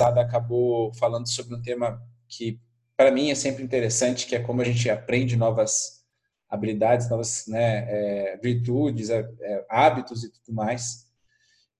acabou 0.00 0.92
falando 0.94 1.28
sobre 1.28 1.54
um 1.54 1.62
tema 1.62 2.02
que 2.28 2.60
para 2.96 3.10
mim 3.10 3.30
é 3.30 3.34
sempre 3.34 3.62
interessante, 3.62 4.26
que 4.26 4.34
é 4.34 4.40
como 4.40 4.60
a 4.60 4.64
gente 4.64 4.90
aprende 4.90 5.36
novas 5.36 6.04
habilidades, 6.48 7.08
novas 7.08 7.46
né, 7.46 7.86
é, 7.88 8.36
virtudes, 8.42 9.10
é, 9.10 9.28
é, 9.40 9.66
hábitos 9.68 10.24
e 10.24 10.32
tudo 10.32 10.54
mais. 10.54 11.06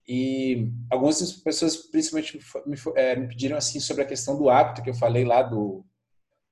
E 0.06 0.70
algumas 0.90 1.32
pessoas, 1.32 1.76
principalmente, 1.76 2.38
me, 2.66 2.76
é, 2.96 3.16
me, 3.16 3.28
pediram 3.28 3.56
assim 3.56 3.80
sobre 3.80 4.02
a 4.02 4.06
questão 4.06 4.38
do 4.38 4.48
hábito 4.48 4.82
que 4.82 4.90
eu 4.90 4.94
falei 4.94 5.24
lá 5.24 5.42
do 5.42 5.84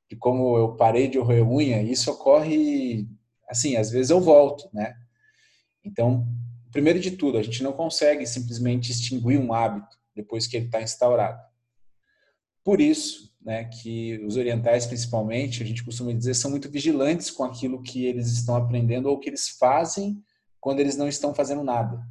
de 0.09 0.14
como 0.14 0.57
eu 0.57 0.77
parei 0.77 1.09
de 1.09 1.19
roer 1.19 1.46
unha. 1.46 1.83
E 1.83 1.91
isso 1.91 2.11
ocorre, 2.11 3.09
assim, 3.48 3.77
às 3.77 3.91
vezes 3.91 4.11
eu 4.11 4.21
volto, 4.21 4.69
né? 4.73 4.95
Então, 5.85 6.27
primeiro 6.71 7.01
de 7.01 7.12
tudo, 7.12 7.39
a 7.39 7.43
gente 7.43 7.62
não 7.62 7.73
consegue 7.73 8.27
simplesmente 8.27 8.93
extinguir 8.93 9.39
um 9.39 9.53
hábito 9.53 9.96
depois 10.14 10.46
que 10.46 10.57
ele 10.57 10.67
está 10.67 10.80
instaurado. 10.80 11.41
Por 12.67 12.80
isso, 12.80 13.33
né, 13.41 13.66
que 13.66 14.19
os 14.27 14.37
orientais, 14.37 14.87
principalmente, 14.87 15.62
a 15.62 15.66
gente 15.66 15.84
costuma 15.84 16.12
dizer, 16.12 16.34
são 16.34 16.51
muito 16.51 16.69
vigilantes 16.69 17.30
com 17.30 17.45
aquilo 17.45 17.80
que 17.80 18.05
eles 18.05 18.27
estão 18.27 18.56
aprendendo 18.56 19.09
ou 19.09 19.20
que 19.20 19.29
eles 19.29 19.51
fazem 19.51 20.20
quando 20.59 20.80
eles 20.80 20.97
não 20.97 21.06
estão 21.06 21.33
fazendo 21.33 21.62
nada. 21.62 22.05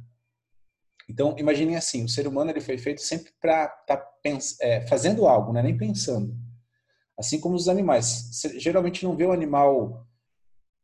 Então, 1.10 1.36
imaginem 1.38 1.76
assim, 1.76 2.04
o 2.04 2.08
ser 2.08 2.26
humano 2.26 2.50
ele 2.50 2.62
foi 2.62 2.78
feito 2.78 3.02
sempre 3.02 3.32
para 3.38 3.66
estar 3.66 3.98
tá 3.98 4.12
é, 4.62 4.80
fazendo 4.86 5.26
algo, 5.26 5.52
não 5.52 5.60
é 5.60 5.62
nem 5.62 5.76
pensando. 5.76 6.34
Assim 7.18 7.38
como 7.38 7.54
os 7.54 7.68
animais. 7.68 8.30
Geralmente 8.56 9.04
não 9.04 9.14
vê 9.14 9.26
o 9.26 9.32
animal 9.32 10.08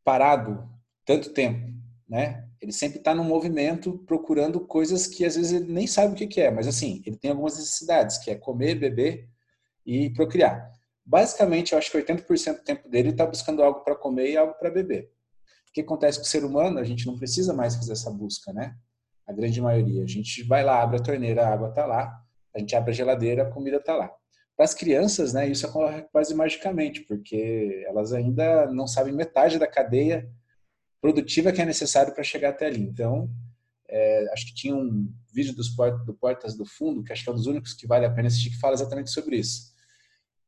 parado 0.04 0.68
tanto 1.06 1.30
tempo, 1.30 1.66
né? 2.06 2.46
Ele 2.60 2.72
sempre 2.72 2.98
está 2.98 3.14
no 3.14 3.24
movimento, 3.24 4.04
procurando 4.06 4.60
coisas 4.60 5.06
que 5.06 5.24
às 5.24 5.34
vezes 5.34 5.52
ele 5.52 5.72
nem 5.72 5.86
sabe 5.86 6.12
o 6.12 6.16
que, 6.16 6.26
que 6.26 6.42
é, 6.42 6.50
mas 6.50 6.68
assim, 6.68 7.02
ele 7.06 7.16
tem 7.16 7.30
algumas 7.30 7.56
necessidades, 7.56 8.18
que 8.18 8.30
é 8.30 8.34
comer, 8.34 8.74
beber 8.74 9.31
e 9.84 10.10
procriar. 10.10 10.72
Basicamente, 11.04 11.72
eu 11.72 11.78
acho 11.78 11.90
que 11.90 11.98
80% 11.98 12.58
do 12.58 12.64
tempo 12.64 12.88
dele 12.88 13.10
está 13.10 13.26
buscando 13.26 13.62
algo 13.62 13.80
para 13.80 13.96
comer 13.96 14.30
e 14.30 14.36
algo 14.36 14.54
para 14.54 14.70
beber. 14.70 15.10
O 15.68 15.72
que 15.72 15.80
acontece 15.80 16.18
com 16.18 16.24
o 16.24 16.28
ser 16.28 16.44
humano? 16.44 16.78
A 16.78 16.84
gente 16.84 17.06
não 17.06 17.16
precisa 17.16 17.52
mais 17.52 17.74
fazer 17.74 17.92
essa 17.92 18.10
busca, 18.10 18.52
né? 18.52 18.76
A 19.26 19.32
grande 19.32 19.60
maioria. 19.60 20.04
A 20.04 20.06
gente 20.06 20.42
vai 20.44 20.62
lá, 20.62 20.82
abre 20.82 20.98
a 20.98 21.02
torneira, 21.02 21.44
a 21.44 21.52
água 21.52 21.70
está 21.70 21.86
lá. 21.86 22.22
A 22.54 22.58
gente 22.58 22.76
abre 22.76 22.90
a 22.90 22.94
geladeira, 22.94 23.42
a 23.42 23.50
comida 23.50 23.78
está 23.78 23.96
lá. 23.96 24.12
Para 24.54 24.64
as 24.64 24.74
crianças, 24.74 25.32
né, 25.32 25.48
isso 25.48 25.66
ocorre 25.66 26.02
quase 26.12 26.34
magicamente, 26.34 27.00
porque 27.00 27.84
elas 27.88 28.12
ainda 28.12 28.70
não 28.70 28.86
sabem 28.86 29.14
metade 29.14 29.58
da 29.58 29.66
cadeia 29.66 30.30
produtiva 31.00 31.50
que 31.50 31.62
é 31.62 31.64
necessário 31.64 32.14
para 32.14 32.22
chegar 32.22 32.50
até 32.50 32.66
ali. 32.66 32.82
Então, 32.82 33.30
é, 33.88 34.28
acho 34.32 34.46
que 34.46 34.54
tinha 34.54 34.76
um 34.76 35.10
vídeo 35.32 35.54
dos 35.54 35.74
do 36.04 36.14
Portas 36.14 36.54
do 36.54 36.66
Fundo, 36.66 37.02
que 37.02 37.12
acho 37.12 37.24
que 37.24 37.30
é 37.30 37.32
um 37.32 37.36
dos 37.36 37.46
únicos 37.46 37.72
que 37.72 37.86
vale 37.86 38.04
a 38.04 38.10
pena 38.10 38.28
assistir, 38.28 38.50
que 38.50 38.60
fala 38.60 38.74
exatamente 38.74 39.10
sobre 39.10 39.36
isso 39.36 39.71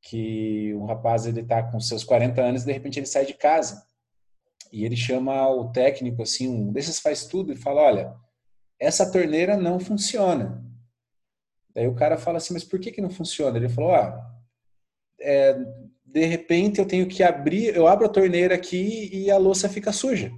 que 0.04 0.74
um 0.74 0.84
rapaz 0.84 1.26
ele 1.26 1.40
está 1.40 1.62
com 1.62 1.80
seus 1.80 2.04
40 2.04 2.40
anos 2.40 2.62
e 2.62 2.66
de 2.66 2.72
repente 2.72 2.98
ele 2.98 3.06
sai 3.06 3.24
de 3.24 3.34
casa 3.34 3.84
e 4.70 4.84
ele 4.84 4.96
chama 4.96 5.48
o 5.48 5.70
técnico 5.72 6.22
assim, 6.22 6.48
um 6.48 6.72
desses 6.72 7.00
faz 7.00 7.26
tudo 7.26 7.52
e 7.52 7.56
fala, 7.56 7.80
olha, 7.80 8.14
essa 8.78 9.10
torneira 9.10 9.56
não 9.56 9.80
funciona. 9.80 10.62
Daí 11.74 11.88
o 11.88 11.94
cara 11.94 12.18
fala 12.18 12.38
assim, 12.38 12.52
mas 12.52 12.64
por 12.64 12.78
que 12.78 12.92
que 12.92 13.00
não 13.00 13.08
funciona? 13.08 13.56
Ele 13.56 13.68
falou, 13.68 13.94
ah, 13.94 14.30
é, 15.20 15.56
de 16.04 16.24
repente 16.26 16.80
eu 16.80 16.86
tenho 16.86 17.08
que 17.08 17.22
abrir, 17.22 17.74
eu 17.74 17.86
abro 17.86 18.04
a 18.04 18.10
torneira 18.10 18.54
aqui 18.54 19.08
e 19.12 19.30
a 19.30 19.38
louça 19.38 19.68
fica 19.68 19.92
suja. 19.92 20.30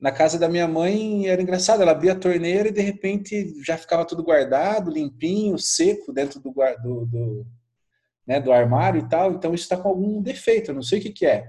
Na 0.00 0.10
casa 0.10 0.38
da 0.38 0.48
minha 0.48 0.66
mãe 0.66 1.28
era 1.28 1.42
engraçado, 1.42 1.82
ela 1.82 1.92
abria 1.92 2.12
a 2.12 2.18
torneira 2.18 2.68
e 2.68 2.72
de 2.72 2.80
repente 2.80 3.54
já 3.62 3.76
ficava 3.76 4.04
tudo 4.04 4.24
guardado, 4.24 4.90
limpinho, 4.90 5.58
seco 5.58 6.12
dentro 6.12 6.40
do, 6.40 6.52
do, 6.52 7.06
do 7.06 7.46
né, 8.26 8.40
do 8.40 8.52
armário 8.52 9.00
e 9.00 9.08
tal, 9.08 9.32
então 9.32 9.54
isso 9.54 9.64
está 9.64 9.76
com 9.76 9.88
algum 9.88 10.22
defeito, 10.22 10.70
eu 10.70 10.74
não 10.74 10.82
sei 10.82 10.98
o 10.98 11.02
que, 11.02 11.10
que 11.10 11.26
é. 11.26 11.46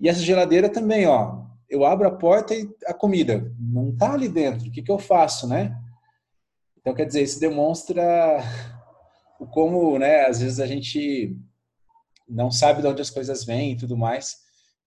E 0.00 0.08
essa 0.08 0.20
geladeira 0.20 0.68
também, 0.68 1.06
ó, 1.06 1.44
eu 1.68 1.84
abro 1.84 2.06
a 2.06 2.10
porta 2.10 2.54
e 2.54 2.68
a 2.86 2.92
comida 2.92 3.52
não 3.58 3.90
está 3.90 4.12
ali 4.12 4.28
dentro, 4.28 4.68
o 4.68 4.70
que, 4.70 4.82
que 4.82 4.90
eu 4.90 4.98
faço, 4.98 5.46
né? 5.46 5.76
Então, 6.78 6.94
quer 6.94 7.06
dizer, 7.06 7.22
isso 7.22 7.38
demonstra 7.38 8.02
o 9.38 9.46
como, 9.46 9.98
né, 9.98 10.26
às 10.26 10.40
vezes 10.40 10.58
a 10.58 10.66
gente 10.66 11.36
não 12.28 12.50
sabe 12.50 12.80
de 12.80 12.88
onde 12.88 13.02
as 13.02 13.10
coisas 13.10 13.44
vêm 13.44 13.72
e 13.72 13.76
tudo 13.76 13.96
mais. 13.96 14.38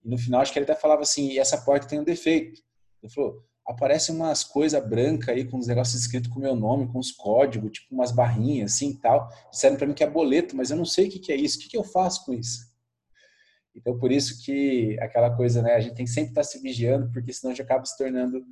E 0.03 0.09
no 0.09 0.17
final, 0.17 0.41
acho 0.41 0.51
que 0.51 0.59
ele 0.59 0.69
até 0.69 0.75
falava 0.75 1.01
assim, 1.01 1.29
e 1.29 1.39
essa 1.39 1.57
porta 1.61 1.87
tem 1.87 1.99
um 1.99 2.03
defeito. 2.03 2.61
Ele 3.01 3.11
falou, 3.11 3.43
aparece 3.67 4.11
umas 4.11 4.43
coisas 4.43 4.87
brancas 4.87 5.29
aí 5.29 5.43
com 5.43 5.57
uns 5.57 5.67
negócios 5.67 5.99
escritos 5.99 6.31
com 6.31 6.39
meu 6.39 6.55
nome, 6.55 6.87
com 6.87 6.99
os 6.99 7.11
códigos, 7.11 7.71
tipo 7.71 7.93
umas 7.95 8.11
barrinhas 8.11 8.73
assim 8.73 8.91
e 8.91 8.97
tal. 8.97 9.27
Disseram 9.51 9.75
para 9.75 9.87
mim 9.87 9.93
que 9.93 10.03
é 10.03 10.09
boleto, 10.09 10.55
mas 10.55 10.69
eu 10.69 10.77
não 10.77 10.85
sei 10.85 11.07
o 11.07 11.11
que, 11.11 11.19
que 11.19 11.31
é 11.31 11.35
isso. 11.35 11.57
O 11.57 11.61
que, 11.61 11.69
que 11.69 11.77
eu 11.77 11.83
faço 11.83 12.25
com 12.25 12.33
isso? 12.33 12.73
Então, 13.75 13.97
por 13.97 14.11
isso 14.11 14.43
que 14.43 14.97
aquela 15.01 15.35
coisa, 15.35 15.61
né? 15.61 15.73
A 15.73 15.79
gente 15.81 15.95
tem 15.95 16.05
que 16.05 16.11
sempre 16.11 16.29
estar 16.29 16.41
tá 16.41 16.47
se 16.47 16.61
vigiando, 16.61 17.11
porque 17.11 17.33
senão 17.33 17.51
gente 17.53 17.61
acaba 17.63 17.83
se 17.83 17.97
tornando 17.97 18.45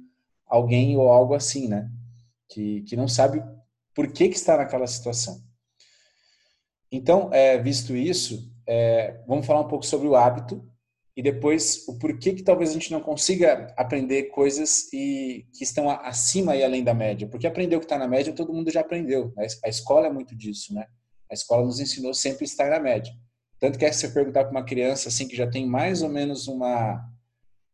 alguém 0.46 0.98
ou 0.98 1.10
algo 1.10 1.34
assim, 1.34 1.68
né? 1.68 1.90
Que, 2.50 2.82
que 2.82 2.96
não 2.96 3.08
sabe 3.08 3.42
por 3.94 4.12
que, 4.12 4.28
que 4.28 4.36
está 4.36 4.58
naquela 4.58 4.88
situação. 4.88 5.42
Então, 6.92 7.30
é, 7.32 7.58
visto 7.58 7.96
isso, 7.96 8.52
é, 8.68 9.22
vamos 9.28 9.46
falar 9.46 9.62
um 9.62 9.68
pouco 9.68 9.86
sobre 9.86 10.08
o 10.08 10.16
hábito 10.16 10.68
e 11.16 11.22
depois 11.22 11.88
o 11.88 11.98
porquê 12.00 12.34
que 12.34 12.44
talvez 12.44 12.72
a 12.72 12.74
gente 12.74 12.92
não 12.92 13.00
consiga 13.00 13.72
aprender 13.78 14.24
coisas 14.24 14.92
e 14.92 15.46
que 15.54 15.64
estão 15.64 15.90
acima 15.90 16.56
e 16.56 16.64
além 16.64 16.84
da 16.84 16.94
média. 16.94 17.28
Porque 17.28 17.46
aprender 17.46 17.76
o 17.76 17.80
que 17.80 17.86
está 17.86 18.00
na 18.00 18.08
média 18.08 18.34
todo 18.34 18.54
mundo 18.54 18.72
já 18.72 18.82
aprendeu. 18.82 19.32
Né? 19.36 19.46
A 19.64 19.70
escola 19.70 20.08
é 20.08 20.12
muito 20.12 20.36
disso, 20.36 20.74
né? 20.74 20.88
A 21.30 21.34
escola 21.34 21.66
nos 21.66 21.80
ensinou 21.80 22.14
sempre 22.14 22.44
a 22.44 22.46
estar 22.46 22.70
na 22.70 22.80
média. 22.80 23.14
Tanto 23.60 23.78
que 23.78 23.86
é 23.86 23.92
se 23.92 24.02
você 24.02 24.10
perguntar 24.10 24.44
para 24.44 24.52
uma 24.52 24.66
criança 24.66 25.10
assim 25.10 25.28
que 25.28 25.36
já 25.36 25.48
tem 25.48 25.68
mais 25.68 26.02
ou 26.02 26.10
menos 26.10 26.48
uma 26.48 27.08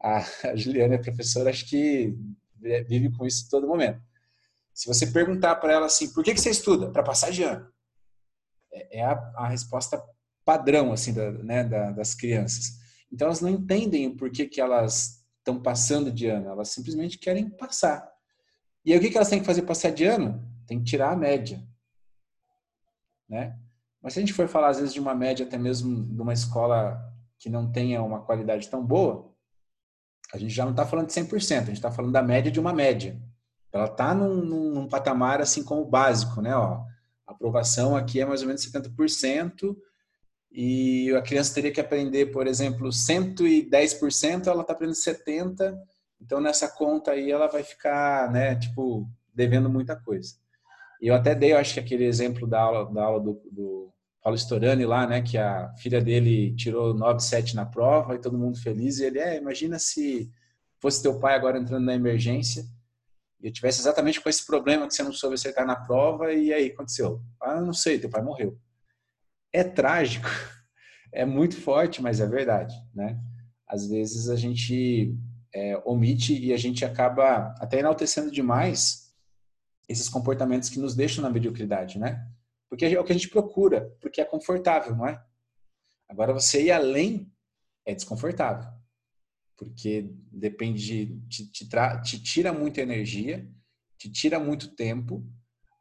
a 0.02 0.24
Juliana, 0.56 0.96
a 0.96 1.02
professora, 1.02 1.50
acho 1.50 1.68
que 1.68 2.16
vive 2.88 3.12
com 3.12 3.26
isso 3.26 3.50
todo 3.50 3.68
momento. 3.68 4.02
Se 4.74 4.88
você 4.88 5.08
perguntar 5.08 5.56
para 5.56 5.74
ela 5.74 5.86
assim, 5.86 6.14
por 6.14 6.24
que, 6.24 6.34
que 6.34 6.40
você 6.40 6.50
estuda? 6.50 6.90
Para 6.90 7.04
passar 7.04 7.32
de 7.32 7.44
ano. 7.44 7.68
É, 8.72 9.00
é 9.00 9.04
a, 9.04 9.12
a 9.36 9.48
resposta 9.50 10.02
padrão 10.46 10.92
assim 10.92 11.14
da, 11.14 11.32
né, 11.32 11.64
da, 11.64 11.92
das 11.92 12.14
crianças. 12.14 12.80
Então 13.12 13.28
elas 13.28 13.42
não 13.42 13.50
entendem 13.50 14.08
o 14.08 14.16
porquê 14.16 14.46
que 14.46 14.62
elas 14.62 15.25
estão 15.38 15.62
passando 15.62 16.12
de 16.12 16.28
ano, 16.28 16.50
elas 16.50 16.70
simplesmente 16.70 17.18
querem 17.18 17.50
passar. 17.50 18.08
E 18.86 18.94
aí 18.94 19.00
o 19.00 19.02
que 19.02 19.16
elas 19.16 19.30
têm 19.30 19.40
que 19.40 19.46
fazer 19.46 19.64
passar 19.64 19.92
de 19.92 20.06
ano? 20.06 20.47
Tem 20.68 20.80
que 20.80 20.86
tirar 20.86 21.12
a 21.12 21.16
média. 21.16 21.64
Né? 23.28 23.58
Mas 24.02 24.14
se 24.14 24.20
a 24.20 24.22
gente 24.22 24.34
for 24.34 24.47
falar 24.47 24.70
às 24.70 24.78
vezes 24.78 24.94
de 24.94 25.00
uma 25.00 25.14
média 25.14 25.46
até 25.46 25.58
mesmo 25.58 26.06
de 26.06 26.22
uma 26.22 26.34
escola 26.34 27.00
que 27.38 27.50
não 27.50 27.72
tenha 27.72 28.02
uma 28.02 28.22
qualidade 28.22 28.70
tão 28.70 28.86
boa, 28.86 29.34
a 30.34 30.38
gente 30.38 30.53
já 30.53 30.64
não 30.64 30.72
está 30.72 30.86
falando 30.86 31.08
de 31.08 31.14
100%, 31.14 31.58
a 31.58 31.66
gente 31.66 31.74
está 31.74 31.91
falando 31.91 32.12
da 32.12 32.22
média 32.22 32.52
de 32.52 32.59
uma 32.59 32.74
média. 32.74 33.20
Ela 33.72 33.86
está 33.86 34.14
num, 34.14 34.36
num, 34.44 34.72
num, 34.72 34.88
patamar 34.88 35.41
assim 35.41 35.64
como 35.64 35.86
básico, 35.86 36.41
né? 36.41 36.56
Ó, 36.56 36.84
a 37.28 37.31
aprovação 37.31 37.96
aqui 37.96 38.20
é 38.20 38.26
mais 38.26 38.41
ou 38.41 38.47
menos 38.47 38.66
70%, 38.66 39.76
e 40.52 41.14
a 41.16 41.22
criança 41.22 41.54
teria 41.54 41.72
que 41.72 41.80
aprender, 41.80 42.28
por 42.28 42.48
exemplo, 42.48 42.90
110%, 42.90 44.48
ela 44.48 44.62
está 44.62 44.74
aprendendo 44.74 44.96
70%, 44.96 45.78
então 46.22 46.42
nessa 46.42 46.68
conta 46.68 47.12
aí 47.12 47.32
ela 47.32 47.48
vai 47.48 47.64
ficar, 47.64 48.32
né, 48.32 48.56
tipo, 48.56 49.08
devendo 49.34 49.70
muita 49.70 49.96
coisa. 49.96 50.36
E 51.02 51.08
eu 51.08 51.16
até 51.16 51.36
dei, 51.36 51.54
eu 51.54 51.58
acho 51.58 51.76
que 51.76 51.80
aquele 51.80 52.06
exemplo 52.06 52.48
da 52.48 52.59
aula, 52.59 52.92
da 52.92 53.04
aula 53.04 53.20
do, 53.22 53.42
do 53.52 53.94
Paulo 54.22 54.38
Storani 54.38 54.86
lá, 54.86 55.08
né, 55.08 55.22
que 55.22 55.38
a 55.38 55.72
filha 55.78 56.02
dele 56.02 56.54
tirou 56.56 56.94
9,7 56.96 57.54
na 57.54 57.66
prova 57.66 58.16
e 58.16 58.20
todo 58.20 58.38
mundo 58.38 58.59
feliz, 58.59 59.00
e 59.00 59.06
ele, 59.06 59.20
é, 59.20 59.38
imagina 59.38 59.78
se 59.80 60.32
fosse 60.80 61.02
teu 61.02 61.20
pai 61.20 61.36
agora 61.36 61.59
entrando 61.59 61.86
na 61.86 61.94
emergência 61.94 62.66
e 63.42 63.48
eu 63.48 63.54
tivesse 63.54 63.80
exatamente 63.80 64.20
com 64.20 64.30
esse 64.30 64.46
problema 64.46 64.88
que 64.88 64.94
você 64.94 65.04
não 65.04 65.14
soube 65.14 65.36
acertar 65.36 65.66
na 65.66 65.76
prova 65.76 66.34
e 66.34 66.52
aí 66.52 66.68
aconteceu? 66.68 67.22
Ah, 67.40 67.62
não 67.62 67.74
sei, 67.74 68.00
teu 68.00 68.09
pai 68.09 68.22
morreu 68.22 68.58
é 69.54 69.64
trágico, 69.64 70.28
é 71.12 71.26
muito 71.26 71.59
forte, 71.59 72.02
mas 72.02 72.20
é 72.20 72.28
verdade, 72.28 72.76
né? 72.94 73.20
Às 73.68 73.88
vezes 73.88 74.29
a 74.29 74.35
gente 74.35 75.16
é, 75.53 75.78
omite 75.85 76.38
e 76.38 76.53
a 76.53 76.58
gente 76.58 76.84
acaba 76.85 77.53
até 77.59 77.79
enaltecendo 77.79 78.32
demais 78.32 79.14
esses 79.88 80.09
comportamentos 80.09 80.70
que 80.70 80.79
nos 80.79 80.96
deixam 80.96 81.23
na 81.23 81.29
mediocridade, 81.29 81.97
né? 81.97 82.28
Porque 82.70 82.85
é 82.85 83.00
o 83.00 83.03
que 83.03 83.12
a 83.12 83.16
gente 83.16 83.29
procura, 83.29 83.96
porque 84.00 84.22
é 84.22 84.26
confortável, 84.26 84.96
não 84.96 85.08
é? 85.08 85.23
Agora 86.08 86.34
você 86.34 86.64
ir 86.64 86.72
além 86.72 87.32
é 87.85 87.94
desconfortável, 87.94 88.70
porque 89.58 90.12
depende 90.32 90.85
de, 90.85 91.20
te, 91.28 91.52
te, 91.52 91.68
te 92.03 92.23
tira 92.23 92.53
muita 92.53 92.82
energia, 92.82 93.50
te 93.97 94.12
tira 94.12 94.40
muito 94.40 94.76
tempo 94.76 95.28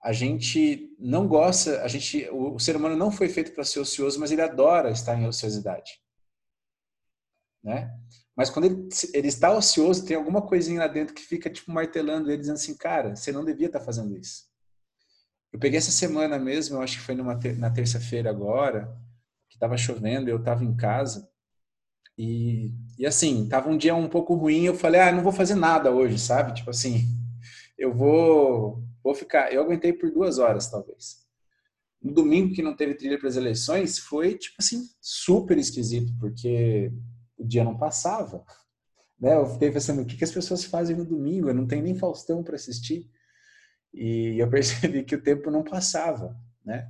a 0.02 0.12
gente 0.12 0.94
não 0.98 1.26
gosta, 1.26 1.82
a 1.82 1.88
gente, 1.88 2.28
o, 2.30 2.54
o 2.54 2.60
ser 2.60 2.76
humano 2.76 2.96
não 2.96 3.10
foi 3.10 3.28
feito 3.28 3.52
para 3.52 3.64
ser 3.64 3.80
ocioso, 3.80 4.18
mas 4.20 4.30
ele 4.30 4.42
adora 4.42 4.90
estar 4.90 5.18
em 5.18 5.26
ociosidade, 5.26 6.00
né? 7.62 7.94
Mas 8.36 8.50
quando 8.50 8.66
ele, 8.66 8.88
ele 9.12 9.26
está 9.26 9.52
ocioso, 9.52 10.06
tem 10.06 10.16
alguma 10.16 10.40
coisinha 10.40 10.78
lá 10.78 10.86
dentro 10.86 11.12
que 11.12 11.22
fica 11.22 11.50
tipo 11.50 11.72
martelando 11.72 12.30
ele, 12.30 12.38
dizendo 12.38 12.54
assim, 12.54 12.76
cara, 12.76 13.16
você 13.16 13.32
não 13.32 13.44
devia 13.44 13.66
estar 13.66 13.80
fazendo 13.80 14.16
isso. 14.16 14.44
Eu 15.52 15.58
peguei 15.58 15.78
essa 15.78 15.90
semana 15.90 16.38
mesmo, 16.38 16.76
eu 16.76 16.82
acho 16.82 16.98
que 16.98 17.04
foi 17.04 17.16
numa 17.16 17.36
ter 17.36 17.58
na 17.58 17.68
terça-feira 17.68 18.30
agora, 18.30 18.96
que 19.48 19.56
estava 19.56 19.76
chovendo, 19.76 20.30
eu 20.30 20.36
estava 20.38 20.62
em 20.62 20.76
casa. 20.76 21.28
E, 22.16 22.72
e 22.96 23.04
assim, 23.06 23.48
tava 23.48 23.68
um 23.70 23.76
dia 23.76 23.94
um 23.94 24.08
pouco 24.08 24.34
ruim, 24.34 24.64
eu 24.64 24.74
falei, 24.74 25.00
ah, 25.00 25.10
não 25.10 25.22
vou 25.22 25.32
fazer 25.32 25.54
nada 25.56 25.90
hoje, 25.90 26.18
sabe? 26.18 26.54
Tipo 26.54 26.70
assim, 26.70 27.08
eu 27.76 27.92
vou, 27.92 28.84
vou 29.08 29.14
ficar. 29.14 29.52
Eu 29.52 29.62
aguentei 29.62 29.92
por 29.92 30.10
duas 30.10 30.38
horas, 30.38 30.70
talvez. 30.70 31.26
No 32.00 32.12
domingo, 32.12 32.54
que 32.54 32.62
não 32.62 32.76
teve 32.76 32.94
trilha 32.94 33.18
para 33.18 33.28
as 33.28 33.36
eleições, 33.36 33.98
foi, 33.98 34.36
tipo 34.36 34.56
assim, 34.58 34.86
super 35.00 35.58
esquisito, 35.58 36.12
porque 36.20 36.92
o 37.36 37.44
dia 37.44 37.64
não 37.64 37.76
passava. 37.76 38.44
Né? 39.18 39.34
Eu 39.34 39.46
fiquei 39.46 39.70
pensando, 39.70 40.02
o 40.02 40.06
que, 40.06 40.16
que 40.16 40.24
as 40.24 40.30
pessoas 40.30 40.64
fazem 40.64 40.94
no 40.94 41.04
domingo? 41.04 41.48
Eu 41.48 41.54
não 41.54 41.66
tenho 41.66 41.82
nem 41.82 41.94
Faustão 41.94 42.42
para 42.44 42.54
assistir. 42.54 43.10
E 43.92 44.36
eu 44.38 44.48
percebi 44.50 45.02
que 45.02 45.14
o 45.14 45.22
tempo 45.22 45.50
não 45.50 45.64
passava, 45.64 46.36
né? 46.64 46.88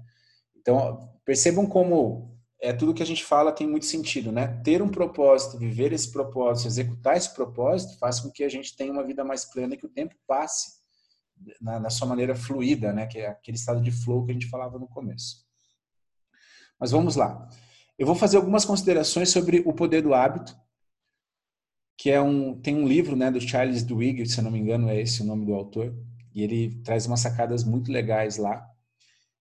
Então, 0.57 1.15
percebam 1.25 1.67
como 1.67 2.37
é 2.61 2.73
tudo 2.73 2.93
que 2.93 3.03
a 3.03 3.07
gente 3.07 3.25
fala 3.25 3.53
tem 3.53 3.67
muito 3.67 3.87
sentido, 3.87 4.33
né? 4.33 4.61
Ter 4.65 4.83
um 4.83 4.89
propósito, 4.89 5.57
viver 5.57 5.93
esse 5.93 6.11
propósito, 6.11 6.67
executar 6.67 7.17
esse 7.17 7.33
propósito, 7.33 7.97
faz 7.99 8.19
com 8.19 8.31
que 8.31 8.43
a 8.43 8.49
gente 8.49 8.77
tenha 8.77 8.93
uma 8.93 9.07
vida 9.07 9.25
mais 9.25 9.45
plena 9.45 9.75
e 9.75 9.77
que 9.77 9.87
o 9.87 9.89
tempo 9.89 10.17
passe 10.27 10.78
na, 11.61 11.81
na, 11.81 11.91
sua 11.91 12.07
maneira 12.07 12.35
fluida, 12.35 12.93
né? 12.93 13.07
Que 13.07 13.19
é 13.19 13.29
aquele 13.29 13.57
estado 13.57 13.81
de 13.81 13.91
flow 13.91 14.25
que 14.25 14.31
a 14.31 14.35
gente 14.35 14.49
falava 14.49 14.79
no 14.79 14.89
começo. 14.89 15.47
Mas 16.79 16.91
vamos 16.91 17.17
lá. 17.17 17.49
Eu 17.99 18.07
vou 18.07 18.15
fazer 18.15 18.37
algumas 18.37 18.65
considerações 18.65 19.31
sobre 19.31 19.63
o 19.67 19.73
poder 19.73 20.03
do 20.03 20.15
hábito, 20.15 20.57
que 21.97 22.11
é 22.11 22.21
um 22.21 22.59
tem 22.61 22.77
um 22.77 22.87
livro, 22.87 23.17
né, 23.17 23.31
do 23.31 23.41
Charles 23.41 23.83
Duhigg, 23.83 24.25
se 24.27 24.39
eu 24.39 24.45
não 24.45 24.53
me 24.53 24.59
engano 24.61 24.89
é 24.89 25.01
esse 25.01 25.21
o 25.21 25.25
nome 25.25 25.45
do 25.45 25.55
autor, 25.55 25.93
e 26.33 26.43
ele 26.43 26.81
traz 26.85 27.07
umas 27.07 27.21
sacadas 27.21 27.65
muito 27.65 27.91
legais 27.91 28.37
lá. 28.37 28.65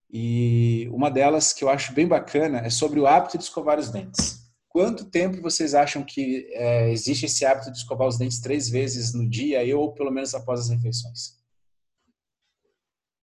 E 0.09 0.89
uma 0.91 1.11
delas 1.11 1.53
que 1.53 1.63
eu 1.63 1.69
acho 1.69 1.93
bem 1.93 2.07
bacana 2.07 2.59
é 2.59 2.69
sobre 2.69 2.99
o 2.99 3.05
hábito 3.05 3.37
de 3.37 3.43
escovar 3.43 3.77
os 3.77 3.91
dentes. 3.91 4.47
Quanto 4.67 5.05
tempo 5.05 5.41
vocês 5.41 5.75
acham 5.75 6.03
que 6.03 6.47
é, 6.51 6.91
existe 6.91 7.25
esse 7.25 7.45
hábito 7.45 7.71
de 7.71 7.77
escovar 7.77 8.07
os 8.07 8.17
dentes 8.17 8.39
três 8.39 8.69
vezes 8.69 9.13
no 9.13 9.29
dia, 9.29 9.59
ou 9.77 9.93
pelo 9.93 10.11
menos 10.11 10.33
após 10.33 10.61
as 10.61 10.69
refeições? 10.69 11.36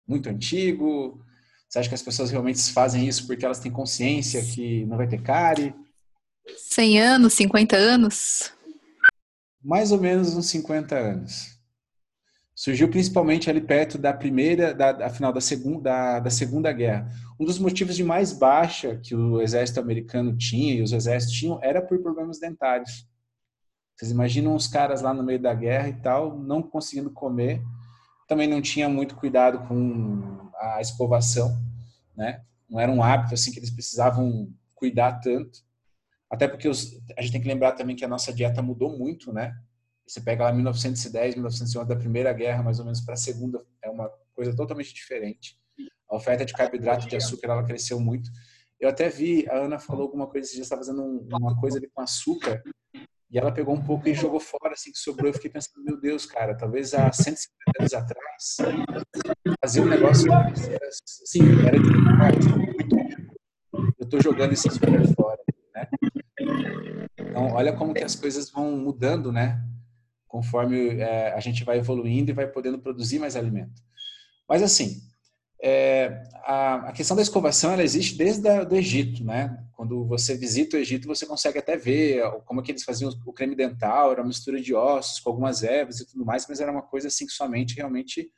Muito 0.06 0.28
antigo? 0.28 1.20
Você 1.68 1.78
acha 1.78 1.88
que 1.88 1.94
as 1.94 2.02
pessoas 2.02 2.30
realmente 2.30 2.72
fazem 2.72 3.06
isso 3.06 3.26
porque 3.26 3.44
elas 3.44 3.58
têm 3.58 3.72
consciência 3.72 4.42
que 4.44 4.84
não 4.86 4.96
vai 4.96 5.08
ter 5.08 5.22
cárie? 5.22 5.74
100 6.56 7.00
anos, 7.00 7.32
50 7.34 7.76
anos? 7.76 8.52
Mais 9.62 9.92
ou 9.92 10.00
menos 10.00 10.34
uns 10.34 10.46
50 10.46 10.94
anos 10.94 11.54
surgiu 12.54 12.88
principalmente 12.88 13.50
ali 13.50 13.60
perto 13.60 13.98
da 13.98 14.12
primeira, 14.12 14.72
da, 14.72 14.92
da 14.92 15.10
final 15.10 15.32
da 15.32 15.40
segunda, 15.40 15.80
da, 15.80 16.20
da, 16.20 16.30
segunda 16.30 16.72
guerra. 16.72 17.10
Um 17.38 17.44
dos 17.44 17.58
motivos 17.58 17.96
de 17.96 18.04
mais 18.04 18.32
baixa 18.32 18.96
que 19.02 19.14
o 19.14 19.40
exército 19.40 19.80
americano 19.80 20.36
tinha 20.36 20.74
e 20.74 20.82
os 20.82 20.92
exércitos 20.92 21.36
tinham 21.36 21.58
era 21.62 21.82
por 21.82 22.00
problemas 22.00 22.38
dentários. 22.38 23.06
Vocês 23.96 24.10
imaginam 24.10 24.54
os 24.54 24.66
caras 24.66 25.02
lá 25.02 25.12
no 25.12 25.22
meio 25.22 25.40
da 25.40 25.52
guerra 25.52 25.88
e 25.88 26.00
tal, 26.00 26.38
não 26.38 26.62
conseguindo 26.62 27.10
comer, 27.10 27.60
também 28.26 28.48
não 28.48 28.60
tinha 28.60 28.88
muito 28.88 29.16
cuidado 29.16 29.66
com 29.66 30.50
a 30.56 30.80
escovação, 30.80 31.56
né? 32.16 32.44
Não 32.68 32.80
era 32.80 32.90
um 32.90 33.02
hábito 33.02 33.34
assim 33.34 33.52
que 33.52 33.58
eles 33.58 33.70
precisavam 33.70 34.52
cuidar 34.74 35.20
tanto. 35.20 35.60
Até 36.30 36.48
porque 36.48 36.68
os, 36.68 37.00
a 37.16 37.22
gente 37.22 37.32
tem 37.32 37.40
que 37.40 37.48
lembrar 37.48 37.72
também 37.72 37.94
que 37.94 38.04
a 38.04 38.08
nossa 38.08 38.32
dieta 38.32 38.62
mudou 38.62 38.96
muito, 38.96 39.32
né? 39.32 39.54
Você 40.06 40.20
pega 40.20 40.44
lá 40.44 40.52
1910, 40.52 41.34
1911, 41.36 41.88
da 41.88 41.96
Primeira 41.96 42.32
Guerra, 42.32 42.62
mais 42.62 42.78
ou 42.78 42.84
menos, 42.84 43.00
para 43.00 43.14
a 43.14 43.16
Segunda, 43.16 43.64
é 43.82 43.88
uma 43.88 44.10
coisa 44.34 44.54
totalmente 44.54 44.92
diferente. 44.92 45.58
A 46.08 46.16
oferta 46.16 46.44
de 46.44 46.52
carboidrato 46.52 47.08
de 47.08 47.16
açúcar, 47.16 47.52
ela 47.52 47.64
cresceu 47.64 47.98
muito. 47.98 48.30
Eu 48.78 48.88
até 48.88 49.08
vi, 49.08 49.48
a 49.48 49.56
Ana 49.56 49.78
falou 49.78 50.02
alguma 50.02 50.26
coisa, 50.26 50.44
esses 50.44 50.56
dias 50.56 50.66
estava 50.66 50.82
fazendo 50.84 51.02
uma 51.30 51.58
coisa 51.58 51.78
ali 51.78 51.88
com 51.88 52.02
açúcar, 52.02 52.62
e 53.34 53.38
ela 53.38 53.50
pegou 53.52 53.74
um 53.74 53.82
pouco 53.82 54.08
e 54.08 54.14
jogou 54.14 54.38
fora, 54.38 54.72
assim, 54.72 54.92
que 54.92 54.98
sobrou. 54.98 55.28
Eu 55.28 55.34
fiquei 55.34 55.50
pensando, 55.50 55.84
meu 55.84 56.00
Deus, 56.00 56.24
cara, 56.24 56.56
talvez 56.56 56.94
há 56.94 57.12
150 57.12 57.50
anos 57.80 57.92
atrás, 57.92 58.56
fazer 59.60 59.80
um 59.80 59.86
negócio 59.86 60.32
assim, 60.32 61.40
era 61.66 61.78
muito 61.78 62.94
Eu 63.98 64.04
estou 64.04 64.22
jogando 64.22 64.52
esse 64.52 64.68
açúcar 64.68 65.04
fora, 65.14 65.40
né? 65.74 65.88
Então, 67.18 67.48
olha 67.52 67.72
como 67.72 67.92
que 67.92 68.04
as 68.04 68.14
coisas 68.14 68.48
vão 68.50 68.76
mudando, 68.78 69.30
né? 69.30 69.60
conforme 70.34 70.98
é, 70.98 71.32
a 71.32 71.38
gente 71.38 71.62
vai 71.62 71.78
evoluindo 71.78 72.32
e 72.32 72.34
vai 72.34 72.48
podendo 72.48 72.80
produzir 72.80 73.20
mais 73.20 73.36
alimento. 73.36 73.80
Mas 74.48 74.64
assim, 74.64 75.00
é, 75.66 76.24
a, 76.44 76.88
a, 76.88 76.92
questão 76.92 77.16
da 77.16 77.22
escovação 77.22 77.72
ela 77.72 77.82
existe 77.82 78.16
desde 78.16 78.46
o 78.48 78.74
Egito, 78.74 79.24
né? 79.24 79.64
Quando 79.72 80.04
você 80.06 80.36
visita 80.36 80.76
o 80.76 80.80
Egito, 80.80 81.08
você 81.08 81.24
consegue 81.24 81.58
até 81.58 81.76
ver 81.76 82.22
como 82.44 82.60
é 82.60 82.62
que 82.62 82.72
eles 82.72 82.84
faziam 82.84 83.10
o 83.24 83.32
creme 83.32 83.56
dental, 83.56 84.12
era 84.12 84.20
uma 84.20 84.28
mistura 84.28 84.60
de 84.60 84.74
ossos 84.74 85.20
com 85.20 85.30
algumas 85.30 85.62
ervas 85.62 86.00
e 86.00 86.06
tudo 86.06 86.24
mais, 86.24 86.46
mas 86.46 86.60
era 86.60 86.70
uma 86.70 86.82
coisa 86.82 87.08
assim 87.08 87.26
que 87.26 87.32
somente 87.32 87.76
realmente 87.76 88.30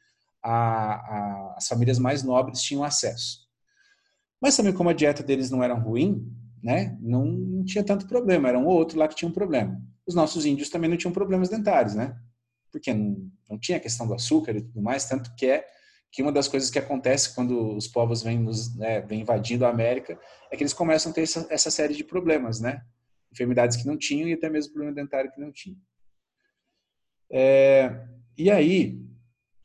a, 0.43 0.95
a, 0.95 1.55
as 1.57 1.67
famílias 1.67 1.99
mais 1.99 2.23
nobres 2.23 2.63
tinham 2.63 2.85
acesso. 2.85 3.41
Mas 4.41 4.57
também 4.57 4.73
como 4.73 4.91
a 4.91 4.95
dieta 4.95 5.23
deles 5.23 5.51
não 5.51 5.63
era 5.63 5.75
ruim, 5.75 6.33
né? 6.63 6.97
Não, 7.01 7.65
tinha 7.65 7.83
tanto 7.83 8.07
problema, 8.07 8.49
era 8.49 8.59
um 8.59 8.67
ou 8.67 8.75
outro 8.75 8.99
lá 8.99 9.09
que 9.09 9.17
tinha 9.17 9.29
um 9.29 9.35
problema 9.35 9.83
os 10.07 10.15
nossos 10.15 10.47
índios 10.47 10.71
também 10.71 10.89
não 10.89 10.97
tinham 10.97 11.13
problemas 11.13 11.49
dentários, 11.49 11.95
né? 11.95 12.17
Porque 12.71 12.95
não, 12.95 13.31
não 13.51 13.59
tinha 13.59 13.81
questão 13.81 14.07
do 14.07 14.15
açúcar 14.15 14.53
e 14.53 14.63
tudo 14.63 14.81
mais, 14.81 15.05
tanto 15.07 15.35
que 15.35 15.47
é 15.47 15.67
que 16.17 16.23
uma 16.23 16.33
das 16.33 16.49
coisas 16.49 16.71
que 16.71 16.79
acontece 16.79 17.35
quando 17.35 17.77
os 17.77 17.87
povos 17.87 18.23
vêm, 18.23 18.39
nos, 18.39 18.75
né, 18.75 19.03
vêm 19.03 19.21
invadindo 19.21 19.67
a 19.67 19.69
América 19.69 20.19
é 20.51 20.57
que 20.57 20.63
eles 20.63 20.73
começam 20.73 21.13
a 21.13 21.15
ter 21.15 21.21
essa, 21.21 21.47
essa 21.51 21.71
série 21.71 21.93
de 21.93 22.03
problemas, 22.03 22.59
né? 22.59 22.83
Enfermidades 23.31 23.77
que 23.77 23.87
não 23.87 23.99
tinham 23.99 24.27
e 24.27 24.33
até 24.33 24.49
mesmo 24.49 24.73
problema 24.73 24.95
dentário 24.95 25.31
que 25.31 25.39
não 25.39 25.53
tinham. 25.53 25.77
É, 27.31 28.09
e 28.35 28.51
aí, 28.51 28.99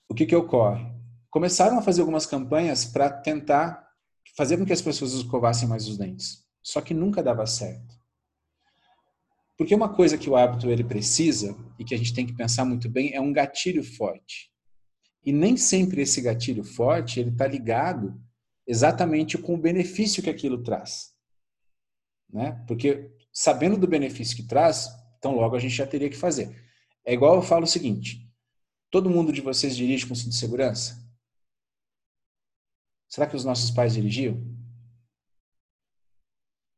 o 0.09 0.13
que 0.13 0.25
que 0.25 0.35
ocorre? 0.35 0.85
Começaram 1.29 1.79
a 1.79 1.81
fazer 1.81 2.01
algumas 2.01 2.25
campanhas 2.25 2.83
para 2.83 3.09
tentar 3.09 3.87
fazer 4.35 4.57
com 4.57 4.65
que 4.65 4.73
as 4.73 4.81
pessoas 4.81 5.13
escovassem 5.13 5.69
mais 5.69 5.87
os 5.87 5.97
dentes. 5.97 6.45
Só 6.61 6.81
que 6.81 6.93
nunca 6.93 7.23
dava 7.23 7.45
certo. 7.45 7.95
Porque 9.57 9.73
uma 9.73 9.87
coisa 9.87 10.17
que 10.17 10.29
o 10.29 10.35
hábito 10.35 10.69
ele 10.69 10.83
precisa 10.83 11.55
e 11.79 11.85
que 11.85 11.95
a 11.95 11.97
gente 11.97 12.13
tem 12.13 12.25
que 12.25 12.35
pensar 12.35 12.65
muito 12.65 12.89
bem 12.89 13.13
é 13.13 13.21
um 13.21 13.31
gatilho 13.31 13.85
forte. 13.85 14.50
E 15.23 15.31
nem 15.31 15.55
sempre 15.55 16.01
esse 16.01 16.21
gatilho 16.21 16.63
forte 16.63 17.19
ele 17.19 17.29
está 17.29 17.47
ligado 17.47 18.19
exatamente 18.65 19.37
com 19.37 19.55
o 19.55 19.61
benefício 19.61 20.23
que 20.23 20.29
aquilo 20.29 20.63
traz, 20.63 21.13
né? 22.29 22.63
Porque 22.67 23.11
sabendo 23.31 23.77
do 23.77 23.87
benefício 23.87 24.35
que 24.35 24.47
traz, 24.47 24.87
então 25.17 25.35
logo 25.35 25.55
a 25.55 25.59
gente 25.59 25.75
já 25.75 25.85
teria 25.85 26.09
que 26.09 26.17
fazer. 26.17 26.63
É 27.05 27.13
igual 27.13 27.35
eu 27.35 27.41
falo 27.41 27.63
o 27.63 27.67
seguinte: 27.67 28.27
todo 28.89 29.09
mundo 29.09 29.31
de 29.31 29.41
vocês 29.41 29.75
dirige 29.75 30.07
com 30.07 30.15
cinto 30.15 30.29
de 30.29 30.37
segurança? 30.37 30.99
Será 33.07 33.27
que 33.27 33.35
os 33.35 33.45
nossos 33.45 33.69
pais 33.71 33.93
dirigiam? 33.93 34.51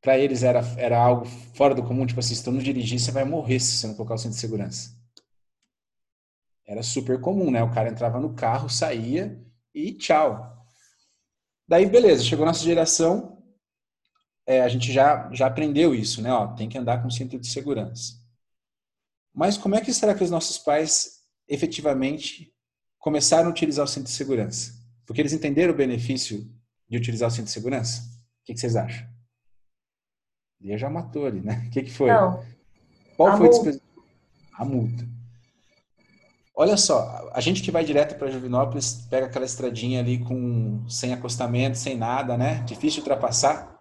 para 0.04 0.18
eles 0.18 0.42
era, 0.42 0.60
era 0.76 1.02
algo 1.02 1.24
fora 1.54 1.74
do 1.74 1.82
comum, 1.82 2.04
tipo 2.04 2.20
assim, 2.20 2.34
se 2.34 2.44
tu 2.44 2.52
não 2.52 2.58
dirigir, 2.58 3.00
você 3.00 3.10
vai 3.10 3.24
morrer 3.24 3.58
se 3.58 3.78
você 3.78 3.86
não 3.86 3.94
colocar 3.94 4.14
o 4.14 4.18
cinto 4.18 4.34
de 4.34 4.38
segurança. 4.38 4.93
Era 6.66 6.82
super 6.82 7.20
comum, 7.20 7.50
né? 7.50 7.62
O 7.62 7.72
cara 7.72 7.90
entrava 7.90 8.18
no 8.18 8.34
carro, 8.34 8.68
saía 8.68 9.38
e 9.74 9.92
tchau. 9.92 10.54
Daí, 11.68 11.86
beleza, 11.86 12.22
chegou 12.22 12.44
nossa 12.44 12.62
geração, 12.62 13.42
é, 14.46 14.60
a 14.60 14.68
gente 14.68 14.92
já, 14.92 15.30
já 15.32 15.46
aprendeu 15.46 15.94
isso, 15.94 16.20
né? 16.20 16.32
Ó, 16.32 16.48
tem 16.48 16.68
que 16.68 16.78
andar 16.78 17.02
com 17.02 17.10
cinto 17.10 17.38
de 17.38 17.46
segurança. 17.46 18.14
Mas 19.32 19.56
como 19.56 19.74
é 19.74 19.80
que 19.80 19.92
será 19.92 20.14
que 20.14 20.22
os 20.22 20.30
nossos 20.30 20.58
pais 20.58 21.22
efetivamente 21.48 22.52
começaram 22.98 23.48
a 23.48 23.50
utilizar 23.50 23.84
o 23.84 23.88
cinto 23.88 24.04
de 24.04 24.12
segurança? 24.12 24.72
Porque 25.06 25.20
eles 25.20 25.32
entenderam 25.32 25.72
o 25.72 25.76
benefício 25.76 26.48
de 26.88 26.96
utilizar 26.96 27.28
o 27.28 27.32
cinto 27.32 27.46
de 27.46 27.50
segurança? 27.50 28.02
O 28.42 28.44
que, 28.44 28.54
que 28.54 28.60
vocês 28.60 28.76
acham? 28.76 29.06
Ele 30.60 30.78
já 30.78 30.88
matou 30.88 31.26
ali, 31.26 31.40
né? 31.40 31.64
O 31.66 31.70
que, 31.70 31.82
que 31.82 31.90
foi? 31.90 32.10
Não. 32.10 32.44
Qual 33.16 33.28
a 33.28 33.36
foi 33.36 33.48
multa. 33.48 33.82
a 34.54 34.64
multa? 34.64 35.13
Olha 36.56 36.76
só, 36.76 37.30
a 37.32 37.40
gente 37.40 37.60
que 37.62 37.72
vai 37.72 37.84
direto 37.84 38.16
para 38.16 38.30
Jovinópolis 38.30 39.06
pega 39.10 39.26
aquela 39.26 39.44
estradinha 39.44 39.98
ali 39.98 40.20
com 40.22 40.88
sem 40.88 41.12
acostamento, 41.12 41.76
sem 41.76 41.96
nada, 41.96 42.38
né? 42.38 42.62
Difícil 42.62 43.02
de 43.02 43.10
ultrapassar. 43.10 43.76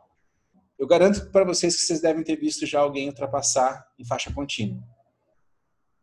Eu 0.80 0.88
garanto 0.88 1.30
para 1.30 1.46
vocês 1.46 1.76
que 1.76 1.84
vocês 1.84 2.02
devem 2.02 2.24
ter 2.24 2.36
visto 2.36 2.66
já 2.66 2.80
alguém 2.80 3.08
ultrapassar 3.08 3.88
em 4.00 4.04
faixa 4.04 4.34
contínua, 4.34 4.84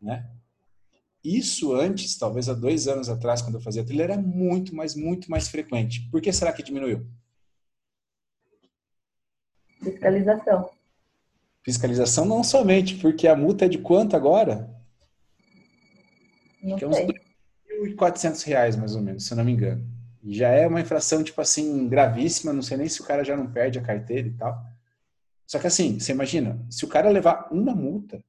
né? 0.00 0.30
Isso 1.24 1.74
antes, 1.74 2.16
talvez 2.16 2.48
há 2.48 2.54
dois 2.54 2.86
anos 2.86 3.08
atrás, 3.08 3.42
quando 3.42 3.56
eu 3.56 3.60
fazia 3.60 3.84
trilha, 3.84 4.04
era 4.04 4.16
muito, 4.16 4.74
mas 4.74 4.94
muito 4.94 5.28
mais 5.28 5.48
frequente. 5.48 6.08
Por 6.08 6.20
que 6.20 6.32
será 6.32 6.52
que 6.52 6.62
diminuiu? 6.62 7.04
Fiscalização. 9.82 10.70
Fiscalização 11.62 12.24
não 12.24 12.42
somente, 12.44 12.94
porque 12.94 13.26
a 13.26 13.36
multa 13.36 13.66
é 13.66 13.68
de 13.68 13.78
quanto 13.78 14.16
agora? 14.16 14.79
Não 16.62 16.76
que 16.76 16.84
é 16.84 16.88
uns 16.88 16.96
R$ 16.96 17.14
2.400, 17.96 18.76
mais 18.76 18.94
ou 18.94 19.02
menos, 19.02 19.26
se 19.26 19.32
eu 19.32 19.36
não 19.36 19.44
me 19.44 19.52
engano. 19.52 19.86
Já 20.22 20.48
é 20.48 20.66
uma 20.66 20.80
infração, 20.80 21.24
tipo 21.24 21.40
assim, 21.40 21.88
gravíssima, 21.88 22.52
não 22.52 22.62
sei 22.62 22.76
nem 22.76 22.88
se 22.88 23.00
o 23.00 23.04
cara 23.04 23.24
já 23.24 23.36
não 23.36 23.50
perde 23.50 23.78
a 23.78 23.82
carteira 23.82 24.28
e 24.28 24.32
tal. 24.32 24.62
Só 25.46 25.58
que 25.58 25.66
assim, 25.66 25.98
você 25.98 26.12
imagina, 26.12 26.64
se 26.70 26.84
o 26.84 26.88
cara 26.88 27.08
levar 27.08 27.48
uma 27.50 27.74
multa, 27.74 28.22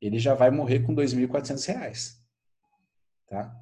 ele 0.00 0.18
já 0.18 0.34
vai 0.34 0.50
morrer 0.50 0.80
com 0.80 0.94
R$ 0.94 1.04
2.400. 1.04 2.16
Tá? 3.28 3.54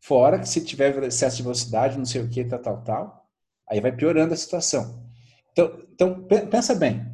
Fora 0.00 0.38
que 0.38 0.48
se 0.48 0.64
tiver 0.64 1.02
excesso 1.04 1.36
de 1.36 1.42
velocidade, 1.42 1.96
não 1.96 2.04
sei 2.04 2.22
o 2.22 2.28
que, 2.28 2.44
tal, 2.44 2.58
tal, 2.58 2.82
tal, 2.82 3.30
aí 3.68 3.80
vai 3.80 3.92
piorando 3.92 4.34
a 4.34 4.36
situação. 4.36 5.08
Então, 5.52 5.86
então 5.92 6.26
pensa 6.50 6.74
bem, 6.74 7.06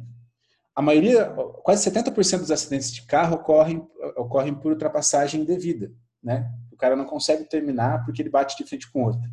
a 0.79 0.81
maioria, 0.81 1.25
quase 1.61 1.91
70% 1.91 2.39
dos 2.39 2.51
acidentes 2.51 2.89
de 2.93 3.01
carro 3.01 3.35
ocorrem, 3.35 3.85
ocorrem 4.15 4.55
por 4.55 4.71
ultrapassagem 4.71 5.41
indevida, 5.41 5.91
né? 6.23 6.49
O 6.71 6.77
cara 6.77 6.95
não 6.95 7.03
consegue 7.03 7.43
terminar 7.43 8.05
porque 8.05 8.21
ele 8.21 8.29
bate 8.29 8.55
de 8.55 8.63
frente 8.63 8.89
com 8.89 9.03
outro. 9.03 9.29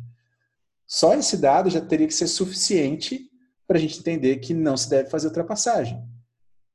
Só 0.85 1.13
esse 1.13 1.37
dado 1.37 1.69
já 1.69 1.79
teria 1.79 2.05
que 2.05 2.13
ser 2.13 2.27
suficiente 2.27 3.31
para 3.65 3.77
a 3.77 3.79
gente 3.79 3.97
entender 3.97 4.35
que 4.39 4.53
não 4.53 4.75
se 4.75 4.89
deve 4.89 5.09
fazer 5.09 5.27
ultrapassagem. 5.27 6.03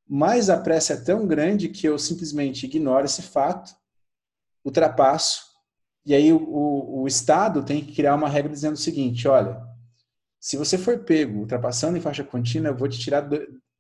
Mas 0.09 0.49
a 0.49 0.59
pressa 0.59 0.95
é 0.95 1.05
tão 1.05 1.27
grande 1.27 1.69
que 1.69 1.87
eu 1.87 1.99
simplesmente 1.99 2.65
ignoro 2.65 3.05
esse 3.05 3.21
fato, 3.21 3.77
ultrapasso, 4.65 5.43
e 6.07 6.15
aí 6.15 6.33
o, 6.33 6.39
o, 6.39 7.03
o 7.03 7.07
Estado 7.07 7.63
tem 7.63 7.85
que 7.85 7.95
criar 7.95 8.15
uma 8.15 8.27
regra 8.27 8.51
dizendo 8.51 8.73
o 8.73 8.79
seguinte: 8.79 9.29
olha, 9.29 9.61
se 10.41 10.57
você 10.57 10.79
for 10.79 11.01
pego 11.01 11.41
ultrapassando 11.41 11.99
em 11.99 12.01
faixa 12.01 12.25
contínua, 12.25 12.71
eu 12.71 12.77
vou 12.77 12.89
te 12.89 12.99
tirar 12.99 13.29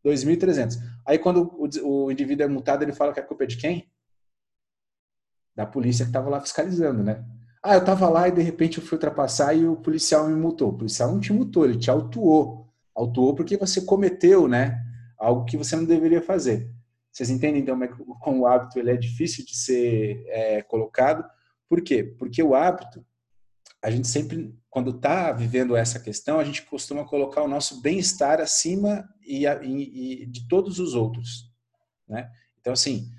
2.300. 0.04 0.78
Aí 1.06 1.18
quando 1.18 1.52
o, 1.56 2.04
o 2.04 2.10
indivíduo 2.10 2.44
é 2.44 2.48
multado, 2.48 2.84
ele 2.84 2.92
fala 2.92 3.12
que 3.12 3.20
a 3.20 3.22
culpa 3.22 3.44
é 3.44 3.46
de 3.46 3.56
quem? 3.56 3.90
Da 5.54 5.66
polícia 5.66 6.04
que 6.04 6.10
estava 6.10 6.28
lá 6.28 6.40
fiscalizando, 6.40 7.02
né? 7.02 7.24
Ah, 7.62 7.74
eu 7.74 7.80
estava 7.80 8.08
lá 8.08 8.26
e 8.28 8.32
de 8.32 8.42
repente 8.42 8.78
eu 8.78 8.84
fui 8.84 8.96
ultrapassar 8.96 9.54
e 9.54 9.66
o 9.66 9.76
policial 9.76 10.26
me 10.26 10.34
multou. 10.34 10.70
O 10.70 10.76
policial 10.76 11.12
não 11.12 11.20
te 11.20 11.32
multou, 11.32 11.64
ele 11.64 11.78
te 11.78 11.90
autuou. 11.90 12.68
Autuou 12.94 13.34
porque 13.34 13.56
você 13.56 13.82
cometeu, 13.82 14.48
né? 14.48 14.82
Algo 15.16 15.44
que 15.44 15.56
você 15.56 15.76
não 15.76 15.84
deveria 15.84 16.20
fazer. 16.20 16.68
Vocês 17.12 17.30
entendem 17.30 17.62
então 17.62 17.78
como 18.20 18.40
o 18.40 18.46
hábito 18.46 18.78
ele 18.78 18.90
é 18.90 18.96
difícil 18.96 19.44
de 19.44 19.54
ser 19.54 20.24
é, 20.28 20.62
colocado? 20.62 21.24
Por 21.68 21.82
quê? 21.82 22.02
Porque 22.02 22.42
o 22.42 22.54
hábito, 22.54 23.04
a 23.82 23.90
gente 23.90 24.06
sempre 24.06 24.54
quando 24.70 24.90
está 24.90 25.32
vivendo 25.32 25.76
essa 25.76 26.00
questão, 26.00 26.38
a 26.38 26.44
gente 26.44 26.62
costuma 26.62 27.04
colocar 27.04 27.42
o 27.42 27.48
nosso 27.48 27.82
bem-estar 27.82 28.40
acima 28.40 29.06
e, 29.20 29.44
e, 29.44 30.22
e, 30.22 30.26
de 30.26 30.48
todos 30.48 30.78
os 30.78 30.94
outros, 30.94 31.50
né? 32.08 32.30
Então, 32.58 32.72
assim, 32.72 33.10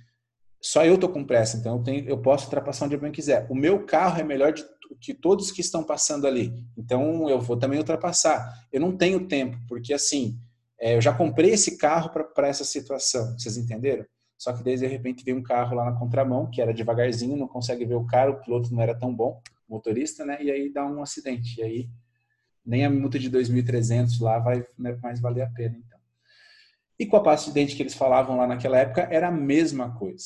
só 0.59 0.83
eu 0.83 0.97
tô 0.97 1.09
com 1.09 1.23
pressa, 1.23 1.57
então 1.57 1.77
eu, 1.77 1.83
tenho, 1.83 2.09
eu 2.09 2.17
posso 2.17 2.45
ultrapassar 2.45 2.85
onde 2.85 2.95
eu 2.95 2.99
bem 2.99 3.11
quiser. 3.11 3.45
O 3.51 3.55
meu 3.55 3.85
carro 3.85 4.19
é 4.19 4.23
melhor 4.23 4.51
de, 4.51 4.65
que 4.99 5.13
todos 5.13 5.51
que 5.51 5.61
estão 5.61 5.83
passando 5.83 6.25
ali, 6.25 6.65
então 6.75 7.29
eu 7.29 7.39
vou 7.39 7.57
também 7.57 7.77
ultrapassar. 7.77 8.65
Eu 8.71 8.81
não 8.81 8.97
tenho 8.97 9.27
tempo, 9.27 9.57
porque 9.67 9.93
assim, 9.93 10.39
é, 10.79 10.95
eu 10.95 11.01
já 11.01 11.13
comprei 11.13 11.51
esse 11.51 11.77
carro 11.77 12.09
para 12.09 12.47
essa 12.47 12.63
situação, 12.63 13.37
vocês 13.37 13.57
entenderam? 13.57 14.05
Só 14.39 14.51
que 14.51 14.63
daí, 14.63 14.75
de 14.75 14.87
repente, 14.87 15.23
vem 15.23 15.35
um 15.35 15.43
carro 15.43 15.75
lá 15.75 15.85
na 15.85 15.99
contramão, 15.99 16.49
que 16.49 16.61
era 16.61 16.73
devagarzinho, 16.73 17.37
não 17.37 17.47
consegue 17.47 17.85
ver 17.85 17.95
o 17.95 18.07
cara, 18.07 18.31
o 18.31 18.41
piloto 18.41 18.73
não 18.73 18.81
era 18.81 18.97
tão 18.97 19.13
bom 19.13 19.39
motorista, 19.67 20.25
né? 20.25 20.43
E 20.43 20.51
aí 20.51 20.71
dá 20.71 20.85
um 20.85 21.01
acidente. 21.01 21.59
E 21.59 21.63
aí 21.63 21.89
nem 22.65 22.85
a 22.85 22.89
multa 22.89 23.19
de 23.19 23.29
2.300 23.29 24.21
lá 24.21 24.39
vai 24.39 24.65
né, 24.77 24.97
mais 25.01 25.19
valer 25.19 25.41
a 25.41 25.49
pena, 25.49 25.77
então. 25.77 25.99
E 26.97 27.05
com 27.05 27.17
a 27.17 27.23
pasta 27.23 27.47
de 27.47 27.53
dente 27.53 27.75
que 27.75 27.83
eles 27.83 27.93
falavam 27.93 28.37
lá 28.37 28.47
naquela 28.47 28.77
época, 28.77 29.01
era 29.11 29.27
a 29.27 29.31
mesma 29.31 29.93
coisa. 29.97 30.25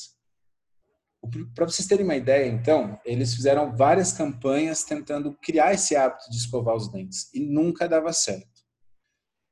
Para 1.55 1.65
vocês 1.65 1.87
terem 1.87 2.05
uma 2.05 2.15
ideia, 2.15 2.47
então, 2.47 2.99
eles 3.03 3.33
fizeram 3.33 3.75
várias 3.75 4.13
campanhas 4.13 4.83
tentando 4.83 5.33
criar 5.41 5.73
esse 5.73 5.95
hábito 5.95 6.29
de 6.29 6.37
escovar 6.37 6.75
os 6.75 6.91
dentes 6.91 7.33
e 7.33 7.39
nunca 7.39 7.87
dava 7.87 8.13
certo. 8.13 8.61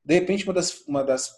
De 0.04 0.14
repente, 0.14 0.44
uma 0.44 0.54
das, 0.54 0.86
uma 0.86 1.02
das 1.02 1.32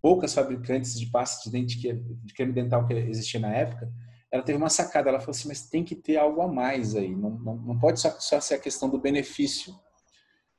poucas 0.00 0.32
fabricantes 0.32 0.98
de 0.98 1.06
pasta 1.10 1.44
de 1.44 1.50
dente 1.50 1.78
que, 1.78 1.92
de 1.92 2.32
creme 2.32 2.52
dental 2.52 2.86
que 2.86 2.94
existia 2.94 3.38
na 3.38 3.54
época 3.54 3.92
ela 4.34 4.42
teve 4.42 4.58
uma 4.58 4.68
sacada. 4.68 5.08
Ela 5.08 5.20
falou 5.20 5.30
assim: 5.30 5.46
mas 5.46 5.68
tem 5.68 5.84
que 5.84 5.94
ter 5.94 6.16
algo 6.16 6.42
a 6.42 6.48
mais 6.48 6.96
aí. 6.96 7.14
Não, 7.14 7.30
não, 7.30 7.56
não 7.56 7.78
pode 7.78 8.00
só, 8.00 8.10
só 8.18 8.40
ser 8.40 8.54
a 8.54 8.58
questão 8.58 8.90
do 8.90 8.98
benefício. 8.98 9.72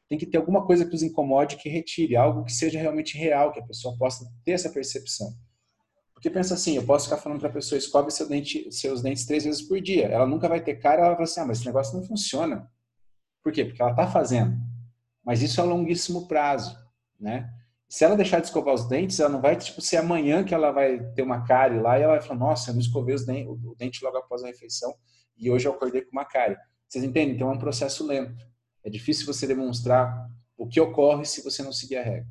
Tem 0.07 0.17
que 0.17 0.25
ter 0.25 0.37
alguma 0.37 0.65
coisa 0.65 0.85
que 0.85 0.95
os 0.95 1.03
incomode, 1.03 1.57
que 1.57 1.67
retire, 1.67 2.15
algo 2.15 2.45
que 2.45 2.53
seja 2.53 2.79
realmente 2.79 3.17
real, 3.17 3.51
que 3.51 3.59
a 3.59 3.65
pessoa 3.65 3.97
possa 3.97 4.25
ter 4.45 4.51
essa 4.51 4.69
percepção. 4.69 5.27
Porque 6.13 6.29
pensa 6.29 6.53
assim: 6.53 6.77
eu 6.77 6.85
posso 6.85 7.09
ficar 7.09 7.17
falando 7.17 7.41
para 7.41 7.49
a 7.49 7.51
pessoa, 7.51 7.77
escove 7.77 8.11
seu 8.11 8.29
dente, 8.29 8.71
seus 8.71 9.01
dentes 9.01 9.25
três 9.25 9.43
vezes 9.43 9.61
por 9.61 9.81
dia. 9.81 10.05
Ela 10.05 10.25
nunca 10.25 10.47
vai 10.47 10.63
ter 10.63 10.75
cara, 10.75 10.99
ela 10.99 11.07
vai 11.09 11.15
falar 11.17 11.25
assim: 11.25 11.41
ah, 11.41 11.45
mas 11.45 11.57
esse 11.57 11.67
negócio 11.67 11.97
não 11.97 12.07
funciona. 12.07 12.71
Por 13.43 13.51
quê? 13.51 13.65
Porque 13.65 13.81
ela 13.81 13.91
está 13.91 14.07
fazendo. 14.07 14.57
Mas 15.21 15.41
isso 15.41 15.59
é 15.59 15.63
a 15.65 15.67
longuíssimo 15.67 16.29
prazo, 16.29 16.77
né? 17.19 17.51
Se 17.87 18.03
ela 18.03 18.15
deixar 18.15 18.39
de 18.39 18.47
escovar 18.47 18.73
os 18.73 18.87
dentes, 18.87 19.19
ela 19.19 19.29
não 19.29 19.41
vai, 19.41 19.55
tipo, 19.55 19.81
ser 19.81 19.97
amanhã 19.97 20.43
que 20.43 20.53
ela 20.53 20.71
vai 20.71 20.99
ter 21.13 21.21
uma 21.21 21.43
cárie 21.43 21.79
lá 21.79 21.99
e 21.99 22.01
ela 22.01 22.13
vai 22.13 22.21
falar, 22.21 22.39
nossa, 22.39 22.71
eu 22.71 22.73
não 22.73 22.81
escovei 22.81 23.13
os 23.13 23.25
dentes, 23.25 23.47
o 23.47 23.75
dente 23.77 24.03
logo 24.03 24.17
após 24.17 24.43
a 24.43 24.47
refeição 24.47 24.93
e 25.37 25.49
hoje 25.49 25.67
eu 25.67 25.73
acordei 25.73 26.01
com 26.01 26.11
uma 26.11 26.25
cárie. 26.25 26.57
Vocês 26.87 27.03
entendem? 27.03 27.35
Então 27.35 27.49
é 27.49 27.53
um 27.53 27.59
processo 27.59 28.05
lento. 28.05 28.43
É 28.83 28.89
difícil 28.89 29.25
você 29.25 29.45
demonstrar 29.45 30.29
o 30.57 30.67
que 30.67 30.79
ocorre 30.79 31.25
se 31.25 31.43
você 31.43 31.61
não 31.61 31.71
seguir 31.71 31.97
a 31.97 32.03
regra. 32.03 32.27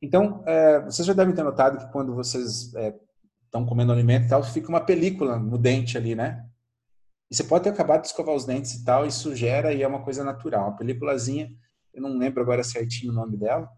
Então, 0.00 0.44
é, 0.46 0.80
vocês 0.80 1.04
já 1.04 1.12
devem 1.12 1.34
ter 1.34 1.42
notado 1.42 1.78
que 1.78 1.92
quando 1.92 2.14
vocês 2.14 2.72
é, 2.76 2.94
estão 3.44 3.66
comendo 3.66 3.92
alimento 3.92 4.26
e 4.26 4.28
tal, 4.28 4.44
fica 4.44 4.68
uma 4.68 4.80
película 4.80 5.38
no 5.38 5.58
dente 5.58 5.98
ali, 5.98 6.14
né? 6.14 6.46
E 7.30 7.34
você 7.34 7.42
pode 7.42 7.64
ter 7.64 7.70
acabado 7.70 8.02
de 8.02 8.06
escovar 8.06 8.34
os 8.34 8.44
dentes 8.44 8.74
e 8.74 8.84
tal, 8.84 9.06
isso 9.06 9.34
gera 9.34 9.72
e 9.72 9.82
é 9.82 9.88
uma 9.88 10.04
coisa 10.04 10.22
natural. 10.22 10.68
Uma 10.68 10.76
películazinha 10.76 11.50
eu 11.92 12.02
não 12.02 12.16
lembro 12.16 12.42
agora 12.42 12.62
certinho 12.62 13.12
o 13.12 13.14
nome 13.14 13.36
dela, 13.36 13.68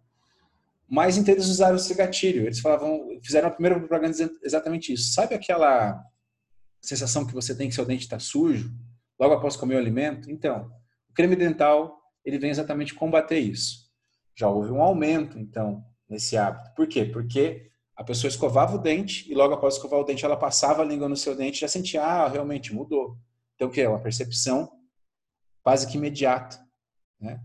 mas 0.88 1.16
então 1.16 1.32
eles 1.32 1.46
usaram 1.46 1.76
esse 1.76 1.94
gatilho. 1.94 2.44
Eles 2.44 2.60
falavam, 2.60 3.08
fizeram 3.22 3.48
a 3.48 3.50
primeira 3.52 3.78
propaganda 3.78 4.14
exatamente 4.42 4.92
isso. 4.92 5.12
Sabe 5.12 5.34
aquela 5.34 6.02
sensação 6.82 7.24
que 7.24 7.32
você 7.32 7.54
tem 7.54 7.68
que 7.68 7.74
seu 7.74 7.84
dente 7.84 8.02
está 8.02 8.18
sujo 8.18 8.74
logo 9.18 9.34
após 9.34 9.56
comer 9.56 9.76
o 9.76 9.78
alimento? 9.78 10.30
Então, 10.30 10.68
o 11.08 11.12
creme 11.14 11.36
dental 11.36 11.96
ele 12.24 12.38
vem 12.38 12.50
exatamente 12.50 12.94
combater 12.94 13.38
isso. 13.38 13.88
Já 14.34 14.48
houve 14.48 14.72
um 14.72 14.82
aumento, 14.82 15.38
então, 15.38 15.84
nesse 16.08 16.36
hábito. 16.36 16.74
Por 16.74 16.88
quê? 16.88 17.04
Porque 17.04 17.70
a 17.96 18.02
pessoa 18.02 18.28
escovava 18.28 18.74
o 18.74 18.78
dente 18.78 19.30
e 19.30 19.34
logo 19.34 19.54
após 19.54 19.74
escovar 19.74 20.00
o 20.00 20.04
dente 20.04 20.24
ela 20.24 20.36
passava 20.36 20.82
a 20.82 20.84
língua 20.84 21.08
no 21.08 21.16
seu 21.16 21.36
dente 21.36 21.58
e 21.58 21.60
já 21.60 21.68
sentia, 21.68 22.02
ah, 22.02 22.28
realmente 22.28 22.74
mudou. 22.74 23.16
Então, 23.54 23.68
o 23.68 23.70
que 23.70 23.80
é? 23.80 23.88
Uma 23.88 24.00
percepção 24.00 24.72
quase 25.62 25.86
que 25.86 25.96
imediata. 25.96 26.58
Né? 27.20 27.40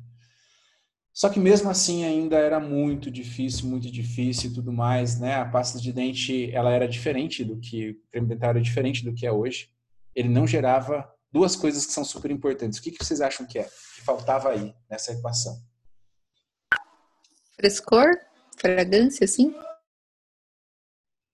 Só 1.16 1.30
que 1.30 1.40
mesmo 1.40 1.70
assim 1.70 2.04
ainda 2.04 2.36
era 2.36 2.60
muito 2.60 3.10
difícil, 3.10 3.70
muito 3.70 3.90
difícil 3.90 4.52
e 4.52 4.54
tudo 4.54 4.74
mais, 4.74 5.18
né? 5.18 5.36
A 5.36 5.46
pasta 5.46 5.80
de 5.80 5.94
dente, 5.94 6.54
ela 6.54 6.72
era 6.72 6.90
diferente 6.90 7.42
do 7.42 7.58
que 7.58 7.92
o 7.92 8.12
creme 8.12 8.28
dentário 8.28 8.60
é 8.60 8.62
diferente 8.62 9.02
do 9.02 9.14
que 9.14 9.26
é 9.26 9.32
hoje. 9.32 9.72
Ele 10.14 10.28
não 10.28 10.46
gerava 10.46 11.10
duas 11.32 11.56
coisas 11.56 11.86
que 11.86 11.94
são 11.94 12.04
super 12.04 12.30
importantes. 12.32 12.80
O 12.80 12.82
que, 12.82 12.92
que 12.92 13.02
vocês 13.02 13.22
acham 13.22 13.48
que 13.48 13.58
é? 13.58 13.64
Que 13.64 14.02
faltava 14.02 14.50
aí 14.50 14.76
nessa 14.90 15.14
equação? 15.14 15.58
Frescor, 17.56 18.08
fragrância, 18.58 19.26
sim. 19.26 19.56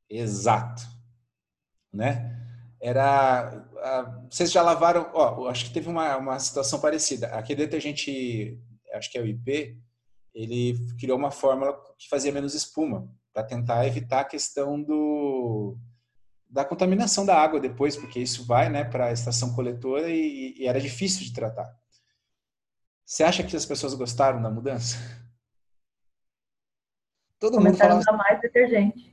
Exato, 0.08 0.84
né? 1.92 2.38
Era, 2.80 3.66
vocês 4.30 4.52
já 4.52 4.62
lavaram? 4.62 5.10
Ó, 5.12 5.48
acho 5.48 5.66
que 5.66 5.74
teve 5.74 5.90
uma, 5.90 6.18
uma 6.18 6.38
situação 6.38 6.80
parecida. 6.80 7.30
Aquele 7.30 7.66
detergente 7.66 8.62
acho 8.94 9.12
que 9.12 9.18
é 9.18 9.22
o 9.22 9.26
IP, 9.26 9.78
ele 10.34 10.78
criou 11.00 11.18
uma 11.18 11.32
fórmula 11.32 11.74
que 11.98 12.08
fazia 12.10 12.32
menos 12.32 12.54
espuma, 12.54 13.10
para 13.34 13.44
tentar 13.44 13.86
evitar 13.86 14.22
a 14.22 14.26
questão 14.26 14.82
do, 14.82 15.78
da 16.50 16.66
contaminação 16.66 17.26
da 17.26 17.38
água 17.38 17.60
depois, 17.60 17.96
porque 17.96 18.20
isso 18.20 18.46
vai 18.46 18.70
né, 18.70 18.84
para 18.84 19.08
a 19.08 19.12
estação 19.12 19.54
coletora 19.54 20.10
e, 20.10 20.56
e, 20.58 20.68
era 20.68 20.80
difícil 20.82 21.24
de 21.24 21.34
tratar. 21.34 21.74
Você 23.06 23.24
acha 23.24 23.44
que 23.44 23.56
as 23.56 23.66
pessoas 23.66 23.94
gostaram 23.94 24.42
da 24.42 24.50
mudança? 24.50 24.98
Todo 27.40 27.58
Começaram 27.58 27.96
mundo 27.96 28.04
falava... 28.04 28.22
a 28.22 28.26
usar 28.26 28.32
mais 28.32 28.42
detergente. 28.42 29.12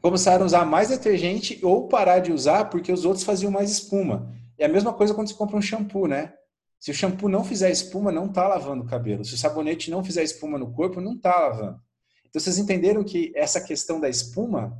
Começaram 0.00 0.42
a 0.42 0.46
usar 0.46 0.64
mais 0.64 0.88
detergente 0.88 1.58
ou 1.62 1.88
parar 1.88 2.20
de 2.20 2.32
usar 2.32 2.66
porque 2.66 2.92
os 2.92 3.04
outros 3.04 3.24
faziam 3.24 3.52
mais 3.52 3.70
espuma. 3.70 4.34
É 4.56 4.66
a 4.66 4.68
mesma 4.68 4.92
coisa 4.92 5.14
quando 5.14 5.28
você 5.28 5.34
compra 5.34 5.56
um 5.56 5.62
shampoo, 5.62 6.06
né? 6.06 6.34
Se 6.78 6.90
o 6.90 6.94
shampoo 6.94 7.28
não 7.28 7.44
fizer 7.44 7.70
espuma, 7.70 8.12
não 8.12 8.26
está 8.26 8.46
lavando 8.46 8.84
o 8.84 8.86
cabelo. 8.86 9.24
Se 9.24 9.34
o 9.34 9.38
sabonete 9.38 9.90
não 9.90 10.04
fizer 10.04 10.22
espuma 10.22 10.58
no 10.58 10.72
corpo, 10.72 11.00
não 11.00 11.14
está 11.14 11.36
lavando. 11.36 11.80
Então 12.28 12.40
vocês 12.40 12.58
entenderam 12.58 13.02
que 13.02 13.32
essa 13.34 13.60
questão 13.60 13.98
da 13.98 14.08
espuma, 14.08 14.78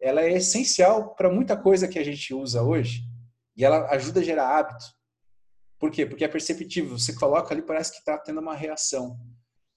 ela 0.00 0.20
é 0.20 0.32
essencial 0.32 1.14
para 1.14 1.32
muita 1.32 1.56
coisa 1.56 1.88
que 1.88 1.98
a 1.98 2.04
gente 2.04 2.32
usa 2.32 2.62
hoje 2.62 3.02
e 3.56 3.64
ela 3.64 3.88
ajuda 3.90 4.20
a 4.20 4.22
gerar 4.22 4.58
hábito. 4.58 4.84
Por 5.78 5.90
quê? 5.90 6.04
Porque 6.06 6.24
é 6.24 6.28
perceptível. 6.28 6.98
Você 6.98 7.14
coloca 7.14 7.52
ali, 7.52 7.62
parece 7.62 7.92
que 7.92 7.98
está 7.98 8.18
tendo 8.18 8.40
uma 8.40 8.54
reação. 8.54 9.18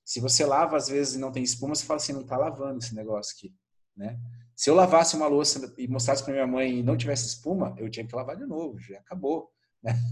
Se 0.06 0.20
você 0.20 0.46
lava 0.46 0.76
às 0.76 0.90
vezes 0.90 1.16
e 1.16 1.20
não 1.20 1.32
tem 1.32 1.44
espuma, 1.44 1.74
você 1.74 1.86
fala 1.86 1.98
assim, 1.98 2.14
não 2.14 2.22
está 2.22 2.38
lavando 2.38 2.80
esse 2.80 2.94
negócio 2.94 3.34
aqui, 3.36 3.56
né? 3.96 4.20
Se 4.56 4.70
eu 4.70 4.76
lavasse 4.76 5.16
uma 5.16 5.28
louça 5.28 5.74
e 5.78 5.88
mostrasse 5.88 6.24
para 6.24 6.34
minha 6.34 6.46
mãe 6.46 6.80
e 6.80 6.84
não 6.84 6.98
tivesse 6.98 7.28
espuma, 7.28 7.74
eu 7.78 7.90
tinha 7.90 8.06
que 8.06 8.16
lavar 8.16 8.36
de 8.36 8.46
novo, 8.46 8.78
já 8.80 9.00
acabou, 9.00 9.50
né? 9.82 9.94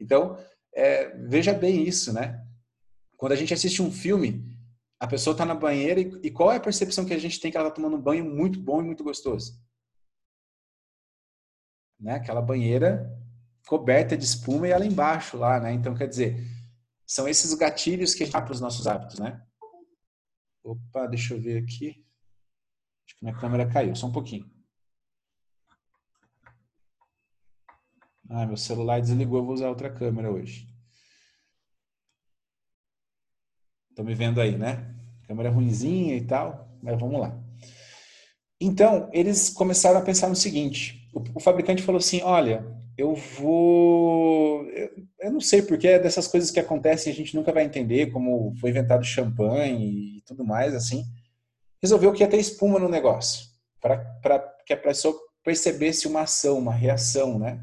Então, 0.00 0.36
é, 0.74 1.16
veja 1.16 1.52
bem 1.52 1.86
isso, 1.86 2.12
né? 2.12 2.44
Quando 3.16 3.32
a 3.32 3.36
gente 3.36 3.54
assiste 3.54 3.82
um 3.82 3.92
filme, 3.92 4.58
a 4.98 5.06
pessoa 5.06 5.32
está 5.32 5.44
na 5.44 5.54
banheira 5.54 6.00
e, 6.00 6.20
e, 6.24 6.30
qual 6.30 6.50
é 6.50 6.56
a 6.56 6.60
percepção 6.60 7.04
que 7.04 7.14
a 7.14 7.18
gente 7.18 7.40
tem 7.40 7.50
que 7.50 7.56
ela 7.56 7.68
está 7.68 7.76
tomando 7.76 7.96
um 7.96 8.02
banho 8.02 8.24
muito 8.24 8.60
bom 8.60 8.80
e 8.80 8.84
muito 8.84 9.04
gostoso? 9.04 9.60
Né? 12.00 12.14
Aquela 12.14 12.42
banheira 12.42 13.10
coberta 13.66 14.16
de 14.16 14.24
espuma 14.24 14.66
e 14.66 14.70
ela 14.70 14.86
embaixo 14.86 15.36
lá, 15.36 15.60
né? 15.60 15.72
Então, 15.72 15.94
quer 15.94 16.08
dizer, 16.08 16.44
são 17.06 17.28
esses 17.28 17.54
gatilhos 17.54 18.14
que 18.14 18.22
a 18.22 18.26
gente 18.26 18.32
dá 18.32 18.42
para 18.42 18.52
os 18.52 18.60
nossos 18.60 18.86
hábitos, 18.86 19.18
né? 19.18 19.40
Opa, 20.64 21.06
deixa 21.06 21.34
eu 21.34 21.40
ver 21.40 21.62
aqui. 21.62 22.04
Acho 23.06 23.16
que 23.16 23.24
minha 23.24 23.38
câmera 23.38 23.68
caiu, 23.68 23.94
só 23.94 24.06
um 24.06 24.12
pouquinho. 24.12 24.50
Ah, 28.28 28.46
meu 28.46 28.56
celular 28.56 29.00
desligou, 29.00 29.38
eu 29.38 29.44
vou 29.44 29.54
usar 29.54 29.68
outra 29.68 29.90
câmera 29.90 30.30
hoje. 30.30 30.66
Estão 33.90 34.04
me 34.04 34.14
vendo 34.14 34.40
aí, 34.40 34.56
né? 34.56 34.94
Câmera 35.26 35.50
ruinzinha 35.50 36.16
e 36.16 36.24
tal, 36.24 36.68
mas 36.82 36.98
vamos 36.98 37.20
lá. 37.20 37.38
Então, 38.60 39.10
eles 39.12 39.50
começaram 39.50 39.98
a 39.98 40.02
pensar 40.02 40.28
no 40.28 40.36
seguinte: 40.36 41.08
o, 41.12 41.22
o 41.34 41.40
fabricante 41.40 41.82
falou 41.82 41.98
assim: 41.98 42.22
olha, 42.22 42.64
eu 42.96 43.14
vou. 43.14 44.64
Eu, 44.70 44.90
eu 45.20 45.32
não 45.32 45.40
sei 45.40 45.62
porque 45.62 45.88
é 45.88 45.98
dessas 45.98 46.26
coisas 46.26 46.50
que 46.50 46.60
acontecem 46.60 47.12
a 47.12 47.16
gente 47.16 47.34
nunca 47.34 47.52
vai 47.52 47.64
entender, 47.64 48.10
como 48.12 48.54
foi 48.60 48.70
inventado 48.70 49.04
champanhe 49.04 50.18
e 50.18 50.22
tudo 50.22 50.44
mais, 50.44 50.74
assim. 50.74 51.04
Resolveu 51.82 52.12
que 52.12 52.22
ia 52.22 52.28
ter 52.28 52.38
espuma 52.38 52.78
no 52.78 52.88
negócio, 52.88 53.46
para 53.80 54.38
que 54.64 54.72
a 54.72 54.76
pessoa 54.76 55.14
percebesse 55.44 56.06
uma 56.06 56.22
ação, 56.22 56.58
uma 56.58 56.72
reação, 56.72 57.38
né? 57.38 57.60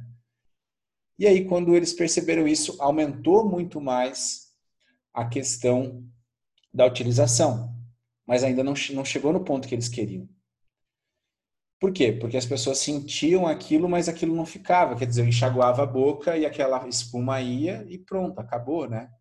E 1.19 1.27
aí, 1.27 1.43
quando 1.43 1.75
eles 1.75 1.91
perceberam 1.91 2.47
isso, 2.47 2.81
aumentou 2.81 3.47
muito 3.47 3.81
mais 3.81 4.53
a 5.13 5.27
questão 5.27 6.01
da 6.73 6.85
utilização, 6.85 7.75
mas 8.25 8.41
ainda 8.41 8.63
não, 8.63 8.73
não 8.93 9.03
chegou 9.03 9.33
no 9.33 9.43
ponto 9.43 9.67
que 9.67 9.75
eles 9.75 9.89
queriam. 9.89 10.29
Por 11.77 11.91
quê? 11.91 12.13
Porque 12.13 12.37
as 12.37 12.45
pessoas 12.45 12.77
sentiam 12.77 13.45
aquilo, 13.45 13.89
mas 13.89 14.07
aquilo 14.07 14.33
não 14.33 14.45
ficava. 14.45 14.95
Quer 14.95 15.07
dizer, 15.07 15.21
eu 15.23 15.27
enxaguava 15.27 15.83
a 15.83 15.85
boca 15.85 16.37
e 16.37 16.45
aquela 16.45 16.87
espuma 16.87 17.41
ia 17.41 17.85
e 17.89 17.97
pronto, 17.97 18.39
acabou, 18.39 18.89
né? 18.89 19.11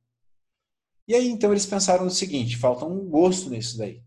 E 1.09 1.15
aí, 1.15 1.29
então, 1.29 1.51
eles 1.51 1.67
pensaram 1.67 2.05
no 2.05 2.11
seguinte: 2.11 2.57
falta 2.57 2.85
um 2.85 3.09
gosto 3.09 3.51
nisso 3.51 3.77
daí. 3.77 4.05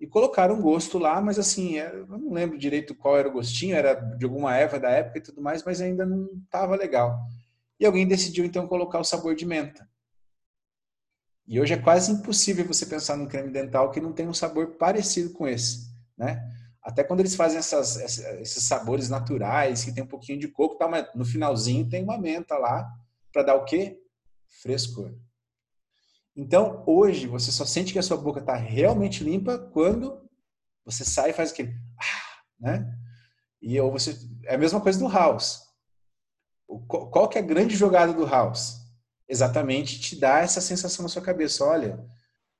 E 0.00 0.06
colocaram 0.06 0.54
um 0.54 0.62
gosto 0.62 0.96
lá, 0.96 1.20
mas 1.20 1.38
assim, 1.38 1.78
é, 1.78 1.92
eu 1.92 2.06
não 2.06 2.32
lembro 2.32 2.56
direito 2.56 2.94
qual 2.94 3.16
era 3.16 3.28
o 3.28 3.32
gostinho, 3.32 3.74
era 3.74 3.94
de 3.94 4.24
alguma 4.24 4.56
erva 4.56 4.78
da 4.78 4.90
época 4.90 5.18
e 5.18 5.22
tudo 5.22 5.42
mais, 5.42 5.64
mas 5.64 5.80
ainda 5.80 6.06
não 6.06 6.28
estava 6.44 6.76
legal. 6.76 7.18
E 7.80 7.86
alguém 7.86 8.06
decidiu, 8.06 8.44
então, 8.44 8.68
colocar 8.68 9.00
o 9.00 9.04
sabor 9.04 9.34
de 9.34 9.44
menta. 9.44 9.88
E 11.46 11.60
hoje 11.60 11.74
é 11.74 11.78
quase 11.78 12.12
impossível 12.12 12.64
você 12.66 12.86
pensar 12.86 13.16
num 13.16 13.26
creme 13.26 13.50
dental 13.50 13.90
que 13.90 14.00
não 14.00 14.12
tem 14.12 14.28
um 14.28 14.34
sabor 14.34 14.76
parecido 14.76 15.30
com 15.30 15.48
esse, 15.48 15.90
né? 16.16 16.44
Até 16.82 17.02
quando 17.02 17.20
eles 17.20 17.34
fazem 17.34 17.58
essas, 17.58 17.96
esses 18.40 18.64
sabores 18.64 19.08
naturais, 19.08 19.84
que 19.84 19.92
tem 19.92 20.04
um 20.04 20.08
pouquinho 20.08 20.38
de 20.38 20.48
coco, 20.48 20.76
tá, 20.76 20.86
mas 20.86 21.06
no 21.14 21.24
finalzinho 21.24 21.88
tem 21.88 22.04
uma 22.04 22.18
menta 22.18 22.56
lá 22.56 22.88
para 23.32 23.42
dar 23.42 23.54
o 23.56 23.64
quê? 23.64 24.00
Frescor. 24.62 25.12
Então, 26.38 26.84
hoje, 26.86 27.26
você 27.26 27.50
só 27.50 27.66
sente 27.66 27.92
que 27.92 27.98
a 27.98 28.02
sua 28.02 28.16
boca 28.16 28.40
está 28.40 28.54
realmente 28.54 29.24
limpa 29.24 29.58
quando 29.58 30.26
você 30.84 31.04
sai 31.04 31.30
e 31.30 31.34
faz 31.34 31.50
aquele... 31.50 31.74
Ah, 32.00 32.40
né? 32.60 32.98
E 33.60 33.78
ou 33.80 33.90
você... 33.90 34.16
É 34.44 34.54
a 34.54 34.58
mesma 34.58 34.80
coisa 34.80 34.98
do 34.98 35.08
house. 35.08 35.62
Qual 36.86 37.28
que 37.28 37.36
é 37.36 37.40
a 37.40 37.44
grande 37.44 37.74
jogada 37.74 38.12
do 38.12 38.24
house? 38.24 38.78
exatamente 39.28 40.00
te 40.00 40.16
dá 40.16 40.40
essa 40.40 40.60
sensação 40.60 41.02
na 41.02 41.08
sua 41.08 41.20
cabeça. 41.20 41.64
Olha, 41.64 42.02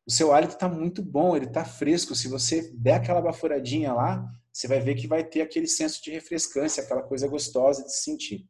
o 0.07 0.13
seu 0.13 0.33
hálito 0.33 0.55
está 0.55 0.69
muito 0.69 1.03
bom, 1.03 1.35
ele 1.35 1.47
está 1.47 1.65
fresco. 1.65 2.15
Se 2.15 2.29
você 2.29 2.71
der 2.75 2.95
aquela 2.95 3.23
baforadinha 3.23 3.93
lá, 3.93 4.29
você 4.53 4.69
vai 4.69 4.81
ver 4.81 4.95
que 4.95 5.07
vai 5.07 5.25
ter 5.25 5.41
aquele 5.41 5.67
senso 5.67 6.03
de 6.03 6.11
refrescância, 6.11 6.83
aquela 6.83 7.03
coisa 7.03 7.27
gostosa 7.27 7.83
de 7.83 7.93
se 7.93 8.05
sentir. 8.05 8.47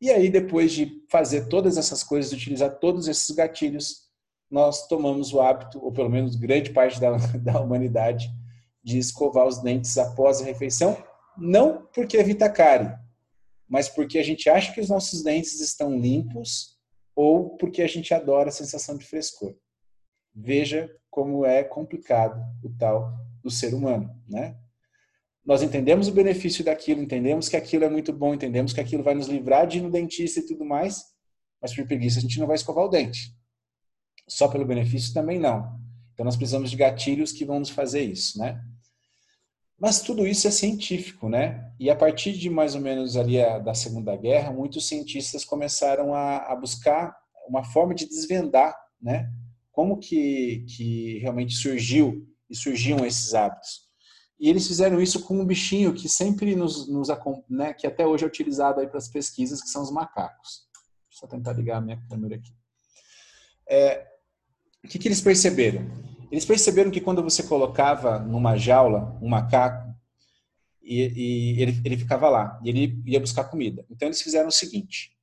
E 0.00 0.10
aí, 0.10 0.30
depois 0.30 0.72
de 0.72 1.02
fazer 1.10 1.48
todas 1.48 1.76
essas 1.76 2.04
coisas, 2.04 2.32
utilizar 2.32 2.78
todos 2.78 3.08
esses 3.08 3.34
gatilhos, 3.34 4.05
nós 4.50 4.86
tomamos 4.86 5.32
o 5.32 5.40
hábito, 5.40 5.84
ou 5.84 5.92
pelo 5.92 6.10
menos 6.10 6.36
grande 6.36 6.70
parte 6.70 7.00
da, 7.00 7.16
da 7.42 7.60
humanidade, 7.60 8.30
de 8.82 8.98
escovar 8.98 9.46
os 9.46 9.58
dentes 9.62 9.98
após 9.98 10.40
a 10.40 10.44
refeição, 10.44 10.96
não 11.36 11.86
porque 11.92 12.16
evita 12.16 12.48
cárie, 12.48 12.94
mas 13.68 13.88
porque 13.88 14.18
a 14.18 14.22
gente 14.22 14.48
acha 14.48 14.72
que 14.72 14.80
os 14.80 14.88
nossos 14.88 15.22
dentes 15.22 15.60
estão 15.60 15.98
limpos 15.98 16.76
ou 17.14 17.56
porque 17.56 17.82
a 17.82 17.88
gente 17.88 18.14
adora 18.14 18.48
a 18.48 18.52
sensação 18.52 18.96
de 18.96 19.04
frescor. 19.04 19.56
Veja 20.34 20.90
como 21.10 21.44
é 21.44 21.64
complicado 21.64 22.40
o 22.62 22.70
tal 22.78 23.12
do 23.42 23.50
ser 23.50 23.74
humano, 23.74 24.14
né? 24.28 24.56
Nós 25.44 25.62
entendemos 25.62 26.08
o 26.08 26.12
benefício 26.12 26.64
daquilo, 26.64 27.00
entendemos 27.00 27.48
que 27.48 27.56
aquilo 27.56 27.84
é 27.84 27.88
muito 27.88 28.12
bom, 28.12 28.34
entendemos 28.34 28.72
que 28.72 28.80
aquilo 28.80 29.02
vai 29.02 29.14
nos 29.14 29.28
livrar 29.28 29.66
de 29.66 29.78
ir 29.78 29.80
no 29.80 29.90
dentista 29.90 30.40
e 30.40 30.46
tudo 30.46 30.64
mais, 30.64 31.04
mas 31.62 31.74
por 31.74 31.86
preguiça 31.86 32.18
a 32.18 32.22
gente 32.22 32.38
não 32.38 32.46
vai 32.46 32.56
escovar 32.56 32.84
o 32.84 32.88
dente. 32.88 33.32
Só 34.28 34.48
pelo 34.48 34.66
benefício 34.66 35.14
também 35.14 35.38
não. 35.38 35.80
Então 36.12 36.24
nós 36.24 36.36
precisamos 36.36 36.70
de 36.70 36.76
gatilhos 36.76 37.32
que 37.32 37.44
vão 37.44 37.58
nos 37.58 37.70
fazer 37.70 38.02
isso, 38.02 38.38
né? 38.38 38.60
Mas 39.78 40.00
tudo 40.00 40.26
isso 40.26 40.48
é 40.48 40.50
científico, 40.50 41.28
né? 41.28 41.70
E 41.78 41.90
a 41.90 41.96
partir 41.96 42.32
de 42.32 42.48
mais 42.48 42.74
ou 42.74 42.80
menos 42.80 43.16
ali 43.16 43.42
a, 43.42 43.58
da 43.58 43.74
Segunda 43.74 44.16
Guerra, 44.16 44.50
muitos 44.50 44.88
cientistas 44.88 45.44
começaram 45.44 46.14
a, 46.14 46.38
a, 46.38 46.56
buscar 46.56 47.14
uma 47.46 47.62
forma 47.62 47.94
de 47.94 48.08
desvendar, 48.08 48.74
né? 49.00 49.30
Como 49.70 49.98
que, 49.98 50.64
que 50.74 51.18
realmente 51.18 51.54
surgiu 51.54 52.26
e 52.48 52.56
surgiam 52.56 53.04
esses 53.04 53.34
hábitos. 53.34 53.86
E 54.40 54.48
eles 54.48 54.66
fizeram 54.66 55.00
isso 55.00 55.22
com 55.22 55.38
um 55.38 55.44
bichinho 55.44 55.94
que 55.94 56.08
sempre 56.08 56.54
nos, 56.54 56.88
nos 56.88 57.08
né, 57.48 57.72
que 57.72 57.86
até 57.86 58.06
hoje 58.06 58.24
é 58.24 58.26
utilizado 58.26 58.80
aí 58.80 58.86
para 58.86 58.98
as 58.98 59.08
pesquisas, 59.08 59.62
que 59.62 59.68
são 59.68 59.82
os 59.82 59.90
macacos. 59.90 60.66
Deixa 61.08 61.16
eu 61.16 61.20
só 61.20 61.26
tentar 61.26 61.52
ligar 61.54 61.78
a 61.78 61.80
minha 61.80 62.00
câmera 62.08 62.36
aqui. 62.36 62.54
É, 63.68 64.06
o 64.84 64.88
que, 64.88 64.98
que 64.98 65.08
eles 65.08 65.20
perceberam? 65.20 65.86
Eles 66.30 66.44
perceberam 66.44 66.90
que 66.90 67.00
quando 67.00 67.22
você 67.22 67.42
colocava 67.42 68.18
numa 68.18 68.56
jaula 68.56 69.18
um 69.22 69.28
macaco, 69.28 69.86
e, 70.82 71.02
e 71.56 71.62
ele, 71.62 71.80
ele, 71.84 71.96
ficava 71.96 72.28
lá, 72.28 72.60
e 72.64 72.68
ele 72.68 73.02
ia 73.04 73.18
buscar 73.18 73.44
comida. 73.44 73.84
Então 73.90 74.06
eles 74.06 74.22
fizeram 74.22 74.48
o 74.48 74.52
seguinte: 74.52 75.16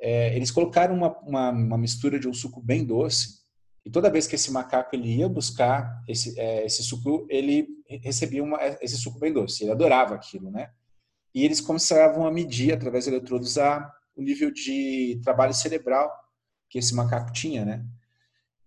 é, 0.00 0.34
eles 0.34 0.50
colocaram 0.50 0.94
uma, 0.94 1.16
uma, 1.20 1.50
uma, 1.50 1.78
mistura 1.78 2.18
de 2.18 2.28
um 2.28 2.34
suco 2.34 2.60
bem 2.60 2.84
doce, 2.84 3.40
e 3.84 3.90
toda 3.90 4.10
vez 4.10 4.26
que 4.26 4.34
esse 4.34 4.50
macaco 4.50 4.94
ele 4.94 5.16
ia 5.16 5.28
buscar 5.28 6.02
esse, 6.08 6.38
é, 6.38 6.64
esse 6.66 6.82
suco, 6.82 7.26
ele 7.30 7.68
recebia 8.02 8.42
uma, 8.42 8.58
esse 8.80 8.96
suco 8.96 9.18
bem 9.18 9.32
doce. 9.32 9.64
Ele 9.64 9.72
adorava 9.72 10.14
aquilo, 10.14 10.50
né? 10.50 10.70
E 11.34 11.44
eles 11.44 11.60
começavam 11.60 12.26
a 12.26 12.32
medir 12.32 12.72
através 12.72 13.04
de 13.04 13.10
eletrodos 13.10 13.56
a, 13.58 13.90
o 14.16 14.22
nível 14.22 14.50
de 14.50 15.20
trabalho 15.22 15.54
cerebral 15.54 16.10
que 16.68 16.78
esse 16.78 16.94
macaco 16.94 17.32
tinha, 17.32 17.64
né? 17.64 17.84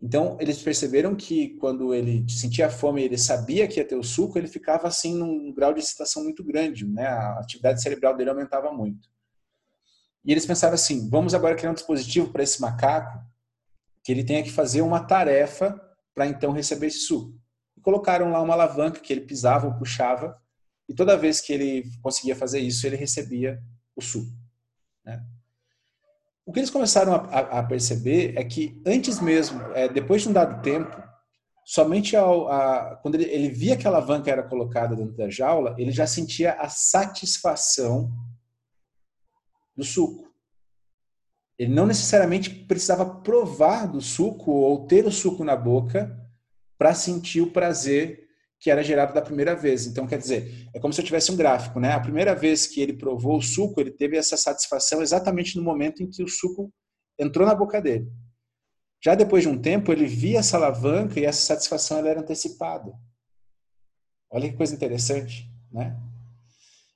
Então, 0.03 0.37
eles 0.41 0.61
perceberam 0.61 1.15
que 1.15 1.51
quando 1.59 1.93
ele 1.93 2.29
sentia 2.29 2.69
fome 2.69 3.01
e 3.01 3.05
ele 3.05 3.17
sabia 3.17 3.69
que 3.69 3.79
ia 3.79 3.87
ter 3.87 3.95
o 3.95 4.03
suco, 4.03 4.37
ele 4.37 4.49
ficava 4.49 4.85
assim 4.85 5.17
num 5.17 5.53
grau 5.53 5.73
de 5.73 5.79
excitação 5.79 6.25
muito 6.25 6.43
grande, 6.43 6.85
né? 6.85 7.07
A 7.07 7.39
atividade 7.39 7.81
cerebral 7.81 8.13
dele 8.13 8.29
aumentava 8.29 8.69
muito. 8.73 9.09
E 10.25 10.33
eles 10.33 10.45
pensaram 10.45 10.73
assim: 10.73 11.09
vamos 11.09 11.33
agora 11.33 11.55
criar 11.55 11.71
um 11.71 11.73
dispositivo 11.73 12.29
para 12.33 12.43
esse 12.43 12.59
macaco 12.59 13.17
que 14.03 14.11
ele 14.11 14.25
tenha 14.25 14.43
que 14.43 14.51
fazer 14.51 14.81
uma 14.81 14.99
tarefa 14.99 15.79
para 16.13 16.27
então 16.27 16.51
receber 16.51 16.87
esse 16.87 16.99
suco. 16.99 17.39
E 17.77 17.79
colocaram 17.79 18.29
lá 18.29 18.41
uma 18.41 18.55
alavanca 18.55 18.99
que 18.99 19.13
ele 19.13 19.21
pisava 19.21 19.67
ou 19.67 19.73
puxava, 19.75 20.37
e 20.89 20.93
toda 20.93 21.15
vez 21.15 21.39
que 21.39 21.53
ele 21.53 21.89
conseguia 22.01 22.35
fazer 22.35 22.59
isso, 22.59 22.85
ele 22.85 22.97
recebia 22.97 23.63
o 23.95 24.01
suco. 24.01 24.35
Né? 25.05 25.25
O 26.45 26.51
que 26.51 26.59
eles 26.59 26.69
começaram 26.69 27.13
a, 27.13 27.59
a 27.59 27.63
perceber 27.63 28.33
é 28.37 28.43
que 28.43 28.81
antes 28.85 29.19
mesmo, 29.19 29.61
é, 29.73 29.87
depois 29.87 30.21
de 30.21 30.29
um 30.29 30.33
dado 30.33 30.61
tempo, 30.61 31.01
somente 31.65 32.15
ao, 32.15 32.49
a, 32.49 32.97
quando 32.97 33.15
ele, 33.15 33.25
ele, 33.25 33.49
via 33.49 33.77
que 33.77 33.87
a 33.87 33.89
alavanca 33.89 34.29
era 34.29 34.43
colocada 34.43 34.95
dentro 34.95 35.15
da 35.15 35.29
jaula, 35.29 35.75
ele 35.77 35.91
já 35.91 36.05
sentia 36.05 36.53
a 36.53 36.67
satisfação 36.67 38.11
do 39.75 39.83
suco. 39.83 40.31
Ele 41.57 41.73
não 41.73 41.85
necessariamente 41.85 42.49
precisava 42.49 43.05
provar 43.21 43.87
do 43.87 44.01
suco 44.01 44.51
ou 44.51 44.85
ter 44.85 45.05
o 45.05 45.11
suco 45.11 45.43
na 45.43 45.55
boca 45.55 46.19
para 46.77 46.93
sentir 46.93 47.41
o 47.41 47.51
prazer 47.51 48.22
que 48.63 48.71
era 48.71 48.81
gerado 48.81 49.13
da 49.13 49.21
primeira 49.21 49.53
vez. 49.57 49.85
Então, 49.85 50.07
quer 50.07 50.17
dizer, 50.17 50.69
é 50.73 50.79
como 50.79 50.93
se 50.93 51.01
eu 51.01 51.03
tivesse 51.03 51.29
um 51.33 51.35
gráfico, 51.35 51.81
né? 51.81 51.91
A 51.91 51.99
primeira 51.99 52.33
vez 52.33 52.65
que 52.65 52.79
ele 52.79 52.93
provou 52.93 53.37
o 53.37 53.41
suco, 53.41 53.81
ele 53.81 53.91
teve 53.91 54.15
essa 54.15 54.37
satisfação 54.37 55.01
exatamente 55.01 55.57
no 55.57 55.63
momento 55.63 56.01
em 56.01 56.09
que 56.09 56.23
o 56.23 56.29
suco 56.29 56.71
entrou 57.19 57.45
na 57.45 57.53
boca 57.53 57.81
dele. 57.81 58.09
Já 59.03 59.15
depois 59.15 59.43
de 59.43 59.49
um 59.49 59.61
tempo, 59.61 59.91
ele 59.91 60.05
via 60.05 60.39
essa 60.39 60.55
alavanca 60.55 61.19
e 61.19 61.25
essa 61.25 61.41
satisfação 61.41 61.97
ela 61.97 62.07
era 62.07 62.21
antecipada. 62.21 62.93
Olha 64.31 64.49
que 64.49 64.55
coisa 64.55 64.73
interessante, 64.73 65.45
né? 65.69 65.99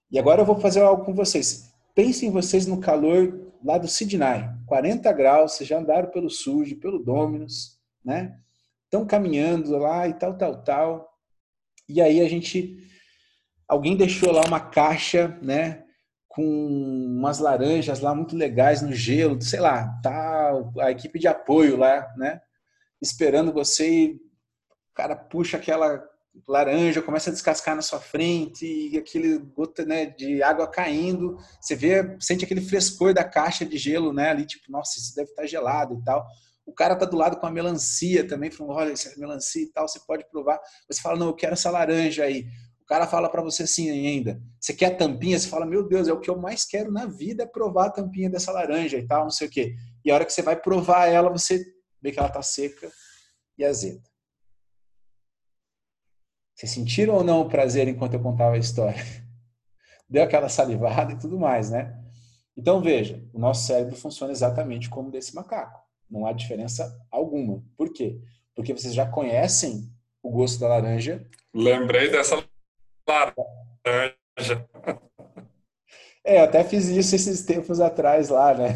E 0.09 0.17
agora 0.17 0.43
eu 0.43 0.45
vou 0.45 0.57
fazer 0.61 0.79
algo 0.79 1.03
com 1.03 1.13
vocês. 1.13 1.69
Pensem 1.93 2.31
vocês 2.31 2.65
no 2.65 2.79
calor 2.79 3.51
lá 3.61 3.77
do 3.77 3.89
Sidney. 3.89 4.49
40 4.67 5.11
graus, 5.11 5.51
vocês 5.51 5.67
já 5.67 5.79
andaram 5.79 6.09
pelo 6.11 6.29
sujo, 6.29 6.79
pelo 6.79 7.03
Dominus, 7.03 7.77
né? 8.05 8.39
Estão 8.85 9.05
caminhando 9.05 9.77
lá 9.77 10.07
e 10.07 10.13
tal, 10.13 10.37
tal, 10.37 10.63
tal. 10.63 11.16
E 11.87 12.01
aí 12.01 12.21
a 12.21 12.29
gente 12.29 12.77
alguém 13.67 13.97
deixou 13.97 14.31
lá 14.31 14.41
uma 14.45 14.59
caixa, 14.59 15.37
né, 15.41 15.83
com 16.27 16.43
umas 16.43 17.39
laranjas 17.39 17.99
lá 17.99 18.13
muito 18.15 18.35
legais 18.35 18.81
no 18.81 18.93
gelo, 18.93 19.41
sei 19.41 19.59
lá, 19.59 19.87
tá 20.01 20.51
a 20.79 20.91
equipe 20.91 21.19
de 21.19 21.27
apoio 21.27 21.75
lá, 21.75 22.07
né, 22.15 22.39
esperando 23.01 23.51
você 23.51 23.89
e 23.89 24.13
o 24.13 24.93
cara 24.93 25.15
puxa 25.15 25.57
aquela 25.57 26.01
laranja, 26.47 27.01
começa 27.01 27.29
a 27.29 27.33
descascar 27.33 27.75
na 27.75 27.81
sua 27.81 27.99
frente 27.99 28.65
e 28.65 28.97
aquele 28.97 29.37
gota 29.37 29.85
né, 29.85 30.07
de 30.07 30.43
água 30.43 30.67
caindo. 30.67 31.37
Você 31.59 31.75
vê, 31.75 32.17
sente 32.19 32.43
aquele 32.43 32.61
frescor 32.61 33.13
da 33.13 33.23
caixa 33.23 33.65
de 33.65 33.77
gelo, 33.77 34.13
né? 34.13 34.29
Ali, 34.29 34.45
tipo, 34.45 34.71
nossa, 34.71 34.99
isso 34.99 35.15
deve 35.15 35.29
estar 35.29 35.47
gelado 35.47 35.95
e 35.95 36.03
tal. 36.03 36.27
O 36.67 36.73
cara 36.73 36.97
tá 36.97 37.05
do 37.05 37.15
lado 37.15 37.37
com 37.37 37.47
a 37.47 37.51
melancia 37.51 38.27
também, 38.27 38.51
falando, 38.51 38.75
olha, 38.75 38.91
isso 38.91 39.07
é 39.07 39.15
melancia 39.15 39.63
e 39.63 39.71
tal, 39.71 39.87
você 39.87 39.99
pode 40.05 40.29
provar. 40.29 40.59
Você 40.89 41.01
fala, 41.01 41.17
não, 41.17 41.27
eu 41.27 41.33
quero 41.33 41.53
essa 41.53 41.71
laranja 41.71 42.25
aí. 42.25 42.45
O 42.81 42.85
cara 42.85 43.07
fala 43.07 43.29
para 43.29 43.41
você 43.41 43.63
assim 43.63 43.89
ainda, 43.89 44.41
você 44.59 44.73
quer 44.73 44.87
a 44.87 44.95
tampinha? 44.95 45.39
Você 45.39 45.47
fala, 45.47 45.65
meu 45.65 45.87
Deus, 45.87 46.07
é 46.07 46.13
o 46.13 46.19
que 46.19 46.29
eu 46.29 46.37
mais 46.37 46.65
quero 46.65 46.91
na 46.91 47.05
vida 47.05 47.43
é 47.43 47.45
provar 47.45 47.87
a 47.87 47.89
tampinha 47.89 48.29
dessa 48.29 48.51
laranja 48.51 48.97
e 48.97 49.07
tal, 49.07 49.23
não 49.23 49.29
sei 49.29 49.47
o 49.47 49.51
quê. 49.51 49.75
E 50.03 50.11
a 50.11 50.15
hora 50.15 50.25
que 50.25 50.31
você 50.31 50.41
vai 50.41 50.55
provar 50.55 51.07
ela, 51.07 51.29
você 51.29 51.65
vê 52.01 52.11
que 52.11 52.19
ela 52.19 52.29
tá 52.29 52.41
seca 52.41 52.91
e 53.57 53.65
azeda. 53.65 54.03
Vocês 56.53 56.71
sentiram 56.71 57.15
ou 57.15 57.23
não 57.23 57.41
o 57.41 57.49
prazer 57.49 57.87
enquanto 57.87 58.13
eu 58.13 58.21
contava 58.21 58.55
a 58.55 58.59
história? 58.59 59.03
Deu 60.09 60.23
aquela 60.23 60.49
salivada 60.49 61.13
e 61.13 61.17
tudo 61.17 61.39
mais, 61.39 61.69
né? 61.69 61.93
Então 62.55 62.81
veja, 62.81 63.23
o 63.33 63.39
nosso 63.39 63.67
cérebro 63.67 63.95
funciona 63.95 64.31
exatamente 64.31 64.89
como 64.89 65.11
desse 65.11 65.35
macaco. 65.35 65.86
Não 66.09 66.25
há 66.25 66.33
diferença 66.33 66.97
alguma. 67.11 67.63
Por 67.75 67.91
quê? 67.91 68.19
Porque 68.55 68.73
vocês 68.73 68.93
já 68.93 69.05
conhecem 69.05 69.91
o 70.21 70.29
gosto 70.29 70.59
da 70.59 70.67
laranja. 70.67 71.25
Lembrei 71.53 72.09
dessa 72.09 72.43
laranja. 73.07 74.67
É, 76.23 76.39
eu 76.39 76.43
até 76.43 76.63
fiz 76.63 76.87
isso 76.87 77.15
esses 77.15 77.43
tempos 77.43 77.79
atrás 77.79 78.29
lá, 78.29 78.53
né? 78.53 78.69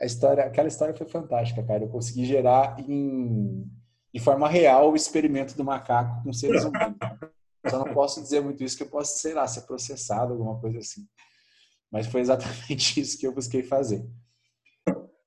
A 0.00 0.04
história, 0.04 0.44
aquela 0.44 0.68
história 0.68 0.94
foi 0.94 1.06
fantástica, 1.06 1.62
cara. 1.62 1.84
Eu 1.84 1.88
consegui 1.88 2.24
gerar 2.24 2.78
em 2.80 3.64
de 4.12 4.20
forma 4.20 4.48
real 4.48 4.90
o 4.92 4.96
experimento 4.96 5.54
do 5.54 5.64
macaco 5.64 6.22
com 6.22 6.32
seres 6.32 6.64
humanos. 6.64 6.96
Só 7.68 7.84
não 7.84 7.92
posso 7.92 8.22
dizer 8.22 8.40
muito 8.40 8.64
isso, 8.64 8.76
que 8.76 8.82
eu 8.82 8.88
posso, 8.88 9.18
sei 9.18 9.34
lá, 9.34 9.46
ser 9.46 9.62
processado, 9.62 10.32
alguma 10.32 10.58
coisa 10.58 10.78
assim. 10.78 11.06
Mas 11.90 12.06
foi 12.06 12.22
exatamente 12.22 12.98
isso 13.00 13.18
que 13.18 13.26
eu 13.26 13.32
busquei 13.32 13.62
fazer. 13.62 14.08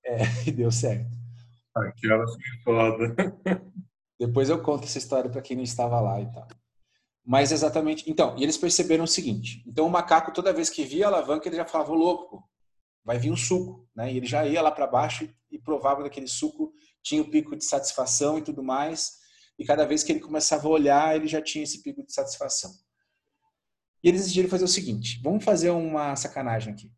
É, 0.09 0.17
e 0.47 0.51
deu 0.51 0.71
certo. 0.71 1.09
Aquela 1.75 2.25
foi 2.27 2.63
foda. 2.63 3.15
Depois 4.19 4.49
eu 4.49 4.61
conto 4.61 4.83
essa 4.83 4.97
história 4.97 5.29
para 5.29 5.41
quem 5.41 5.55
não 5.55 5.63
estava 5.63 5.99
lá 6.01 6.19
e 6.19 6.29
tal. 6.31 6.47
Mas 7.25 7.51
exatamente. 7.51 8.09
Então, 8.09 8.37
e 8.37 8.43
eles 8.43 8.57
perceberam 8.57 9.03
o 9.03 9.07
seguinte: 9.07 9.63
então 9.67 9.85
o 9.85 9.89
macaco, 9.89 10.33
toda 10.33 10.51
vez 10.51 10.69
que 10.69 10.83
via 10.83 11.05
a 11.05 11.09
alavanca, 11.09 11.47
ele 11.47 11.55
já 11.55 11.65
falava, 11.65 11.93
louco, 11.93 12.43
vai 13.05 13.17
vir 13.17 13.31
um 13.31 13.37
suco. 13.37 13.87
Né? 13.95 14.11
E 14.11 14.17
ele 14.17 14.25
já 14.25 14.45
ia 14.45 14.61
lá 14.61 14.71
para 14.71 14.87
baixo 14.87 15.29
e 15.51 15.59
provava 15.59 16.03
daquele 16.03 16.27
suco 16.27 16.73
tinha 17.01 17.21
o 17.21 17.29
pico 17.29 17.55
de 17.55 17.65
satisfação 17.65 18.37
e 18.37 18.41
tudo 18.41 18.63
mais. 18.63 19.19
E 19.57 19.65
cada 19.65 19.85
vez 19.85 20.03
que 20.03 20.11
ele 20.11 20.19
começava 20.19 20.67
a 20.67 20.71
olhar, 20.71 21.15
ele 21.15 21.27
já 21.27 21.41
tinha 21.41 21.63
esse 21.63 21.81
pico 21.81 22.03
de 22.05 22.13
satisfação. 22.13 22.71
E 24.03 24.07
eles 24.07 24.21
decidiram 24.21 24.49
fazer 24.49 24.65
o 24.65 24.69
seguinte: 24.69 25.19
vamos 25.21 25.43
fazer 25.43 25.69
uma 25.71 26.15
sacanagem 26.15 26.73
aqui. 26.73 26.91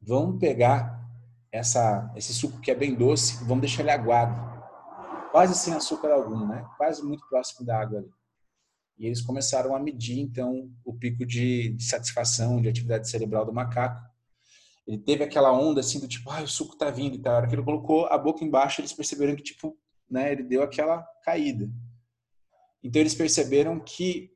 Vamos 0.00 0.38
pegar 0.38 1.01
essa, 1.52 2.10
esse 2.16 2.32
suco 2.32 2.60
que 2.60 2.70
é 2.70 2.74
bem 2.74 2.94
doce 2.94 3.44
vamos 3.44 3.60
deixar 3.60 3.82
ele 3.82 3.90
aguado, 3.90 4.34
quase 5.30 5.54
sem 5.54 5.74
açúcar 5.74 6.12
algum, 6.12 6.46
né? 6.46 6.66
Quase 6.76 7.02
muito 7.04 7.24
próximo 7.28 7.64
da 7.64 7.80
água 7.80 7.98
ali. 7.98 8.10
E 8.98 9.06
eles 9.06 9.20
começaram 9.20 9.74
a 9.74 9.80
medir 9.80 10.18
então 10.18 10.70
o 10.84 10.94
pico 10.94 11.24
de, 11.26 11.70
de 11.70 11.84
satisfação, 11.84 12.60
de 12.60 12.68
atividade 12.68 13.08
cerebral 13.08 13.44
do 13.44 13.52
macaco 13.52 14.12
ele 14.86 14.98
teve 14.98 15.22
aquela 15.22 15.52
onda 15.52 15.80
assim 15.80 16.00
do 16.00 16.08
tipo, 16.08 16.30
ah, 16.30 16.42
o 16.42 16.48
suco 16.48 16.76
tá 16.76 16.90
vindo 16.90 17.14
e 17.14 17.18
tal. 17.18 17.34
A 17.34 17.36
hora 17.38 17.48
que 17.48 17.54
ele 17.54 17.62
colocou 17.62 18.06
a 18.06 18.18
boca 18.18 18.44
embaixo, 18.44 18.80
eles 18.80 18.92
perceberam 18.92 19.36
que, 19.36 19.42
tipo, 19.42 19.76
né, 20.10 20.32
ele 20.32 20.42
deu 20.42 20.62
aquela 20.62 21.02
caída. 21.24 21.70
Então 22.82 23.00
eles 23.00 23.14
perceberam 23.14 23.78
que, 23.78 24.30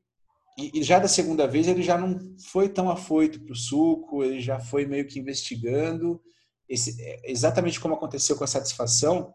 e 0.57 0.81
já 0.81 0.99
da 0.99 1.07
segunda 1.07 1.47
vez, 1.47 1.67
ele 1.67 1.83
já 1.83 1.97
não 1.97 2.35
foi 2.39 2.69
tão 2.69 2.89
afoito 2.89 3.41
pro 3.41 3.55
suco, 3.55 4.23
ele 4.23 4.39
já 4.39 4.59
foi 4.59 4.85
meio 4.85 5.05
que 5.05 5.19
investigando. 5.19 6.21
Esse, 6.67 7.01
é, 7.01 7.31
exatamente 7.31 7.79
como 7.79 7.95
aconteceu 7.95 8.35
com 8.35 8.43
a 8.43 8.47
satisfação, 8.47 9.33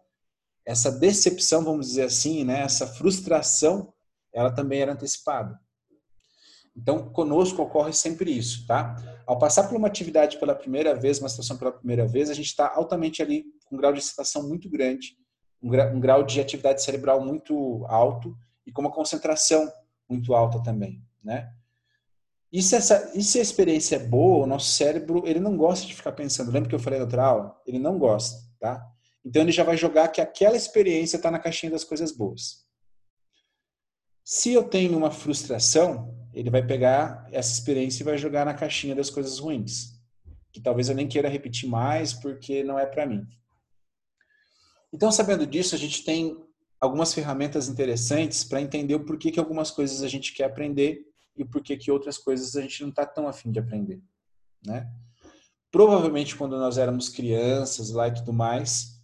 essa 0.64 0.90
decepção, 0.90 1.64
vamos 1.64 1.88
dizer 1.88 2.04
assim, 2.04 2.44
né, 2.44 2.60
essa 2.62 2.86
frustração, 2.86 3.92
ela 4.32 4.50
também 4.50 4.80
era 4.80 4.92
antecipada. 4.92 5.58
Então, 6.74 7.10
conosco 7.10 7.60
ocorre 7.60 7.92
sempre 7.92 8.30
isso, 8.30 8.66
tá? 8.66 8.96
Ao 9.26 9.38
passar 9.38 9.68
por 9.68 9.76
uma 9.76 9.88
atividade 9.88 10.38
pela 10.38 10.54
primeira 10.54 10.94
vez, 10.94 11.18
uma 11.18 11.28
situação 11.28 11.58
pela 11.58 11.72
primeira 11.72 12.06
vez, 12.06 12.30
a 12.30 12.34
gente 12.34 12.46
está 12.46 12.72
altamente 12.74 13.20
ali 13.20 13.44
com 13.66 13.76
um 13.76 13.78
grau 13.78 13.92
de 13.92 13.98
excitação 13.98 14.48
muito 14.48 14.70
grande, 14.70 15.16
um 15.62 15.68
grau, 15.68 15.94
um 15.94 16.00
grau 16.00 16.22
de 16.22 16.40
atividade 16.40 16.82
cerebral 16.82 17.22
muito 17.22 17.84
alto 17.86 18.34
e 18.66 18.72
com 18.72 18.80
uma 18.80 18.90
concentração 18.90 19.70
muito 20.08 20.34
alta 20.34 20.62
também, 20.62 21.02
né? 21.22 21.52
E 22.52 22.62
se, 22.62 22.76
essa, 22.76 23.10
e 23.14 23.22
se 23.22 23.38
a 23.38 23.42
experiência 23.42 23.96
é 23.96 23.98
boa, 23.98 24.44
o 24.44 24.46
nosso 24.46 24.70
cérebro, 24.72 25.22
ele 25.26 25.40
não 25.40 25.56
gosta 25.56 25.86
de 25.86 25.94
ficar 25.94 26.12
pensando. 26.12 26.52
Lembra 26.52 26.68
que 26.68 26.74
eu 26.74 26.78
falei 26.78 26.98
na 26.98 27.06
outra 27.06 27.24
aula? 27.24 27.56
Ele 27.66 27.78
não 27.78 27.98
gosta, 27.98 28.38
tá? 28.60 28.86
Então 29.24 29.40
ele 29.40 29.52
já 29.52 29.64
vai 29.64 29.76
jogar 29.76 30.08
que 30.08 30.20
aquela 30.20 30.56
experiência 30.56 31.16
está 31.16 31.30
na 31.30 31.38
caixinha 31.38 31.72
das 31.72 31.82
coisas 31.82 32.12
boas. 32.12 32.66
Se 34.22 34.52
eu 34.52 34.64
tenho 34.64 34.98
uma 34.98 35.10
frustração, 35.10 36.14
ele 36.34 36.50
vai 36.50 36.64
pegar 36.64 37.26
essa 37.32 37.52
experiência 37.52 38.02
e 38.02 38.04
vai 38.04 38.18
jogar 38.18 38.44
na 38.44 38.54
caixinha 38.54 38.94
das 38.94 39.08
coisas 39.08 39.38
ruins, 39.38 39.98
que 40.52 40.60
talvez 40.60 40.90
eu 40.90 40.94
nem 40.94 41.08
queira 41.08 41.28
repetir 41.28 41.68
mais 41.68 42.12
porque 42.12 42.62
não 42.62 42.78
é 42.78 42.84
para 42.84 43.06
mim. 43.06 43.26
Então, 44.92 45.10
sabendo 45.10 45.46
disso, 45.46 45.74
a 45.74 45.78
gente 45.78 46.04
tem 46.04 46.36
algumas 46.78 47.14
ferramentas 47.14 47.68
interessantes 47.68 48.44
para 48.44 48.60
entender 48.60 48.94
o 48.94 49.04
porquê 49.04 49.30
que 49.30 49.40
algumas 49.40 49.70
coisas 49.70 50.02
a 50.02 50.08
gente 50.08 50.34
quer 50.34 50.44
aprender 50.44 51.11
e 51.36 51.44
porquê 51.44 51.76
que 51.76 51.90
outras 51.90 52.18
coisas 52.18 52.54
a 52.56 52.60
gente 52.60 52.82
não 52.82 52.90
está 52.90 53.06
tão 53.06 53.26
afim 53.26 53.50
de 53.50 53.58
aprender, 53.58 54.02
né? 54.64 54.90
Provavelmente 55.70 56.36
quando 56.36 56.58
nós 56.58 56.76
éramos 56.76 57.08
crianças 57.08 57.90
lá 57.90 58.08
e 58.08 58.14
tudo 58.14 58.32
mais, 58.32 59.00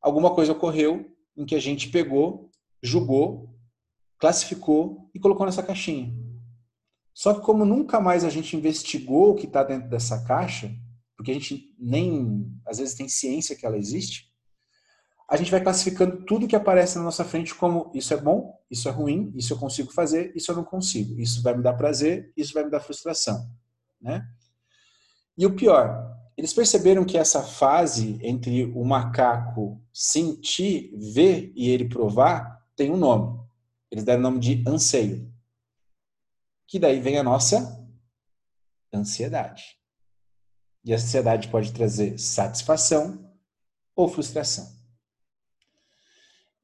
alguma 0.00 0.34
coisa 0.34 0.52
ocorreu 0.52 1.14
em 1.36 1.44
que 1.44 1.54
a 1.54 1.60
gente 1.60 1.90
pegou, 1.90 2.50
julgou, 2.82 3.54
classificou 4.18 5.10
e 5.14 5.18
colocou 5.18 5.44
nessa 5.44 5.62
caixinha. 5.62 6.14
Só 7.14 7.34
que 7.34 7.40
como 7.40 7.64
nunca 7.64 8.00
mais 8.00 8.24
a 8.24 8.30
gente 8.30 8.56
investigou 8.56 9.32
o 9.32 9.34
que 9.34 9.46
está 9.46 9.62
dentro 9.62 9.90
dessa 9.90 10.24
caixa, 10.24 10.74
porque 11.16 11.30
a 11.30 11.34
gente 11.34 11.74
nem 11.78 12.50
às 12.66 12.78
vezes 12.78 12.94
tem 12.94 13.08
ciência 13.08 13.54
que 13.54 13.66
ela 13.66 13.76
existe, 13.76 14.31
a 15.32 15.36
gente 15.38 15.50
vai 15.50 15.62
classificando 15.62 16.26
tudo 16.26 16.46
que 16.46 16.54
aparece 16.54 16.98
na 16.98 17.04
nossa 17.04 17.24
frente 17.24 17.54
como 17.54 17.90
isso 17.94 18.12
é 18.12 18.18
bom, 18.18 18.54
isso 18.70 18.86
é 18.86 18.92
ruim, 18.92 19.32
isso 19.34 19.54
eu 19.54 19.58
consigo 19.58 19.90
fazer, 19.90 20.30
isso 20.36 20.52
eu 20.52 20.56
não 20.56 20.62
consigo, 20.62 21.18
isso 21.18 21.42
vai 21.42 21.56
me 21.56 21.62
dar 21.62 21.72
prazer, 21.72 22.30
isso 22.36 22.52
vai 22.52 22.64
me 22.64 22.70
dar 22.70 22.80
frustração, 22.80 23.50
né? 23.98 24.28
E 25.38 25.46
o 25.46 25.56
pior, 25.56 26.14
eles 26.36 26.52
perceberam 26.52 27.02
que 27.02 27.16
essa 27.16 27.42
fase 27.42 28.18
entre 28.22 28.66
o 28.74 28.84
macaco 28.84 29.82
sentir, 29.90 30.94
ver 31.14 31.50
e 31.56 31.70
ele 31.70 31.88
provar 31.88 32.62
tem 32.76 32.90
um 32.90 32.98
nome. 32.98 33.40
Eles 33.90 34.04
deram 34.04 34.20
o 34.20 34.22
nome 34.24 34.38
de 34.38 34.62
anseio 34.68 35.32
que 36.66 36.78
daí 36.78 37.00
vem 37.00 37.18
a 37.18 37.22
nossa 37.22 37.82
ansiedade. 38.92 39.78
E 40.84 40.92
a 40.92 40.96
ansiedade 40.96 41.48
pode 41.48 41.72
trazer 41.72 42.18
satisfação 42.18 43.34
ou 43.96 44.08
frustração. 44.08 44.81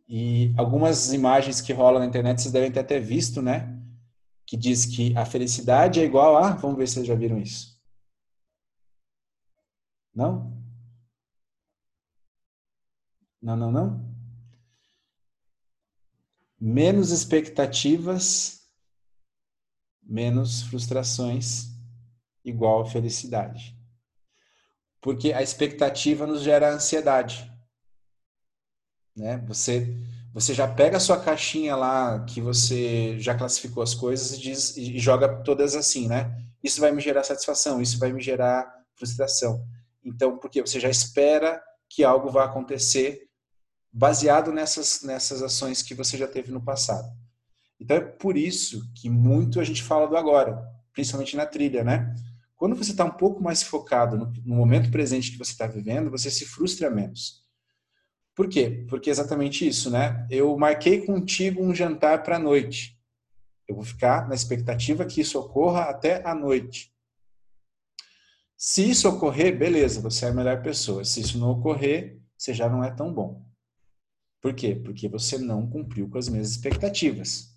E 0.09 0.55
algumas 0.57 1.13
imagens 1.13 1.61
que 1.61 1.73
rolam 1.73 2.01
na 2.01 2.07
internet 2.07 2.41
vocês 2.41 2.53
devem 2.53 2.73
ter 2.73 2.81
até 2.81 2.99
visto, 2.99 3.43
né? 3.43 3.79
Que 4.47 4.57
diz 4.57 4.87
que 4.87 5.17
a 5.17 5.27
felicidade 5.27 6.01
é 6.01 6.05
igual 6.05 6.37
a. 6.37 6.53
Vamos 6.53 6.79
ver 6.79 6.89
se 6.89 6.95
vocês 6.95 7.07
já 7.07 7.15
viram 7.15 7.39
isso. 7.39 7.79
Não? 10.15 10.57
Não, 13.41 13.57
não, 13.57 13.71
não? 13.71 14.09
Menos 16.59 17.11
expectativas 17.11 18.59
menos 20.09 20.63
frustrações 20.63 21.67
igual 22.43 22.81
a 22.81 22.87
felicidade. 22.87 23.77
Porque 25.03 25.33
a 25.33 25.43
expectativa 25.43 26.27
nos 26.27 26.43
gera 26.43 26.73
ansiedade. 26.73 27.53
Né? 29.19 29.43
Você 29.47 29.95
você 30.33 30.55
já 30.55 30.69
pega 30.69 30.99
a 30.99 31.01
sua 31.01 31.19
caixinha 31.19 31.75
lá 31.75 32.25
que 32.25 32.41
você 32.41 33.19
já 33.19 33.35
classificou 33.35 33.83
as 33.83 33.95
coisas 33.95 34.33
e, 34.33 34.41
diz, 34.41 34.77
e 34.77 34.99
joga 34.99 35.43
todas 35.43 35.75
assim, 35.75 36.07
né? 36.07 36.33
Isso 36.63 36.81
vai 36.81 36.93
me 36.93 37.01
gerar 37.01 37.25
satisfação, 37.25 37.81
isso 37.81 37.99
vai 37.99 38.13
me 38.13 38.23
gerar 38.23 38.73
frustração. 38.95 39.65
Então, 40.05 40.39
porque 40.39 40.61
você 40.61 40.79
já 40.79 40.89
espera 40.89 41.61
que 41.89 42.05
algo 42.05 42.31
vai 42.31 42.45
acontecer 42.45 43.27
baseado 43.93 44.53
nessas, 44.53 45.03
nessas 45.03 45.43
ações 45.43 45.83
que 45.83 45.95
você 45.95 46.17
já 46.17 46.29
teve 46.29 46.53
no 46.53 46.63
passado. 46.63 47.09
Então, 47.81 47.97
é 47.97 48.01
por 48.01 48.37
isso 48.37 48.83
que 48.95 49.09
muito 49.09 49.59
a 49.59 49.65
gente 49.65 49.83
fala 49.83 50.07
do 50.07 50.17
agora, 50.17 50.63
principalmente 50.93 51.37
na 51.37 51.47
trilha, 51.47 51.83
né? 51.83 52.15
Quando 52.55 52.77
você 52.77 52.91
está 52.91 53.05
um 53.05 53.17
pouco 53.17 53.43
mais 53.43 53.63
focado 53.63 54.17
no, 54.17 54.33
no 54.45 54.55
momento 54.55 54.91
presente 54.91 55.33
que 55.33 55.39
você 55.39 55.53
está 55.53 55.67
vivendo, 55.67 56.11
você 56.11 56.31
se 56.31 56.45
frustra 56.45 56.91
menos. 56.91 57.48
Por 58.39 58.49
quê? 58.49 58.85
Porque 58.89 59.11
é 59.11 59.13
exatamente 59.13 59.67
isso, 59.67 59.91
né? 59.91 60.25
Eu 60.31 60.57
marquei 60.57 61.05
contigo 61.05 61.61
um 61.61 61.75
jantar 61.75 62.23
para 62.23 62.37
a 62.37 62.39
noite. 62.39 62.97
Eu 63.67 63.75
vou 63.75 63.83
ficar 63.83 64.29
na 64.29 64.35
expectativa 64.37 65.05
que 65.05 65.21
isso 65.21 65.41
ocorra 65.41 65.87
até 65.87 66.25
a 66.25 66.37
noite. 66.37 66.95
Se 68.57 68.89
isso 68.89 69.09
ocorrer, 69.09 69.59
beleza, 69.59 70.01
você 70.01 70.27
é 70.27 70.29
a 70.29 70.33
melhor 70.33 70.63
pessoa. 70.63 71.05
Se 71.05 71.21
isso 71.21 71.37
não 71.37 71.51
ocorrer, 71.51 72.21
você 72.37 72.55
já 72.55 72.69
não 72.69 72.85
é 72.85 72.93
tão 72.93 73.13
bom. 73.13 73.45
Por 74.41 74.55
quê? 74.55 74.73
Porque 74.73 75.09
você 75.09 75.37
não 75.37 75.69
cumpriu 75.69 76.09
com 76.09 76.17
as 76.17 76.29
minhas 76.29 76.49
expectativas. 76.49 77.53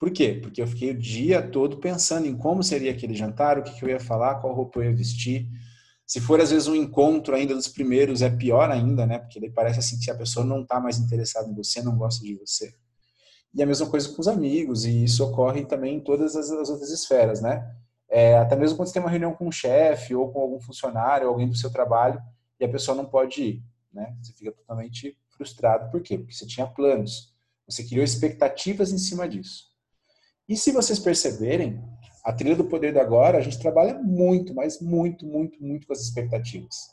Por 0.00 0.10
quê? 0.10 0.40
Porque 0.42 0.60
eu 0.60 0.66
fiquei 0.66 0.90
o 0.90 0.98
dia 0.98 1.40
todo 1.40 1.78
pensando 1.78 2.26
em 2.26 2.36
como 2.36 2.60
seria 2.60 2.90
aquele 2.90 3.14
jantar, 3.14 3.56
o 3.56 3.62
que, 3.62 3.84
eu 3.84 3.88
ia 3.88 4.00
falar, 4.00 4.40
qual 4.40 4.52
roupa 4.52 4.80
eu 4.80 4.90
ia 4.90 4.96
vestir. 4.96 5.48
Se 6.06 6.20
for, 6.20 6.40
às 6.40 6.50
vezes, 6.50 6.68
um 6.68 6.74
encontro 6.74 7.34
ainda 7.34 7.54
dos 7.54 7.66
primeiros, 7.66 8.22
é 8.22 8.30
pior 8.30 8.70
ainda, 8.70 9.04
né? 9.04 9.18
Porque 9.18 9.40
daí 9.40 9.50
parece 9.50 9.80
assim 9.80 9.98
que 9.98 10.10
a 10.10 10.14
pessoa 10.14 10.46
não 10.46 10.62
está 10.62 10.78
mais 10.78 10.98
interessada 10.98 11.50
em 11.50 11.54
você, 11.54 11.82
não 11.82 11.96
gosta 11.98 12.24
de 12.24 12.36
você. 12.36 12.72
E 13.52 13.62
a 13.62 13.66
mesma 13.66 13.88
coisa 13.88 14.08
com 14.10 14.20
os 14.20 14.28
amigos, 14.28 14.84
e 14.84 15.04
isso 15.04 15.24
ocorre 15.24 15.64
também 15.64 15.96
em 15.96 16.00
todas 16.00 16.36
as, 16.36 16.50
as 16.50 16.70
outras 16.70 16.90
esferas, 16.90 17.40
né? 17.40 17.68
É, 18.08 18.38
até 18.38 18.54
mesmo 18.54 18.76
quando 18.76 18.86
você 18.86 18.94
tem 18.94 19.02
uma 19.02 19.10
reunião 19.10 19.34
com 19.34 19.48
um 19.48 19.52
chefe 19.52 20.14
ou 20.14 20.30
com 20.30 20.40
algum 20.40 20.60
funcionário, 20.60 21.26
alguém 21.26 21.48
do 21.48 21.56
seu 21.56 21.70
trabalho, 21.70 22.22
e 22.60 22.64
a 22.64 22.68
pessoa 22.68 22.96
não 22.96 23.04
pode 23.04 23.42
ir, 23.42 23.62
né? 23.92 24.16
Você 24.22 24.32
fica 24.32 24.52
totalmente 24.52 25.18
frustrado. 25.36 25.90
Por 25.90 26.00
quê? 26.02 26.16
Porque 26.16 26.32
você 26.32 26.46
tinha 26.46 26.66
planos. 26.66 27.34
Você 27.68 27.82
criou 27.82 28.04
expectativas 28.04 28.92
em 28.92 28.98
cima 28.98 29.28
disso. 29.28 29.64
E 30.48 30.56
se 30.56 30.70
vocês 30.70 30.98
perceberem, 30.98 31.82
a 32.26 32.32
trilha 32.32 32.56
do 32.56 32.64
poder 32.64 32.92
do 32.92 32.98
agora, 32.98 33.38
a 33.38 33.40
gente 33.40 33.56
trabalha 33.56 33.94
muito, 33.94 34.52
mas 34.52 34.80
muito, 34.80 35.24
muito, 35.24 35.62
muito 35.62 35.86
com 35.86 35.92
as 35.92 36.00
expectativas. 36.00 36.90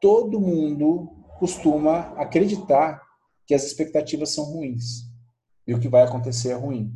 Todo 0.00 0.40
mundo 0.40 1.10
costuma 1.38 2.14
acreditar 2.16 3.02
que 3.46 3.52
as 3.52 3.64
expectativas 3.64 4.30
são 4.30 4.44
ruins 4.44 5.02
e 5.66 5.74
o 5.74 5.78
que 5.78 5.90
vai 5.90 6.02
acontecer 6.02 6.52
é 6.52 6.54
ruim, 6.54 6.90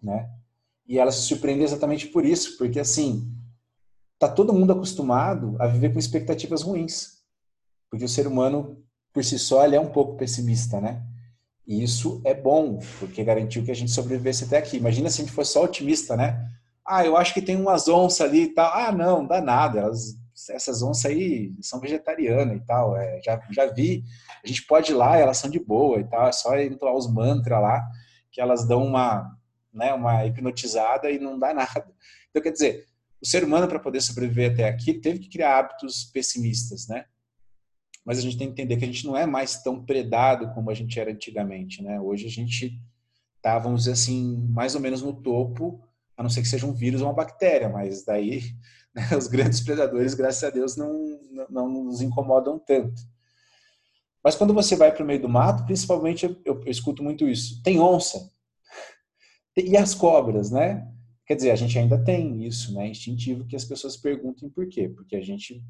né? 0.00 0.30
E 0.86 1.00
ela 1.00 1.10
se 1.10 1.22
surpreende 1.22 1.64
exatamente 1.64 2.06
por 2.06 2.24
isso, 2.24 2.56
porque 2.56 2.78
assim, 2.78 3.28
tá 4.16 4.28
todo 4.28 4.54
mundo 4.54 4.72
acostumado 4.72 5.56
a 5.58 5.66
viver 5.66 5.92
com 5.92 5.98
expectativas 5.98 6.62
ruins. 6.62 7.18
Porque 7.90 8.04
o 8.04 8.08
ser 8.08 8.28
humano 8.28 8.80
por 9.12 9.24
si 9.24 9.36
só 9.36 9.64
ele 9.64 9.74
é 9.74 9.80
um 9.80 9.90
pouco 9.90 10.16
pessimista, 10.16 10.80
né? 10.80 11.04
E 11.66 11.82
isso 11.82 12.20
é 12.24 12.34
bom, 12.34 12.78
porque 13.00 13.24
garantiu 13.24 13.64
que 13.64 13.72
a 13.72 13.74
gente 13.74 13.90
sobrevivesse 13.90 14.44
até 14.44 14.58
aqui. 14.58 14.76
Imagina 14.76 15.10
se 15.10 15.20
a 15.20 15.24
gente 15.24 15.34
fosse 15.34 15.54
só 15.54 15.64
otimista, 15.64 16.16
né? 16.16 16.48
Ah, 16.88 17.04
eu 17.04 17.16
acho 17.16 17.34
que 17.34 17.42
tem 17.42 17.56
umas 17.56 17.88
onças 17.88 18.20
ali 18.22 18.44
e 18.44 18.54
tal. 18.54 18.72
Ah, 18.72 18.90
não, 18.92 19.26
dá 19.26 19.40
nada. 19.40 19.80
Elas, 19.80 20.16
essas 20.50 20.82
onças 20.82 21.06
aí 21.06 21.52
são 21.60 21.80
vegetarianas 21.80 22.56
e 22.56 22.60
tal. 22.60 22.96
É, 22.96 23.20
já, 23.22 23.40
já 23.50 23.66
vi. 23.66 24.04
A 24.42 24.46
gente 24.46 24.64
pode 24.66 24.92
ir 24.92 24.94
lá, 24.94 25.16
elas 25.16 25.36
são 25.36 25.50
de 25.50 25.58
boa 25.58 26.00
e 26.00 26.04
tal. 26.04 26.26
É 26.26 26.32
só 26.32 26.58
entoar 26.58 26.94
os 26.94 27.12
mantras 27.12 27.60
lá, 27.60 27.86
que 28.30 28.40
elas 28.40 28.66
dão 28.66 28.84
uma, 28.84 29.36
né, 29.72 29.92
uma 29.92 30.24
hipnotizada 30.24 31.10
e 31.10 31.18
não 31.18 31.38
dá 31.38 31.52
nada. 31.54 31.86
Então, 32.30 32.42
quer 32.42 32.52
dizer, 32.52 32.86
o 33.20 33.26
ser 33.26 33.44
humano, 33.44 33.68
para 33.68 33.78
poder 33.78 34.00
sobreviver 34.00 34.52
até 34.52 34.68
aqui, 34.68 34.94
teve 34.94 35.18
que 35.18 35.28
criar 35.28 35.58
hábitos 35.58 36.04
pessimistas, 36.04 36.88
né? 36.88 37.04
mas 38.08 38.18
a 38.18 38.22
gente 38.22 38.38
tem 38.38 38.46
que 38.46 38.52
entender 38.54 38.78
que 38.78 38.84
a 38.84 38.86
gente 38.86 39.04
não 39.04 39.14
é 39.14 39.26
mais 39.26 39.62
tão 39.62 39.84
predado 39.84 40.48
como 40.54 40.70
a 40.70 40.74
gente 40.74 40.98
era 40.98 41.10
antigamente, 41.10 41.82
né? 41.82 42.00
Hoje 42.00 42.26
a 42.26 42.30
gente 42.30 42.80
tá, 43.42 43.58
vamos 43.58 43.80
dizer 43.80 43.92
assim, 43.92 44.48
mais 44.48 44.74
ou 44.74 44.80
menos 44.80 45.02
no 45.02 45.12
topo, 45.12 45.86
a 46.18 46.22
não 46.22 46.28
ser 46.28 46.42
que 46.42 46.48
seja 46.48 46.66
um 46.66 46.74
vírus 46.74 47.00
ou 47.00 47.06
uma 47.06 47.14
bactéria, 47.14 47.68
mas 47.68 48.04
daí 48.04 48.42
né, 48.92 49.16
os 49.16 49.28
grandes 49.28 49.60
predadores, 49.60 50.14
graças 50.14 50.42
a 50.42 50.50
Deus, 50.50 50.76
não, 50.76 50.92
não, 51.48 51.68
nos 51.84 52.02
incomodam 52.02 52.58
tanto. 52.58 53.00
Mas 54.22 54.34
quando 54.34 54.52
você 54.52 54.74
vai 54.74 54.92
para 54.92 55.04
o 55.04 55.06
meio 55.06 55.22
do 55.22 55.28
mato, 55.28 55.64
principalmente 55.64 56.26
eu, 56.26 56.36
eu, 56.44 56.60
eu 56.64 56.70
escuto 56.70 57.04
muito 57.04 57.28
isso. 57.28 57.62
Tem 57.62 57.78
onça. 57.78 58.30
E 59.56 59.76
as 59.76 59.94
cobras, 59.94 60.50
né? 60.50 60.86
Quer 61.24 61.36
dizer, 61.36 61.50
a 61.52 61.56
gente 61.56 61.78
ainda 61.78 62.02
tem 62.02 62.44
isso, 62.44 62.74
né? 62.74 62.88
Instintivo 62.88 63.46
que 63.46 63.54
as 63.54 63.64
pessoas 63.64 63.96
perguntem 63.96 64.50
por 64.50 64.68
quê. 64.68 64.88
Porque 64.88 65.14
a 65.14 65.22
gente 65.22 65.62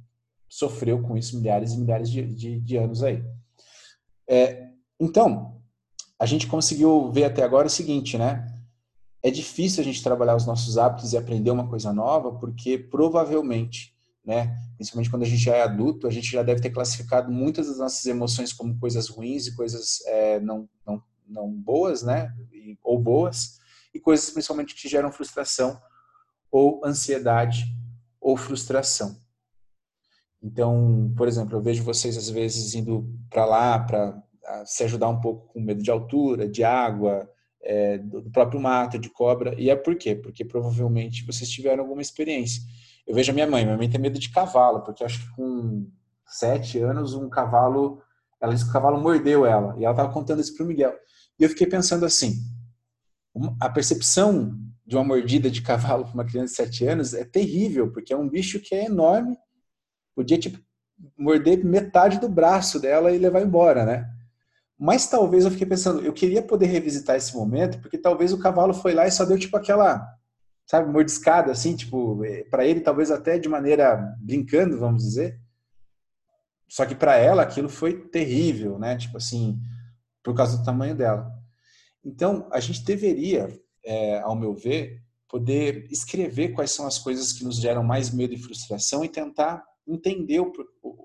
sofreu 0.49 1.03
com 1.03 1.17
isso 1.17 1.37
milhares 1.37 1.73
e 1.73 1.79
milhares 1.79 2.11
de, 2.11 2.23
de, 2.23 2.59
de 2.59 2.77
anos 2.77 3.03
aí. 3.03 3.23
É, 4.27 4.71
então, 4.99 5.61
a 6.19 6.25
gente 6.25 6.47
conseguiu 6.47 7.13
ver 7.13 7.25
até 7.25 7.43
agora 7.43 7.67
o 7.67 7.71
seguinte, 7.71 8.17
né? 8.17 8.58
É 9.22 9.31
difícil 9.31 9.81
a 9.81 9.85
gente 9.85 10.02
trabalhar 10.02 10.37
os 10.37 10.46
nossos 10.46 10.78
hábitos 10.78 11.12
e 11.12 11.16
aprender 11.16 11.50
uma 11.50 11.68
coisa 11.68 11.92
nova, 11.92 12.33
porque 12.38 12.78
provavelmente, 12.78 13.96
né, 14.24 14.57
principalmente 14.76 15.11
quando 15.11 15.22
a 15.24 15.26
gente 15.26 15.42
já 15.42 15.57
é 15.57 15.62
adulto, 15.62 16.07
a 16.07 16.11
gente 16.11 16.31
já 16.31 16.42
deve 16.42 16.61
ter 16.61 16.70
classificado 16.70 17.31
muitas 17.31 17.66
das 17.66 17.78
nossas 17.78 18.04
emoções 18.07 18.52
como 18.52 18.78
coisas 18.78 19.09
ruins 19.09 19.46
e 19.46 19.57
coisas 19.57 20.00
é, 20.07 20.38
não, 20.40 20.68
não, 20.87 21.02
não 21.26 21.50
boas, 21.50 22.02
né, 22.02 22.33
e, 22.52 22.78
ou 22.83 22.98
boas, 22.98 23.59
e 23.92 23.98
coisas 23.98 24.31
principalmente 24.31 24.74
que 24.74 24.88
geram 24.88 25.11
frustração 25.11 25.81
ou 26.50 26.81
ansiedade 26.85 27.64
ou 28.20 28.37
frustração. 28.37 29.20
Então, 30.40 31.12
por 31.16 31.26
exemplo, 31.26 31.57
eu 31.57 31.61
vejo 31.61 31.83
vocês 31.83 32.16
às 32.16 32.28
vezes 32.28 32.74
indo 32.74 33.12
para 33.28 33.44
lá 33.44 33.78
para 33.81 34.22
se 34.64 34.85
ajudar 34.85 35.09
um 35.09 35.20
pouco 35.20 35.52
com 35.52 35.61
medo 35.61 35.83
de 35.83 35.90
altura, 35.90 36.48
de 36.48 36.62
água, 36.62 37.28
é, 37.62 37.99
do 37.99 38.31
próprio 38.31 38.61
mato, 38.61 38.99
de 38.99 39.11
cobra. 39.11 39.55
E 39.61 39.71
é 39.71 39.77
por 39.77 39.97
quê? 39.97 40.14
Porque 40.14 40.44
provavelmente 40.44 41.25
vocês 41.25 41.49
tiveram 41.51 41.83
alguma 41.83 42.03
experiência. 42.03 42.62
Eu 43.07 43.14
vejo 43.14 43.31
a 43.31 43.35
minha 43.35 43.47
mãe, 43.47 43.64
minha 43.64 43.77
mãe 43.77 43.88
tem 43.88 44.01
medo 44.01 44.18
de 44.18 44.31
cavalo, 44.31 44.83
porque 44.83 45.05
acho 45.05 45.21
que 45.21 45.37
com 45.37 45.90
sete 46.27 46.79
anos 46.79 47.14
um 47.14 47.29
cavalo, 47.29 48.03
ela 48.40 48.53
disse 48.53 48.64
que 48.64 48.71
o 48.71 48.73
cavalo 48.73 49.01
mordeu 49.01 49.47
ela. 49.47 49.75
E 49.79 49.85
ela 49.85 49.92
estava 49.92 50.12
contando 50.12 50.40
isso 50.40 50.55
para 50.55 50.64
o 50.64 50.68
Miguel. 50.68 50.94
E 51.38 51.44
eu 51.44 51.49
fiquei 51.49 51.66
pensando 51.66 52.05
assim, 52.05 52.35
a 53.61 53.68
percepção 53.68 54.57
de 54.87 54.97
uma 54.97 55.05
mordida 55.05 55.51
de 55.51 55.62
cavalo 55.62 56.05
para 56.05 56.14
uma 56.14 56.25
criança 56.25 56.53
de 56.53 56.57
sete 56.57 56.87
anos 56.87 57.14
é 57.14 57.25
terrível, 57.25 57.92
porque 57.92 58.12
é 58.12 58.16
um 58.16 58.29
bicho 58.29 58.61
que 58.61 58.75
é 58.75 58.87
enorme 58.87 59.37
podia 60.18 60.37
tipo 60.37 60.59
morder 61.16 61.64
metade 61.64 62.18
do 62.18 62.29
braço 62.29 62.81
dela 62.81 63.12
e 63.12 63.18
levar 63.18 63.40
embora, 63.40 63.87
né? 63.87 64.11
Mas 64.79 65.09
talvez 65.09 65.45
eu 65.45 65.51
fiquei 65.51 65.67
pensando, 65.67 66.03
eu 66.03 66.12
queria 66.12 66.41
poder 66.41 66.67
revisitar 66.67 67.17
esse 67.17 67.37
momento, 67.37 67.81
porque 67.81 67.99
talvez 67.99 68.33
o 68.33 68.38
cavalo 68.38 68.73
foi 68.73 68.95
lá 68.95 69.07
e 69.07 69.11
só 69.11 69.25
deu 69.25 69.37
tipo 69.37 69.57
aquela, 69.57 70.07
sabe, 70.64 70.91
mordiscada 70.91 71.51
assim, 71.51 71.75
tipo, 71.75 72.25
eh, 72.25 72.45
para 72.45 72.64
ele 72.64 72.81
talvez 72.81 73.11
até 73.11 73.38
de 73.38 73.49
maneira 73.49 74.14
brincando, 74.21 74.79
vamos 74.79 75.03
dizer. 75.03 75.41
Só 76.69 76.87
que 76.87 76.95
para 76.95 77.17
ela 77.17 77.43
aquilo 77.43 77.69
foi 77.69 78.07
terrível, 78.09 78.79
né? 78.79 78.97
Tipo 78.97 79.17
assim, 79.17 79.59
por 80.23 80.35
causa 80.35 80.59
do 80.59 80.64
tamanho 80.64 80.95
dela. 80.95 81.29
Então, 82.05 82.49
a 82.53 82.61
gente 82.61 82.85
deveria, 82.85 83.49
é, 83.85 84.21
ao 84.21 84.37
meu 84.37 84.55
ver, 84.55 85.03
poder 85.29 85.87
escrever 85.91 86.51
quais 86.51 86.71
são 86.71 86.87
as 86.87 86.99
coisas 86.99 87.33
que 87.33 87.45
nos 87.45 87.57
geram 87.57 87.83
mais 87.83 88.11
medo 88.11 88.33
e 88.33 88.38
frustração 88.38 89.05
e 89.05 89.09
tentar 89.09 89.64
entender 89.87 90.41
o, 90.41 90.53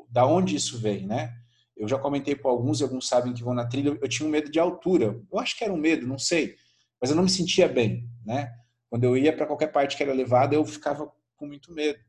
da 0.10 0.26
onde 0.28 0.56
isso 0.56 0.78
vem, 0.78 1.08
né? 1.08 1.34
Eu 1.76 1.88
já 1.88 1.98
comentei 1.98 2.36
com 2.36 2.48
alguns 2.48 2.80
e 2.80 2.84
alguns 2.84 3.08
sabem 3.08 3.34
que 3.34 3.44
vão 3.44 3.54
na 3.54 3.66
trilha. 3.66 3.98
Eu 4.02 4.08
tinha 4.08 4.28
um 4.28 4.32
medo 4.32 4.52
de 4.52 4.60
altura. 4.60 5.20
Eu 5.32 5.40
acho 5.40 5.58
que 5.58 5.64
era 5.64 5.74
um 5.74 5.78
medo, 5.78 6.08
não 6.08 6.18
sei, 6.18 6.56
mas 7.02 7.10
eu 7.10 7.16
não 7.16 7.24
me 7.24 7.30
sentia 7.30 7.68
bem, 7.68 8.10
né? 8.26 8.54
Quando 8.90 9.04
eu 9.04 9.18
ia 9.18 9.36
para 9.36 9.46
qualquer 9.46 9.72
parte 9.72 9.98
que 9.98 10.04
era 10.04 10.14
levada, 10.14 10.56
eu 10.56 10.66
ficava 10.66 11.12
com 11.36 11.48
muito 11.48 11.74
medo. 11.74 12.00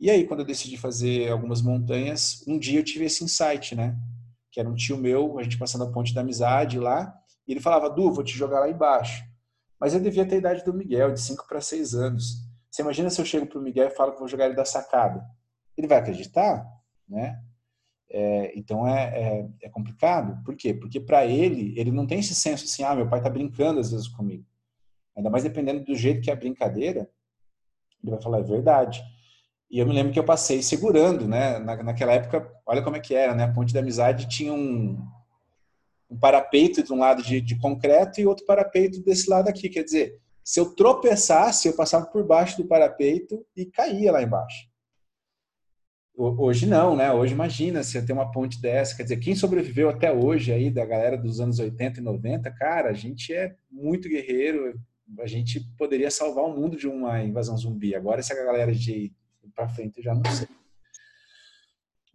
E 0.00 0.10
aí, 0.10 0.26
quando 0.26 0.40
eu 0.40 0.46
decidi 0.46 0.76
fazer 0.76 1.30
algumas 1.30 1.62
montanhas, 1.62 2.44
um 2.46 2.58
dia 2.58 2.80
eu 2.80 2.84
tive 2.84 3.04
esse 3.04 3.24
insight, 3.24 3.74
né? 3.74 3.96
Que 4.50 4.60
era 4.60 4.68
um 4.68 4.74
tio 4.74 4.96
meu, 4.96 5.38
a 5.38 5.42
gente 5.42 5.58
passando 5.58 5.84
a 5.84 5.90
ponte 5.90 6.14
da 6.14 6.20
amizade 6.20 6.78
lá, 6.78 7.12
e 7.46 7.52
ele 7.52 7.60
falava: 7.60 7.88
"Du, 7.88 8.12
vou 8.12 8.24
te 8.24 8.36
jogar 8.36 8.60
lá 8.60 8.68
embaixo". 8.68 9.24
Mas 9.80 9.94
eu 9.94 10.00
devia 10.00 10.26
ter 10.26 10.36
a 10.36 10.38
idade 10.38 10.64
do 10.64 10.74
Miguel, 10.74 11.12
de 11.12 11.20
5 11.20 11.46
para 11.48 11.60
6 11.60 11.94
anos. 11.94 12.46
Você 12.70 12.82
imagina 12.82 13.10
se 13.10 13.20
eu 13.20 13.24
chego 13.24 13.46
pro 13.46 13.62
Miguel 13.62 13.88
e 13.88 13.90
falo 13.90 14.12
que 14.12 14.18
vou 14.18 14.28
jogar 14.28 14.46
ele 14.46 14.54
da 14.54 14.64
sacada? 14.64 15.24
ele 15.78 15.86
vai 15.86 15.98
acreditar, 15.98 16.66
né? 17.08 17.40
É, 18.10 18.52
então 18.58 18.86
é, 18.86 19.02
é, 19.02 19.48
é, 19.62 19.68
complicado. 19.68 20.42
Por 20.44 20.56
quê? 20.56 20.72
Porque 20.72 20.98
para 20.98 21.26
ele, 21.26 21.78
ele 21.78 21.92
não 21.92 22.06
tem 22.06 22.20
esse 22.20 22.34
senso 22.34 22.64
assim, 22.64 22.82
ah, 22.82 22.94
meu 22.94 23.08
pai 23.08 23.18
está 23.20 23.28
brincando 23.28 23.80
às 23.80 23.90
vezes 23.90 24.08
comigo. 24.08 24.44
Ainda 25.16 25.28
mais 25.28 25.44
dependendo 25.44 25.84
do 25.84 25.94
jeito 25.94 26.20
que 26.20 26.30
é 26.30 26.32
a 26.32 26.36
brincadeira, 26.36 27.10
ele 28.02 28.12
vai 28.12 28.22
falar, 28.22 28.38
é 28.38 28.42
verdade. 28.42 29.02
E 29.70 29.78
eu 29.78 29.86
me 29.86 29.92
lembro 29.92 30.12
que 30.12 30.18
eu 30.18 30.24
passei 30.24 30.62
segurando, 30.62 31.28
né? 31.28 31.58
Na, 31.58 31.82
naquela 31.82 32.12
época, 32.12 32.50
olha 32.64 32.82
como 32.82 32.96
é 32.96 33.00
que 33.00 33.14
era, 33.14 33.34
né? 33.34 33.44
A 33.44 33.52
ponte 33.52 33.74
da 33.74 33.80
amizade 33.80 34.28
tinha 34.28 34.52
um, 34.52 34.98
um 36.08 36.18
parapeito 36.18 36.82
de 36.82 36.92
um 36.92 36.98
lado 36.98 37.22
de, 37.22 37.40
de 37.40 37.58
concreto 37.58 38.20
e 38.20 38.26
outro 38.26 38.46
parapeito 38.46 39.02
desse 39.02 39.28
lado 39.28 39.48
aqui. 39.48 39.68
Quer 39.68 39.82
dizer, 39.82 40.20
se 40.42 40.58
eu 40.58 40.74
tropeçasse, 40.74 41.68
eu 41.68 41.76
passava 41.76 42.06
por 42.06 42.24
baixo 42.24 42.56
do 42.56 42.66
parapeito 42.66 43.44
e 43.54 43.66
caía 43.66 44.10
lá 44.10 44.22
embaixo. 44.22 44.66
Hoje 46.20 46.66
não, 46.66 46.96
né? 46.96 47.12
Hoje 47.12 47.32
imagina 47.32 47.84
se 47.84 48.04
ter 48.04 48.12
uma 48.12 48.32
ponte 48.32 48.60
dessa. 48.60 48.96
Quer 48.96 49.04
dizer, 49.04 49.18
quem 49.18 49.36
sobreviveu 49.36 49.88
até 49.88 50.12
hoje 50.12 50.52
aí 50.52 50.68
da 50.68 50.84
galera 50.84 51.16
dos 51.16 51.40
anos 51.40 51.60
80 51.60 52.00
e 52.00 52.02
90, 52.02 52.50
cara, 52.50 52.90
a 52.90 52.92
gente 52.92 53.32
é 53.32 53.54
muito 53.70 54.08
guerreiro. 54.08 54.74
A 55.20 55.28
gente 55.28 55.60
poderia 55.78 56.10
salvar 56.10 56.44
o 56.44 56.52
mundo 56.52 56.76
de 56.76 56.88
uma 56.88 57.22
invasão 57.22 57.56
zumbi. 57.56 57.94
Agora, 57.94 58.18
essa 58.18 58.34
galera 58.34 58.72
de 58.72 59.12
para 59.54 59.68
frente, 59.68 59.98
eu 59.98 60.02
já 60.02 60.12
não 60.12 60.24
sei. 60.28 60.48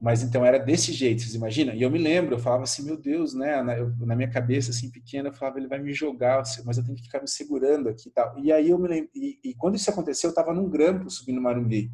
Mas 0.02 0.22
então 0.22 0.46
era 0.46 0.60
desse 0.60 0.92
jeito, 0.92 1.22
vocês 1.22 1.34
imaginam? 1.34 1.74
E 1.74 1.82
eu 1.82 1.90
me 1.90 1.98
lembro, 1.98 2.36
eu 2.36 2.40
falava 2.40 2.64
assim, 2.64 2.84
meu 2.84 2.98
Deus, 2.98 3.34
né? 3.34 3.62
Na, 3.62 3.78
eu, 3.78 3.96
na 4.00 4.18
minha 4.18 4.30
cabeça, 4.30 4.72
assim, 4.72 4.92
pequena, 4.92 5.30
eu 5.30 5.34
falava, 5.34 5.60
ele 5.60 5.68
vai 5.68 5.80
me 5.80 5.94
jogar, 5.94 6.44
mas 6.66 6.78
eu 6.78 6.84
tenho 6.84 6.98
que 6.98 7.04
ficar 7.04 7.22
me 7.22 7.30
segurando 7.30 7.88
aqui 7.88 8.10
e 8.10 8.12
tal. 8.12 8.38
E 8.38 8.52
aí 8.52 8.70
eu 8.70 8.78
me 8.78 8.90
lembro, 8.90 9.10
e, 9.16 9.40
e 9.42 9.54
quando 9.56 9.76
isso 9.76 9.90
aconteceu, 9.90 10.28
eu 10.28 10.32
estava 10.32 10.54
num 10.54 10.70
grampo 10.70 11.10
subindo 11.10 11.40
Marumbi 11.40 11.90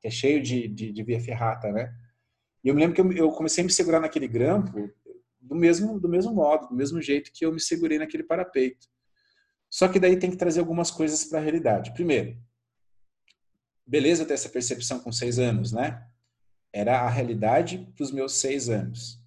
que 0.00 0.08
é 0.08 0.10
cheio 0.10 0.42
de, 0.42 0.66
de, 0.66 0.92
de 0.92 1.02
via 1.02 1.20
ferrata, 1.20 1.70
né? 1.70 1.94
E 2.64 2.68
eu 2.68 2.74
me 2.74 2.80
lembro 2.80 2.94
que 2.94 3.00
eu, 3.00 3.12
eu, 3.12 3.32
comecei 3.32 3.62
a 3.62 3.64
me 3.64 3.72
segurar 3.72 4.00
naquele 4.00 4.28
grampo 4.28 4.90
do 5.40 5.54
mesmo, 5.54 5.98
do 5.98 6.08
mesmo 6.08 6.34
modo, 6.34 6.68
do 6.68 6.74
mesmo 6.74 7.00
jeito 7.00 7.32
que 7.32 7.44
eu 7.44 7.52
me 7.52 7.60
segurei 7.60 7.98
naquele 7.98 8.22
parapeito. 8.22 8.86
Só 9.68 9.88
que 9.88 10.00
daí 10.00 10.18
tem 10.18 10.30
que 10.30 10.36
trazer 10.36 10.60
algumas 10.60 10.90
coisas 10.90 11.24
para 11.24 11.38
a 11.38 11.42
realidade. 11.42 11.92
Primeiro, 11.92 12.36
beleza 13.86 14.26
ter 14.26 14.34
essa 14.34 14.48
percepção 14.48 15.00
com 15.00 15.12
seis 15.12 15.38
anos, 15.38 15.72
né? 15.72 16.04
Era 16.72 17.00
a 17.00 17.08
realidade 17.08 17.90
para 17.96 18.04
os 18.04 18.12
meus 18.12 18.34
seis 18.34 18.68
anos. 18.68 19.20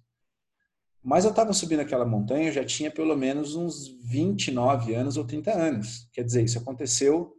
Mas 1.02 1.24
eu 1.24 1.30
estava 1.30 1.52
subindo 1.52 1.80
aquela 1.80 2.06
montanha, 2.06 2.48
eu 2.48 2.52
já 2.52 2.64
tinha 2.64 2.90
pelo 2.90 3.14
menos 3.14 3.54
uns 3.54 3.88
29 4.04 4.94
anos 4.94 5.16
ou 5.18 5.26
30 5.26 5.52
anos. 5.52 6.08
Quer 6.12 6.24
dizer, 6.24 6.42
isso 6.42 6.58
aconteceu 6.58 7.36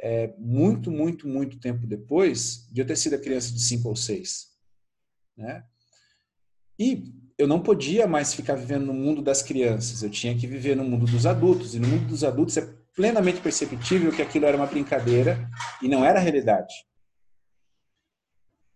é, 0.00 0.32
muito, 0.38 0.90
muito, 0.90 1.26
muito 1.26 1.58
tempo 1.58 1.86
depois 1.86 2.68
de 2.70 2.80
eu 2.80 2.86
ter 2.86 2.96
sido 2.96 3.20
criança 3.20 3.52
de 3.52 3.60
5 3.62 3.88
ou 3.88 3.96
6. 3.96 4.48
Né? 5.36 5.64
E 6.78 7.12
eu 7.36 7.46
não 7.46 7.60
podia 7.60 8.06
mais 8.06 8.34
ficar 8.34 8.54
vivendo 8.54 8.86
no 8.86 8.94
mundo 8.94 9.22
das 9.22 9.42
crianças, 9.42 10.02
eu 10.02 10.10
tinha 10.10 10.36
que 10.36 10.46
viver 10.46 10.76
no 10.76 10.84
mundo 10.84 11.06
dos 11.06 11.26
adultos. 11.26 11.74
E 11.74 11.78
no 11.78 11.88
mundo 11.88 12.06
dos 12.06 12.24
adultos 12.24 12.56
é 12.56 12.66
plenamente 12.94 13.40
perceptível 13.40 14.12
que 14.12 14.22
aquilo 14.22 14.46
era 14.46 14.56
uma 14.56 14.66
brincadeira 14.66 15.48
e 15.80 15.88
não 15.88 16.04
era 16.04 16.18
a 16.18 16.22
realidade. 16.22 16.74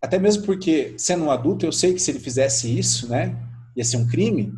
Até 0.00 0.18
mesmo 0.18 0.44
porque, 0.44 0.94
sendo 0.98 1.24
um 1.24 1.30
adulto, 1.30 1.64
eu 1.64 1.72
sei 1.72 1.92
que 1.94 2.00
se 2.00 2.10
ele 2.10 2.18
fizesse 2.18 2.76
isso, 2.76 3.08
né, 3.08 3.36
ia 3.76 3.84
ser 3.84 3.96
um 3.96 4.06
crime, 4.06 4.52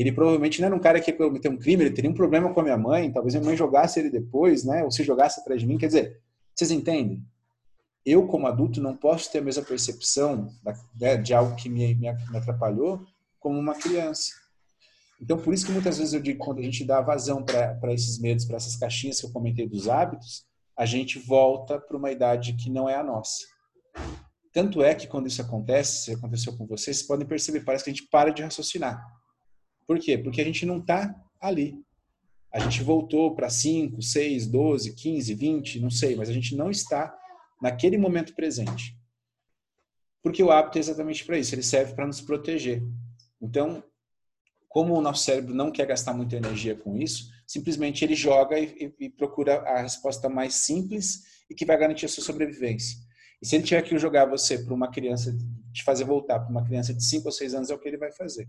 ele 0.00 0.12
provavelmente 0.12 0.60
não 0.60 0.66
era 0.66 0.76
um 0.76 0.80
cara 0.80 1.00
que 1.00 1.10
ia 1.10 1.16
cometer 1.16 1.48
um 1.48 1.56
crime, 1.56 1.84
ele 1.84 1.94
teria 1.94 2.10
um 2.10 2.14
problema 2.14 2.52
com 2.52 2.60
a 2.60 2.62
minha 2.62 2.78
mãe, 2.78 3.10
talvez 3.10 3.34
minha 3.34 3.44
mãe 3.44 3.56
jogasse 3.56 3.98
ele 3.98 4.10
depois, 4.10 4.64
né? 4.64 4.84
Ou 4.84 4.90
se 4.90 5.02
jogasse 5.02 5.40
atrás 5.40 5.60
de 5.60 5.66
mim. 5.66 5.76
Quer 5.76 5.88
dizer, 5.88 6.20
vocês 6.54 6.70
entendem? 6.70 7.24
Eu, 8.04 8.26
como 8.26 8.46
adulto, 8.46 8.80
não 8.80 8.96
posso 8.96 9.30
ter 9.30 9.38
a 9.38 9.42
mesma 9.42 9.62
percepção 9.62 10.50
né, 10.94 11.16
de 11.16 11.34
algo 11.34 11.56
que 11.56 11.68
me, 11.68 11.94
me 11.94 12.08
atrapalhou 12.08 13.04
como 13.40 13.58
uma 13.58 13.74
criança. 13.74 14.30
Então, 15.20 15.36
por 15.36 15.52
isso 15.52 15.66
que 15.66 15.72
muitas 15.72 15.98
vezes 15.98 16.14
eu 16.14 16.20
digo, 16.20 16.44
quando 16.44 16.60
a 16.60 16.62
gente 16.62 16.84
dá 16.84 17.00
vazão 17.00 17.44
para 17.44 17.92
esses 17.92 18.20
medos, 18.20 18.44
para 18.44 18.56
essas 18.56 18.76
caixinhas 18.76 19.20
que 19.20 19.26
eu 19.26 19.32
comentei 19.32 19.68
dos 19.68 19.88
hábitos, 19.88 20.44
a 20.76 20.86
gente 20.86 21.18
volta 21.18 21.78
para 21.78 21.96
uma 21.96 22.12
idade 22.12 22.52
que 22.52 22.70
não 22.70 22.88
é 22.88 22.94
a 22.94 23.02
nossa. 23.02 23.44
Tanto 24.52 24.82
é 24.82 24.94
que 24.94 25.08
quando 25.08 25.26
isso 25.26 25.42
acontece, 25.42 26.04
se 26.04 26.12
aconteceu 26.12 26.56
com 26.56 26.66
vocês, 26.66 26.98
vocês 26.98 27.02
podem 27.06 27.26
perceber, 27.26 27.60
parece 27.60 27.82
que 27.82 27.90
a 27.90 27.92
gente 27.92 28.08
para 28.08 28.30
de 28.30 28.42
raciocinar. 28.42 29.04
Por 29.88 29.98
quê? 29.98 30.18
Porque 30.18 30.42
a 30.42 30.44
gente 30.44 30.66
não 30.66 30.76
está 30.78 31.18
ali. 31.40 31.82
A 32.52 32.58
gente 32.58 32.82
voltou 32.82 33.34
para 33.34 33.48
5, 33.48 34.02
6, 34.02 34.46
12, 34.46 34.94
15, 34.94 35.34
20, 35.34 35.80
não 35.80 35.90
sei, 35.90 36.14
mas 36.14 36.28
a 36.28 36.32
gente 36.32 36.54
não 36.54 36.70
está 36.70 37.18
naquele 37.60 37.96
momento 37.96 38.34
presente. 38.34 38.94
Porque 40.22 40.42
o 40.42 40.50
hábito 40.50 40.76
é 40.76 40.80
exatamente 40.80 41.24
para 41.24 41.38
isso, 41.38 41.54
ele 41.54 41.62
serve 41.62 41.94
para 41.94 42.06
nos 42.06 42.20
proteger. 42.20 42.82
Então, 43.40 43.82
como 44.68 44.94
o 44.94 45.00
nosso 45.00 45.24
cérebro 45.24 45.54
não 45.54 45.72
quer 45.72 45.86
gastar 45.86 46.12
muita 46.12 46.36
energia 46.36 46.74
com 46.74 46.94
isso, 46.94 47.30
simplesmente 47.46 48.04
ele 48.04 48.14
joga 48.14 48.58
e, 48.58 48.92
e, 49.00 49.06
e 49.06 49.10
procura 49.10 49.60
a 49.60 49.80
resposta 49.80 50.28
mais 50.28 50.54
simples 50.54 51.22
e 51.48 51.54
que 51.54 51.64
vai 51.64 51.78
garantir 51.78 52.04
a 52.04 52.08
sua 52.08 52.22
sobrevivência. 52.22 52.98
E 53.40 53.46
se 53.46 53.56
ele 53.56 53.64
tiver 53.64 53.80
que 53.82 53.96
jogar 53.96 54.26
você 54.26 54.58
para 54.58 54.74
uma 54.74 54.90
criança, 54.90 55.34
te 55.72 55.82
fazer 55.82 56.04
voltar 56.04 56.40
para 56.40 56.50
uma 56.50 56.64
criança 56.64 56.92
de 56.92 57.02
5 57.02 57.26
ou 57.26 57.32
6 57.32 57.54
anos, 57.54 57.70
é 57.70 57.74
o 57.74 57.78
que 57.78 57.88
ele 57.88 57.96
vai 57.96 58.12
fazer. 58.12 58.46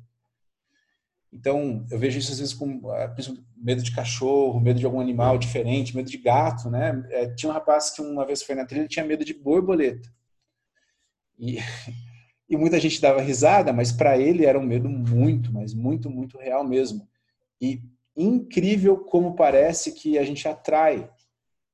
Então, 1.31 1.85
eu 1.91 1.99
vejo 1.99 2.17
isso 2.17 2.31
às 2.31 2.39
vezes 2.39 2.53
com 2.53 2.89
ah, 2.89 3.15
medo 3.55 3.83
de 3.83 3.93
cachorro, 3.93 4.59
medo 4.59 4.79
de 4.79 4.85
algum 4.85 4.99
animal 4.99 5.37
diferente, 5.37 5.95
medo 5.95 6.09
de 6.09 6.17
gato, 6.17 6.69
né? 6.69 7.03
É, 7.11 7.33
tinha 7.33 7.49
um 7.49 7.53
rapaz 7.53 7.91
que 7.91 8.01
uma 8.01 8.25
vez 8.25 8.41
foi 8.41 8.55
na 8.55 8.65
trilha 8.65 8.85
e 8.85 8.89
tinha 8.89 9.05
medo 9.05 9.23
de 9.23 9.33
borboleta. 9.33 10.09
E, 11.37 11.59
e 12.49 12.57
muita 12.57 12.79
gente 12.79 12.99
dava 12.99 13.21
risada, 13.21 13.71
mas 13.71 13.91
para 13.91 14.17
ele 14.17 14.45
era 14.45 14.59
um 14.59 14.65
medo 14.65 14.89
muito, 14.89 15.53
mas 15.53 15.73
muito, 15.73 16.09
muito 16.09 16.37
real 16.37 16.67
mesmo. 16.67 17.07
E 17.61 17.81
incrível 18.17 18.97
como 18.97 19.35
parece 19.35 19.93
que 19.93 20.17
a 20.17 20.23
gente 20.23 20.47
atrai, 20.47 21.09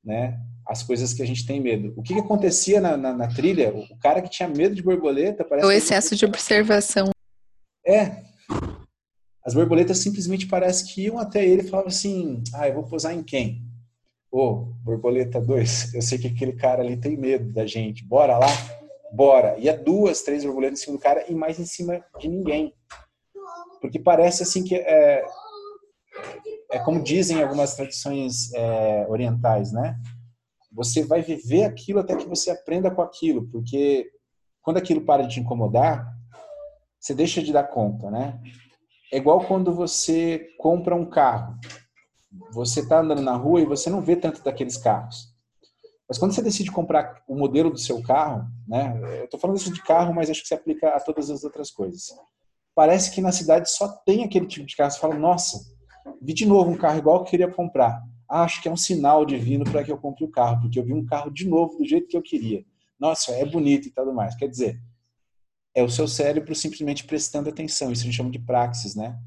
né? 0.03 0.39
As 0.67 0.83
coisas 0.83 1.13
que 1.13 1.21
a 1.21 1.27
gente 1.27 1.45
tem 1.45 1.61
medo. 1.61 1.93
O 1.95 2.01
que, 2.01 2.13
que 2.13 2.19
acontecia 2.19 2.81
na, 2.81 2.97
na, 2.97 3.13
na, 3.13 3.27
trilha? 3.27 3.73
O 3.73 3.97
cara 3.99 4.21
que 4.21 4.29
tinha 4.29 4.49
medo 4.49 4.75
de 4.75 4.81
borboleta 4.81 5.45
parece. 5.45 5.67
O 5.67 5.71
excesso 5.71 6.15
de 6.15 6.25
observação. 6.25 7.11
É, 7.85 8.23
as 9.45 9.53
borboletas 9.53 9.99
simplesmente 9.99 10.47
parece 10.47 10.91
que 10.91 11.03
iam 11.03 11.19
até 11.19 11.45
ele 11.45 11.61
e 11.61 11.69
falavam 11.69 11.89
assim: 11.89 12.43
ah, 12.53 12.67
eu 12.67 12.73
vou 12.73 12.83
posar 12.83 13.13
em 13.13 13.21
quem? 13.21 13.61
Ô, 14.31 14.41
oh, 14.41 14.55
borboleta 14.83 15.39
2, 15.39 15.93
eu 15.93 16.01
sei 16.01 16.17
que 16.17 16.27
aquele 16.27 16.53
cara 16.53 16.81
ali 16.81 16.97
tem 16.97 17.15
medo 17.15 17.53
da 17.53 17.65
gente, 17.65 18.03
bora 18.03 18.37
lá? 18.37 18.47
Bora. 19.13 19.57
E 19.59 19.69
é 19.69 19.77
duas, 19.77 20.23
três 20.23 20.43
borboletas 20.43 20.79
em 20.79 20.83
cima 20.83 20.97
do 20.97 21.01
cara 21.01 21.23
e 21.29 21.35
mais 21.35 21.59
em 21.59 21.65
cima 21.65 22.03
de 22.19 22.27
ninguém. 22.27 22.73
Porque 23.79 23.99
parece 23.99 24.41
assim 24.41 24.63
que 24.63 24.75
é, 24.75 25.23
é 26.71 26.79
como 26.79 27.03
dizem 27.03 27.41
algumas 27.41 27.75
tradições 27.75 28.51
é, 28.53 29.05
orientais, 29.07 29.71
né? 29.71 29.95
Você 30.73 31.03
vai 31.03 31.21
viver 31.21 31.63
aquilo 31.63 31.99
até 31.99 32.15
que 32.15 32.27
você 32.27 32.49
aprenda 32.49 32.91
com 32.91 33.01
aquilo, 33.01 33.47
porque 33.49 34.09
quando 34.61 34.77
aquilo 34.77 35.05
para 35.05 35.23
de 35.23 35.35
te 35.35 35.39
incomodar, 35.39 36.05
você 36.99 37.13
deixa 37.13 37.41
de 37.41 37.53
dar 37.53 37.63
conta, 37.65 38.09
né? 38.09 38.41
É 39.11 39.17
igual 39.17 39.45
quando 39.45 39.73
você 39.73 40.49
compra 40.57 40.95
um 40.95 41.05
carro. 41.05 41.57
Você 42.51 42.81
está 42.81 42.99
andando 42.99 43.21
na 43.21 43.35
rua 43.35 43.61
e 43.61 43.65
você 43.65 43.89
não 43.89 44.01
vê 44.01 44.15
tanto 44.15 44.43
daqueles 44.43 44.77
carros. 44.77 45.33
Mas 46.07 46.17
quando 46.17 46.33
você 46.33 46.41
decide 46.41 46.71
comprar 46.71 47.23
o 47.27 47.35
modelo 47.35 47.71
do 47.71 47.79
seu 47.79 48.01
carro, 48.01 48.47
né? 48.67 48.99
Eu 49.19 49.25
estou 49.25 49.39
falando 49.39 49.57
isso 49.57 49.73
de 49.73 49.81
carro, 49.81 50.13
mas 50.13 50.29
acho 50.29 50.41
que 50.41 50.47
se 50.47 50.53
aplica 50.53 50.89
a 50.89 50.99
todas 50.99 51.29
as 51.29 51.43
outras 51.43 51.71
coisas. 51.71 52.13
Parece 52.75 53.11
que 53.11 53.21
na 53.21 53.31
cidade 53.31 53.71
só 53.71 53.87
tem 53.87 54.23
aquele 54.23 54.45
tipo 54.45 54.65
de 54.65 54.75
carro. 54.75 54.91
Você 54.91 54.99
fala, 54.99 55.15
nossa, 55.15 55.59
vi 56.21 56.33
de 56.33 56.45
novo 56.45 56.69
um 56.69 56.77
carro 56.77 56.97
igual 56.97 57.19
que 57.19 57.27
eu 57.27 57.31
queria 57.31 57.51
comprar. 57.51 58.03
Ah, 58.29 58.43
acho 58.43 58.61
que 58.61 58.67
é 58.67 58.71
um 58.71 58.77
sinal 58.77 59.25
divino 59.25 59.63
para 59.63 59.83
que 59.83 59.91
eu 59.91 59.97
compre 59.97 60.25
o 60.25 60.29
carro, 60.29 60.61
porque 60.61 60.79
eu 60.79 60.83
vi 60.83 60.93
um 60.93 61.05
carro 61.05 61.31
de 61.31 61.47
novo 61.47 61.77
do 61.77 61.85
jeito 61.85 62.07
que 62.07 62.17
eu 62.17 62.21
queria. 62.21 62.65
Nossa, 62.99 63.31
é 63.31 63.45
bonito 63.45 63.87
e 63.87 63.91
tudo 63.91 64.13
mais. 64.13 64.35
Quer 64.35 64.47
dizer, 64.47 64.79
é 65.75 65.83
o 65.83 65.89
seu 65.89 66.07
cérebro 66.07 66.55
simplesmente 66.55 67.03
prestando 67.03 67.49
atenção. 67.49 67.91
Isso 67.91 68.03
a 68.03 68.05
gente 68.05 68.15
chama 68.15 68.31
de 68.31 68.39
praxis, 68.39 68.95
né? 68.95 69.19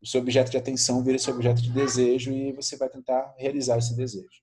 O 0.00 0.06
seu 0.06 0.20
objeto 0.20 0.50
de 0.50 0.56
atenção 0.56 1.04
vira 1.04 1.18
seu 1.18 1.34
objeto 1.34 1.60
de 1.60 1.70
desejo 1.70 2.32
e 2.32 2.50
você 2.52 2.76
vai 2.76 2.88
tentar 2.88 3.34
realizar 3.36 3.76
esse 3.78 3.94
desejo. 3.94 4.42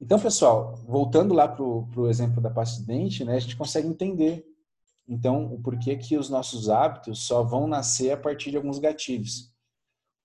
Então, 0.00 0.18
pessoal, 0.18 0.74
voltando 0.86 1.32
lá 1.32 1.46
para 1.46 1.62
o 1.62 2.08
exemplo 2.08 2.40
da 2.40 2.50
pasta 2.50 2.80
de 2.80 2.86
dente, 2.86 3.24
né, 3.24 3.36
a 3.36 3.38
gente 3.38 3.56
consegue 3.56 3.86
entender, 3.86 4.44
então, 5.06 5.52
o 5.52 5.62
porquê 5.62 5.96
que 5.96 6.16
os 6.16 6.28
nossos 6.28 6.68
hábitos 6.68 7.26
só 7.26 7.42
vão 7.42 7.66
nascer 7.66 8.10
a 8.10 8.16
partir 8.16 8.50
de 8.50 8.56
alguns 8.56 8.78
gatilhos. 8.78 9.52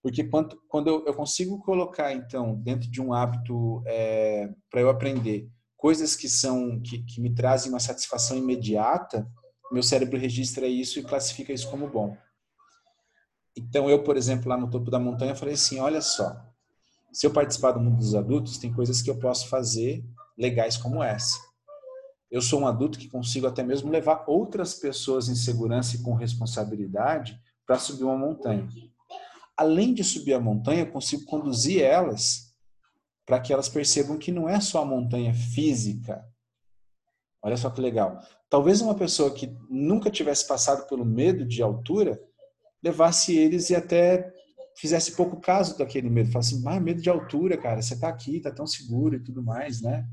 Porque 0.02 0.24
quando, 0.24 0.60
quando 0.68 0.88
eu, 0.88 1.06
eu 1.06 1.14
consigo 1.14 1.60
colocar, 1.60 2.14
então, 2.14 2.56
dentro 2.56 2.90
de 2.90 3.02
um 3.02 3.14
hábito 3.14 3.84
é, 3.86 4.50
para 4.72 4.82
eu 4.82 4.90
aprender 4.90 5.50
coisas 5.78 6.16
que 6.16 6.28
são 6.28 6.82
que, 6.82 7.04
que 7.04 7.22
me 7.22 7.34
trazem 7.34 7.72
uma 7.72 7.80
satisfação 7.80 8.38
imediata, 8.38 9.30
meu 9.72 9.84
cérebro 9.84 10.18
registra 10.18 10.68
isso 10.68 11.00
e 11.00 11.04
classifica 11.04 11.54
isso 11.54 11.70
como 11.70 11.88
bom. 11.88 12.18
Então, 13.56 13.90
eu, 13.90 14.04
por 14.04 14.18
exemplo, 14.18 14.50
lá 14.50 14.58
no 14.58 14.70
topo 14.70 14.90
da 14.90 15.00
montanha, 15.00 15.36
falei 15.36 15.56
assim: 15.56 15.80
olha 15.80 16.02
só, 16.02 16.36
se 17.12 17.26
eu 17.26 17.32
participar 17.32 17.72
do 17.72 17.80
mundo 17.80 17.98
dos 17.98 18.16
adultos, 18.16 18.58
tem 18.58 18.74
coisas 18.74 19.02
que 19.02 19.10
eu 19.10 19.20
posso 19.20 19.48
fazer 19.50 20.04
legais 20.38 20.78
como 20.78 21.04
essa. 21.04 21.38
Eu 22.32 22.42
sou 22.42 22.62
um 22.62 22.68
adulto 22.68 23.00
que 23.00 23.10
consigo 23.10 23.48
até 23.48 23.64
mesmo 23.64 23.92
levar 23.92 24.24
outras 24.28 24.76
pessoas 24.76 25.28
em 25.30 25.36
segurança 25.36 25.96
e 25.96 26.04
com 26.04 26.14
responsabilidade 26.14 27.40
para 27.66 27.80
subir 27.80 28.04
uma 28.04 28.18
montanha. 28.18 28.68
Além 29.58 29.94
de 29.94 30.04
subir 30.04 30.34
a 30.34 30.40
montanha, 30.40 30.82
eu 30.82 30.92
consigo 30.92 31.26
conduzir 31.26 31.82
elas 31.82 32.54
para 33.26 33.40
que 33.40 33.52
elas 33.52 33.68
percebam 33.68 34.18
que 34.18 34.32
não 34.32 34.48
é 34.48 34.60
só 34.62 34.82
a 34.82 34.86
montanha 34.86 35.34
física. 35.34 36.24
Olha 37.42 37.58
só 37.58 37.70
que 37.70 37.82
legal. 37.82 38.22
Talvez 38.50 38.82
uma 38.82 38.96
pessoa 38.96 39.34
que 39.34 39.56
nunca 39.70 40.10
tivesse 40.10 40.48
passado 40.48 40.88
pelo 40.88 41.06
medo 41.06 41.46
de 41.46 41.62
altura 41.62 42.20
levasse 42.82 43.36
eles 43.36 43.70
e 43.70 43.76
até 43.76 44.34
fizesse 44.76 45.12
pouco 45.12 45.40
caso 45.40 45.78
daquele 45.78 46.10
medo. 46.10 46.32
Falasse 46.32 46.56
assim, 46.56 46.80
medo 46.80 47.02
de 47.02 47.10
altura, 47.10 47.58
cara, 47.58 47.82
você 47.82 48.00
tá 48.00 48.08
aqui, 48.08 48.40
tá 48.40 48.50
tão 48.50 48.66
seguro 48.66 49.16
e 49.16 49.24
tudo 49.24 49.44
mais, 49.44 49.82
né? 49.82 50.08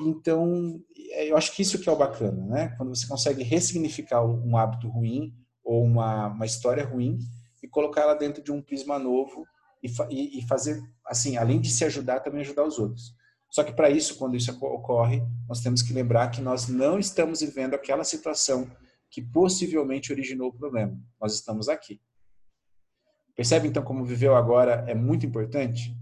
Então, 0.00 0.80
é, 1.12 1.30
eu 1.30 1.36
acho 1.36 1.54
que 1.54 1.62
isso 1.62 1.78
que 1.78 1.88
é 1.88 1.92
o 1.92 1.96
bacana, 1.96 2.44
né? 2.46 2.74
Quando 2.76 2.94
você 2.94 3.06
consegue 3.06 3.42
ressignificar 3.42 4.24
um 4.24 4.56
hábito 4.56 4.88
ruim 4.88 5.34
ou 5.64 5.82
uma, 5.84 6.28
uma 6.28 6.46
história 6.46 6.84
ruim 6.84 7.18
e 7.62 7.68
colocar 7.68 8.02
ela 8.02 8.14
dentro 8.14 8.42
de 8.42 8.52
um 8.52 8.62
prisma 8.62 8.98
novo 8.98 9.46
e, 9.82 9.88
e, 10.10 10.38
e 10.38 10.46
fazer, 10.46 10.80
assim, 11.06 11.36
além 11.36 11.60
de 11.60 11.70
se 11.70 11.84
ajudar, 11.84 12.20
também 12.20 12.40
ajudar 12.40 12.64
os 12.64 12.78
outros. 12.78 13.14
Só 13.50 13.64
que 13.64 13.72
para 13.72 13.90
isso, 13.90 14.16
quando 14.16 14.36
isso 14.36 14.52
ocorre, 14.64 15.22
nós 15.48 15.60
temos 15.60 15.82
que 15.82 15.92
lembrar 15.92 16.30
que 16.30 16.40
nós 16.40 16.68
não 16.68 16.98
estamos 16.98 17.40
vivendo 17.40 17.74
aquela 17.74 18.04
situação 18.04 18.70
que 19.10 19.22
possivelmente 19.22 20.12
originou 20.12 20.48
o 20.48 20.52
problema. 20.52 20.98
Nós 21.20 21.34
estamos 21.34 21.68
aqui. 21.68 22.00
Percebe 23.34 23.68
então 23.68 23.82
como 23.82 24.04
viver 24.04 24.30
agora 24.30 24.84
é 24.86 24.94
muito 24.94 25.24
importante? 25.24 25.96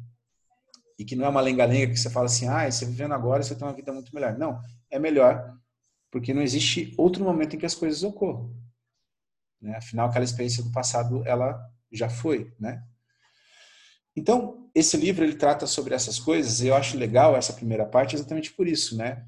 E 0.99 1.05
que 1.05 1.14
não 1.14 1.26
é 1.26 1.28
uma 1.28 1.40
lenga-lenga 1.40 1.92
que 1.92 1.99
você 1.99 2.11
fala 2.11 2.26
assim, 2.26 2.49
ah, 2.49 2.68
você 2.68 2.84
vivendo 2.84 3.12
agora, 3.12 3.42
você 3.42 3.55
tem 3.55 3.66
uma 3.66 3.74
vida 3.74 3.92
muito 3.92 4.14
melhor. 4.14 4.36
Não, 4.36 4.61
é 4.90 4.99
melhor 4.99 5.57
porque 6.11 6.32
não 6.32 6.42
existe 6.42 6.94
outro 6.97 7.22
momento 7.22 7.55
em 7.55 7.59
que 7.59 7.66
as 7.66 7.74
coisas 7.74 8.03
ocorram. 8.03 8.55
Né? 9.61 9.76
Afinal, 9.76 10.09
aquela 10.09 10.24
experiência 10.24 10.62
do 10.62 10.72
passado, 10.72 11.22
ela 11.26 11.61
já 11.92 12.09
foi, 12.09 12.55
né? 12.59 12.82
Então, 14.16 14.68
esse 14.74 14.96
livro 14.96 15.24
ele 15.24 15.36
trata 15.36 15.66
sobre 15.66 15.94
essas 15.94 16.18
coisas 16.18 16.60
e 16.60 16.68
eu 16.68 16.74
acho 16.74 16.96
legal 16.96 17.36
essa 17.36 17.52
primeira 17.52 17.84
parte 17.84 18.16
exatamente 18.16 18.52
por 18.52 18.66
isso, 18.66 18.96
né? 18.96 19.26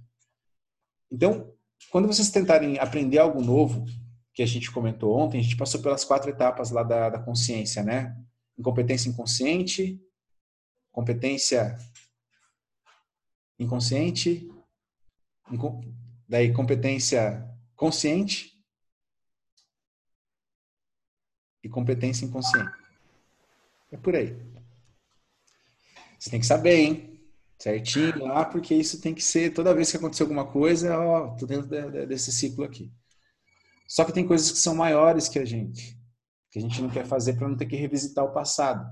Então, 1.11 1.53
quando 1.91 2.07
vocês 2.07 2.31
tentarem 2.31 2.79
aprender 2.79 3.19
algo 3.19 3.43
novo, 3.43 3.85
que 4.33 4.43
a 4.43 4.47
gente 4.47 4.71
comentou 4.71 5.19
ontem, 5.19 5.41
a 5.41 5.43
gente 5.43 5.57
passou 5.57 5.83
pelas 5.83 6.05
quatro 6.05 6.31
etapas 6.31 6.71
lá 6.71 6.83
da, 6.83 7.11
da 7.11 7.19
consciência, 7.19 7.83
né? 7.83 8.17
Incompetência 8.57 9.09
inconsciente, 9.09 10.01
competência 10.93 11.77
inconsciente, 13.59 14.49
inco, 15.51 15.81
daí 16.29 16.53
competência 16.53 17.45
consciente 17.75 18.53
e 21.63 21.69
competência 21.69 22.25
inconsciente. 22.25 22.71
É 23.91 23.97
por 23.97 24.15
aí. 24.15 24.37
Você 26.19 26.31
tem 26.31 26.41
que 26.41 26.47
saber, 26.47 26.77
hein? 26.77 27.21
Certinho 27.59 28.25
lá, 28.25 28.45
porque 28.45 28.75
isso 28.75 29.01
tem 29.01 29.15
que 29.15 29.23
ser, 29.23 29.53
toda 29.53 29.75
vez 29.75 29.91
que 29.91 29.97
acontecer 29.97 30.23
alguma 30.23 30.47
coisa, 30.47 30.99
ó, 30.99 31.35
tô 31.37 31.45
dentro 31.47 31.69
desse 32.07 32.33
ciclo 32.33 32.65
aqui. 32.65 32.93
Só 33.89 34.05
que 34.05 34.13
tem 34.13 34.27
coisas 34.27 34.53
que 34.53 34.59
são 34.59 34.75
maiores 34.75 35.29
que 35.29 35.39
a 35.39 35.45
gente, 35.45 35.99
que 36.51 36.59
a 36.59 36.63
gente 36.63 36.81
não 36.81 36.91
quer 36.91 37.07
fazer 37.07 37.35
para 37.35 37.49
não 37.49 37.57
ter 37.57 37.67
que 37.67 37.75
revisitar 37.75 38.25
o 38.25 38.33
passado. 38.33 38.87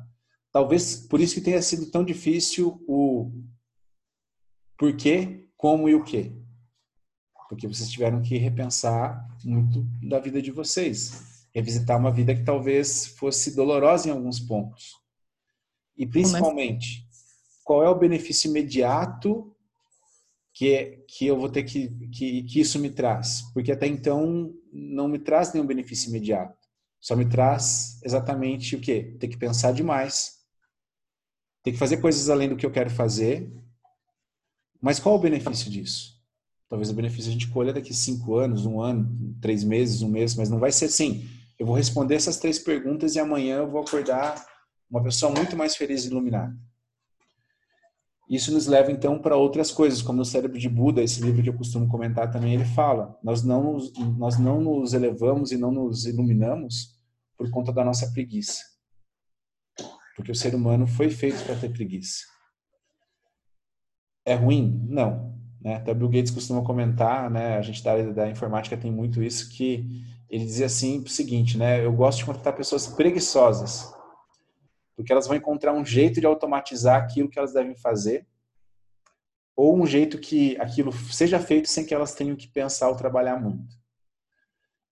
Talvez 0.51 0.97
por 0.97 1.21
isso 1.21 1.35
que 1.35 1.41
tenha 1.41 1.61
sido 1.61 1.91
tão 1.91 2.05
difícil 2.05 2.83
o 2.89 3.31
porquê, 4.79 5.49
como 5.57 5.89
e 5.89 5.95
o 5.95 6.03
quê. 6.03 6.33
Porque 7.49 7.69
vocês 7.69 7.91
tiveram 7.91 8.23
que 8.23 8.39
repensar 8.39 9.25
muito 9.45 9.87
da 10.03 10.19
vida 10.19 10.43
de 10.43 10.51
vocês. 10.51 11.47
Revisitar 11.55 11.99
uma 11.99 12.11
vida 12.11 12.35
que 12.35 12.43
talvez 12.43 13.07
fosse 13.07 13.55
dolorosa 13.55 14.09
em 14.09 14.11
alguns 14.11 14.41
pontos. 14.41 14.95
E 15.97 16.07
principalmente, 16.07 17.06
qual 17.67 17.83
é 17.83 17.89
o 17.89 17.99
benefício 17.99 18.49
imediato 18.49 19.53
que, 20.55 21.05
que 21.09 21.27
eu 21.27 21.37
vou 21.37 21.49
ter 21.49 21.65
que, 21.65 21.89
que, 22.11 22.45
que 22.45 22.61
isso 22.61 22.79
me 22.79 22.91
traz? 22.91 23.43
Porque 23.53 23.73
até 23.73 23.89
então 23.89 24.55
não 24.73 25.09
me 25.09 25.19
traz 25.19 25.53
nenhum 25.53 25.67
benefício 25.67 26.09
imediato. 26.09 26.57
Só 27.01 27.17
me 27.17 27.29
traz 27.29 28.01
exatamente 28.05 28.77
o 28.77 28.81
quê? 28.81 29.17
Ter 29.19 29.27
que 29.27 29.37
pensar 29.37 29.73
demais. 29.73 30.37
Ter 31.65 31.73
que 31.73 31.77
fazer 31.77 31.97
coisas 31.97 32.31
além 32.31 32.49
do 32.49 32.57
que 32.57 32.65
eu 32.65 32.71
quero 32.71 32.89
fazer. 32.89 33.53
Mas 34.81 35.01
qual 35.01 35.17
o 35.17 35.21
benefício 35.21 35.69
disso? 35.69 36.23
Talvez 36.69 36.89
o 36.89 36.95
benefício 36.95 37.31
a 37.31 37.33
gente 37.33 37.49
colha 37.49 37.73
daqui 37.73 37.93
cinco 37.93 38.37
anos, 38.37 38.65
um 38.65 38.81
ano, 38.81 39.37
três 39.43 39.65
meses, 39.65 40.03
um 40.03 40.09
mês, 40.09 40.37
mas 40.37 40.49
não 40.49 40.61
vai 40.61 40.71
ser 40.71 40.85
assim. 40.85 41.29
Eu 41.59 41.67
vou 41.67 41.75
responder 41.75 42.15
essas 42.15 42.37
três 42.37 42.61
perguntas 42.61 43.17
e 43.17 43.19
amanhã 43.19 43.57
eu 43.57 43.69
vou 43.69 43.81
acordar 43.81 44.47
uma 44.89 45.03
pessoa 45.03 45.33
muito 45.33 45.57
mais 45.57 45.75
feliz 45.75 46.05
e 46.05 46.09
iluminada. 46.09 46.57
Isso 48.29 48.53
nos 48.53 48.67
leva 48.67 48.91
então 48.91 49.21
para 49.21 49.37
outras 49.37 49.71
coisas, 49.71 50.03
como 50.03 50.21
o 50.21 50.25
cérebro 50.25 50.59
de 50.59 50.69
Buda, 50.69 51.03
esse 51.03 51.23
livro 51.23 51.43
que 51.43 51.49
eu 51.49 51.57
costumo 51.57 51.87
comentar 51.87 52.31
também, 52.31 52.55
ele 52.55 52.65
fala: 52.65 53.17
nós 53.23 53.45
não 53.45 53.73
nos, 53.73 53.93
nós 54.19 54.39
não 54.39 54.61
nos 54.61 54.93
elevamos 54.95 55.53
e 55.53 55.57
não 55.57 55.71
nos 55.71 56.07
iluminamos 56.07 56.97
por 57.37 57.49
conta 57.51 57.73
da 57.73 57.85
nossa 57.85 58.11
preguiça. 58.13 58.63
Porque 60.17 60.33
o 60.33 60.35
ser 60.35 60.55
humano 60.55 60.87
foi 60.87 61.11
feito 61.11 61.45
para 61.45 61.55
ter 61.55 61.69
preguiça. 61.69 62.25
É 64.25 64.35
ruim? 64.35 64.85
Não. 64.89 65.37
Né? 65.61 65.77
Até 65.77 65.95
Bill 65.95 66.09
Gates 66.09 66.31
costuma 66.31 66.65
comentar, 66.65 67.31
né? 67.31 67.57
a 67.57 67.63
gente 67.63 67.83
da 67.83 67.93
área 67.93 68.13
da 68.13 68.29
informática 68.29 68.77
tem 68.77 68.91
muito 68.91 69.23
isso, 69.23 69.51
que 69.51 70.05
ele 70.29 70.45
dizia 70.45 70.67
assim 70.67 71.01
o 71.01 71.09
seguinte, 71.09 71.57
né? 71.57 71.85
eu 71.85 71.93
gosto 71.93 72.19
de 72.19 72.25
contratar 72.25 72.57
pessoas 72.57 72.87
preguiçosas, 72.87 73.93
porque 74.97 75.13
elas 75.13 75.27
vão 75.27 75.37
encontrar 75.37 75.75
um 75.75 75.85
jeito 75.85 76.21
de 76.21 76.27
automatizar 76.27 77.03
aquilo 77.03 77.29
que 77.29 77.39
elas 77.39 77.53
devem 77.53 77.77
fazer, 77.77 78.27
ou 79.55 79.77
um 79.77 79.87
jeito 79.87 80.19
que 80.19 80.59
aquilo 80.59 80.91
seja 80.93 81.39
feito 81.39 81.69
sem 81.69 81.85
que 81.85 81.95
elas 81.95 82.15
tenham 82.15 82.35
que 82.35 82.49
pensar 82.49 82.89
ou 82.89 82.97
trabalhar 82.97 83.39
muito. 83.41 83.77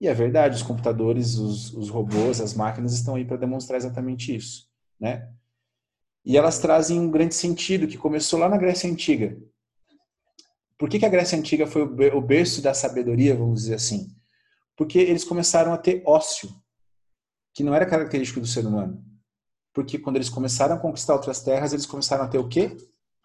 E 0.00 0.06
é 0.06 0.12
verdade, 0.12 0.56
os 0.56 0.62
computadores, 0.62 1.36
os, 1.36 1.72
os 1.72 1.88
robôs, 1.88 2.40
as 2.40 2.54
máquinas 2.54 2.92
estão 2.92 3.14
aí 3.14 3.24
para 3.24 3.38
demonstrar 3.38 3.78
exatamente 3.78 4.34
isso, 4.34 4.68
né? 5.00 5.30
E 6.24 6.36
elas 6.36 6.58
trazem 6.58 6.98
um 6.98 7.10
grande 7.10 7.34
sentido 7.34 7.86
que 7.86 7.98
começou 7.98 8.38
lá 8.38 8.48
na 8.48 8.56
Grécia 8.56 8.90
Antiga. 8.90 9.38
Por 10.78 10.88
que, 10.88 10.98
que 10.98 11.06
a 11.06 11.10
Grécia 11.10 11.38
Antiga 11.38 11.66
foi 11.66 11.82
o 11.82 12.20
berço 12.20 12.60
da 12.60 12.74
sabedoria, 12.74 13.36
vamos 13.36 13.62
dizer 13.62 13.74
assim? 13.74 14.14
Porque 14.76 14.98
eles 14.98 15.24
começaram 15.24 15.72
a 15.72 15.78
ter 15.78 16.02
ócio, 16.06 16.50
que 17.54 17.62
não 17.62 17.74
era 17.74 17.86
característico 17.86 18.40
do 18.40 18.46
ser 18.46 18.66
humano 18.66 19.13
porque 19.74 19.98
quando 19.98 20.16
eles 20.16 20.30
começaram 20.30 20.76
a 20.76 20.78
conquistar 20.78 21.14
outras 21.14 21.42
terras, 21.42 21.72
eles 21.72 21.84
começaram 21.84 22.24
a 22.24 22.28
ter 22.28 22.38
o 22.38 22.48
quê? 22.48 22.76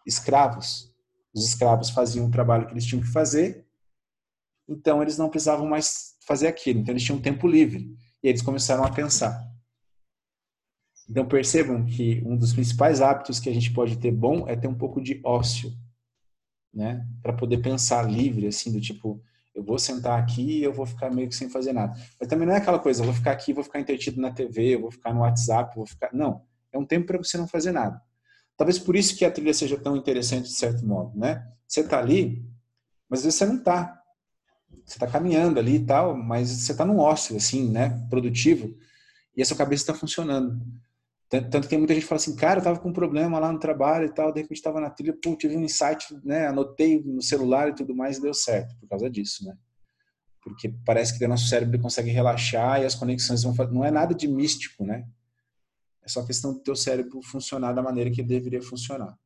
Escravos. 0.04 0.92
Os 1.32 1.46
escravos 1.46 1.90
faziam 1.90 2.26
o 2.26 2.30
trabalho 2.30 2.66
que 2.66 2.72
eles 2.72 2.84
tinham 2.84 3.00
que 3.00 3.08
fazer, 3.08 3.64
então 4.68 5.00
eles 5.00 5.16
não 5.16 5.28
precisavam 5.28 5.66
mais 5.66 6.16
fazer 6.26 6.48
aquilo, 6.48 6.80
então 6.80 6.92
eles 6.92 7.04
tinham 7.04 7.20
tempo 7.20 7.46
livre. 7.46 7.96
E 8.22 8.28
eles 8.28 8.42
começaram 8.42 8.84
a 8.84 8.90
pensar. 8.90 9.48
Então 11.08 11.26
percebam 11.26 11.86
que 11.86 12.22
um 12.24 12.36
dos 12.36 12.52
principais 12.52 13.00
hábitos 13.00 13.40
que 13.40 13.48
a 13.48 13.54
gente 13.54 13.72
pode 13.72 13.96
ter 13.98 14.12
bom 14.12 14.46
é 14.48 14.54
ter 14.54 14.68
um 14.68 14.76
pouco 14.76 15.00
de 15.00 15.20
ócio, 15.24 15.72
né? 16.72 17.06
Para 17.22 17.32
poder 17.32 17.58
pensar 17.58 18.02
livre, 18.02 18.46
assim, 18.46 18.72
do 18.72 18.80
tipo, 18.80 19.22
eu 19.54 19.62
vou 19.62 19.78
sentar 19.78 20.18
aqui 20.18 20.58
e 20.58 20.64
eu 20.64 20.72
vou 20.72 20.86
ficar 20.86 21.10
meio 21.10 21.28
que 21.28 21.34
sem 21.34 21.48
fazer 21.48 21.72
nada. 21.72 21.98
Mas 22.18 22.28
também 22.28 22.46
não 22.46 22.54
é 22.54 22.58
aquela 22.58 22.78
coisa, 22.78 23.02
eu 23.02 23.06
vou 23.06 23.14
ficar 23.14 23.32
aqui, 23.32 23.52
vou 23.52 23.64
ficar 23.64 23.80
entretido 23.80 24.20
na 24.20 24.30
TV, 24.30 24.74
eu 24.74 24.80
vou 24.80 24.90
ficar 24.90 25.12
no 25.12 25.20
WhatsApp, 25.20 25.74
vou 25.76 25.86
ficar. 25.86 26.10
Não. 26.12 26.42
É 26.72 26.78
um 26.78 26.84
tempo 26.84 27.06
para 27.06 27.18
você 27.18 27.36
não 27.36 27.48
fazer 27.48 27.72
nada. 27.72 28.00
Talvez 28.56 28.78
por 28.78 28.94
isso 28.94 29.16
que 29.16 29.24
a 29.24 29.30
trilha 29.30 29.54
seja 29.54 29.78
tão 29.78 29.96
interessante 29.96 30.48
de 30.48 30.54
certo 30.54 30.86
modo, 30.86 31.18
né? 31.18 31.46
Você 31.66 31.80
está 31.80 31.98
ali, 31.98 32.44
mas 33.08 33.20
às 33.20 33.24
vezes 33.24 33.38
você 33.38 33.46
não 33.46 33.56
está. 33.56 34.00
Você 34.84 34.96
está 34.96 35.06
caminhando 35.06 35.58
ali 35.58 35.76
e 35.76 35.84
tal, 35.84 36.16
mas 36.16 36.50
você 36.50 36.72
está 36.72 36.84
num 36.84 36.98
ócio, 36.98 37.36
assim, 37.36 37.70
né? 37.70 38.06
Produtivo, 38.08 38.76
e 39.36 39.42
a 39.42 39.46
sua 39.46 39.56
cabeça 39.56 39.82
está 39.82 39.94
funcionando. 39.94 40.60
Tanto 41.30 41.68
que 41.68 41.78
muita 41.78 41.94
gente 41.94 42.06
fala 42.06 42.20
assim, 42.20 42.34
cara, 42.34 42.58
eu 42.58 42.64
tava 42.64 42.80
com 42.80 42.88
um 42.88 42.92
problema 42.92 43.38
lá 43.38 43.52
no 43.52 43.60
trabalho 43.60 44.04
e 44.04 44.12
tal, 44.12 44.32
de 44.32 44.42
repente 44.42 44.60
tava 44.60 44.80
na 44.80 44.90
trilha, 44.90 45.16
pô, 45.22 45.36
tive 45.36 45.56
um 45.56 45.62
insight, 45.62 46.12
né, 46.24 46.48
anotei 46.48 47.00
no 47.04 47.22
celular 47.22 47.68
e 47.68 47.74
tudo 47.74 47.94
mais 47.94 48.18
e 48.18 48.22
deu 48.22 48.34
certo 48.34 48.76
por 48.80 48.88
causa 48.88 49.08
disso, 49.08 49.46
né? 49.46 49.56
Porque 50.42 50.74
parece 50.84 51.16
que 51.16 51.24
o 51.24 51.28
nosso 51.28 51.46
cérebro 51.46 51.78
consegue 51.78 52.10
relaxar 52.10 52.82
e 52.82 52.84
as 52.84 52.96
conexões 52.96 53.44
vão 53.44 53.54
não 53.70 53.84
é 53.84 53.92
nada 53.92 54.12
de 54.12 54.26
místico, 54.26 54.84
né? 54.84 55.06
É 56.02 56.08
só 56.08 56.24
questão 56.26 56.52
do 56.52 56.58
teu 56.58 56.74
cérebro 56.74 57.22
funcionar 57.22 57.74
da 57.74 57.82
maneira 57.82 58.10
que 58.10 58.22
ele 58.22 58.28
deveria 58.28 58.60
funcionar. 58.60 59.16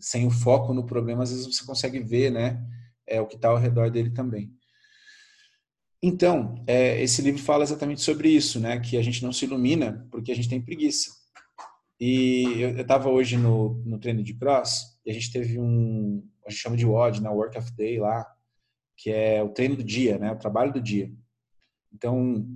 Sem 0.00 0.26
o 0.26 0.30
foco 0.30 0.74
no 0.74 0.84
problema, 0.84 1.22
às 1.22 1.30
vezes 1.30 1.46
você 1.46 1.64
consegue 1.64 2.00
ver, 2.00 2.30
né, 2.30 2.62
é 3.06 3.22
o 3.22 3.26
que 3.26 3.36
está 3.36 3.48
ao 3.48 3.56
redor 3.56 3.90
dele 3.90 4.10
também. 4.10 4.54
Então, 6.02 6.62
é, 6.66 7.02
esse 7.02 7.20
livro 7.20 7.42
fala 7.42 7.62
exatamente 7.62 8.00
sobre 8.00 8.30
isso, 8.30 8.58
né? 8.58 8.80
Que 8.80 8.96
a 8.96 9.02
gente 9.02 9.22
não 9.22 9.32
se 9.32 9.44
ilumina 9.44 10.06
porque 10.10 10.32
a 10.32 10.34
gente 10.34 10.48
tem 10.48 10.60
preguiça. 10.60 11.10
E 12.00 12.62
eu 12.62 12.80
estava 12.80 13.10
hoje 13.10 13.36
no, 13.36 13.74
no 13.84 13.98
treino 13.98 14.22
de 14.22 14.32
cross 14.34 14.98
e 15.04 15.10
a 15.10 15.14
gente 15.14 15.30
teve 15.30 15.60
um, 15.60 16.26
a 16.46 16.50
gente 16.50 16.62
chama 16.62 16.76
de 16.76 16.86
WOD, 16.86 17.22
né? 17.22 17.28
Work 17.28 17.58
of 17.58 17.70
Day 17.72 17.98
lá, 17.98 18.26
que 18.96 19.10
é 19.10 19.42
o 19.42 19.50
treino 19.50 19.76
do 19.76 19.84
dia, 19.84 20.18
né? 20.18 20.32
O 20.32 20.38
trabalho 20.38 20.72
do 20.72 20.80
dia. 20.80 21.12
Então, 21.92 22.46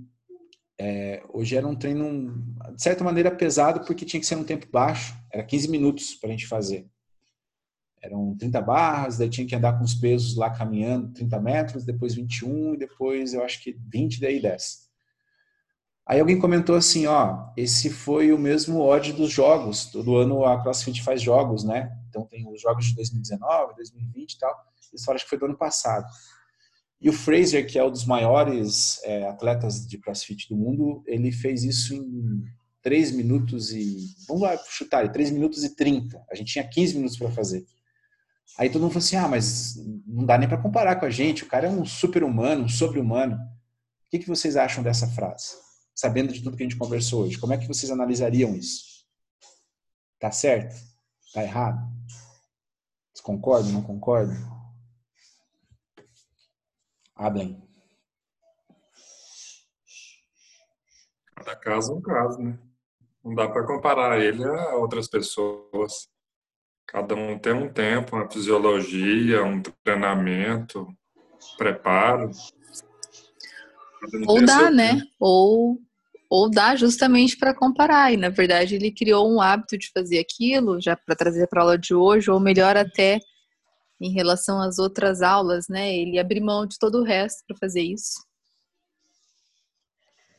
é, 0.79 1.23
hoje 1.31 1.55
era 1.55 1.67
um 1.67 1.75
treino, 1.75 2.43
de 2.73 2.81
certa 2.81 3.03
maneira, 3.03 3.29
pesado 3.29 3.85
porque 3.85 4.05
tinha 4.05 4.19
que 4.19 4.25
ser 4.25 4.35
um 4.35 4.43
tempo 4.43 4.67
baixo, 4.71 5.15
era 5.31 5.43
15 5.43 5.69
minutos 5.69 6.15
para 6.15 6.29
a 6.29 6.31
gente 6.31 6.47
fazer 6.47 6.89
eram 8.05 8.35
30 8.37 8.61
barras, 8.61 9.17
daí 9.17 9.29
tinha 9.29 9.47
que 9.47 9.55
andar 9.55 9.77
com 9.77 9.83
os 9.83 9.95
pesos 9.95 10.35
lá 10.35 10.49
caminhando 10.51 11.11
30 11.13 11.39
metros, 11.39 11.83
depois 11.83 12.13
21 12.13 12.75
e 12.75 12.77
depois 12.77 13.33
eu 13.33 13.43
acho 13.43 13.61
que 13.63 13.75
20, 13.91 14.21
daí 14.21 14.39
10. 14.39 14.85
Aí 16.07 16.19
alguém 16.19 16.37
comentou 16.37 16.75
assim, 16.75 17.07
ó, 17.07 17.47
esse 17.57 17.89
foi 17.89 18.31
o 18.31 18.37
mesmo 18.37 18.79
odd 18.79 19.11
dos 19.11 19.31
jogos. 19.31 19.87
Todo 19.87 20.17
ano 20.17 20.45
a 20.45 20.61
CrossFit 20.61 21.01
faz 21.01 21.19
jogos, 21.19 21.63
né? 21.63 21.91
Então 22.09 22.23
tem 22.27 22.47
os 22.47 22.61
jogos 22.61 22.85
de 22.85 22.95
2019, 22.95 23.75
2020 23.75 24.33
e 24.33 24.37
tal. 24.37 24.55
Eles 24.91 25.03
falaram 25.03 25.23
que 25.23 25.29
foi 25.29 25.39
do 25.39 25.45
ano 25.45 25.57
passado. 25.57 26.05
E 27.01 27.09
o 27.09 27.13
Fraser, 27.13 27.67
que 27.67 27.79
é 27.79 27.83
um 27.83 27.89
dos 27.89 28.05
maiores 28.05 29.03
é, 29.03 29.27
atletas 29.27 29.85
de 29.87 29.97
CrossFit 29.97 30.47
do 30.47 30.55
mundo, 30.55 31.03
ele 31.07 31.31
fez 31.31 31.63
isso 31.63 31.95
em 31.95 32.43
3 32.83 33.11
minutos 33.11 33.71
e. 33.71 33.97
Vamos 34.27 34.43
lá 34.43 34.55
chutar, 34.69 35.11
3 35.11 35.31
minutos 35.31 35.63
e 35.63 35.75
30. 35.75 36.23
A 36.29 36.35
gente 36.35 36.53
tinha 36.53 36.67
15 36.67 36.95
minutos 36.95 37.17
para 37.17 37.31
fazer. 37.31 37.65
Aí 38.57 38.69
todo 38.69 38.81
mundo 38.81 38.91
falou 38.91 39.03
assim: 39.03 39.15
ah, 39.15 39.27
mas 39.27 39.75
não 40.05 40.25
dá 40.25 40.37
nem 40.37 40.47
para 40.47 40.61
comparar 40.61 40.95
com 40.97 41.05
a 41.05 41.09
gente. 41.09 41.43
O 41.43 41.47
cara 41.47 41.67
é 41.67 41.69
um 41.69 41.85
super-humano, 41.85 42.65
um 42.65 42.69
sobre-humano. 42.69 43.35
O 43.35 44.09
que, 44.09 44.19
que 44.19 44.27
vocês 44.27 44.55
acham 44.55 44.83
dessa 44.83 45.07
frase? 45.07 45.55
Sabendo 45.93 46.31
de 46.31 46.41
tudo 46.41 46.55
que 46.55 46.63
a 46.63 46.65
gente 46.65 46.77
conversou 46.77 47.23
hoje, 47.23 47.37
como 47.37 47.53
é 47.53 47.57
que 47.57 47.67
vocês 47.67 47.91
analisariam 47.91 48.55
isso? 48.55 49.05
Tá 50.19 50.31
certo? 50.31 50.75
Tá 51.33 51.43
errado? 51.43 51.79
Vocês 53.13 53.21
concordam? 53.23 53.71
Não 53.71 53.81
concordam? 53.81 54.35
Hablem. 57.15 57.61
Cada 61.35 61.55
caso 61.57 61.91
é 61.91 61.95
um 61.95 62.01
caso, 62.01 62.39
né? 62.39 62.57
Não 63.23 63.33
dá 63.33 63.49
para 63.49 63.65
comparar 63.65 64.19
ele 64.19 64.43
a 64.43 64.75
outras 64.75 65.07
pessoas. 65.07 66.07
Cada 66.87 67.15
um 67.15 67.37
tem 67.37 67.53
um 67.53 67.71
tempo, 67.71 68.15
uma 68.15 68.29
fisiologia, 68.29 69.43
um 69.43 69.61
treinamento, 69.83 70.87
preparo. 71.57 72.31
Ou 74.27 74.45
dá, 74.45 74.69
né? 74.69 75.01
Ou, 75.19 75.79
ou 76.29 76.49
dá 76.49 76.75
justamente 76.75 77.37
para 77.37 77.55
comparar. 77.55 78.13
E 78.13 78.17
na 78.17 78.29
verdade 78.29 78.75
ele 78.75 78.91
criou 78.91 79.31
um 79.31 79.41
hábito 79.41 79.77
de 79.77 79.89
fazer 79.91 80.19
aquilo, 80.19 80.79
já 80.79 80.95
para 80.95 81.15
trazer 81.15 81.47
para 81.47 81.61
a 81.61 81.63
aula 81.63 81.77
de 81.77 81.93
hoje, 81.93 82.29
ou 82.29 82.39
melhor 82.39 82.77
até 82.77 83.19
em 83.99 84.11
relação 84.11 84.61
às 84.61 84.77
outras 84.77 85.21
aulas, 85.21 85.67
né? 85.67 85.95
Ele 85.95 86.19
abriu 86.19 86.43
mão 86.43 86.65
de 86.65 86.77
todo 86.77 86.99
o 86.99 87.03
resto 87.03 87.43
para 87.47 87.57
fazer 87.57 87.81
isso. 87.81 88.23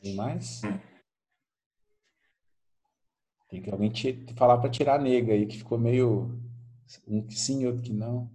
Tem 0.01 0.15
mais? 0.15 0.61
Tem 3.57 3.63
que 3.63 3.71
alguém 3.71 3.89
te, 3.89 4.23
falar 4.35 4.59
para 4.59 4.69
tirar 4.69 4.99
a 4.99 5.01
nega 5.01 5.33
aí, 5.33 5.47
que 5.47 5.57
ficou 5.57 5.79
meio 5.79 6.39
um 7.07 7.25
que 7.25 7.37
sim, 7.37 7.65
outro 7.65 7.81
que 7.81 7.91
não. 7.91 8.29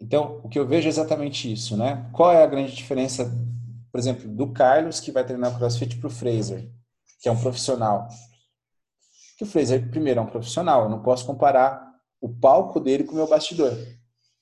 Então, 0.00 0.40
o 0.42 0.48
que 0.48 0.58
eu 0.58 0.66
vejo 0.66 0.86
é 0.86 0.88
exatamente 0.88 1.52
isso, 1.52 1.76
né? 1.76 2.08
Qual 2.14 2.32
é 2.32 2.42
a 2.42 2.46
grande 2.46 2.74
diferença, 2.74 3.30
por 3.92 3.98
exemplo, 3.98 4.28
do 4.28 4.50
Carlos, 4.50 4.98
que 4.98 5.12
vai 5.12 5.24
treinar 5.24 5.56
CrossFit, 5.58 5.96
para 5.98 6.06
o 6.06 6.10
Fraser, 6.10 6.70
que 7.20 7.28
é 7.28 7.32
um 7.32 7.40
profissional? 7.40 8.08
Que 9.36 9.44
o 9.44 9.46
Fraser, 9.46 9.90
primeiro, 9.90 10.20
é 10.20 10.22
um 10.22 10.30
profissional. 10.30 10.84
Eu 10.84 10.88
não 10.88 11.02
posso 11.02 11.26
comparar 11.26 11.94
o 12.18 12.30
palco 12.30 12.80
dele 12.80 13.04
com 13.04 13.12
o 13.12 13.16
meu 13.16 13.28
bastidor. 13.28 13.72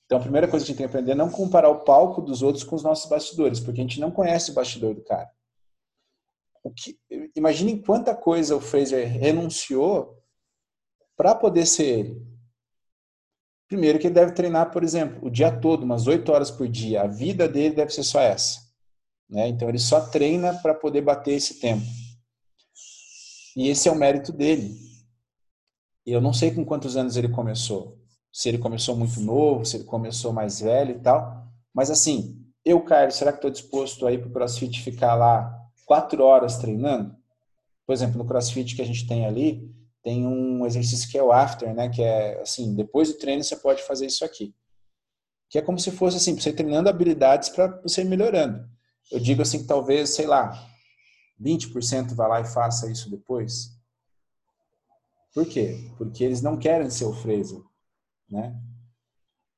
Então, 0.05 0.17
a 0.17 0.21
primeira 0.21 0.47
coisa 0.47 0.65
que 0.65 0.71
a 0.71 0.73
gente 0.73 0.77
tem 0.77 0.87
que 0.87 0.91
aprender 0.91 1.11
é 1.11 1.15
não 1.15 1.29
comparar 1.29 1.69
o 1.69 1.83
palco 1.83 2.21
dos 2.21 2.41
outros 2.41 2.63
com 2.63 2.75
os 2.75 2.83
nossos 2.83 3.09
bastidores, 3.09 3.59
porque 3.59 3.81
a 3.81 3.83
gente 3.83 3.99
não 3.99 4.11
conhece 4.11 4.51
o 4.51 4.53
bastidor 4.53 4.95
do 4.95 5.03
cara. 5.03 5.29
O 6.65 6.71
que, 6.71 6.97
quanta 7.85 8.15
coisa 8.15 8.55
o 8.55 8.59
Fraser 8.59 9.07
renunciou 9.07 10.19
para 11.15 11.35
poder 11.35 11.67
ser 11.67 11.99
ele. 11.99 12.27
Primeiro 13.67 13.99
que 13.99 14.07
ele 14.07 14.15
deve 14.15 14.31
treinar, 14.31 14.71
por 14.71 14.83
exemplo, 14.83 15.27
o 15.27 15.29
dia 15.29 15.51
todo, 15.51 15.83
umas 15.83 16.07
oito 16.07 16.31
horas 16.31 16.49
por 16.49 16.67
dia. 16.67 17.03
A 17.03 17.07
vida 17.07 17.47
dele 17.47 17.75
deve 17.75 17.93
ser 17.93 18.01
só 18.01 18.19
essa. 18.19 18.59
Né? 19.29 19.47
Então 19.47 19.69
ele 19.69 19.77
só 19.77 20.01
treina 20.07 20.55
para 20.55 20.73
poder 20.73 21.01
bater 21.01 21.33
esse 21.35 21.59
tempo. 21.59 21.85
E 23.55 23.69
esse 23.69 23.87
é 23.87 23.91
o 23.91 23.95
mérito 23.95 24.33
dele. 24.33 24.75
Eu 26.03 26.19
não 26.19 26.33
sei 26.33 26.51
com 26.51 26.65
quantos 26.65 26.97
anos 26.97 27.15
ele 27.15 27.29
começou. 27.29 27.99
Se 28.33 28.49
ele 28.49 28.57
começou 28.57 28.95
muito 28.95 29.19
novo, 29.19 29.65
se 29.65 29.77
ele 29.77 29.83
começou 29.83 30.33
mais 30.33 30.61
velho 30.61 30.95
e 30.95 30.99
tal. 30.99 31.47
Mas 31.71 31.91
assim, 31.91 32.43
eu, 32.65 32.83
Caio, 32.83 33.11
será 33.11 33.31
que 33.31 33.37
estou 33.37 33.51
disposto 33.51 34.07
aí 34.07 34.17
para 34.17 34.27
o 34.27 34.33
CrossFit 34.33 34.81
ficar 34.81 35.13
lá 35.13 35.64
quatro 35.85 36.23
horas 36.23 36.57
treinando? 36.57 37.15
Por 37.85 37.93
exemplo, 37.93 38.17
no 38.17 38.25
CrossFit 38.25 38.75
que 38.75 38.81
a 38.81 38.85
gente 38.85 39.07
tem 39.07 39.25
ali, 39.25 39.73
tem 40.03 40.25
um 40.25 40.65
exercício 40.65 41.09
que 41.09 41.17
é 41.17 41.23
o 41.23 41.31
after, 41.31 41.73
né? 41.73 41.89
Que 41.89 42.01
é 42.01 42.41
assim, 42.41 42.75
depois 42.75 43.09
do 43.09 43.17
treino 43.17 43.43
você 43.43 43.55
pode 43.55 43.83
fazer 43.83 44.05
isso 44.05 44.25
aqui. 44.25 44.53
Que 45.49 45.59
é 45.59 45.61
como 45.61 45.79
se 45.79 45.91
fosse 45.91 46.17
assim, 46.17 46.39
você 46.39 46.51
treinando 46.51 46.89
habilidades 46.89 47.49
para 47.49 47.67
você 47.81 48.01
ir 48.01 48.05
melhorando. 48.05 48.67
Eu 49.11 49.19
digo 49.19 49.41
assim 49.41 49.59
que 49.59 49.67
talvez, 49.67 50.09
sei 50.09 50.25
lá, 50.25 50.51
20% 51.41 52.13
vá 52.15 52.27
lá 52.27 52.41
e 52.41 52.45
faça 52.45 52.91
isso 52.91 53.09
depois. 53.09 53.75
Por 55.33 55.45
quê? 55.45 55.91
Porque 55.97 56.23
eles 56.23 56.41
não 56.41 56.57
querem 56.57 56.89
ser 56.89 57.05
o 57.05 57.13
Fraser, 57.13 57.61
né? 58.29 58.55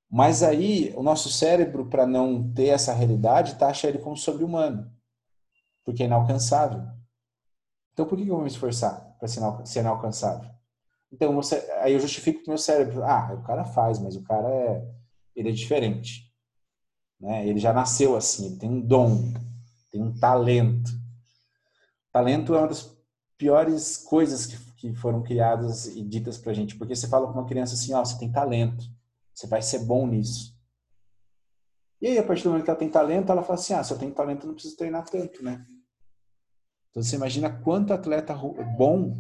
Mas 0.10 0.42
aí 0.42 0.94
o 0.96 1.04
nosso 1.04 1.30
cérebro, 1.30 1.86
para 1.88 2.08
não 2.08 2.52
ter 2.54 2.68
essa 2.68 2.94
realidade, 2.94 3.56
taxa 3.56 3.88
ele 3.88 4.00
como 4.00 4.16
sobre-humano, 4.18 4.92
porque 5.88 6.04
é 6.04 6.06
inalcançável. 6.06 6.84
Então 7.94 8.06
por 8.06 8.18
que 8.18 8.28
eu 8.28 8.36
vou 8.36 8.42
me 8.42 8.50
esforçar 8.50 9.16
para 9.18 9.28
ser 9.66 9.80
inalcançável? 9.80 10.52
Então 11.10 11.34
você, 11.34 11.56
aí 11.80 11.94
eu 11.94 12.00
justifico 12.02 12.42
o 12.42 12.50
meu 12.50 12.58
cérebro, 12.58 13.02
ah, 13.06 13.34
o 13.34 13.44
cara 13.44 13.64
faz, 13.64 13.98
mas 13.98 14.18
o 14.18 14.24
cara 14.24 14.50
é, 14.50 14.86
ele 15.34 15.48
é 15.48 15.54
diferente, 15.54 16.30
né? 17.18 17.48
Ele 17.48 17.60
já 17.60 17.72
nasceu 17.72 18.18
assim, 18.18 18.48
ele 18.48 18.58
tem 18.58 18.70
um 18.70 18.82
dom, 18.82 19.32
tem 19.90 20.04
um 20.04 20.14
talento. 20.20 20.92
Talento 22.12 22.54
é 22.54 22.58
uma 22.58 22.68
das 22.68 22.94
piores 23.38 23.96
coisas 23.96 24.46
que 24.46 24.68
que 24.78 24.94
foram 24.94 25.24
criadas 25.24 25.88
e 25.88 26.04
ditas 26.04 26.38
pra 26.38 26.54
gente. 26.54 26.78
Porque 26.78 26.96
você 26.96 27.08
fala 27.08 27.28
com 27.28 27.34
uma 27.34 27.48
criança 27.48 27.74
assim, 27.74 27.94
ó, 27.94 28.02
oh, 28.02 28.06
você 28.06 28.18
tem 28.18 28.32
talento, 28.32 28.86
você 29.34 29.48
vai 29.48 29.62
ser 29.62 29.80
bom 29.80 30.08
nisso. 30.08 30.56
E 32.00 32.08
aí, 32.08 32.18
a 32.18 32.24
partir 32.24 32.44
do 32.44 32.50
momento 32.50 32.64
que 32.64 32.70
ela 32.70 32.80
tem 32.80 32.90
talento, 32.90 33.32
ela 33.32 33.42
fala 33.42 33.60
assim, 33.60 33.74
ah, 33.74 33.84
se 33.84 33.92
eu 33.92 33.98
tenho 33.98 34.14
talento, 34.14 34.44
eu 34.44 34.48
não 34.48 34.54
preciso 34.54 34.78
treinar 34.78 35.04
tanto, 35.10 35.44
né? 35.44 35.66
Então 36.98 37.04
você 37.04 37.16
imagina 37.16 37.48
quanto 37.48 37.94
atleta 37.94 38.34
bom 38.76 39.16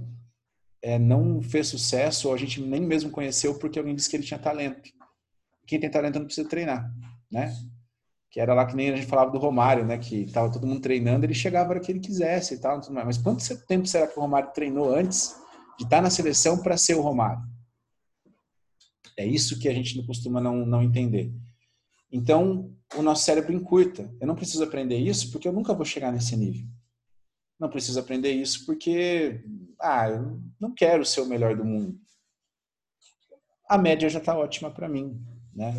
é, 0.81 0.97
não 0.97 1.43
fez 1.43 1.67
sucesso 1.67 2.27
ou 2.27 2.33
a 2.33 2.37
gente 2.37 2.59
nem 2.59 2.81
mesmo 2.81 3.11
conheceu 3.11 3.59
porque 3.59 3.77
alguém 3.77 3.93
disse 3.93 4.09
que 4.09 4.15
ele 4.15 4.23
tinha 4.23 4.39
talento. 4.39 4.89
Quem 5.67 5.79
tem 5.79 5.87
talento 5.87 6.17
não 6.17 6.25
precisa 6.25 6.49
treinar, 6.49 6.91
né? 7.31 7.55
que 8.31 8.39
era 8.39 8.55
lá 8.55 8.65
que 8.65 8.75
nem 8.75 8.89
a 8.89 8.95
gente 8.95 9.05
falava 9.05 9.29
do 9.29 9.37
Romário, 9.37 9.85
né? 9.85 9.99
Que 9.99 10.23
estava 10.23 10.51
todo 10.51 10.65
mundo 10.65 10.81
treinando, 10.81 11.23
ele 11.23 11.35
chegava 11.35 11.69
para 11.69 11.79
que 11.79 11.91
ele 11.91 11.99
quisesse 11.99 12.55
e 12.55 12.57
tal. 12.57 12.81
Mas 12.91 13.19
quanto 13.19 13.43
tempo 13.67 13.85
será 13.85 14.07
que 14.07 14.17
o 14.17 14.21
Romário 14.23 14.51
treinou 14.53 14.95
antes 14.95 15.35
de 15.77 15.83
estar 15.83 16.01
na 16.01 16.09
seleção 16.09 16.57
para 16.57 16.77
ser 16.77 16.95
o 16.95 17.01
Romário. 17.01 17.43
É 19.15 19.23
isso 19.23 19.59
que 19.59 19.69
a 19.69 19.73
gente 19.73 20.03
costuma 20.03 20.41
não, 20.41 20.65
não 20.65 20.81
entender. 20.81 21.31
Então, 22.11 22.75
o 22.95 23.03
nosso 23.03 23.23
cérebro 23.23 23.53
encurta. 23.53 24.11
Eu 24.19 24.25
não 24.25 24.35
preciso 24.35 24.63
aprender 24.63 24.97
isso 24.97 25.31
porque 25.31 25.47
eu 25.47 25.53
nunca 25.53 25.75
vou 25.75 25.85
chegar 25.85 26.11
nesse 26.11 26.35
nível. 26.35 26.65
Não 27.59 27.69
preciso 27.69 27.99
aprender 27.99 28.31
isso 28.31 28.65
porque, 28.65 29.43
ah, 29.79 30.09
eu 30.09 30.39
não 30.59 30.73
quero 30.73 31.05
ser 31.05 31.21
o 31.21 31.25
melhor 31.25 31.55
do 31.55 31.65
mundo. 31.65 31.99
A 33.67 33.77
média 33.77 34.09
já 34.09 34.19
está 34.19 34.37
ótima 34.37 34.71
para 34.71 34.87
mim, 34.87 35.19
né? 35.53 35.73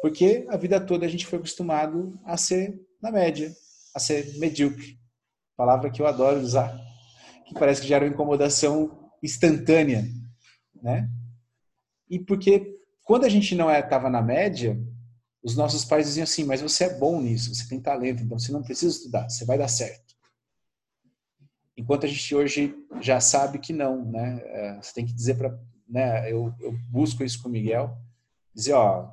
Porque 0.00 0.46
a 0.48 0.56
vida 0.56 0.80
toda 0.80 1.04
a 1.04 1.08
gente 1.08 1.26
foi 1.26 1.38
acostumado 1.38 2.18
a 2.24 2.36
ser 2.36 2.80
na 3.02 3.10
média, 3.10 3.52
a 3.94 3.98
ser 3.98 4.38
medíocre. 4.38 4.98
Palavra 5.56 5.90
que 5.90 6.00
eu 6.00 6.06
adoro 6.06 6.40
usar, 6.40 6.74
que 7.46 7.54
parece 7.54 7.82
que 7.82 7.88
gera 7.88 8.04
uma 8.04 8.12
incomodação 8.12 9.10
instantânea, 9.22 10.08
né? 10.82 11.10
E 12.08 12.18
porque 12.18 12.80
quando 13.02 13.24
a 13.24 13.28
gente 13.28 13.54
não 13.54 13.70
estava 13.70 14.08
é, 14.08 14.10
na 14.10 14.22
média, 14.22 14.80
os 15.42 15.56
nossos 15.56 15.84
pais 15.84 16.06
diziam 16.06 16.24
assim: 16.24 16.44
mas 16.44 16.60
você 16.60 16.84
é 16.84 16.98
bom 16.98 17.20
nisso, 17.20 17.54
você 17.54 17.68
tem 17.68 17.80
talento, 17.80 18.22
então 18.22 18.38
você 18.38 18.52
não 18.52 18.62
precisa 18.62 18.96
estudar, 18.96 19.28
você 19.28 19.44
vai 19.44 19.58
dar 19.58 19.68
certo. 19.68 20.09
Enquanto 21.76 22.04
a 22.04 22.08
gente 22.08 22.34
hoje 22.34 22.74
já 23.00 23.20
sabe 23.20 23.58
que 23.58 23.72
não, 23.72 24.04
né? 24.04 24.40
É, 24.44 24.76
você 24.82 24.92
tem 24.92 25.06
que 25.06 25.12
dizer 25.12 25.36
para, 25.36 25.58
né? 25.88 26.30
Eu, 26.30 26.54
eu 26.60 26.72
busco 26.88 27.24
isso 27.24 27.42
com 27.42 27.48
o 27.48 27.52
Miguel, 27.52 27.96
dizer, 28.54 28.74
ó, 28.74 29.10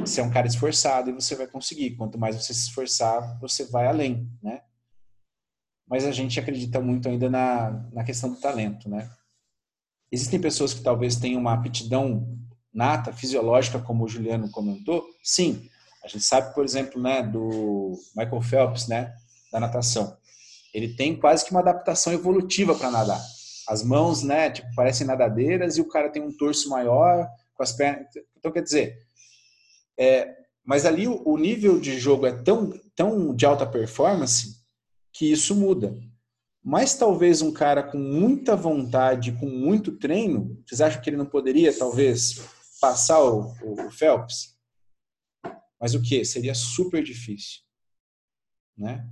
você 0.00 0.20
é 0.20 0.24
um 0.24 0.30
cara 0.30 0.46
esforçado 0.46 1.10
e 1.10 1.12
você 1.12 1.36
vai 1.36 1.46
conseguir. 1.46 1.96
Quanto 1.96 2.18
mais 2.18 2.36
você 2.36 2.52
se 2.52 2.68
esforçar, 2.68 3.38
você 3.38 3.64
vai 3.66 3.86
além, 3.86 4.28
né? 4.42 4.62
Mas 5.88 6.04
a 6.04 6.10
gente 6.10 6.38
acredita 6.38 6.80
muito 6.80 7.08
ainda 7.08 7.30
na, 7.30 7.70
na 7.92 8.04
questão 8.04 8.30
do 8.30 8.40
talento, 8.40 8.88
né? 8.88 9.08
Existem 10.10 10.40
pessoas 10.40 10.74
que 10.74 10.82
talvez 10.82 11.16
tenham 11.16 11.40
uma 11.40 11.54
aptidão 11.54 12.38
nata, 12.72 13.12
fisiológica, 13.12 13.78
como 13.78 14.04
o 14.04 14.08
Juliano 14.08 14.50
comentou? 14.50 15.04
Sim. 15.22 15.68
A 16.04 16.08
gente 16.08 16.24
sabe, 16.24 16.54
por 16.54 16.64
exemplo, 16.64 17.00
né, 17.00 17.22
do 17.22 17.98
Michael 18.16 18.42
Phelps, 18.42 18.86
né, 18.86 19.14
da 19.52 19.60
natação. 19.60 20.16
Ele 20.78 20.94
tem 20.94 21.14
quase 21.14 21.44
que 21.44 21.50
uma 21.50 21.60
adaptação 21.60 22.12
evolutiva 22.12 22.74
para 22.74 22.90
nadar. 22.90 23.20
As 23.68 23.82
mãos, 23.82 24.22
né, 24.22 24.50
tipo, 24.50 24.68
parecem 24.74 25.06
nadadeiras 25.06 25.76
e 25.76 25.80
o 25.80 25.88
cara 25.88 26.08
tem 26.08 26.22
um 26.22 26.34
torso 26.34 26.70
maior, 26.70 27.28
com 27.54 27.62
as 27.62 27.72
pernas. 27.72 28.06
Então, 28.36 28.52
quer 28.52 28.62
dizer, 28.62 28.96
é, 29.98 30.34
mas 30.64 30.86
ali 30.86 31.08
o, 31.08 31.22
o 31.26 31.36
nível 31.36 31.78
de 31.80 31.98
jogo 31.98 32.26
é 32.26 32.32
tão, 32.42 32.72
tão 32.94 33.34
de 33.34 33.44
alta 33.44 33.66
performance 33.66 34.56
que 35.12 35.30
isso 35.30 35.54
muda. 35.54 35.98
Mas 36.62 36.94
talvez 36.94 37.42
um 37.42 37.52
cara 37.52 37.82
com 37.82 37.98
muita 37.98 38.54
vontade, 38.54 39.32
com 39.32 39.46
muito 39.46 39.96
treino, 39.98 40.62
vocês 40.66 40.80
acham 40.80 41.00
que 41.00 41.10
ele 41.10 41.16
não 41.16 41.26
poderia, 41.26 41.76
talvez, 41.76 42.40
passar 42.80 43.22
o, 43.22 43.54
o, 43.62 43.86
o 43.86 43.90
Phelps? 43.90 44.56
Mas 45.80 45.94
o 45.94 46.02
que? 46.02 46.24
Seria 46.24 46.54
super 46.54 47.02
difícil. 47.02 47.60
Né? 48.76 49.04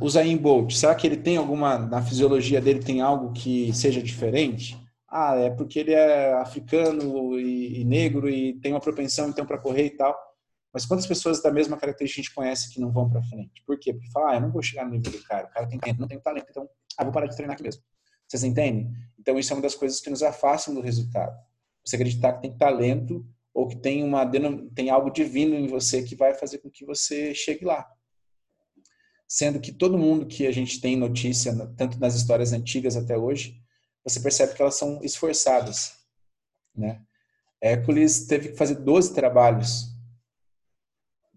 O 0.00 0.10
Zayn 0.10 0.36
Bolt, 0.36 0.72
será 0.72 0.94
que 0.94 1.06
ele 1.06 1.16
tem 1.16 1.38
alguma, 1.38 1.78
na 1.78 2.02
fisiologia 2.02 2.60
dele 2.60 2.80
tem 2.80 3.00
algo 3.00 3.32
que 3.32 3.72
seja 3.72 4.02
diferente? 4.02 4.78
Ah, 5.08 5.34
é 5.36 5.50
porque 5.50 5.78
ele 5.78 5.92
é 5.92 6.34
africano 6.34 7.38
e, 7.40 7.80
e 7.80 7.84
negro 7.84 8.28
e 8.28 8.54
tem 8.60 8.72
uma 8.72 8.80
propensão 8.80 9.28
então 9.30 9.46
para 9.46 9.58
correr 9.58 9.86
e 9.86 9.96
tal. 9.96 10.16
Mas 10.72 10.86
quantas 10.86 11.06
pessoas 11.06 11.42
da 11.42 11.50
mesma 11.50 11.76
característica 11.76 12.20
a 12.20 12.22
gente 12.22 12.34
conhece 12.34 12.72
que 12.72 12.80
não 12.80 12.92
vão 12.92 13.08
para 13.08 13.22
frente? 13.22 13.62
Por 13.66 13.78
quê? 13.78 13.92
Porque 13.92 14.10
fala, 14.10 14.32
ah, 14.32 14.34
eu 14.36 14.40
não 14.42 14.52
vou 14.52 14.62
chegar 14.62 14.84
no 14.84 14.92
nível 14.92 15.10
do 15.10 15.22
cara, 15.24 15.46
o 15.46 15.50
cara 15.50 15.66
tem 15.66 15.78
tempo, 15.78 16.00
não 16.00 16.06
tem 16.06 16.20
talento, 16.20 16.46
então, 16.48 16.68
ah, 16.96 17.04
vou 17.04 17.12
parar 17.12 17.26
de 17.26 17.34
treinar 17.34 17.54
aqui 17.54 17.62
mesmo. 17.62 17.82
Vocês 18.28 18.44
entendem? 18.44 18.92
Então, 19.18 19.36
isso 19.38 19.52
é 19.52 19.56
uma 19.56 19.62
das 19.62 19.74
coisas 19.74 20.00
que 20.00 20.08
nos 20.08 20.22
afastam 20.22 20.72
do 20.72 20.80
resultado. 20.80 21.36
Você 21.84 21.96
acreditar 21.96 22.34
que 22.34 22.42
tem 22.42 22.56
talento 22.56 23.26
ou 23.52 23.66
que 23.66 23.76
tem, 23.76 24.04
uma, 24.04 24.24
tem 24.74 24.90
algo 24.90 25.10
divino 25.10 25.56
em 25.56 25.66
você 25.66 26.02
que 26.04 26.14
vai 26.14 26.34
fazer 26.34 26.58
com 26.58 26.70
que 26.70 26.84
você 26.84 27.34
chegue 27.34 27.64
lá. 27.64 27.90
Sendo 29.32 29.60
que 29.60 29.70
todo 29.70 29.96
mundo 29.96 30.26
que 30.26 30.44
a 30.44 30.50
gente 30.50 30.80
tem 30.80 30.96
notícia, 30.96 31.54
tanto 31.76 32.00
nas 32.00 32.16
histórias 32.16 32.52
antigas 32.52 32.96
até 32.96 33.16
hoje, 33.16 33.62
você 34.02 34.18
percebe 34.18 34.54
que 34.54 34.60
elas 34.60 34.74
são 34.74 35.00
esforçadas. 35.04 35.92
Né? 36.74 37.00
Hércules 37.62 38.26
teve 38.26 38.48
que 38.48 38.56
fazer 38.56 38.74
12 38.74 39.14
trabalhos 39.14 39.90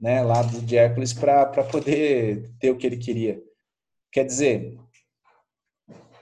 né, 0.02 0.24
lá 0.24 0.42
de 0.42 0.76
Hércules 0.76 1.14
para 1.14 1.64
poder 1.66 2.52
ter 2.60 2.72
o 2.72 2.78
que 2.78 2.88
ele 2.88 2.98
queria. 2.98 3.40
Quer 4.12 4.26
dizer, 4.26 4.76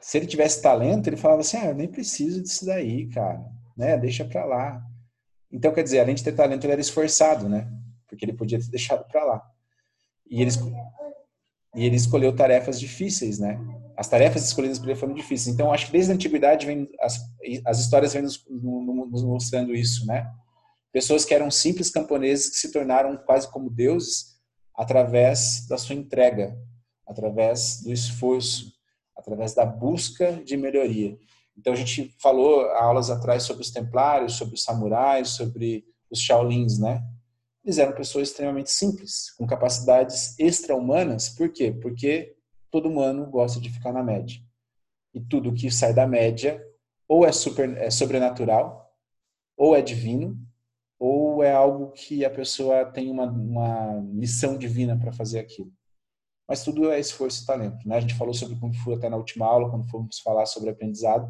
se 0.02 0.18
ele 0.18 0.28
tivesse 0.28 0.62
talento, 0.62 1.08
ele 1.08 1.16
falava 1.16 1.40
assim: 1.40 1.56
ah, 1.56 1.68
eu 1.68 1.76
nem 1.76 1.88
preciso 1.88 2.44
disso 2.44 2.66
daí, 2.66 3.08
cara, 3.08 3.44
né? 3.78 3.98
Deixa 3.98 4.26
para 4.26 4.44
lá. 4.44 4.84
Então, 5.50 5.74
quer 5.74 5.84
dizer, 5.84 6.02
além 6.02 6.16
de 6.16 6.24
ter 6.24 6.34
talento, 6.34 6.66
ele 6.66 6.74
era 6.74 6.82
esforçado, 6.82 7.48
né? 7.48 7.72
Porque 8.08 8.26
ele 8.26 8.34
podia 8.34 8.60
ter 8.60 8.70
deixado 8.70 9.08
para 9.08 9.24
lá. 9.24 9.42
E 10.30 10.42
ele, 10.42 10.52
e 11.76 11.86
ele 11.86 11.96
escolheu 11.96 12.36
tarefas 12.36 12.80
difíceis, 12.80 13.40
né? 13.40 13.60
As 13.96 14.08
tarefas 14.08 14.44
escolhidas 14.46 14.80
por 14.80 14.90
ele 14.90 15.00
foram 15.00 15.14
difíceis. 15.14 15.54
Então, 15.54 15.72
acho 15.72 15.86
que 15.86 15.92
desde 15.92 16.12
a 16.12 16.16
antiguidade 16.16 16.66
vem 16.66 16.90
as, 17.00 17.20
as 17.66 17.80
histórias 17.80 18.14
vêm 18.14 18.24
nos, 18.24 18.44
nos 18.50 19.24
mostrando 19.24 19.74
isso, 19.74 20.06
né? 20.06 20.30
Pessoas 20.92 21.24
que 21.24 21.34
eram 21.34 21.50
simples 21.50 21.90
camponeses 21.90 22.50
que 22.50 22.58
se 22.58 22.72
tornaram 22.72 23.16
quase 23.26 23.50
como 23.50 23.70
deuses 23.70 24.38
através 24.76 25.66
da 25.68 25.78
sua 25.78 25.96
entrega, 25.96 26.58
através 27.08 27.82
do 27.84 27.92
esforço, 27.92 28.74
através 29.16 29.54
da 29.54 29.66
busca 29.66 30.42
de 30.44 30.58
melhoria. 30.58 31.18
Então 31.58 31.74
a 31.74 31.76
gente 31.76 32.14
falou 32.20 32.66
aulas 32.72 33.10
atrás 33.10 33.44
sobre 33.44 33.62
os 33.62 33.72
templários, 33.72 34.34
sobre 34.34 34.56
os 34.56 34.64
samurais, 34.64 35.30
sobre 35.30 35.86
os 36.10 36.20
shaolins, 36.20 36.80
né? 36.80 37.02
Eles 37.64 37.78
eram 37.78 37.94
pessoas 37.94 38.30
extremamente 38.30 38.72
simples, 38.72 39.32
com 39.38 39.46
capacidades 39.46 40.38
extra-humanas. 40.40 41.30
Por 41.30 41.50
quê? 41.50 41.72
Porque 41.72 42.36
todo 42.72 42.90
humano 42.90 43.26
gosta 43.30 43.60
de 43.60 43.70
ficar 43.70 43.94
na 43.94 44.04
média. 44.04 44.42
E 45.14 45.20
tudo 45.20 45.54
que 45.54 45.70
sai 45.70 45.94
da 45.94 46.08
média 46.08 46.66
ou 47.08 47.26
é, 47.26 47.32
super, 47.32 47.76
é 47.78 47.92
sobrenatural, 47.92 48.90
ou 49.58 49.76
é 49.76 49.82
divino, 49.82 50.40
ou 50.98 51.44
é 51.44 51.52
algo 51.52 51.92
que 51.92 52.24
a 52.24 52.30
pessoa 52.30 52.86
tem 52.86 53.12
uma, 53.12 53.26
uma 53.26 54.02
missão 54.02 54.58
divina 54.58 54.98
para 54.98 55.12
fazer 55.12 55.40
aquilo. 55.40 55.72
Mas 56.48 56.64
tudo 56.64 56.90
é 56.90 57.00
esforço 57.00 57.44
e 57.44 57.46
talento. 57.46 57.88
Né? 57.88 57.98
A 57.98 58.00
gente 58.00 58.16
falou 58.16 58.34
sobre 58.34 58.58
Kung 58.58 58.74
Fu 58.74 58.94
até 58.94 59.10
na 59.10 59.18
última 59.18 59.46
aula, 59.46 59.70
quando 59.70 59.90
fomos 59.90 60.20
falar 60.20 60.46
sobre 60.46 60.70
aprendizado, 60.70 61.30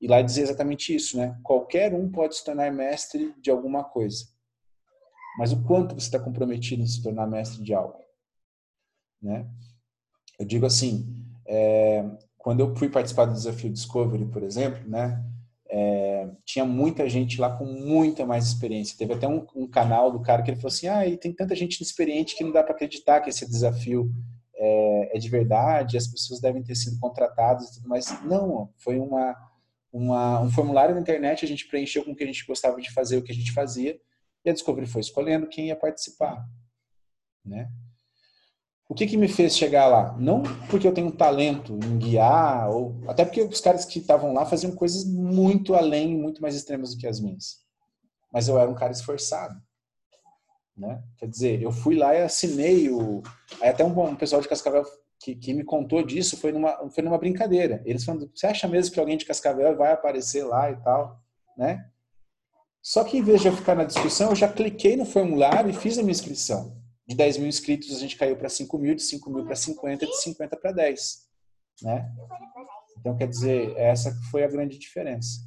e 0.00 0.06
lá 0.06 0.22
dizia 0.22 0.44
exatamente 0.44 0.94
isso, 0.94 1.16
né? 1.16 1.36
Qualquer 1.42 1.92
um 1.92 2.08
pode 2.10 2.36
se 2.36 2.44
tornar 2.44 2.72
mestre 2.72 3.34
de 3.40 3.50
alguma 3.50 3.82
coisa. 3.82 4.26
Mas 5.38 5.52
o 5.52 5.62
quanto 5.62 5.94
você 5.94 6.08
está 6.08 6.18
comprometido 6.18 6.82
em 6.82 6.86
se 6.88 7.00
tornar 7.00 7.24
mestre 7.28 7.62
de 7.62 7.72
algo? 7.72 8.04
Né? 9.22 9.48
Eu 10.36 10.44
digo 10.44 10.66
assim, 10.66 11.06
é, 11.46 12.04
quando 12.36 12.58
eu 12.58 12.74
fui 12.74 12.88
participar 12.88 13.26
do 13.26 13.34
desafio 13.34 13.70
Discovery, 13.70 14.26
por 14.26 14.42
exemplo, 14.42 14.88
né? 14.90 15.24
É, 15.70 16.28
tinha 16.44 16.64
muita 16.64 17.08
gente 17.08 17.40
lá 17.40 17.56
com 17.56 17.64
muita 17.64 18.26
mais 18.26 18.46
experiência. 18.46 18.96
Teve 18.98 19.14
até 19.14 19.28
um, 19.28 19.46
um, 19.54 19.68
canal 19.68 20.10
do 20.10 20.20
cara 20.20 20.42
que 20.42 20.50
ele 20.50 20.56
falou 20.56 20.72
assim: 20.72 20.88
ah, 20.88 21.06
e 21.06 21.16
tem 21.16 21.32
tanta 21.32 21.54
gente 21.54 21.80
experiente 21.82 22.34
que 22.34 22.42
não 22.42 22.50
dá 22.50 22.64
para 22.64 22.74
acreditar 22.74 23.20
que 23.20 23.30
esse 23.30 23.46
desafio 23.46 24.10
é, 24.56 25.16
é, 25.16 25.18
de 25.20 25.28
verdade, 25.28 25.96
as 25.96 26.08
pessoas 26.08 26.40
devem 26.40 26.64
ter 26.64 26.74
sido 26.74 26.98
contratadas 26.98 27.68
e 27.68 27.74
tudo 27.74 27.88
mais. 27.88 28.06
Não, 28.24 28.70
foi 28.76 28.98
uma, 28.98 29.36
uma, 29.92 30.40
um 30.40 30.50
formulário 30.50 30.94
na 30.94 31.00
internet, 31.00 31.44
a 31.44 31.48
gente 31.48 31.68
preencheu 31.68 32.04
com 32.04 32.10
o 32.10 32.16
que 32.16 32.24
a 32.24 32.26
gente 32.26 32.44
gostava 32.44 32.80
de 32.80 32.90
fazer, 32.92 33.18
o 33.18 33.22
que 33.22 33.30
a 33.30 33.34
gente 33.34 33.52
fazia, 33.52 34.00
e 34.48 34.50
a 34.50 34.54
Discovery 34.54 34.86
foi 34.86 35.00
escolhendo 35.00 35.46
quem 35.46 35.68
ia 35.68 35.76
participar. 35.76 36.44
Né? 37.44 37.70
O 38.88 38.94
que, 38.94 39.06
que 39.06 39.18
me 39.18 39.28
fez 39.28 39.56
chegar 39.56 39.86
lá? 39.86 40.16
Não 40.18 40.42
porque 40.70 40.88
eu 40.88 40.94
tenho 40.94 41.08
um 41.08 41.16
talento 41.16 41.78
em 41.84 41.98
guiar, 41.98 42.70
ou 42.70 42.96
até 43.06 43.24
porque 43.24 43.42
os 43.42 43.60
caras 43.60 43.84
que 43.84 43.98
estavam 43.98 44.32
lá 44.32 44.46
faziam 44.46 44.74
coisas 44.74 45.04
muito 45.04 45.74
além, 45.74 46.16
muito 46.16 46.40
mais 46.40 46.54
extremas 46.54 46.94
do 46.94 47.00
que 47.00 47.06
as 47.06 47.20
minhas. 47.20 47.62
Mas 48.32 48.48
eu 48.48 48.58
era 48.58 48.70
um 48.70 48.74
cara 48.74 48.92
esforçado. 48.92 49.60
Né? 50.74 51.02
Quer 51.18 51.28
dizer, 51.28 51.62
eu 51.62 51.70
fui 51.70 51.96
lá 51.96 52.14
e 52.14 52.22
assinei 52.22 52.88
o. 52.88 53.22
Aí 53.60 53.68
até 53.68 53.84
um, 53.84 54.00
um 54.00 54.16
pessoal 54.16 54.40
de 54.40 54.48
Cascavel 54.48 54.84
que, 55.20 55.34
que, 55.34 55.52
me 55.52 55.64
contou 55.64 56.02
disso 56.02 56.36
foi 56.36 56.52
numa, 56.52 56.88
foi 56.90 57.02
numa 57.02 57.18
brincadeira. 57.18 57.82
Eles 57.84 58.04
falando, 58.04 58.30
você 58.34 58.46
acha 58.46 58.66
mesmo 58.68 58.94
que 58.94 59.00
alguém 59.00 59.18
de 59.18 59.26
Cascavel 59.26 59.76
vai 59.76 59.92
aparecer 59.92 60.44
lá 60.44 60.70
e 60.70 60.76
tal, 60.76 61.20
né? 61.56 61.90
Só 62.82 63.04
que 63.04 63.18
em 63.18 63.22
vez 63.22 63.42
de 63.42 63.48
eu 63.48 63.56
ficar 63.56 63.74
na 63.74 63.84
discussão, 63.84 64.30
eu 64.30 64.36
já 64.36 64.48
cliquei 64.48 64.96
no 64.96 65.04
formulário 65.04 65.70
e 65.70 65.74
fiz 65.74 65.98
a 65.98 66.02
minha 66.02 66.12
inscrição 66.12 66.78
de 67.08 67.16
10 67.16 67.38
mil 67.38 67.48
inscritos 67.48 67.96
a 67.96 67.98
gente 67.98 68.16
caiu 68.16 68.36
para 68.36 68.50
5 68.50 68.78
mil, 68.78 68.94
de 68.94 69.02
5 69.02 69.30
mil 69.30 69.44
para 69.44 69.56
50, 69.56 70.06
de 70.06 70.16
50 70.20 70.56
para 70.58 70.72
10. 70.72 71.26
Né? 71.82 72.12
Então, 72.98 73.16
quer 73.16 73.26
dizer, 73.26 73.74
essa 73.78 74.14
foi 74.30 74.44
a 74.44 74.48
grande 74.48 74.78
diferença. 74.78 75.40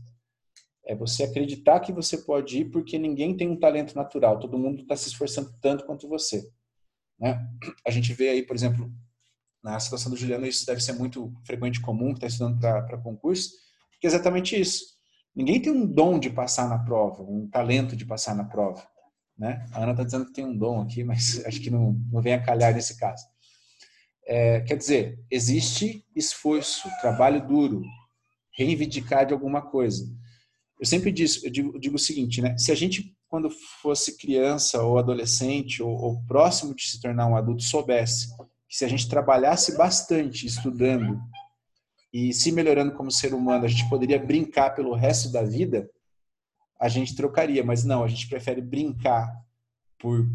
É 0.84 0.96
você 0.96 1.24
acreditar 1.24 1.80
que 1.80 1.94
você 1.94 2.18
pode 2.18 2.62
ir 2.62 2.72
porque 2.72 2.98
ninguém 2.98 3.38
tem 3.38 3.48
um 3.48 3.60
talento 3.60 3.96
natural, 3.96 4.40
todo 4.40 4.58
mundo 4.58 4.82
está 4.82 4.96
se 4.96 5.10
esforçando 5.10 5.54
tanto 5.62 5.86
quanto 5.86 6.08
você. 6.08 6.50
Né? 7.20 7.40
A 7.86 7.92
gente 7.92 8.12
vê 8.12 8.30
aí, 8.30 8.44
por 8.44 8.56
exemplo, 8.56 8.92
na 9.64 9.80
situação 9.80 10.10
do 10.10 10.18
Juliano, 10.18 10.48
isso 10.48 10.66
deve 10.66 10.82
ser 10.82 10.94
muito 10.94 11.32
frequente 11.46 11.80
comum, 11.80 12.08
que 12.08 12.26
está 12.26 12.28
estudando 12.28 12.60
para 12.60 12.98
concurso, 12.98 13.52
que 14.00 14.08
é 14.08 14.10
exatamente 14.10 14.60
isso. 14.60 15.00
Ninguém 15.36 15.62
tem 15.62 15.72
um 15.72 15.86
dom 15.86 16.20
de 16.20 16.30
passar 16.30 16.68
na 16.68 16.80
prova, 16.80 17.24
um 17.24 17.48
talento 17.48 17.96
de 17.96 18.06
passar 18.06 18.36
na 18.36 18.44
prova. 18.44 18.86
Né? 19.38 19.66
A 19.72 19.82
Ana 19.82 19.92
está 19.92 20.04
dizendo 20.04 20.26
que 20.26 20.34
tem 20.34 20.46
um 20.46 20.58
dom 20.58 20.82
aqui, 20.82 21.04
mas 21.04 21.44
acho 21.46 21.60
que 21.62 21.70
não, 21.70 21.94
não 22.12 22.22
vem 22.22 22.34
a 22.34 22.44
calhar 22.44 22.74
nesse 22.74 22.98
caso. 22.98 23.26
É, 24.26 24.62
quer 24.62 24.78
dizer, 24.78 25.20
existe 25.32 26.06
esforço, 26.16 26.90
trabalho 27.02 27.46
duro, 27.46 27.84
reivindicar 28.56 29.26
de 29.26 29.34
alguma 29.34 29.62
coisa. 29.62 30.06
Eu 30.80 30.86
sempre 30.86 31.12
disse, 31.12 31.46
eu 31.46 31.52
digo, 31.52 31.76
eu 31.76 31.80
digo 31.80 31.96
o 31.96 32.00
seguinte, 32.00 32.42
né? 32.42 32.58
Se 32.58 32.72
a 32.72 32.76
gente, 32.76 33.16
quando 33.28 33.50
fosse 33.82 34.18
criança 34.18 34.82
ou 34.84 34.98
adolescente 34.98 35.82
ou, 35.82 35.92
ou 35.92 36.24
próximo 36.26 36.76
de 36.76 36.84
se 36.84 37.02
tornar 37.02 37.28
um 37.28 37.36
adulto, 37.36 37.64
soubesse 37.64 38.28
que 38.72 38.78
se 38.78 38.86
a 38.86 38.88
gente 38.88 39.10
trabalhasse 39.10 39.76
bastante 39.78 40.46
estudando 40.46 41.20
e 42.14 42.34
se 42.34 42.52
melhorando 42.52 42.94
como 42.94 43.12
ser 43.12 43.34
humano, 43.34 43.66
a 43.66 43.68
gente 43.68 43.88
poderia 43.90 44.20
brincar 44.20 44.72
pelo 44.72 44.94
resto 44.94 45.32
da 45.32 45.44
vida, 45.44 45.90
a 46.80 46.90
gente 46.90 47.16
trocaria, 47.16 47.64
mas 47.64 47.84
não, 47.84 48.04
a 48.04 48.08
gente 48.08 48.28
prefere 48.28 48.62
brincar 48.62 49.32
por 49.98 50.28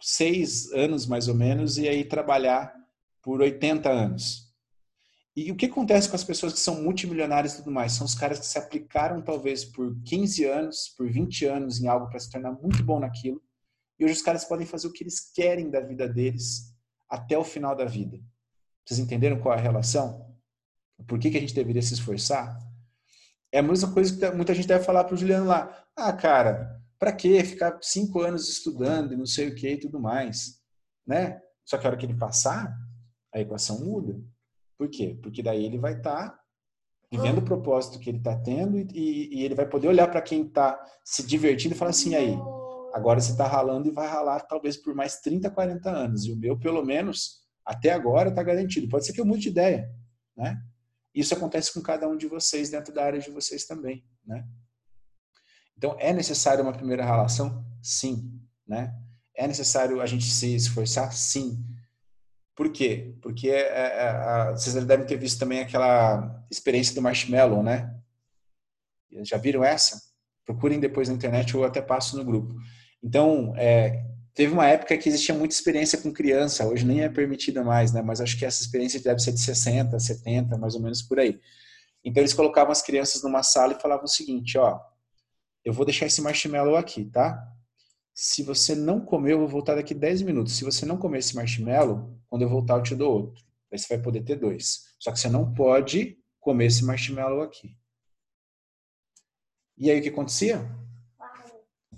seis 0.00 0.72
anos 0.72 1.06
mais 1.06 1.28
ou 1.28 1.34
menos 1.34 1.78
e 1.78 1.88
aí 1.88 2.04
trabalhar 2.04 2.74
por 3.22 3.40
80 3.40 3.88
anos. 3.88 4.46
E 5.36 5.52
o 5.52 5.56
que 5.56 5.66
acontece 5.66 6.08
com 6.08 6.16
as 6.16 6.24
pessoas 6.24 6.54
que 6.54 6.60
são 6.60 6.82
multimilionárias 6.82 7.52
e 7.52 7.56
tudo 7.58 7.70
mais? 7.70 7.92
São 7.92 8.06
os 8.06 8.14
caras 8.14 8.38
que 8.38 8.46
se 8.46 8.58
aplicaram 8.58 9.20
talvez 9.20 9.66
por 9.66 9.94
15 10.02 10.44
anos, 10.44 10.94
por 10.96 11.10
20 11.10 11.44
anos 11.44 11.78
em 11.78 11.88
algo 11.88 12.08
para 12.08 12.18
se 12.18 12.30
tornar 12.30 12.52
muito 12.52 12.82
bom 12.82 12.98
naquilo. 12.98 13.42
E 13.98 14.04
hoje 14.04 14.14
os 14.14 14.22
caras 14.22 14.44
podem 14.44 14.66
fazer 14.66 14.86
o 14.86 14.92
que 14.92 15.04
eles 15.04 15.20
querem 15.20 15.70
da 15.70 15.80
vida 15.80 16.08
deles 16.08 16.74
até 17.08 17.36
o 17.36 17.44
final 17.44 17.76
da 17.76 17.84
vida. 17.84 18.18
Vocês 18.84 18.98
entenderam 18.98 19.38
qual 19.38 19.54
é 19.54 19.58
a 19.58 19.62
relação? 19.62 20.35
Por 21.06 21.18
que, 21.18 21.30
que 21.30 21.36
a 21.36 21.40
gente 21.40 21.54
deveria 21.54 21.82
se 21.82 21.94
esforçar? 21.94 22.58
É 23.52 23.58
a 23.58 23.62
mesma 23.62 23.92
coisa 23.92 24.16
que 24.16 24.36
muita 24.36 24.54
gente 24.54 24.68
deve 24.68 24.84
falar 24.84 25.04
para 25.04 25.14
o 25.14 25.16
Juliano 25.16 25.46
lá. 25.46 25.84
Ah, 25.94 26.12
cara, 26.12 26.80
para 26.98 27.12
que 27.12 27.42
ficar 27.44 27.78
cinco 27.82 28.20
anos 28.20 28.48
estudando 28.48 29.12
e 29.12 29.16
não 29.16 29.26
sei 29.26 29.48
o 29.48 29.54
que 29.54 29.68
e 29.68 29.80
tudo 29.80 30.00
mais, 30.00 30.60
né? 31.06 31.40
Só 31.64 31.76
que 31.76 31.86
a 31.86 31.90
hora 31.90 31.96
que 31.96 32.06
ele 32.06 32.14
passar, 32.14 32.74
a 33.34 33.40
equação 33.40 33.84
muda. 33.84 34.18
Por 34.78 34.88
quê? 34.88 35.18
Porque 35.22 35.42
daí 35.42 35.64
ele 35.64 35.78
vai 35.78 35.94
estar 35.94 36.30
tá 36.30 36.40
vivendo 37.10 37.38
o 37.38 37.44
propósito 37.44 37.98
que 37.98 38.10
ele 38.10 38.18
está 38.18 38.36
tendo 38.36 38.78
e, 38.78 38.88
e, 38.94 39.44
ele 39.44 39.54
vai 39.54 39.66
poder 39.66 39.88
olhar 39.88 40.08
para 40.08 40.20
quem 40.20 40.42
está 40.42 40.78
se 41.04 41.24
divertindo 41.24 41.74
e 41.74 41.78
falar 41.78 41.90
assim, 41.90 42.14
aí, 42.14 42.36
agora 42.92 43.20
você 43.20 43.32
está 43.32 43.46
ralando 43.46 43.88
e 43.88 43.92
vai 43.92 44.08
ralar 44.08 44.40
talvez 44.40 44.76
por 44.76 44.94
mais 44.94 45.20
30, 45.20 45.50
40 45.50 45.90
anos. 45.90 46.24
E 46.24 46.32
o 46.32 46.36
meu, 46.36 46.58
pelo 46.58 46.84
menos, 46.84 47.42
até 47.64 47.90
agora 47.90 48.30
está 48.30 48.42
garantido. 48.42 48.88
Pode 48.88 49.06
ser 49.06 49.12
que 49.12 49.20
eu 49.20 49.26
mude 49.26 49.42
de 49.42 49.48
ideia, 49.48 49.88
né? 50.36 50.60
Isso 51.16 51.32
acontece 51.32 51.72
com 51.72 51.80
cada 51.80 52.06
um 52.06 52.14
de 52.14 52.26
vocês 52.26 52.68
dentro 52.68 52.92
da 52.92 53.02
área 53.02 53.18
de 53.18 53.30
vocês 53.30 53.64
também, 53.64 54.04
né? 54.24 54.46
Então, 55.74 55.96
é 55.98 56.12
necessário 56.12 56.62
uma 56.62 56.74
primeira 56.74 57.02
relação? 57.02 57.64
Sim, 57.82 58.38
né? 58.66 58.94
É 59.34 59.46
necessário 59.46 60.02
a 60.02 60.06
gente 60.06 60.26
se 60.26 60.54
esforçar? 60.54 61.12
Sim. 61.14 61.64
Por 62.54 62.70
quê? 62.70 63.14
Porque 63.22 63.48
é, 63.48 63.60
é, 63.60 64.50
é, 64.50 64.50
vocês 64.52 64.74
devem 64.84 65.06
ter 65.06 65.16
visto 65.16 65.38
também 65.38 65.60
aquela 65.60 66.44
experiência 66.50 66.94
do 66.94 67.02
marshmallow, 67.02 67.62
né? 67.62 67.98
Já 69.22 69.38
viram 69.38 69.64
essa? 69.64 70.00
Procurem 70.44 70.78
depois 70.78 71.08
na 71.08 71.14
internet 71.14 71.56
ou 71.56 71.64
até 71.64 71.80
passo 71.80 72.16
no 72.16 72.24
grupo. 72.24 72.54
Então, 73.02 73.54
é, 73.56 74.04
teve 74.36 74.52
uma 74.52 74.66
época 74.66 74.96
que 74.98 75.08
existia 75.08 75.34
muita 75.34 75.54
experiência 75.54 75.98
com 75.98 76.12
criança, 76.12 76.66
hoje 76.66 76.84
nem 76.84 77.02
é 77.02 77.08
permitida 77.08 77.64
mais, 77.64 77.90
né? 77.90 78.02
Mas 78.02 78.20
acho 78.20 78.38
que 78.38 78.44
essa 78.44 78.62
experiência 78.62 79.00
deve 79.00 79.18
ser 79.18 79.32
de 79.32 79.40
60, 79.40 79.98
70, 79.98 80.58
mais 80.58 80.74
ou 80.74 80.82
menos 80.82 81.00
por 81.00 81.18
aí. 81.18 81.40
Então, 82.04 82.22
eles 82.22 82.34
colocavam 82.34 82.70
as 82.70 82.82
crianças 82.82 83.22
numa 83.22 83.42
sala 83.42 83.72
e 83.72 83.80
falavam 83.80 84.04
o 84.04 84.08
seguinte, 84.08 84.58
ó, 84.58 84.78
eu 85.64 85.72
vou 85.72 85.86
deixar 85.86 86.04
esse 86.04 86.20
marshmallow 86.20 86.76
aqui, 86.76 87.06
tá? 87.06 87.50
Se 88.14 88.42
você 88.42 88.74
não 88.74 89.00
comer, 89.00 89.32
eu 89.32 89.38
vou 89.38 89.48
voltar 89.48 89.74
daqui 89.74 89.94
10 89.94 90.20
minutos. 90.20 90.54
Se 90.54 90.64
você 90.64 90.84
não 90.84 90.98
comer 90.98 91.20
esse 91.20 91.34
marshmallow, 91.34 92.14
quando 92.28 92.42
eu 92.42 92.48
voltar 92.48 92.74
eu 92.74 92.82
te 92.82 92.94
dou 92.94 93.12
outro. 93.12 93.42
Aí 93.72 93.78
você 93.78 93.96
vai 93.96 94.04
poder 94.04 94.22
ter 94.22 94.36
dois. 94.36 94.84
Só 95.00 95.10
que 95.10 95.18
você 95.18 95.30
não 95.30 95.54
pode 95.54 96.18
comer 96.38 96.66
esse 96.66 96.84
marshmallow 96.84 97.40
aqui. 97.40 97.74
E 99.78 99.90
aí 99.90 99.98
o 99.98 100.02
que 100.02 100.10
acontecia? 100.10 100.60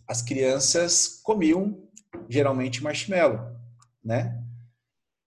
As 0.07 0.23
crianças 0.23 1.21
comiam 1.23 1.88
geralmente 2.29 2.83
marshmallow, 2.83 3.41
né? 4.05 4.43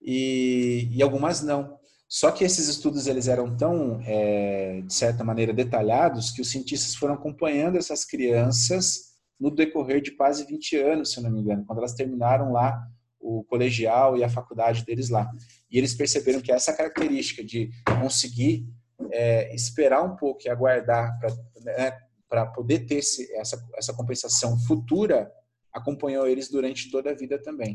E, 0.02 0.90
e 0.92 1.02
algumas 1.02 1.42
não. 1.42 1.80
Só 2.08 2.32
que 2.32 2.44
esses 2.44 2.68
estudos 2.68 3.08
eles 3.08 3.28
eram 3.28 3.56
tão, 3.56 4.02
é, 4.04 4.82
de 4.82 4.94
certa 4.94 5.24
maneira, 5.24 5.54
detalhados 5.54 6.32
que 6.32 6.42
os 6.42 6.50
cientistas 6.50 6.96
foram 6.96 7.14
acompanhando 7.14 7.78
essas 7.78 8.04
crianças 8.04 9.12
no 9.40 9.50
decorrer 9.50 10.02
de 10.02 10.12
quase 10.12 10.46
20 10.46 10.78
anos, 10.78 11.14
se 11.14 11.22
não 11.22 11.32
me 11.32 11.40
engano, 11.40 11.66
quando 11.66 11.80
elas 11.80 11.94
terminaram 11.94 12.52
lá 12.52 12.86
o 13.20 13.44
colegial 13.46 14.18
e 14.18 14.24
a 14.24 14.30
faculdade 14.30 14.84
deles 14.84 15.10
lá. 15.10 15.32
E 15.72 15.78
eles 15.78 15.94
perceberam 15.94 16.42
que 16.42 16.52
essa 16.52 16.74
característica 16.74 17.44
de 17.44 17.72
conseguir 18.02 18.68
é, 19.12 19.54
esperar 19.56 20.04
um 20.04 20.16
pouco 20.16 20.42
e 20.46 20.50
aguardar 20.50 21.18
para 21.20 21.34
né, 21.64 22.46
poder 22.54 22.86
ter 22.86 22.96
esse, 22.96 23.32
essa, 23.36 23.58
essa 23.76 23.94
compensação 23.94 24.60
futura 24.60 25.32
acompanhou 25.74 26.28
eles 26.28 26.50
durante 26.50 26.90
toda 26.90 27.12
a 27.12 27.16
vida 27.16 27.42
também. 27.42 27.74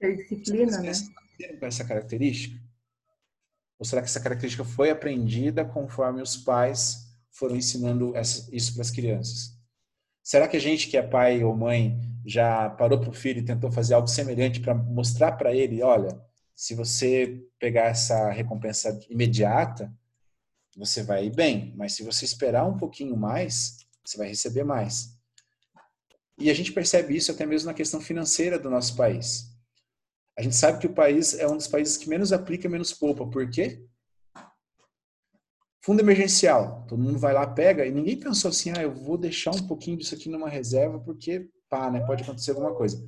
É 0.00 0.12
disciplina, 0.12 0.80
né? 0.80 0.92
Com 1.58 1.66
essa 1.66 1.84
característica? 1.84 2.60
Ou 3.78 3.86
será 3.86 4.02
que 4.02 4.08
essa 4.08 4.20
característica 4.20 4.64
foi 4.64 4.90
aprendida 4.90 5.64
conforme 5.64 6.20
os 6.20 6.36
pais 6.36 7.08
foram 7.30 7.56
ensinando 7.56 8.12
isso 8.52 8.74
para 8.74 8.82
as 8.82 8.90
crianças? 8.90 9.56
Será 10.22 10.48
que 10.48 10.56
a 10.56 10.60
gente 10.60 10.88
que 10.88 10.96
é 10.96 11.02
pai 11.02 11.42
ou 11.42 11.56
mãe 11.56 11.98
já 12.26 12.68
parou 12.70 13.00
para 13.00 13.10
o 13.10 13.14
filho 13.14 13.38
e 13.38 13.44
tentou 13.44 13.70
fazer 13.70 13.94
algo 13.94 14.08
semelhante 14.08 14.60
para 14.60 14.74
mostrar 14.74 15.32
para 15.32 15.54
ele, 15.54 15.82
olha, 15.82 16.20
se 16.54 16.74
você 16.74 17.40
pegar 17.58 17.84
essa 17.84 18.30
recompensa 18.30 18.98
imediata, 19.08 19.92
você 20.76 21.02
vai 21.02 21.26
ir 21.26 21.34
bem, 21.34 21.72
mas 21.76 21.94
se 21.94 22.02
você 22.02 22.24
esperar 22.24 22.66
um 22.66 22.76
pouquinho 22.76 23.16
mais, 23.16 23.86
você 24.04 24.18
vai 24.18 24.28
receber 24.28 24.64
mais. 24.64 25.17
E 26.38 26.50
a 26.50 26.54
gente 26.54 26.72
percebe 26.72 27.16
isso 27.16 27.32
até 27.32 27.44
mesmo 27.44 27.66
na 27.66 27.74
questão 27.74 28.00
financeira 28.00 28.58
do 28.58 28.70
nosso 28.70 28.96
país. 28.96 29.44
A 30.38 30.42
gente 30.42 30.54
sabe 30.54 30.78
que 30.78 30.86
o 30.86 30.94
país 30.94 31.34
é 31.34 31.48
um 31.48 31.56
dos 31.56 31.66
países 31.66 31.96
que 31.96 32.08
menos 32.08 32.32
aplica, 32.32 32.68
menos 32.68 32.92
poupa. 32.92 33.26
Por 33.26 33.50
quê? 33.50 33.84
Fundo 35.84 36.00
emergencial. 36.00 36.86
Todo 36.86 37.02
mundo 37.02 37.18
vai 37.18 37.34
lá, 37.34 37.44
pega, 37.44 37.84
e 37.84 37.90
ninguém 37.90 38.18
pensou 38.18 38.50
assim, 38.50 38.70
ah, 38.70 38.82
eu 38.82 38.94
vou 38.94 39.18
deixar 39.18 39.50
um 39.50 39.66
pouquinho 39.66 39.96
disso 39.96 40.14
aqui 40.14 40.28
numa 40.28 40.48
reserva, 40.48 41.00
porque, 41.00 41.48
pá, 41.68 41.90
né, 41.90 42.06
pode 42.06 42.22
acontecer 42.22 42.52
alguma 42.52 42.72
coisa. 42.72 43.04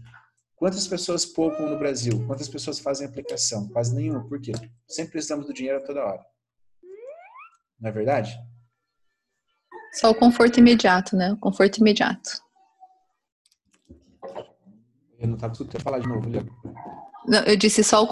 Quantas 0.57 0.89
pessoas 0.89 1.25
poupam 1.25 1.71
no 1.71 1.79
Brasil? 1.79 2.27
Quantas 2.27 2.49
pessoas 2.49 2.81
fazem 2.81 3.07
aplicação? 3.07 3.69
Quase 3.69 3.95
nenhuma. 3.95 4.29
Por 4.29 4.41
quê? 4.41 4.53
Sempre 4.89 5.13
precisamos 5.13 5.47
do 5.47 5.55
dinheiro 5.55 5.79
a 5.79 5.87
toda 5.87 6.05
hora. 6.05 6.27
Não 7.81 7.89
é 7.89 7.93
verdade? 7.93 8.37
Só 9.95 10.11
o 10.11 10.15
conforto 10.15 10.59
imediato, 10.59 11.17
né? 11.17 11.33
O 11.33 11.39
conforto 11.39 11.79
imediato. 11.79 12.43
Eu 15.21 15.29
não 15.29 15.35
estava 15.35 15.53
escutando 15.53 15.83
falar 15.83 15.99
de 15.99 16.09
novo, 16.09 16.31
Leandro. 16.31 16.51
Não, 17.27 17.41
eu 17.45 17.55
disse 17.55 17.85
só 17.85 18.05
o 18.05 18.09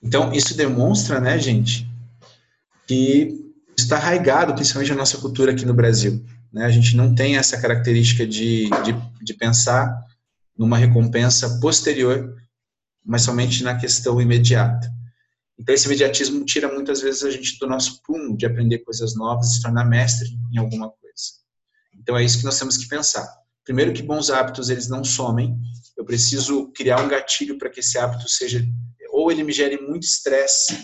Então, 0.00 0.32
isso 0.32 0.56
demonstra, 0.56 1.20
né, 1.20 1.38
gente, 1.38 1.90
que 2.86 3.52
está 3.76 3.96
arraigado, 3.96 4.54
principalmente 4.54 4.90
na 4.90 4.96
nossa 4.98 5.18
cultura 5.18 5.52
aqui 5.52 5.66
no 5.66 5.74
Brasil. 5.74 6.24
Né? 6.52 6.64
A 6.64 6.70
gente 6.70 6.96
não 6.96 7.14
tem 7.14 7.36
essa 7.36 7.60
característica 7.60 8.26
de, 8.26 8.70
de, 8.70 8.94
de 9.22 9.34
pensar 9.34 10.06
numa 10.56 10.78
recompensa 10.78 11.58
posterior, 11.60 12.36
mas 13.04 13.22
somente 13.22 13.62
na 13.64 13.76
questão 13.76 14.20
imediata. 14.20 14.90
Então, 15.58 15.74
esse 15.74 15.86
imediatismo 15.86 16.44
tira 16.44 16.72
muitas 16.72 17.00
vezes 17.00 17.24
a 17.24 17.30
gente 17.30 17.58
do 17.58 17.66
nosso 17.66 18.00
prumo 18.02 18.36
de 18.36 18.46
aprender 18.46 18.78
coisas 18.78 19.16
novas 19.16 19.50
e 19.50 19.54
se 19.54 19.62
tornar 19.62 19.84
mestre 19.84 20.28
em 20.52 20.58
alguma 20.58 20.88
coisa. 20.90 20.98
Então, 21.94 22.16
é 22.16 22.24
isso 22.24 22.38
que 22.38 22.44
nós 22.44 22.58
temos 22.58 22.76
que 22.76 22.88
pensar. 22.88 23.28
Primeiro, 23.64 23.92
que 23.92 24.02
bons 24.02 24.30
hábitos 24.30 24.70
eles 24.70 24.88
não 24.88 25.02
somem. 25.02 25.58
Eu 25.96 26.04
preciso 26.04 26.70
criar 26.72 27.02
um 27.02 27.08
gatilho 27.08 27.58
para 27.58 27.68
que 27.68 27.80
esse 27.80 27.98
hábito 27.98 28.28
seja 28.28 28.64
ou 29.10 29.32
ele 29.32 29.42
me 29.42 29.52
gere 29.52 29.80
muito 29.80 30.04
estresse, 30.04 30.78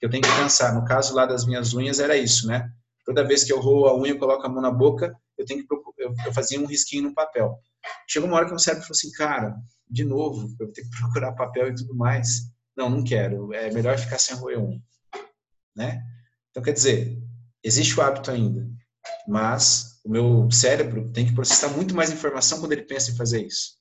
eu 0.00 0.08
tenho 0.08 0.22
que 0.22 0.36
pensar. 0.36 0.72
No 0.74 0.84
caso 0.84 1.14
lá 1.14 1.26
das 1.26 1.44
minhas 1.44 1.74
unhas 1.74 1.98
era 1.98 2.16
isso, 2.16 2.46
né? 2.46 2.70
Toda 3.04 3.26
vez 3.26 3.42
que 3.42 3.52
eu 3.52 3.60
roo 3.60 3.86
a 3.86 3.98
unha, 3.98 4.16
coloco 4.16 4.46
a 4.46 4.48
mão 4.48 4.62
na 4.62 4.70
boca, 4.70 5.12
eu 5.36 5.44
tenho 5.44 5.66
que 5.66 5.74
eu, 5.98 6.32
fazia 6.32 6.60
um 6.60 6.66
risquinho 6.66 7.04
no 7.04 7.14
papel. 7.14 7.58
Chegou 8.08 8.28
uma 8.28 8.36
hora 8.36 8.46
que 8.46 8.54
o 8.54 8.58
cérebro 8.58 8.86
falou 8.86 8.96
assim, 8.96 9.10
cara, 9.12 9.56
de 9.88 10.04
novo, 10.04 10.54
eu 10.60 10.66
vou 10.66 10.72
ter 10.72 10.82
que 10.82 10.90
procurar 10.98 11.32
papel 11.32 11.68
e 11.68 11.74
tudo 11.74 11.94
mais. 11.96 12.50
Não, 12.76 12.88
não 12.88 13.04
quero. 13.04 13.52
É 13.52 13.70
melhor 13.70 13.98
ficar 13.98 14.18
sem 14.18 14.36
roer 14.36 14.58
unha, 14.58 14.82
né? 15.76 16.02
Então 16.50 16.62
quer 16.62 16.72
dizer, 16.72 17.18
existe 17.62 17.98
o 17.98 18.02
hábito 18.02 18.30
ainda, 18.30 18.68
mas 19.28 20.00
o 20.04 20.10
meu 20.10 20.50
cérebro 20.50 21.10
tem 21.12 21.26
que 21.26 21.34
processar 21.34 21.68
muito 21.68 21.94
mais 21.94 22.10
informação 22.10 22.60
quando 22.60 22.72
ele 22.72 22.82
pensa 22.82 23.10
em 23.10 23.16
fazer 23.16 23.46
isso. 23.46 23.78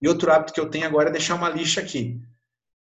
E 0.00 0.08
outro 0.08 0.30
hábito 0.30 0.52
que 0.52 0.60
eu 0.60 0.70
tenho 0.70 0.86
agora 0.86 1.08
é 1.08 1.12
deixar 1.12 1.34
uma 1.34 1.48
lixa 1.48 1.80
aqui 1.80 2.20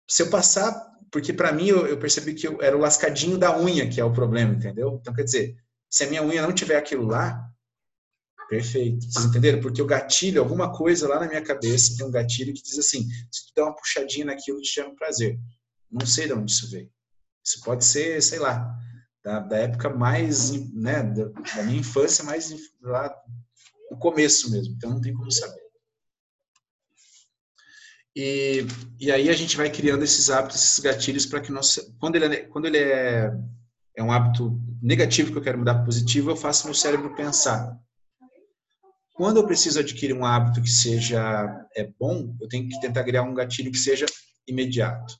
se 0.09 0.23
eu 0.23 0.29
passar, 0.31 0.73
porque 1.11 1.31
para 1.31 1.51
mim 1.51 1.67
eu, 1.67 1.85
eu, 1.85 1.99
percebi 1.99 2.33
que 2.33 2.47
eu 2.47 2.59
era 2.61 2.75
o 2.75 2.79
lascadinho 2.79 3.37
da 3.37 3.55
unha 3.55 3.87
que 3.87 4.01
é 4.01 4.03
o 4.03 4.11
problema, 4.11 4.55
entendeu? 4.55 4.97
Então 4.99 5.13
quer 5.13 5.23
dizer, 5.23 5.55
se 5.87 6.03
a 6.03 6.07
minha 6.07 6.23
unha 6.23 6.41
não 6.41 6.51
tiver 6.51 6.77
aquilo 6.77 7.05
lá, 7.05 7.47
perfeito. 8.49 9.05
Vocês 9.05 9.25
entenderam? 9.25 9.61
Porque 9.61 9.81
o 9.81 9.85
gatilho, 9.85 10.41
alguma 10.41 10.75
coisa 10.75 11.07
lá 11.07 11.19
na 11.19 11.27
minha 11.27 11.41
cabeça 11.41 11.95
tem 11.95 12.05
um 12.05 12.11
gatilho 12.11 12.53
que 12.53 12.63
diz 12.63 12.77
assim: 12.77 13.07
se 13.31 13.47
tu 13.47 13.53
der 13.55 13.63
uma 13.63 13.75
puxadinha 13.75 14.25
naquilo, 14.25 14.59
te 14.59 14.67
chama 14.67 14.95
prazer. 14.95 15.39
Não 15.89 16.05
sei 16.05 16.27
de 16.27 16.33
onde 16.33 16.51
isso 16.51 16.69
veio. 16.69 16.91
Isso 17.45 17.61
pode 17.63 17.85
ser, 17.85 18.21
sei 18.21 18.39
lá, 18.39 18.75
da, 19.23 19.39
da 19.39 19.57
época 19.57 19.89
mais, 19.89 20.51
né, 20.73 21.03
da, 21.03 21.25
da 21.25 21.63
minha 21.63 21.79
infância, 21.79 22.23
mais 22.23 22.53
lá 22.81 23.15
no 23.91 23.97
começo 23.97 24.51
mesmo. 24.51 24.73
Então 24.75 24.89
não 24.89 25.01
tem 25.01 25.13
como 25.13 25.31
saber. 25.31 25.69
E, 28.15 28.65
e 28.99 29.11
aí 29.11 29.29
a 29.29 29.33
gente 29.33 29.55
vai 29.55 29.69
criando 29.69 30.03
esses 30.03 30.29
hábitos, 30.29 30.63
esses 30.63 30.79
gatilhos 30.79 31.25
para 31.25 31.39
que 31.39 31.51
nós, 31.51 31.79
quando 31.99 32.15
ele, 32.15 32.25
é, 32.25 32.37
quando 32.47 32.65
ele 32.65 32.77
é, 32.77 33.31
é 33.95 34.03
um 34.03 34.11
hábito 34.11 34.59
negativo 34.81 35.31
que 35.31 35.37
eu 35.37 35.41
quero 35.41 35.59
mudar 35.59 35.75
para 35.75 35.85
positivo, 35.85 36.31
eu 36.31 36.35
faço 36.35 36.65
meu 36.65 36.73
cérebro 36.73 37.15
pensar. 37.15 37.79
Quando 39.19 39.35
eu 39.35 39.45
preciso 39.45 39.81
adquirir 39.81 40.15
um 40.15 40.23
hábito 40.23 40.61
que 40.61 40.69
seja 40.69 41.19
é 41.75 41.83
bom, 41.99 42.33
eu 42.39 42.47
tenho 42.47 42.69
que 42.69 42.79
tentar 42.79 43.03
criar 43.03 43.21
um 43.23 43.33
gatilho 43.33 43.69
que 43.69 43.77
seja 43.77 44.05
imediato. 44.47 45.13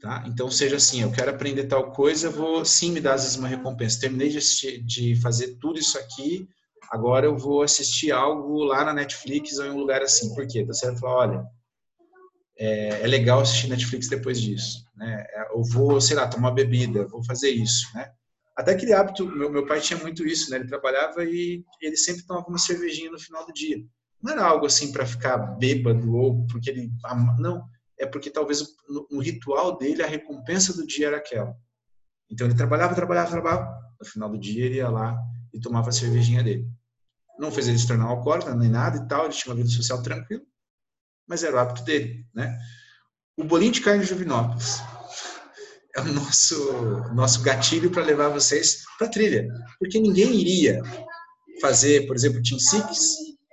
Tá? 0.00 0.24
Então, 0.26 0.50
seja 0.50 0.74
assim, 0.74 1.02
eu 1.02 1.12
quero 1.12 1.30
aprender 1.30 1.68
tal 1.68 1.92
coisa, 1.92 2.28
vou 2.28 2.64
sim 2.64 2.90
me 2.90 3.00
dar 3.00 3.14
às 3.14 3.22
vezes 3.22 3.36
uma 3.36 3.46
recompensa. 3.46 4.00
Terminei 4.00 4.28
de, 4.28 4.38
assistir, 4.38 4.82
de 4.82 5.14
fazer 5.20 5.56
tudo 5.60 5.78
isso 5.78 5.96
aqui, 6.00 6.48
agora 6.90 7.26
eu 7.26 7.38
vou 7.38 7.62
assistir 7.62 8.10
algo 8.10 8.64
lá 8.64 8.84
na 8.84 8.92
Netflix 8.92 9.56
ou 9.58 9.66
em 9.66 9.70
um 9.70 9.78
lugar 9.78 10.02
assim. 10.02 10.34
Por 10.34 10.48
quê? 10.48 10.64
Você 10.64 10.86
vai 10.86 10.96
falar, 10.98 11.14
olha, 11.14 11.46
é, 12.58 13.02
é, 13.02 13.06
legal 13.06 13.38
assistir 13.38 13.68
Netflix 13.68 14.08
depois 14.08 14.40
disso, 14.40 14.84
né? 14.96 15.24
É, 15.30 15.52
eu 15.52 15.62
vou, 15.62 16.00
sei 16.00 16.16
lá, 16.16 16.26
tomar 16.26 16.50
bebida, 16.50 17.06
vou 17.06 17.22
fazer 17.22 17.50
isso, 17.50 17.86
né? 17.94 18.10
Até 18.56 18.72
aquele 18.72 18.94
hábito, 18.94 19.26
meu, 19.26 19.50
meu 19.50 19.66
pai 19.66 19.80
tinha 19.80 19.98
muito 20.00 20.26
isso, 20.26 20.50
né? 20.50 20.56
Ele 20.56 20.68
trabalhava 20.68 21.22
e 21.24 21.62
ele 21.80 21.96
sempre 21.96 22.24
tomava 22.24 22.48
uma 22.48 22.58
cervejinha 22.58 23.10
no 23.10 23.18
final 23.18 23.44
do 23.44 23.52
dia. 23.52 23.76
Não 24.22 24.32
era 24.32 24.44
algo 24.46 24.64
assim 24.64 24.90
para 24.92 25.04
ficar 25.04 25.36
bêbado 25.36 26.14
ou 26.14 26.46
porque 26.46 26.70
ele... 26.70 26.90
Não, 27.38 27.68
é 27.98 28.06
porque 28.06 28.30
talvez 28.30 28.62
no, 28.88 29.06
no 29.10 29.20
ritual 29.20 29.76
dele 29.76 30.02
a 30.02 30.06
recompensa 30.06 30.72
do 30.72 30.86
dia 30.86 31.08
era 31.08 31.18
aquela. 31.18 31.54
Então 32.30 32.46
ele 32.46 32.56
trabalhava, 32.56 32.94
trabalhava, 32.94 33.30
trabalhava. 33.30 33.78
No 34.00 34.06
final 34.06 34.30
do 34.30 34.38
dia 34.38 34.64
ele 34.64 34.76
ia 34.76 34.88
lá 34.88 35.18
e 35.52 35.60
tomava 35.60 35.90
a 35.90 35.92
cervejinha 35.92 36.42
dele. 36.42 36.66
não 37.38 37.52
fez 37.52 37.68
ele 37.68 37.78
se 37.78 37.86
tornar 37.86 38.06
alcoólatra 38.06 38.54
nem 38.54 38.70
nada 38.70 38.96
e 38.98 39.08
tal, 39.08 39.24
ele 39.24 39.34
tinha 39.34 39.52
uma 39.52 39.56
vida 39.56 39.70
social 39.70 40.02
tranquila, 40.02 40.42
mas 41.26 41.42
era 41.42 41.56
o 41.56 41.58
hábito 41.58 41.82
dele, 41.84 42.26
né? 42.34 42.58
O 43.36 43.44
bolinho 43.44 43.72
de 43.72 43.80
carne 43.80 44.04
de 44.04 44.08
é 45.96 46.00
o 46.00 46.12
nosso, 46.12 46.72
nosso 47.14 47.42
gatilho 47.42 47.90
para 47.90 48.04
levar 48.04 48.28
vocês 48.28 48.84
para 48.98 49.06
a 49.06 49.10
trilha. 49.10 49.48
Porque 49.78 49.98
ninguém 49.98 50.34
iria 50.34 50.82
fazer, 51.60 52.06
por 52.06 52.14
exemplo, 52.14 52.42
Team 52.42 52.58
Six 52.60 52.98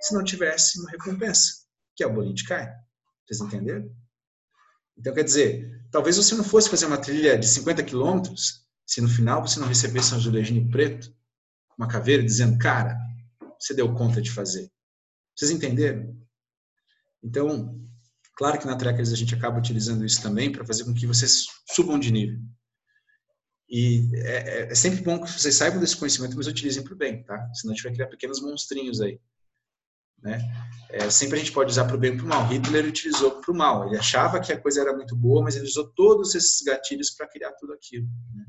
se 0.00 0.14
não 0.14 0.22
tivesse 0.22 0.78
uma 0.78 0.90
recompensa, 0.90 1.64
que 1.96 2.04
é 2.04 2.06
o 2.06 2.12
bolinho 2.12 2.34
de 2.34 2.44
carne. 2.44 2.72
Vocês 3.26 3.40
entenderam? 3.40 3.90
Então, 4.98 5.14
quer 5.14 5.24
dizer, 5.24 5.82
talvez 5.90 6.18
você 6.18 6.34
não 6.34 6.44
fosse 6.44 6.68
fazer 6.68 6.84
uma 6.84 6.98
trilha 6.98 7.38
de 7.38 7.46
50 7.46 7.82
quilômetros 7.82 8.64
se 8.86 9.00
no 9.00 9.08
final 9.08 9.40
você 9.40 9.58
não 9.58 9.66
recebesse 9.66 10.12
um 10.12 10.18
azulejinho 10.18 10.70
preto, 10.70 11.10
uma 11.78 11.88
caveira, 11.88 12.22
dizendo, 12.22 12.58
cara, 12.58 12.96
você 13.58 13.72
deu 13.72 13.94
conta 13.94 14.20
de 14.20 14.30
fazer. 14.30 14.70
Vocês 15.34 15.50
entenderam? 15.50 16.14
Então, 17.22 17.80
claro 18.36 18.58
que 18.58 18.66
na 18.66 18.76
Trekkers 18.76 19.12
a 19.12 19.16
gente 19.16 19.34
acaba 19.34 19.58
utilizando 19.58 20.04
isso 20.04 20.22
também 20.22 20.50
para 20.50 20.64
fazer 20.64 20.84
com 20.84 20.94
que 20.94 21.06
vocês 21.06 21.46
subam 21.70 21.98
de 21.98 22.12
nível. 22.12 22.38
E 23.68 24.10
é, 24.14 24.36
é, 24.36 24.72
é, 24.72 24.74
sempre 24.74 25.02
bom 25.02 25.22
que 25.22 25.30
vocês 25.30 25.54
saibam 25.54 25.80
desse 25.80 25.96
conhecimento, 25.96 26.36
mas 26.36 26.46
utilizem 26.46 26.84
para 26.84 26.94
o 26.94 26.96
bem, 26.96 27.24
tá? 27.24 27.50
Senão 27.54 27.72
a 27.72 27.74
gente 27.74 27.84
vai 27.84 27.92
criar 27.92 28.06
pequenos 28.08 28.40
monstrinhos 28.40 29.00
aí. 29.00 29.18
Né? 30.22 30.38
É, 30.90 31.10
sempre 31.10 31.36
a 31.36 31.38
gente 31.38 31.52
pode 31.52 31.70
usar 31.70 31.84
para 31.84 31.96
o 31.96 31.98
bem 31.98 32.12
ou 32.12 32.16
para 32.16 32.26
o 32.26 32.28
mal. 32.28 32.46
Hitler 32.46 32.86
utilizou 32.86 33.40
para 33.40 33.52
o 33.52 33.54
mal. 33.54 33.86
Ele 33.86 33.98
achava 33.98 34.40
que 34.40 34.52
a 34.52 34.60
coisa 34.60 34.80
era 34.80 34.94
muito 34.94 35.16
boa, 35.16 35.42
mas 35.42 35.56
ele 35.56 35.66
usou 35.66 35.90
todos 35.92 36.34
esses 36.34 36.62
gatilhos 36.62 37.10
para 37.10 37.28
criar 37.28 37.52
tudo 37.52 37.72
aquilo. 37.72 38.06
Né? 38.34 38.44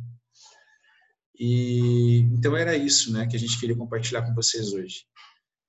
E 1.38 2.20
então 2.34 2.56
era 2.56 2.76
isso, 2.78 3.12
né, 3.12 3.28
que 3.28 3.36
a 3.36 3.40
gente 3.40 3.60
queria 3.60 3.76
compartilhar 3.76 4.22
com 4.22 4.34
vocês 4.34 4.74
hoje. 4.74 5.06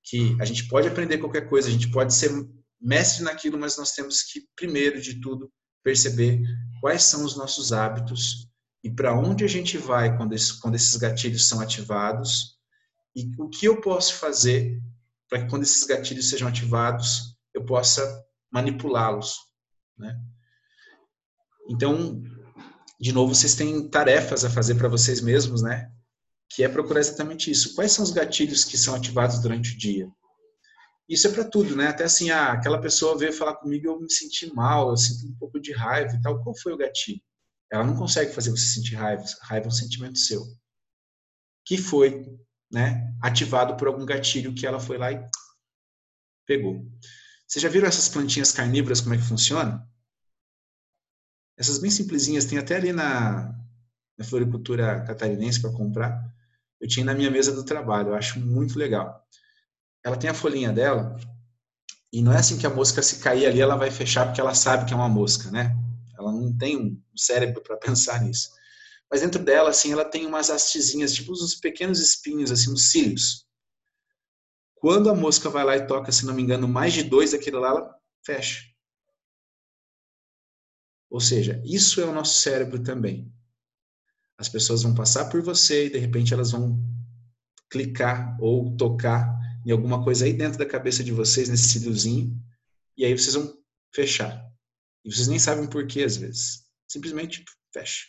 Que 0.03 0.37
a 0.39 0.45
gente 0.45 0.67
pode 0.69 0.87
aprender 0.87 1.17
qualquer 1.17 1.49
coisa, 1.49 1.67
a 1.67 1.71
gente 1.71 1.91
pode 1.91 2.13
ser 2.13 2.31
mestre 2.79 3.23
naquilo, 3.23 3.57
mas 3.57 3.77
nós 3.77 3.91
temos 3.91 4.21
que 4.21 4.47
primeiro 4.55 5.01
de 5.01 5.19
tudo 5.19 5.51
perceber 5.83 6.41
quais 6.81 7.03
são 7.03 7.23
os 7.23 7.35
nossos 7.35 7.71
hábitos 7.73 8.47
e 8.83 8.91
para 8.91 9.17
onde 9.17 9.43
a 9.43 9.47
gente 9.47 9.77
vai 9.77 10.15
quando 10.15 10.33
esses, 10.33 10.51
quando 10.51 10.75
esses 10.75 10.95
gatilhos 10.95 11.47
são 11.47 11.59
ativados 11.59 12.57
e 13.15 13.29
o 13.39 13.49
que 13.49 13.65
eu 13.65 13.81
posso 13.81 14.15
fazer 14.15 14.81
para 15.29 15.43
que 15.43 15.49
quando 15.49 15.63
esses 15.63 15.83
gatilhos 15.83 16.29
sejam 16.29 16.47
ativados 16.47 17.35
eu 17.53 17.65
possa 17.65 18.23
manipulá-los, 18.51 19.35
né? 19.97 20.19
Então, 21.69 22.21
de 22.99 23.11
novo, 23.11 23.35
vocês 23.35 23.55
têm 23.55 23.89
tarefas 23.89 24.45
a 24.45 24.49
fazer 24.49 24.75
para 24.75 24.87
vocês 24.87 25.21
mesmos, 25.21 25.61
né? 25.61 25.91
Que 26.49 26.63
é 26.63 26.69
procurar 26.69 26.99
exatamente 26.99 27.51
isso. 27.51 27.75
Quais 27.75 27.91
são 27.91 28.03
os 28.03 28.11
gatilhos 28.11 28.63
que 28.63 28.77
são 28.77 28.95
ativados 28.95 29.39
durante 29.39 29.73
o 29.73 29.77
dia? 29.77 30.07
Isso 31.09 31.27
é 31.27 31.31
para 31.31 31.45
tudo, 31.45 31.75
né? 31.75 31.87
Até 31.87 32.03
assim, 32.03 32.29
ah, 32.29 32.51
aquela 32.51 32.81
pessoa 32.81 33.17
veio 33.17 33.31
falar 33.31 33.55
comigo 33.55 33.87
eu 33.87 33.99
me 33.99 34.11
senti 34.11 34.53
mal, 34.53 34.89
eu 34.89 34.97
sinto 34.97 35.25
um 35.27 35.35
pouco 35.37 35.59
de 35.59 35.71
raiva 35.71 36.13
e 36.15 36.21
tal. 36.21 36.43
Qual 36.43 36.57
foi 36.57 36.73
o 36.73 36.77
gatilho? 36.77 37.21
Ela 37.71 37.85
não 37.85 37.95
consegue 37.95 38.33
fazer 38.33 38.51
você 38.51 38.65
sentir 38.65 38.95
raiva. 38.95 39.23
Raiva 39.41 39.65
é 39.65 39.69
um 39.69 39.71
sentimento 39.71 40.19
seu. 40.19 40.41
Que 41.65 41.77
foi, 41.77 42.25
né? 42.71 43.13
Ativado 43.21 43.77
por 43.77 43.87
algum 43.87 44.05
gatilho 44.05 44.53
que 44.53 44.65
ela 44.65 44.79
foi 44.79 44.97
lá 44.97 45.11
e 45.11 45.25
pegou. 46.45 46.85
Vocês 47.47 47.63
já 47.63 47.69
viram 47.69 47.87
essas 47.87 48.09
plantinhas 48.09 48.51
carnívoras 48.51 48.99
como 48.99 49.15
é 49.15 49.17
que 49.17 49.23
funciona? 49.23 49.87
Essas 51.57 51.79
bem 51.79 51.89
simplesinhas, 51.89 52.45
tem 52.45 52.57
até 52.57 52.75
ali 52.75 52.91
na, 52.91 53.55
na 54.17 54.25
floricultura 54.25 55.03
catarinense 55.05 55.61
para 55.61 55.71
comprar. 55.71 56.23
Eu 56.79 56.87
tinha 56.87 57.05
na 57.05 57.13
minha 57.13 57.31
mesa 57.31 57.51
do 57.53 57.63
trabalho, 57.63 58.09
eu 58.09 58.15
acho 58.15 58.39
muito 58.39 58.77
legal. 58.77 59.25
Ela 60.07 60.15
tem 60.15 60.29
a 60.29 60.33
folhinha 60.33 60.71
dela, 60.71 61.17
e 62.13 62.21
não 62.21 62.31
é 62.31 62.37
assim 62.37 62.57
que 62.57 62.65
a 62.65 62.69
mosca 62.69 63.01
se 63.01 63.19
cair 63.19 63.45
ali, 63.45 63.59
ela 63.59 63.75
vai 63.75 63.91
fechar 63.91 64.25
porque 64.25 64.39
ela 64.39 64.55
sabe 64.55 64.85
que 64.85 64.93
é 64.93 64.95
uma 64.95 65.09
mosca, 65.09 65.51
né? 65.51 65.75
Ela 66.17 66.31
não 66.31 66.57
tem 66.57 66.77
um 66.77 67.01
cérebro 67.13 67.61
para 67.61 67.75
pensar 67.75 68.21
nisso. 68.21 68.51
Mas 69.11 69.19
dentro 69.19 69.43
dela, 69.43 69.69
assim, 69.69 69.91
ela 69.91 70.05
tem 70.05 70.25
umas 70.25 70.49
hastezinhas, 70.49 71.13
tipo 71.13 71.33
uns 71.33 71.55
pequenos 71.55 71.99
espinhos, 71.99 72.51
assim, 72.51 72.71
uns 72.71 72.89
cílios. 72.89 73.45
Quando 74.75 75.09
a 75.09 75.13
mosca 75.13 75.49
vai 75.49 75.65
lá 75.65 75.75
e 75.75 75.85
toca, 75.85 76.09
se 76.09 76.25
não 76.25 76.33
me 76.33 76.41
engano, 76.41 76.69
mais 76.69 76.93
de 76.93 77.03
dois 77.03 77.33
daquele 77.33 77.57
lá, 77.57 77.67
ela 77.71 77.95
fecha. 78.25 78.63
Ou 81.09 81.19
seja, 81.19 81.61
isso 81.65 81.99
é 81.99 82.05
o 82.05 82.13
nosso 82.13 82.39
cérebro 82.39 82.81
também. 82.81 83.29
As 84.37 84.47
pessoas 84.47 84.83
vão 84.83 84.95
passar 84.95 85.25
por 85.25 85.41
você 85.41 85.87
e 85.87 85.89
de 85.89 85.97
repente 85.97 86.33
elas 86.33 86.51
vão 86.51 86.81
clicar 87.69 88.37
ou 88.39 88.73
tocar 88.77 89.37
em 89.67 89.71
alguma 89.71 90.01
coisa 90.01 90.23
aí 90.23 90.31
dentro 90.31 90.57
da 90.57 90.65
cabeça 90.65 91.03
de 91.03 91.11
vocês, 91.11 91.49
nesse 91.49 91.67
cíliozinho, 91.67 92.41
e 92.95 93.03
aí 93.03 93.11
vocês 93.11 93.33
vão 93.35 93.61
fechar. 93.93 94.49
E 95.03 95.13
vocês 95.13 95.27
nem 95.27 95.37
sabem 95.37 95.69
por 95.69 95.85
quê, 95.85 96.03
às 96.03 96.15
vezes. 96.15 96.65
Simplesmente 96.87 97.43
fecha. 97.73 98.05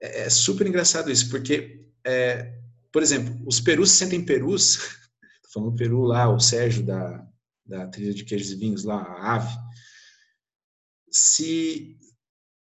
É, 0.00 0.22
é 0.22 0.30
super 0.30 0.66
engraçado 0.66 1.10
isso, 1.10 1.28
porque, 1.28 1.86
é, 2.02 2.58
por 2.90 3.02
exemplo, 3.02 3.38
os 3.46 3.60
perus 3.60 3.90
se 3.90 3.98
sentem 3.98 4.24
perus, 4.24 4.76
estou 5.36 5.52
falando 5.52 5.72
do 5.72 5.76
peru 5.76 6.04
lá, 6.04 6.26
o 6.26 6.40
Sérgio 6.40 6.82
da, 6.82 7.28
da 7.66 7.86
trilha 7.88 8.14
de 8.14 8.24
queijos 8.24 8.52
e 8.52 8.56
vinhos 8.56 8.84
lá, 8.84 9.02
a 9.02 9.34
ave, 9.34 9.54
se 11.10 11.98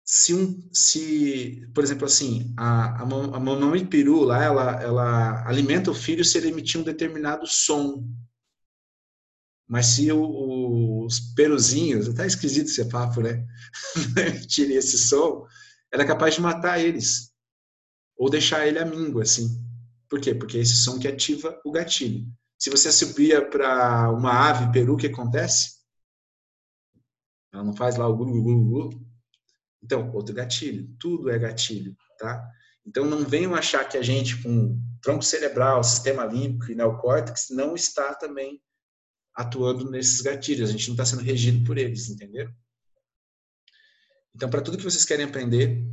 se 0.03 0.33
um 0.33 0.69
se 0.73 1.67
por 1.73 1.83
exemplo 1.83 2.05
assim 2.05 2.53
a, 2.57 3.03
a, 3.03 3.05
mamãe 3.05 3.85
peru 3.85 4.23
lá 4.23 4.43
ela 4.43 4.81
ela 4.81 5.47
alimenta 5.47 5.91
o 5.91 5.95
filho 5.95 6.25
se 6.25 6.37
ele 6.37 6.49
emitir 6.49 6.79
um 6.79 6.83
determinado 6.83 7.45
som. 7.47 8.07
Mas 9.67 9.85
se 9.85 10.11
o, 10.11 11.05
os 11.05 11.19
peruzinhos 11.33 12.09
até 12.09 12.27
esquisito 12.27 12.67
esse 12.67 12.83
papo 12.89 13.21
né? 13.21 13.45
Emitirem 14.17 14.75
esse 14.75 14.97
som 14.97 15.45
ela 15.91 16.03
é 16.03 16.07
capaz 16.07 16.35
de 16.35 16.41
matar 16.41 16.79
eles. 16.79 17.31
Ou 18.17 18.29
deixar 18.29 18.65
ele 18.65 18.79
amigo 18.79 19.19
assim. 19.19 19.61
Por 20.09 20.21
quê? 20.21 20.33
Porque 20.33 20.57
é 20.57 20.61
esse 20.61 20.75
som 20.75 20.97
que 20.97 21.07
ativa 21.07 21.59
o 21.65 21.71
gatilho. 21.71 22.25
Se 22.57 22.69
você 22.69 22.89
assobia 22.89 23.47
para 23.47 24.11
uma 24.11 24.49
ave 24.49 24.71
peru 24.71 24.93
o 24.93 24.97
que 24.97 25.07
acontece? 25.07 25.81
Ela 27.53 27.63
não 27.63 27.73
faz 27.73 27.97
lá 27.97 28.07
o 28.07 28.15
glu, 28.15 28.31
glu. 28.41 29.10
Então, 29.83 30.11
outro 30.13 30.33
gatilho. 30.33 30.87
Tudo 30.99 31.29
é 31.29 31.39
gatilho, 31.39 31.95
tá? 32.17 32.47
Então, 32.85 33.05
não 33.05 33.23
venham 33.25 33.55
achar 33.55 33.87
que 33.87 33.97
a 33.97 34.01
gente, 34.01 34.41
com 34.41 34.79
tronco 35.01 35.23
cerebral, 35.23 35.83
sistema 35.83 36.25
límbico 36.25 36.71
e 36.71 36.75
neocórtex, 36.75 37.47
não 37.49 37.75
está 37.75 38.13
também 38.13 38.61
atuando 39.35 39.89
nesses 39.89 40.21
gatilhos. 40.21 40.69
A 40.69 40.71
gente 40.71 40.87
não 40.87 40.93
está 40.93 41.05
sendo 41.05 41.23
regido 41.23 41.65
por 41.65 41.77
eles, 41.77 42.09
entenderam? 42.09 42.53
Então, 44.35 44.49
para 44.49 44.61
tudo 44.61 44.77
que 44.77 44.83
vocês 44.83 45.05
querem 45.05 45.25
aprender, 45.25 45.83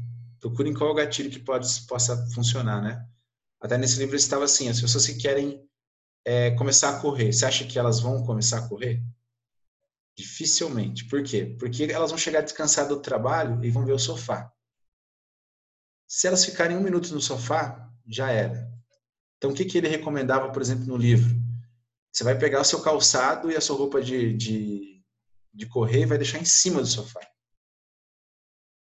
procurem 0.40 0.74
qual 0.74 0.94
gatilho 0.94 1.30
que 1.30 1.40
pode, 1.40 1.66
possa 1.86 2.16
funcionar, 2.34 2.82
né? 2.82 3.04
Até 3.60 3.76
nesse 3.76 3.98
livro 3.98 4.14
estava 4.14 4.44
assim, 4.44 4.68
as 4.68 4.80
pessoas 4.80 5.06
que 5.06 5.14
querem 5.14 5.68
é, 6.24 6.52
começar 6.52 6.90
a 6.90 7.00
correr, 7.00 7.32
você 7.32 7.44
acha 7.44 7.64
que 7.64 7.78
elas 7.78 8.00
vão 8.00 8.24
começar 8.24 8.58
a 8.58 8.68
correr? 8.68 9.02
Dificilmente. 10.18 11.04
Por 11.04 11.22
quê? 11.22 11.56
Porque 11.60 11.84
elas 11.84 12.10
vão 12.10 12.18
chegar 12.18 12.40
descansadas 12.40 12.88
do 12.88 13.00
trabalho 13.00 13.64
e 13.64 13.70
vão 13.70 13.86
ver 13.86 13.92
o 13.92 13.98
sofá. 14.00 14.52
Se 16.08 16.26
elas 16.26 16.44
ficarem 16.44 16.76
um 16.76 16.82
minuto 16.82 17.14
no 17.14 17.20
sofá, 17.20 17.88
já 18.04 18.28
era. 18.28 18.68
Então, 19.36 19.50
o 19.50 19.54
que, 19.54 19.64
que 19.64 19.78
ele 19.78 19.86
recomendava, 19.86 20.50
por 20.50 20.60
exemplo, 20.60 20.86
no 20.86 20.96
livro? 20.96 21.32
Você 22.10 22.24
vai 22.24 22.36
pegar 22.36 22.60
o 22.60 22.64
seu 22.64 22.82
calçado 22.82 23.48
e 23.48 23.56
a 23.56 23.60
sua 23.60 23.76
roupa 23.76 24.02
de, 24.02 24.36
de, 24.36 25.04
de 25.54 25.66
correr 25.66 26.02
e 26.02 26.06
vai 26.06 26.18
deixar 26.18 26.40
em 26.40 26.44
cima 26.44 26.80
do 26.80 26.86
sofá. 26.88 27.20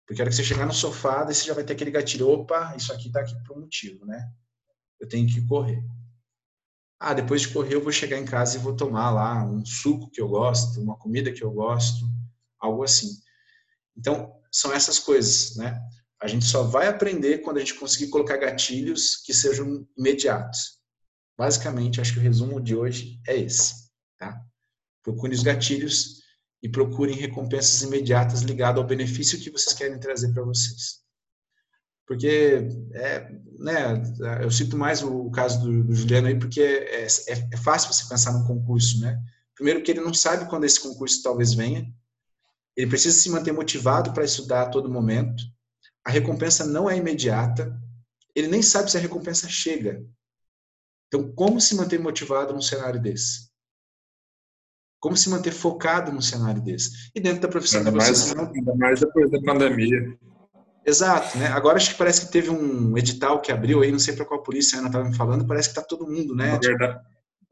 Porque 0.04 0.20
a 0.20 0.24
hora 0.24 0.30
que 0.30 0.36
você 0.36 0.42
chegar 0.42 0.66
no 0.66 0.74
sofá, 0.74 1.24
você 1.24 1.44
já 1.44 1.54
vai 1.54 1.62
ter 1.62 1.74
aquele 1.74 1.92
gatilho, 1.92 2.28
opa, 2.28 2.74
isso 2.76 2.92
aqui 2.92 3.06
está 3.06 3.20
aqui 3.20 3.40
por 3.44 3.56
um 3.56 3.60
motivo, 3.60 4.04
né? 4.04 4.28
Eu 4.98 5.06
tenho 5.06 5.28
que 5.28 5.46
correr. 5.46 5.80
Ah, 7.00 7.14
depois 7.14 7.42
de 7.42 7.48
correr 7.48 7.74
eu 7.74 7.82
vou 7.82 7.92
chegar 7.92 8.18
em 8.18 8.24
casa 8.24 8.56
e 8.56 8.60
vou 8.60 8.74
tomar 8.74 9.10
lá 9.10 9.44
um 9.44 9.64
suco 9.64 10.10
que 10.10 10.20
eu 10.20 10.28
gosto, 10.28 10.80
uma 10.80 10.96
comida 10.96 11.32
que 11.32 11.42
eu 11.42 11.50
gosto, 11.50 12.04
algo 12.58 12.82
assim. 12.82 13.08
Então, 13.96 14.32
são 14.50 14.72
essas 14.72 14.98
coisas, 14.98 15.56
né? 15.56 15.80
A 16.20 16.26
gente 16.26 16.44
só 16.44 16.64
vai 16.64 16.88
aprender 16.88 17.38
quando 17.38 17.58
a 17.58 17.60
gente 17.60 17.74
conseguir 17.74 18.08
colocar 18.08 18.36
gatilhos 18.36 19.16
que 19.16 19.32
sejam 19.32 19.86
imediatos. 19.96 20.78
Basicamente, 21.36 22.00
acho 22.00 22.14
que 22.14 22.18
o 22.18 22.22
resumo 22.22 22.60
de 22.60 22.74
hoje 22.74 23.20
é 23.26 23.36
esse, 23.36 23.88
tá? 24.18 24.40
Procurem 25.04 25.36
os 25.36 25.44
gatilhos 25.44 26.20
e 26.60 26.68
procurem 26.68 27.14
recompensas 27.14 27.82
imediatas 27.82 28.42
ligadas 28.42 28.82
ao 28.82 28.88
benefício 28.88 29.38
que 29.38 29.50
vocês 29.50 29.74
querem 29.76 30.00
trazer 30.00 30.32
para 30.32 30.42
vocês 30.42 31.07
porque 32.08 32.66
é, 32.94 33.30
né, 33.58 34.02
eu 34.42 34.50
cito 34.50 34.78
mais 34.78 35.02
o 35.02 35.30
caso 35.30 35.60
do, 35.60 35.84
do 35.84 35.94
Juliano 35.94 36.28
aí, 36.28 36.38
porque 36.38 36.62
é, 36.62 37.04
é, 37.04 37.48
é, 37.52 37.56
fácil 37.58 37.92
você 37.92 38.08
pensar 38.08 38.32
num 38.32 38.46
concurso, 38.46 38.98
né? 39.02 39.22
Primeiro 39.54 39.82
que 39.82 39.90
ele 39.90 40.00
não 40.00 40.14
sabe 40.14 40.48
quando 40.48 40.64
esse 40.64 40.80
concurso 40.80 41.22
talvez 41.22 41.52
venha, 41.52 41.86
ele 42.74 42.88
precisa 42.88 43.14
se 43.14 43.28
manter 43.28 43.52
motivado 43.52 44.14
para 44.14 44.24
estudar 44.24 44.62
a 44.62 44.68
todo 44.70 44.90
momento, 44.90 45.44
a 46.02 46.10
recompensa 46.10 46.64
não 46.64 46.88
é 46.88 46.96
imediata, 46.96 47.78
ele 48.34 48.48
nem 48.48 48.62
sabe 48.62 48.90
se 48.90 48.96
a 48.96 49.00
recompensa 49.00 49.46
chega. 49.46 50.02
Então, 51.08 51.30
como 51.32 51.60
se 51.60 51.74
manter 51.74 52.00
motivado 52.00 52.54
num 52.54 52.62
cenário 52.62 53.02
desse? 53.02 53.48
Como 54.98 55.16
se 55.16 55.28
manter 55.28 55.52
focado 55.52 56.10
num 56.10 56.22
cenário 56.22 56.62
desse? 56.62 57.10
E 57.14 57.20
dentro 57.20 57.42
da 57.42 57.48
profissão 57.48 57.80
ainda 57.80 57.90
vocês... 57.90 58.32
Mais, 58.32 58.54
ainda 58.54 58.74
mais 58.76 59.00
depois 59.00 59.30
da 59.30 59.40
pandemia. 59.42 60.18
Exato, 60.88 61.36
né? 61.36 61.48
Agora 61.48 61.76
acho 61.76 61.90
que 61.90 61.98
parece 61.98 62.24
que 62.24 62.32
teve 62.32 62.48
um 62.48 62.96
edital 62.96 63.42
que 63.42 63.52
abriu 63.52 63.82
aí, 63.82 63.92
não 63.92 63.98
sei 63.98 64.16
para 64.16 64.24
qual 64.24 64.42
polícia 64.42 64.76
a 64.76 64.78
Ana 64.78 64.88
estava 64.88 65.04
me 65.04 65.14
falando, 65.14 65.46
parece 65.46 65.68
que 65.68 65.74
tá 65.74 65.82
todo 65.82 66.08
mundo, 66.08 66.34
né? 66.34 66.52
Na 66.52 66.58
verdade, 66.58 67.00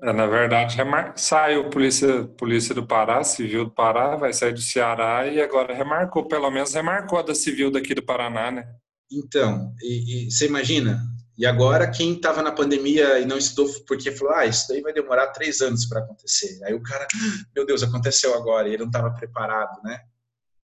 é, 0.00 0.12
na 0.12 0.26
verdade 0.26 0.76
remar... 0.76 1.12
saiu 1.16 1.68
polícia, 1.68 2.24
polícia 2.38 2.74
do 2.74 2.86
Pará, 2.86 3.22
civil 3.22 3.66
do 3.66 3.70
Pará, 3.70 4.16
vai 4.16 4.32
sair 4.32 4.54
do 4.54 4.60
Ceará 4.60 5.26
e 5.26 5.38
agora 5.38 5.74
remarcou, 5.74 6.26
pelo 6.26 6.50
menos 6.50 6.72
remarcou 6.72 7.18
a 7.18 7.22
da 7.22 7.34
civil 7.34 7.70
daqui 7.70 7.94
do 7.94 8.02
Paraná, 8.02 8.50
né? 8.50 8.66
Então, 9.12 9.74
e, 9.82 10.28
e 10.28 10.30
você 10.30 10.46
imagina, 10.46 10.98
e 11.36 11.44
agora, 11.44 11.90
quem 11.90 12.14
estava 12.14 12.42
na 12.42 12.50
pandemia 12.50 13.18
e 13.18 13.26
não 13.26 13.36
estudou 13.36 13.70
porque 13.86 14.10
falou, 14.12 14.32
ah, 14.32 14.46
isso 14.46 14.66
daí 14.70 14.80
vai 14.80 14.94
demorar 14.94 15.26
três 15.26 15.60
anos 15.60 15.84
para 15.84 16.00
acontecer. 16.00 16.58
Aí 16.64 16.72
o 16.72 16.82
cara, 16.82 17.06
meu 17.54 17.66
Deus, 17.66 17.82
aconteceu 17.82 18.34
agora, 18.34 18.66
e 18.66 18.70
ele 18.72 18.78
não 18.78 18.86
estava 18.86 19.10
preparado, 19.10 19.82
né? 19.84 20.00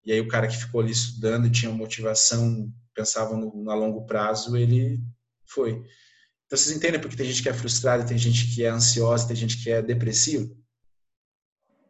E 0.09 0.13
aí 0.13 0.21
o 0.21 0.29
cara 0.29 0.49
que 0.49 0.57
ficou 0.57 0.81
ali 0.81 0.91
estudando 0.91 1.47
e 1.47 1.51
tinha 1.51 1.71
motivação, 1.71 2.73
pensava 2.95 3.37
no, 3.37 3.55
no, 3.55 3.71
a 3.71 3.75
longo 3.75 4.07
prazo, 4.07 4.57
ele 4.57 4.99
foi. 5.45 5.73
Então 6.47 6.57
vocês 6.59 6.75
entendem 6.75 6.99
porque 6.99 7.17
tem 7.17 7.27
gente 7.27 7.43
que 7.43 7.49
é 7.51 7.53
frustrada, 7.53 8.07
tem 8.07 8.17
gente 8.17 8.55
que 8.55 8.65
é 8.65 8.71
ansiosa, 8.71 9.29
tem 9.29 9.37
gente 9.37 9.63
que 9.63 9.71
é 9.71 9.83
depressivo? 9.83 10.57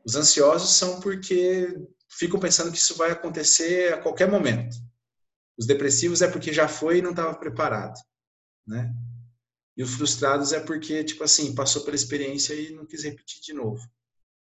Os 0.05 0.17
ansiosos 0.17 0.71
são 0.71 0.99
porque 0.99 1.79
ficam 2.11 2.41
pensando 2.41 2.73
que 2.73 2.79
isso 2.79 2.97
vai 2.97 3.13
acontecer 3.13 3.93
a 3.93 3.99
qualquer 4.03 4.29
momento. 4.29 4.77
Os 5.57 5.65
depressivos 5.65 6.21
é 6.21 6.29
porque 6.29 6.53
já 6.53 6.67
foi 6.67 6.99
e 6.99 7.03
não 7.03 7.11
estava 7.11 7.39
preparado 7.39 8.01
né? 8.69 8.95
E 9.77 9.83
os 9.83 9.95
frustrados 9.95 10.53
é 10.53 10.61
porque, 10.61 11.03
tipo 11.03 11.25
assim, 11.25 11.55
passou 11.55 11.85
pela 11.85 11.97
experiência 11.97 12.53
e 12.53 12.75
não 12.75 12.85
quis 12.85 13.05
repetir 13.05 13.41
de 13.41 13.53
novo. 13.55 13.81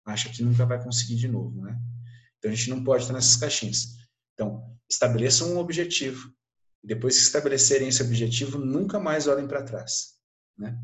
Acha 0.05 0.29
que 0.29 0.43
nunca 0.43 0.67
vai 0.67 0.83
conseguir 0.83 1.15
de 1.15 1.29
novo, 1.29 1.63
né? 1.63 1.81
Então 2.41 2.51
a 2.51 2.55
gente 2.55 2.71
não 2.71 2.83
pode 2.83 3.05
estar 3.05 3.15
nessas 3.15 3.37
caixinhas. 3.37 3.99
Então, 4.35 4.77
estabeleçam 4.91 5.53
um 5.53 5.59
objetivo. 5.59 6.33
Depois 6.83 7.17
que 7.17 7.23
estabelecerem 7.23 7.89
esse 7.89 8.03
objetivo, 8.03 8.59
nunca 8.59 8.99
mais 8.99 9.29
olhem 9.29 9.47
para 9.47 9.63
trás, 9.63 10.15
né? 10.59 10.77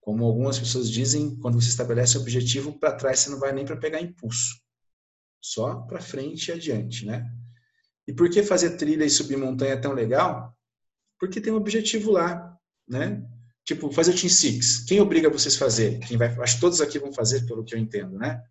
Como 0.00 0.24
algumas 0.24 0.58
pessoas 0.58 0.90
dizem, 0.90 1.36
quando 1.36 1.60
você 1.60 1.68
estabelece 1.68 2.16
o 2.16 2.20
objetivo, 2.20 2.78
para 2.78 2.94
trás 2.96 3.20
você 3.20 3.30
não 3.30 3.38
vai 3.38 3.52
nem 3.52 3.64
para 3.64 3.76
pegar 3.76 4.00
impulso. 4.00 4.60
Só 5.40 5.82
para 5.82 6.00
frente 6.00 6.48
e 6.48 6.52
adiante, 6.52 7.04
né? 7.04 7.30
E 8.06 8.12
por 8.12 8.30
que 8.30 8.42
fazer 8.42 8.76
trilha 8.76 9.04
e 9.04 9.10
subir 9.10 9.36
montanha 9.36 9.74
é 9.74 9.76
tão 9.76 9.92
legal? 9.92 10.56
Porque 11.18 11.40
tem 11.40 11.52
um 11.52 11.56
objetivo 11.56 12.10
lá 12.10 12.52
né? 12.88 13.22
Tipo, 13.64 13.90
fazer 13.92 14.12
o 14.12 14.16
Team 14.16 14.28
Six. 14.28 14.84
Quem 14.84 15.00
obriga 15.00 15.30
vocês 15.30 15.54
a 15.54 15.58
fazer? 15.58 15.98
Quem 16.00 16.16
vai, 16.16 16.28
acho 16.28 16.54
que 16.56 16.60
todos 16.60 16.80
aqui 16.80 16.98
vão 16.98 17.12
fazer, 17.12 17.46
pelo 17.46 17.64
que 17.64 17.74
eu 17.74 17.78
entendo, 17.78 18.18
né? 18.18 18.42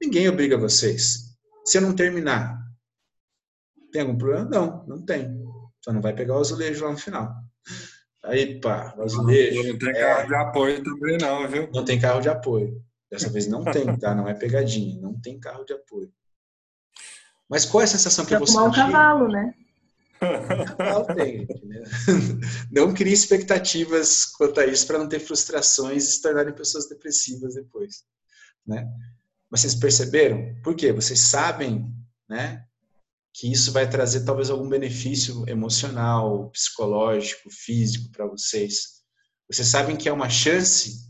Ninguém 0.00 0.28
obriga 0.28 0.56
vocês. 0.56 1.27
Se 1.68 1.76
eu 1.76 1.82
não 1.82 1.94
terminar, 1.94 2.58
tem 3.92 4.00
algum 4.00 4.16
problema? 4.16 4.48
Não, 4.48 4.86
não 4.86 5.04
tem. 5.04 5.38
Só 5.84 5.92
não 5.92 6.00
vai 6.00 6.14
pegar 6.14 6.36
o 6.36 6.40
azulejo 6.40 6.82
lá 6.82 6.92
no 6.92 6.96
final. 6.96 7.30
Aí, 8.24 8.58
pá, 8.58 8.94
o 8.96 9.02
azulejo. 9.02 9.72
Não 9.72 9.78
tem 9.78 9.92
carro 9.92 10.20
é... 10.20 10.26
de 10.26 10.34
apoio 10.34 10.82
também, 10.82 11.18
não, 11.18 11.46
viu? 11.46 11.70
Não 11.70 11.84
tem 11.84 12.00
carro 12.00 12.22
de 12.22 12.30
apoio. 12.30 12.82
Dessa 13.10 13.28
vez 13.28 13.46
não 13.46 13.62
tem, 13.64 13.98
tá? 13.98 14.14
Não 14.14 14.26
é 14.26 14.32
pegadinha. 14.32 14.98
Não 14.98 15.20
tem 15.20 15.38
carro 15.38 15.62
de 15.66 15.74
apoio. 15.74 16.10
Mas 17.50 17.66
qual 17.66 17.82
é 17.82 17.84
a 17.84 17.88
sensação 17.88 18.24
que 18.24 18.38
você 18.38 18.56
tem? 18.56 18.66
um 18.66 18.72
cavalo, 18.72 19.28
né? 19.28 19.54
Não 22.72 22.94
crie 22.94 23.12
expectativas 23.12 24.24
quanto 24.24 24.58
a 24.58 24.66
isso 24.66 24.86
para 24.86 24.98
não 24.98 25.08
ter 25.08 25.20
frustrações 25.20 26.04
e 26.04 26.12
se 26.12 26.22
tornarem 26.22 26.52
pessoas 26.52 26.88
depressivas 26.88 27.54
depois, 27.54 28.02
né? 28.66 28.90
Vocês 29.50 29.74
perceberam? 29.74 30.60
Por 30.62 30.74
quê? 30.74 30.92
Vocês 30.92 31.20
sabem, 31.20 31.90
né, 32.28 32.64
que 33.32 33.50
isso 33.50 33.72
vai 33.72 33.88
trazer 33.88 34.24
talvez 34.24 34.50
algum 34.50 34.68
benefício 34.68 35.48
emocional, 35.48 36.50
psicológico, 36.50 37.50
físico 37.50 38.10
para 38.10 38.26
vocês. 38.26 39.02
Vocês 39.50 39.68
sabem 39.68 39.96
que 39.96 40.08
é 40.08 40.12
uma 40.12 40.28
chance 40.28 41.08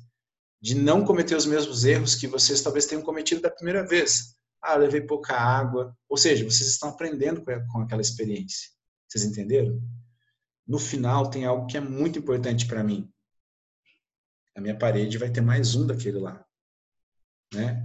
de 0.61 0.75
não 0.75 1.05
cometer 1.05 1.35
os 1.35 1.47
mesmos 1.47 1.85
erros 1.85 2.15
que 2.15 2.27
vocês 2.27 2.61
talvez 2.61 2.87
tenham 2.87 3.03
cometido 3.03 3.41
da 3.41 3.51
primeira 3.51 3.87
vez. 3.87 4.37
Ah, 4.61 4.77
levei 4.77 5.01
pouca 5.01 5.35
água. 5.35 5.97
Ou 6.09 6.17
seja, 6.17 6.45
vocês 6.45 6.69
estão 6.69 6.91
aprendendo 6.91 7.43
com 7.43 7.81
aquela 7.81 8.03
experiência. 8.03 8.69
Vocês 9.09 9.25
entenderam? 9.25 9.81
No 10.67 10.79
final 10.79 11.31
tem 11.31 11.47
algo 11.47 11.67
que 11.67 11.77
é 11.77 11.81
muito 11.81 12.19
importante 12.19 12.67
para 12.67 12.85
mim. 12.85 13.11
A 14.55 14.61
minha 14.61 14.77
parede 14.77 15.17
vai 15.17 15.31
ter 15.31 15.41
mais 15.41 15.75
um 15.75 15.87
daquele 15.87 16.19
lá, 16.19 16.45
né? 17.55 17.83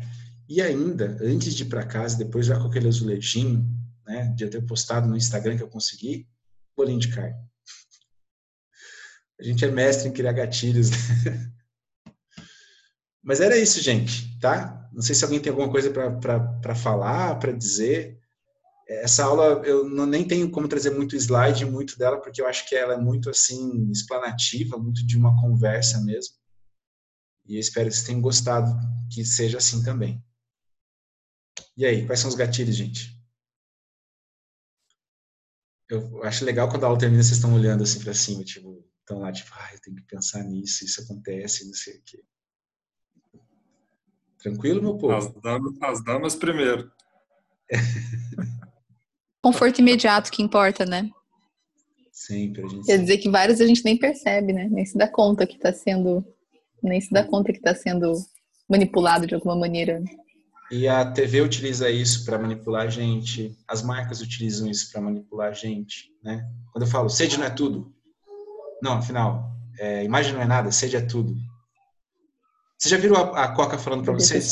E 0.47 0.61
ainda, 0.61 1.17
antes 1.21 1.53
de 1.53 1.63
ir 1.63 1.67
para 1.67 1.85
casa, 1.85 2.17
depois 2.17 2.45
já 2.45 2.59
com 2.59 2.67
aquele 2.67 2.87
azulejinho, 2.87 3.65
né, 4.05 4.33
de 4.35 4.43
eu 4.43 4.49
ter 4.49 4.61
postado 4.65 5.07
no 5.07 5.15
Instagram 5.15 5.57
que 5.57 5.63
eu 5.63 5.69
consegui, 5.69 6.27
bolinho 6.75 6.99
de 6.99 7.09
carne. 7.09 7.35
A 9.39 9.43
gente 9.43 9.63
é 9.65 9.71
mestre 9.71 10.09
em 10.09 10.13
criar 10.13 10.33
gatilhos. 10.33 10.91
Né? 10.91 10.97
Mas 13.23 13.39
era 13.39 13.57
isso, 13.57 13.81
gente, 13.81 14.37
tá? 14.39 14.89
Não 14.93 15.01
sei 15.01 15.15
se 15.15 15.23
alguém 15.23 15.39
tem 15.39 15.49
alguma 15.49 15.71
coisa 15.71 15.89
para 15.91 16.75
falar, 16.75 17.39
para 17.39 17.51
dizer 17.51 18.21
essa 18.87 19.23
aula 19.23 19.61
eu 19.65 19.89
não, 19.89 20.05
nem 20.05 20.27
tenho 20.27 20.49
como 20.51 20.67
trazer 20.67 20.91
muito 20.91 21.15
slide, 21.15 21.65
muito 21.65 21.97
dela, 21.97 22.21
porque 22.21 22.41
eu 22.41 22.47
acho 22.47 22.67
que 22.67 22.75
ela 22.75 22.93
é 22.93 22.97
muito 22.97 23.29
assim 23.29 23.89
explanativa, 23.89 24.77
muito 24.77 25.05
de 25.05 25.17
uma 25.17 25.39
conversa 25.39 26.01
mesmo. 26.01 26.35
E 27.45 27.55
eu 27.55 27.59
espero 27.59 27.89
que 27.89 27.95
vocês 27.95 28.05
tenham 28.05 28.21
gostado, 28.21 28.71
que 29.11 29.25
seja 29.25 29.57
assim 29.57 29.83
também. 29.83 30.23
E 31.76 31.86
aí, 31.86 32.05
quais 32.05 32.19
são 32.19 32.30
os 32.30 32.36
gatilhos, 32.36 32.76
gente? 32.76 33.17
Eu 35.89 36.24
acho 36.24 36.45
legal 36.45 36.69
quando 36.69 36.84
a 36.84 36.88
aula 36.88 36.99
termina, 36.99 37.21
vocês 37.21 37.38
estão 37.38 37.53
olhando 37.53 37.84
assim 37.84 37.99
para 37.99 38.13
cima, 38.13 38.43
tipo, 38.43 38.84
estão 38.99 39.19
lá, 39.19 39.32
tipo, 39.32 39.51
ah, 39.53 39.69
eu 39.74 39.82
tenho 39.82 39.97
que 39.97 40.03
pensar 40.03 40.43
nisso, 40.43 40.86
isso 40.86 41.01
acontece, 41.01 41.65
não 41.65 41.74
sei 41.74 41.97
o 41.97 42.01
quê. 42.05 42.24
Tranquilo, 44.39 44.82
meu 44.82 44.97
povo? 44.97 45.13
As 45.13 45.34
damas, 45.41 45.82
as 45.82 46.03
damas 46.03 46.36
primeiro. 46.36 46.91
conforto 49.43 49.80
imediato 49.80 50.32
que 50.32 50.41
importa, 50.41 50.86
né? 50.86 51.09
Sempre. 52.13 52.63
A 52.63 52.67
gente 52.67 52.86
Quer 52.86 52.97
dizer 52.97 53.17
que 53.17 53.30
vários 53.30 53.59
a 53.59 53.67
gente 53.67 53.84
nem 53.84 53.97
percebe, 53.97 54.53
né? 54.53 54.69
Nem 54.71 54.86
se 54.86 54.97
dá 54.97 55.07
conta 55.07 55.45
que 55.45 55.55
está 55.55 55.74
sendo, 55.74 56.26
nem 56.82 57.01
se 57.01 57.11
dá 57.11 57.26
conta 57.26 57.51
que 57.51 57.57
está 57.57 57.76
sendo 57.76 58.13
manipulado 58.69 59.28
de 59.28 59.36
alguma 59.36 59.55
maneira. 59.55 60.01
E 60.74 60.88
a 60.88 61.05
TV 61.05 61.39
utiliza 61.39 61.88
isso 61.91 62.26
para 62.26 62.39
manipular 62.39 62.88
a 62.88 62.89
gente, 62.89 63.55
as 63.67 63.84
marcas 63.84 64.21
utilizam 64.21 64.67
isso 64.67 64.91
para 64.91 64.99
manipular 64.99 65.49
a 65.49 65.53
gente, 65.53 66.11
né? 66.24 66.49
Quando 66.71 66.86
eu 66.86 66.89
falo 66.89 67.09
sede 67.09 67.38
não 67.38 67.45
é 67.45 67.51
tudo, 67.51 67.93
não, 68.82 68.93
afinal, 68.93 69.55
é, 69.78 70.03
imagem 70.03 70.34
não 70.34 70.41
é 70.41 70.47
nada, 70.47 70.71
sede 70.71 70.95
é 70.95 71.01
tudo. 71.01 71.36
Você 72.76 72.89
já 72.89 72.97
viram 72.97 73.15
a, 73.17 73.43
a 73.43 73.53
Coca 73.53 73.78
falando 73.78 74.03
para 74.03 74.13
vocês? 74.13 74.51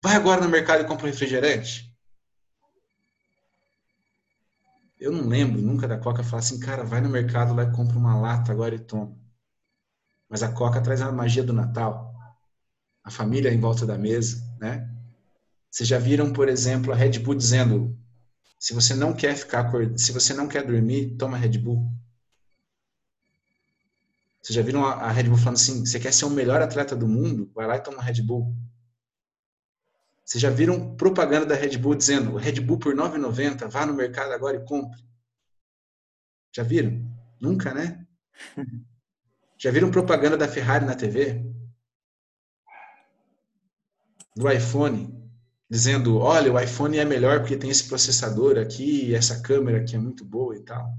Vai 0.00 0.14
agora 0.14 0.40
no 0.40 0.48
mercado 0.48 0.84
e 0.84 0.86
compra 0.86 1.06
um 1.06 1.10
refrigerante? 1.10 1.92
Eu 5.00 5.10
não 5.10 5.26
lembro 5.26 5.60
nunca 5.60 5.88
da 5.88 5.98
Coca 5.98 6.22
falar 6.22 6.40
assim, 6.40 6.60
cara, 6.60 6.84
vai 6.84 7.00
no 7.00 7.08
mercado 7.08 7.54
lá 7.54 7.64
e 7.64 7.72
compra 7.72 7.98
uma 7.98 8.16
lata 8.16 8.52
agora 8.52 8.76
e 8.76 8.78
toma. 8.78 9.18
Mas 10.28 10.44
a 10.44 10.52
Coca 10.52 10.80
traz 10.80 11.02
a 11.02 11.10
magia 11.10 11.42
do 11.42 11.52
Natal. 11.52 12.14
A 13.02 13.10
família 13.10 13.52
em 13.52 13.58
volta 13.58 13.84
da 13.84 13.98
mesa, 13.98 14.40
né? 14.60 14.88
Vocês 15.70 15.88
já 15.88 15.98
viram, 15.98 16.32
por 16.32 16.48
exemplo, 16.48 16.92
a 16.92 16.96
Red 16.96 17.18
Bull 17.20 17.34
dizendo: 17.34 17.96
se 18.58 18.74
você 18.74 18.94
não 18.94 19.14
quer 19.14 19.36
ficar, 19.36 19.70
se 19.96 20.12
você 20.12 20.34
não 20.34 20.48
quer 20.48 20.66
dormir, 20.66 21.16
toma 21.16 21.36
Red 21.36 21.58
Bull. 21.58 21.90
Vocês 24.42 24.56
já 24.56 24.62
viram 24.62 24.84
a 24.84 25.10
Red 25.10 25.24
Bull 25.24 25.38
falando 25.38 25.56
assim: 25.56 25.84
você 25.86 26.00
quer 26.00 26.12
ser 26.12 26.24
o 26.24 26.30
melhor 26.30 26.60
atleta 26.60 26.96
do 26.96 27.06
mundo? 27.06 27.50
Vai 27.54 27.66
lá 27.66 27.76
e 27.76 27.82
toma 27.82 28.02
Red 28.02 28.22
Bull. 28.22 28.54
Vocês 30.24 30.40
já 30.40 30.50
viram 30.50 30.96
propaganda 30.96 31.46
da 31.46 31.54
Red 31.54 31.76
Bull 31.78 31.94
dizendo 31.94 32.36
Red 32.36 32.60
Bull 32.60 32.78
por 32.78 32.94
9,90, 32.94 33.68
vá 33.68 33.84
no 33.84 33.94
mercado 33.94 34.32
agora 34.32 34.56
e 34.56 34.64
compre? 34.64 35.02
Já 36.52 36.62
viram? 36.62 37.04
Nunca, 37.40 37.72
né? 37.74 38.06
Já 39.58 39.70
viram 39.70 39.90
propaganda 39.90 40.38
da 40.38 40.48
Ferrari 40.48 40.86
na 40.86 40.94
TV? 40.94 41.44
Do 44.34 44.50
iPhone, 44.50 45.19
dizendo, 45.70 46.18
olha, 46.18 46.52
o 46.52 46.58
iPhone 46.58 46.98
é 46.98 47.04
melhor 47.04 47.40
porque 47.40 47.56
tem 47.56 47.70
esse 47.70 47.86
processador 47.86 48.58
aqui, 48.58 49.14
essa 49.14 49.40
câmera 49.40 49.84
que 49.84 49.94
é 49.94 49.98
muito 49.98 50.24
boa 50.24 50.56
e 50.56 50.60
tal. 50.64 50.92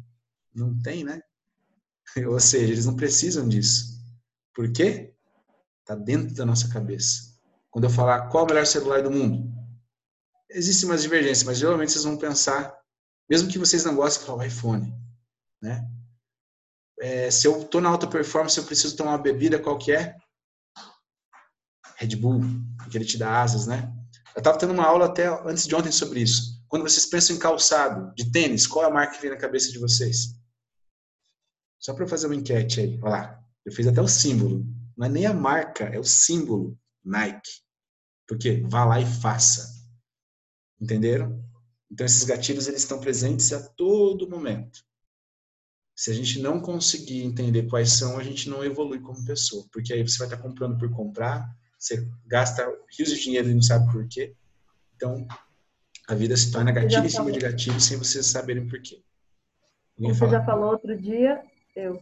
Não 0.56 0.82
tem, 0.82 1.04
né? 1.04 1.22
Ou 2.26 2.40
seja, 2.40 2.72
eles 2.72 2.86
não 2.86 2.96
precisam 2.96 3.48
disso. 3.50 4.02
Por 4.56 4.72
quê? 4.72 5.14
Está 5.82 5.94
dentro 5.94 6.34
da 6.34 6.46
nossa 6.46 6.70
cabeça. 6.70 7.38
Quando 7.70 7.84
eu 7.84 7.90
falar 7.90 8.30
qual 8.30 8.44
é 8.44 8.46
o 8.46 8.50
melhor 8.50 8.66
celular 8.66 9.04
do 9.04 9.12
mundo, 9.12 9.52
existem 10.50 10.90
umas 10.90 11.02
divergências, 11.02 11.44
mas 11.44 11.58
geralmente 11.58 11.92
vocês 11.92 12.06
vão 12.06 12.18
pensar, 12.18 12.74
mesmo 13.30 13.50
que 13.50 13.60
vocês 13.60 13.84
não 13.84 13.96
gostem, 13.96 14.26
falar 14.26 14.44
o 14.44 14.48
iPhone, 14.48 14.94
né? 15.62 15.86
É, 17.00 17.32
se 17.32 17.48
eu 17.48 17.62
estou 17.62 17.82
na 17.82 17.90
alta 17.90 18.08
performance, 18.08 18.58
eu 18.58 18.66
preciso 18.66 18.96
tomar 18.96 19.12
uma 19.12 19.18
bebida 19.18 19.58
qualquer, 19.58 20.18
Red 21.96 22.16
Bull, 22.16 22.42
porque 22.78 22.98
ele 22.98 23.06
te 23.06 23.18
dá 23.18 23.42
asas, 23.42 23.68
né? 23.68 23.92
Eu 24.36 24.40
estava 24.40 24.58
tendo 24.58 24.74
uma 24.74 24.86
aula 24.86 25.06
até 25.06 25.28
antes 25.46 25.68
de 25.68 25.76
ontem 25.76 25.92
sobre 25.92 26.22
isso. 26.22 26.64
Quando 26.68 26.84
vocês 26.84 27.06
pensam 27.06 27.36
em 27.36 27.40
calçado, 27.40 28.14
de 28.16 28.32
tênis, 28.32 28.66
qual 28.66 28.86
é 28.86 28.88
a 28.88 28.94
marca 28.94 29.16
que 29.16 29.22
vem 29.22 29.32
na 29.32 29.38
cabeça 29.38 29.72
de 29.72 29.78
vocês? 29.78 30.40
Só 31.80 31.94
para 31.94 32.08
fazer 32.08 32.28
uma 32.28 32.36
enquete 32.36 32.80
aí. 32.80 33.00
Olha 33.02 33.10
lá. 33.10 33.44
Eu 33.66 33.72
fiz 33.72 33.88
até 33.88 34.02
o 34.02 34.08
símbolo. 34.08 34.66
Não 34.96 35.08
é 35.08 35.10
nem 35.10 35.26
a 35.26 35.34
marca, 35.34 35.86
é 35.86 36.00
o 36.00 36.04
símbolo 36.04 36.78
Nike. 37.04 37.52
Porque 38.28 38.64
vá 38.70 38.86
lá 38.86 39.02
e 39.02 39.06
faça. 39.06 39.68
Entenderam? 40.80 41.44
Então 41.92 42.06
esses 42.06 42.24
gatilhos 42.24 42.68
eles 42.68 42.82
estão 42.82 43.00
presentes 43.00 43.52
a 43.52 43.62
todo 43.70 44.30
momento. 44.30 44.84
Se 45.96 46.10
a 46.10 46.14
gente 46.14 46.40
não 46.40 46.62
conseguir 46.62 47.24
entender 47.24 47.68
quais 47.68 47.92
são, 47.94 48.18
a 48.18 48.24
gente 48.24 48.50
não 48.50 48.64
evolui 48.64 49.02
como 49.02 49.26
pessoa, 49.26 49.68
porque 49.72 49.94
aí 49.94 50.02
você 50.02 50.18
vai 50.18 50.28
estar 50.28 50.38
comprando 50.42 50.78
por 50.78 50.90
comprar, 50.90 51.54
você 51.82 52.08
gasta 52.28 52.64
rios 52.96 53.10
de 53.10 53.20
dinheiro 53.20 53.50
e 53.50 53.56
não 53.56 53.62
sabe 53.62 53.92
por 53.92 54.08
quê. 54.08 54.36
Então, 54.96 55.28
a 56.08 56.14
vida 56.14 56.38
se 56.38 56.52
torna 56.52 56.72
gatilho 56.72 57.06
em 57.06 57.10
cima 57.10 57.32
de 57.32 57.40
gatilho 57.40 57.82
sem 57.82 57.98
vocês 57.98 58.28
saberem 58.28 58.68
por 58.68 58.80
quê. 58.80 59.02
Ninguém 59.98 60.14
você 60.14 60.20
fala. 60.20 60.32
já 60.32 60.46
falou 60.46 60.72
outro 60.72 60.96
dia, 60.96 61.44
eu, 61.76 62.00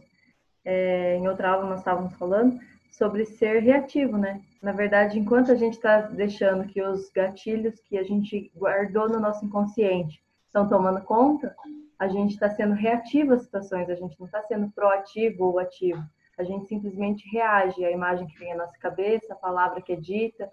é, 0.66 1.16
em 1.16 1.26
outra 1.26 1.48
aula 1.50 1.66
nós 1.70 1.78
estávamos 1.78 2.12
falando 2.16 2.60
sobre 2.90 3.24
ser 3.24 3.62
reativo, 3.62 4.18
né? 4.18 4.42
Na 4.60 4.72
verdade, 4.72 5.18
enquanto 5.18 5.50
a 5.50 5.54
gente 5.54 5.74
está 5.74 6.02
deixando 6.02 6.66
que 6.66 6.82
os 6.82 7.10
gatilhos 7.10 7.80
que 7.80 7.96
a 7.96 8.02
gente 8.02 8.52
guardou 8.54 9.08
no 9.08 9.18
nosso 9.18 9.46
inconsciente 9.46 10.22
estão 10.46 10.68
tomando 10.68 11.00
conta, 11.00 11.56
a 11.98 12.06
gente 12.06 12.34
está 12.34 12.50
sendo 12.50 12.74
reativo 12.74 13.32
às 13.32 13.42
situações, 13.42 13.88
a 13.88 13.94
gente 13.94 14.18
não 14.20 14.26
está 14.26 14.42
sendo 14.42 14.70
proativo 14.72 15.44
ou 15.44 15.58
ativo. 15.58 16.04
A 16.40 16.44
gente 16.44 16.66
simplesmente 16.68 17.28
reage 17.28 17.84
à 17.84 17.90
imagem 17.90 18.26
que 18.26 18.38
vem 18.38 18.52
à 18.52 18.56
nossa 18.56 18.76
cabeça, 18.78 19.30
a 19.30 19.36
palavra 19.36 19.82
que 19.82 19.92
é 19.92 19.96
dita, 19.96 20.50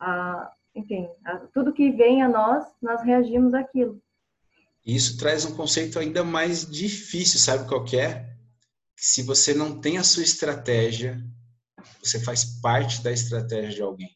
a, 0.00 0.50
enfim, 0.74 1.06
a, 1.26 1.36
tudo 1.52 1.74
que 1.74 1.90
vem 1.90 2.22
a 2.22 2.28
nós, 2.28 2.64
nós 2.80 3.02
reagimos 3.02 3.52
àquilo. 3.52 4.00
Isso 4.84 5.18
traz 5.18 5.44
um 5.44 5.54
conceito 5.54 5.98
ainda 5.98 6.24
mais 6.24 6.64
difícil, 6.64 7.38
sabe 7.38 7.68
qual 7.68 7.84
é? 7.92 8.34
Se 8.96 9.22
você 9.22 9.52
não 9.52 9.78
tem 9.78 9.98
a 9.98 10.04
sua 10.04 10.22
estratégia, 10.22 11.22
você 12.02 12.18
faz 12.18 12.58
parte 12.62 13.02
da 13.02 13.12
estratégia 13.12 13.74
de 13.74 13.82
alguém. 13.82 14.10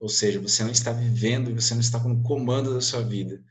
Ou 0.00 0.08
seja, 0.08 0.40
você 0.40 0.64
não 0.64 0.70
está 0.70 0.92
vivendo, 0.92 1.54
você 1.54 1.74
não 1.74 1.80
está 1.82 2.00
com 2.00 2.22
comando 2.22 2.72
da 2.72 2.80
sua 2.80 3.02
vida. 3.02 3.44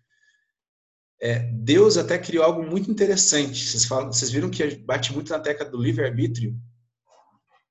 É, 1.19 1.39
Deus 1.51 1.97
até 1.97 2.17
criou 2.17 2.43
algo 2.43 2.63
muito 2.63 2.91
interessante. 2.91 3.65
Vocês, 3.65 3.85
falam, 3.85 4.11
vocês 4.11 4.29
viram 4.29 4.49
que 4.49 4.75
bate 4.75 5.13
muito 5.13 5.29
na 5.29 5.39
tecla 5.39 5.65
do 5.65 5.81
livre-arbítrio? 5.81 6.55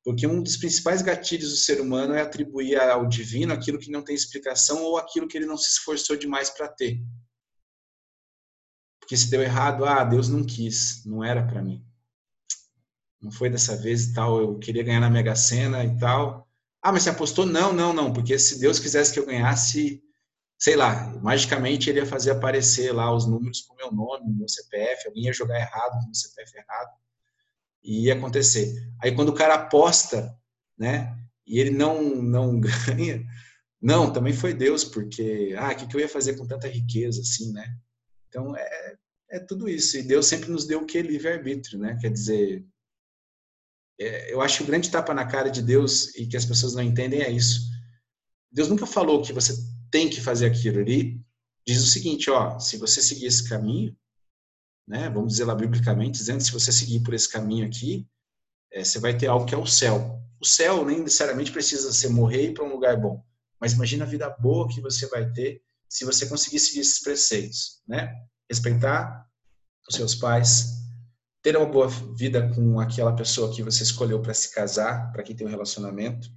Porque 0.05 0.27
um 0.27 0.43
dos 0.43 0.57
principais 0.57 1.03
gatilhos 1.03 1.51
do 1.51 1.57
ser 1.57 1.81
humano 1.81 2.15
é 2.15 2.21
atribuir 2.21 2.79
ao 2.79 3.07
divino 3.07 3.53
aquilo 3.53 3.79
que 3.79 3.91
não 3.91 4.03
tem 4.03 4.15
explicação 4.15 4.83
ou 4.83 4.97
aquilo 4.97 5.27
que 5.27 5.37
ele 5.37 5.47
não 5.47 5.57
se 5.57 5.73
esforçou 5.73 6.17
demais 6.17 6.51
para 6.51 6.69
ter. 6.69 7.01
Porque 9.01 9.17
se 9.17 9.31
deu 9.31 9.43
errado, 9.43 9.85
ah, 9.85 10.05
Deus 10.05 10.29
não 10.29 10.45
quis, 10.45 11.05
não 11.05 11.25
era 11.25 11.45
para 11.45 11.63
mim. 11.63 11.85
Não 13.21 13.31
foi 13.31 13.49
dessa 13.51 13.77
vez 13.77 14.07
e 14.07 14.15
tal, 14.15 14.41
eu 14.41 14.59
queria 14.59 14.83
ganhar 14.83 15.01
na 15.01 15.11
Mega 15.11 15.35
Sena 15.35 15.85
e 15.85 15.97
tal. 15.99 16.49
Ah, 16.83 16.93
mas 16.93 17.03
você 17.03 17.11
apostou? 17.11 17.47
Não, 17.47 17.73
não, 17.73 17.93
não, 17.93 18.13
porque 18.13 18.39
se 18.39 18.61
Deus 18.61 18.79
quisesse 18.79 19.13
que 19.13 19.19
eu 19.19 19.27
ganhasse, 19.27 20.03
sei 20.59 20.77
lá, 20.77 21.09
magicamente 21.23 21.91
ele 21.91 22.01
ia 22.01 22.07
fazer 22.07 22.31
aparecer 22.31 22.93
lá 22.93 23.15
os 23.15 23.27
números 23.27 23.61
com 23.63 23.75
meu 23.75 23.93
nome, 23.93 24.33
meu 24.33 24.49
CPF, 24.49 25.07
alguém 25.07 25.25
ia 25.25 25.33
jogar 25.33 25.59
errado 25.59 25.99
com 26.01 26.07
meu 26.07 26.15
CPF 26.15 26.57
errado, 26.57 26.91
e 27.83 28.07
ia 28.07 28.15
acontecer. 28.15 28.75
Aí 29.03 29.15
quando 29.15 29.29
o 29.31 29.35
cara 29.35 29.55
aposta, 29.55 30.35
né, 30.79 31.17
e 31.47 31.61
ele 31.61 31.71
não, 31.71 32.03
não 32.03 32.59
ganha, 32.61 33.25
não, 33.81 34.13
também 34.13 34.33
foi 34.33 34.55
Deus, 34.55 34.85
porque, 34.85 35.55
ah, 35.59 35.73
o 35.73 35.77
que, 35.77 35.87
que 35.87 35.97
eu 35.97 36.01
ia 36.01 36.09
fazer 36.09 36.37
com 36.37 36.47
tanta 36.47 36.67
riqueza, 36.67 37.21
assim, 37.21 37.53
né? 37.53 37.77
Então, 38.29 38.57
é, 38.57 38.97
é 39.31 39.39
tudo 39.39 39.69
isso. 39.69 39.97
E 39.97 40.03
Deus 40.03 40.27
sempre 40.27 40.51
nos 40.51 40.67
deu 40.67 40.81
o 40.81 40.87
que? 40.87 41.01
Livre-arbítrio, 41.01 41.79
né? 41.79 41.97
Quer 42.01 42.11
dizer, 42.11 42.67
é, 44.01 44.33
eu 44.33 44.41
acho 44.41 44.59
que 44.59 44.65
o 44.65 44.67
grande 44.67 44.91
tapa 44.91 45.15
na 45.15 45.27
cara 45.27 45.51
de 45.51 45.63
Deus 45.63 46.15
e 46.17 46.27
que 46.27 46.37
as 46.37 46.45
pessoas 46.45 46.75
não 46.75 46.83
entendem 46.83 47.23
é 47.23 47.31
isso. 47.31 47.61
Deus 48.51 48.69
nunca 48.69 48.87
falou 48.87 49.23
que 49.23 49.33
você 49.33 49.53
tem 49.91 50.09
que 50.09 50.20
fazer 50.20 50.47
aquilo. 50.47 50.80
Ele 50.80 51.20
diz 51.66 51.82
o 51.82 51.87
seguinte, 51.87 52.30
ó, 52.30 52.59
se 52.59 52.76
você 52.76 53.03
seguir 53.03 53.26
esse 53.26 53.49
caminho, 53.49 53.97
né, 54.87 55.11
vamos 55.11 55.32
dizer 55.32 55.45
lá 55.45 55.55
biblicamente, 55.55 56.18
dizendo 56.18 56.43
se 56.43 56.53
você 56.53 56.70
seguir 56.70 57.01
por 57.01 57.14
esse 57.14 57.30
caminho 57.30 57.66
aqui, 57.66 58.07
é, 58.72 58.84
você 58.84 58.99
vai 58.99 59.16
ter 59.16 59.26
algo 59.26 59.47
que 59.47 59.55
é 59.55 59.59
o 59.59 59.66
céu. 59.66 60.20
O 60.41 60.47
céu 60.47 60.84
nem 60.84 61.01
necessariamente 61.01 61.51
precisa 61.51 61.93
ser 61.93 62.09
morrer 62.09 62.53
para 62.53 62.64
um 62.64 62.72
lugar 62.72 62.97
bom, 62.97 63.24
mas 63.61 63.72
imagina 63.72 64.05
a 64.05 64.09
vida 64.09 64.28
boa 64.39 64.68
que 64.68 64.80
você 64.80 65.07
vai 65.09 65.30
ter 65.32 65.62
se 65.89 66.05
você 66.05 66.26
conseguir 66.26 66.59
seguir 66.59 66.80
esses 66.80 67.01
preceitos, 67.01 67.80
né? 67.87 68.12
Respeitar 68.51 69.26
os 69.89 69.95
seus 69.95 70.14
pais, 70.14 70.66
ter 71.43 71.57
uma 71.57 71.66
boa 71.66 71.89
vida 71.89 72.53
com 72.55 72.80
aquela 72.80 73.14
pessoa 73.14 73.55
que 73.55 73.62
você 73.62 73.82
escolheu 73.82 74.20
para 74.20 74.34
se 74.34 74.53
casar, 74.53 75.11
para 75.12 75.22
quem 75.22 75.34
tem 75.34 75.47
um 75.47 75.51
relacionamento, 75.51 76.28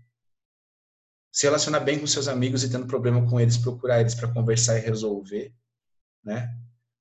se 1.39 1.45
relacionar 1.45 1.79
bem 1.79 1.97
com 1.97 2.05
seus 2.05 2.27
amigos 2.27 2.65
e 2.65 2.69
tendo 2.69 2.85
problema 2.85 3.25
com 3.25 3.39
eles, 3.39 3.55
procurar 3.55 4.01
eles 4.01 4.13
para 4.13 4.27
conversar 4.27 4.77
e 4.77 4.81
resolver, 4.81 5.53
né? 6.21 6.53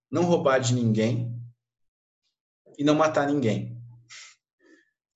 Não 0.08 0.22
roubar 0.22 0.60
de 0.60 0.74
ninguém 0.74 1.36
e 2.78 2.84
não 2.84 2.94
matar 2.94 3.26
ninguém. 3.26 3.82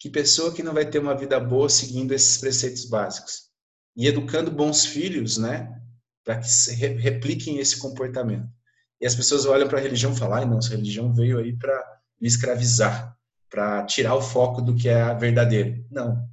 Que 0.00 0.10
pessoa 0.10 0.52
que 0.52 0.60
não 0.60 0.74
vai 0.74 0.90
ter 0.90 0.98
uma 0.98 1.16
vida 1.16 1.38
boa 1.38 1.68
seguindo 1.68 2.10
esses 2.10 2.36
preceitos 2.38 2.84
básicos 2.86 3.48
e 3.96 4.08
educando 4.08 4.50
bons 4.50 4.84
filhos, 4.84 5.38
né? 5.38 5.72
Para 6.24 6.40
que 6.40 6.74
repliquem 6.74 7.60
esse 7.60 7.78
comportamento. 7.78 8.48
E 9.00 9.06
as 9.06 9.14
pessoas 9.14 9.46
olham 9.46 9.68
para 9.68 9.78
a 9.78 9.82
religião 9.82 10.12
e 10.12 10.18
falam: 10.18 10.38
"Ai, 10.38 10.44
nossa, 10.46 10.74
a 10.74 10.76
religião 10.76 11.14
veio 11.14 11.38
aí 11.38 11.56
para 11.56 12.00
me 12.20 12.26
escravizar, 12.26 13.16
para 13.48 13.84
tirar 13.84 14.16
o 14.16 14.20
foco 14.20 14.60
do 14.60 14.74
que 14.74 14.88
é 14.88 15.14
verdadeiro". 15.14 15.86
Não. 15.92 16.28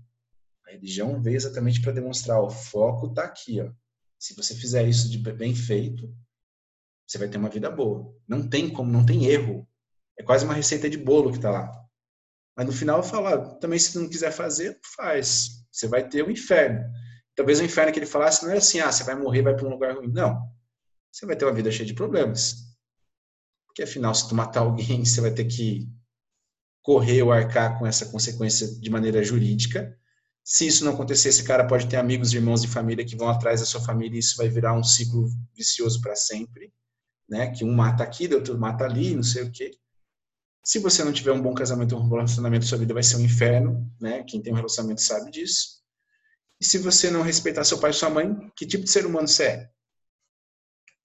A 0.69 0.71
religião 0.73 1.19
veio 1.19 1.35
exatamente 1.35 1.81
para 1.81 1.91
demonstrar, 1.91 2.39
o 2.39 2.49
foco 2.49 3.07
está 3.07 3.23
aqui, 3.23 3.59
ó. 3.59 3.71
Se 4.19 4.35
você 4.35 4.53
fizer 4.53 4.87
isso 4.87 5.09
de 5.09 5.17
bem 5.17 5.55
feito, 5.55 6.13
você 7.07 7.17
vai 7.17 7.27
ter 7.27 7.37
uma 7.37 7.49
vida 7.49 7.71
boa. 7.71 8.13
Não 8.27 8.47
tem 8.47 8.69
como, 8.69 8.91
não 8.91 9.03
tem 9.03 9.25
erro. 9.25 9.67
É 10.17 10.21
quase 10.21 10.45
uma 10.45 10.53
receita 10.53 10.87
de 10.87 10.97
bolo 10.97 11.31
que 11.31 11.37
está 11.37 11.49
lá. 11.49 11.71
Mas 12.55 12.67
no 12.67 12.71
final 12.71 12.97
eu 12.97 13.03
falo, 13.03 13.55
também 13.55 13.79
se 13.79 13.93
tu 13.93 14.01
não 14.01 14.09
quiser 14.09 14.31
fazer, 14.31 14.79
faz. 14.95 15.65
Você 15.71 15.87
vai 15.87 16.07
ter 16.07 16.23
o 16.23 16.29
inferno. 16.29 16.85
Talvez 17.35 17.59
o 17.59 17.63
inferno 17.63 17.91
que 17.91 17.97
ele 17.97 18.05
falasse 18.05 18.45
não 18.45 18.51
é 18.51 18.57
assim, 18.57 18.79
ah, 18.79 18.91
você 18.91 19.03
vai 19.03 19.15
morrer, 19.15 19.41
vai 19.41 19.55
para 19.55 19.65
um 19.65 19.71
lugar 19.71 19.95
ruim. 19.95 20.11
Não. 20.11 20.39
Você 21.11 21.25
vai 21.25 21.35
ter 21.35 21.45
uma 21.45 21.53
vida 21.53 21.71
cheia 21.71 21.87
de 21.87 21.95
problemas. 21.95 22.57
Porque 23.65 23.81
afinal, 23.81 24.13
se 24.13 24.27
tu 24.29 24.35
matar 24.35 24.59
alguém, 24.59 25.03
você 25.05 25.19
vai 25.19 25.31
ter 25.31 25.45
que 25.45 25.89
correr 26.83 27.23
ou 27.23 27.31
arcar 27.31 27.79
com 27.79 27.87
essa 27.87 28.05
consequência 28.11 28.67
de 28.79 28.89
maneira 28.89 29.23
jurídica. 29.23 29.97
Se 30.43 30.65
isso 30.65 30.83
não 30.83 30.93
acontecer, 30.93 31.29
esse 31.29 31.43
cara 31.43 31.67
pode 31.67 31.87
ter 31.87 31.97
amigos, 31.97 32.33
irmãos 32.33 32.63
e 32.63 32.67
família 32.67 33.05
que 33.05 33.15
vão 33.15 33.29
atrás 33.29 33.59
da 33.59 33.65
sua 33.65 33.81
família 33.81 34.15
e 34.15 34.19
isso 34.19 34.35
vai 34.37 34.49
virar 34.49 34.73
um 34.73 34.83
ciclo 34.83 35.29
vicioso 35.55 36.01
para 36.01 36.15
sempre, 36.15 36.73
né? 37.29 37.51
Que 37.51 37.63
um 37.63 37.73
mata 37.73 38.03
aqui, 38.03 38.27
o 38.27 38.35
outro 38.35 38.57
mata 38.57 38.83
ali, 38.83 39.15
não 39.15 39.23
sei 39.23 39.43
o 39.43 39.51
quê. 39.51 39.71
Se 40.63 40.79
você 40.79 41.03
não 41.03 41.13
tiver 41.13 41.31
um 41.31 41.41
bom 41.41 41.53
casamento, 41.53 41.95
um 41.95 42.07
bom 42.07 42.15
relacionamento, 42.15 42.65
sua 42.65 42.77
vida 42.77 42.93
vai 42.93 43.03
ser 43.03 43.17
um 43.17 43.21
inferno, 43.21 43.91
né? 43.99 44.23
Quem 44.23 44.41
tem 44.41 44.51
um 44.51 44.55
relacionamento 44.55 45.01
sabe 45.01 45.31
disso. 45.31 45.79
E 46.59 46.65
se 46.65 46.77
você 46.77 47.09
não 47.09 47.21
respeitar 47.21 47.63
seu 47.63 47.79
pai 47.79 47.91
e 47.91 47.93
sua 47.93 48.09
mãe, 48.09 48.35
que 48.55 48.65
tipo 48.65 48.83
de 48.83 48.89
ser 48.91 49.05
humano 49.05 49.27
você 49.27 49.43
é? 49.43 49.69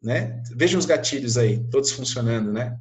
Né? 0.03 0.43
Vejam 0.55 0.79
os 0.79 0.85
gatilhos 0.85 1.39
aí, 1.39 1.67
todos 1.71 1.93
funcionando, 1.93 2.53
né? 2.53 2.79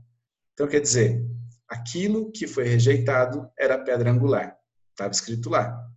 Então, 0.54 0.68
quer 0.68 0.82
dizer, 0.82 1.24
aquilo 1.68 2.32
que 2.32 2.48
foi 2.48 2.66
rejeitado 2.66 3.50
era 3.58 3.76
a 3.76 3.84
pedra 3.84 4.12
angular. 4.12 4.58
Estava 4.92 5.12
escrito 5.12 5.50
lá. 5.50 5.90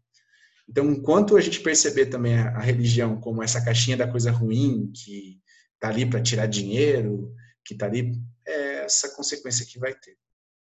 Então, 0.69 0.91
enquanto 0.91 1.37
a 1.37 1.41
gente 1.41 1.61
perceber 1.61 2.07
também 2.07 2.37
a, 2.39 2.59
religião 2.59 3.21
como 3.21 3.43
essa 3.43 3.65
caixinha 3.65 3.97
da 3.97 4.11
coisa 4.11 4.31
ruim, 4.31 4.91
que 4.93 5.41
está 5.75 5.89
ali 5.89 6.05
para 6.05 6.23
tirar 6.23 6.47
dinheiro, 6.47 7.33
que 7.65 7.75
está 7.75 7.87
ali, 7.87 8.21
é 8.47 8.85
essa 8.85 9.15
consequência 9.15 9.67
que 9.67 9.79
vai 9.79 9.95
ter. 9.95 10.17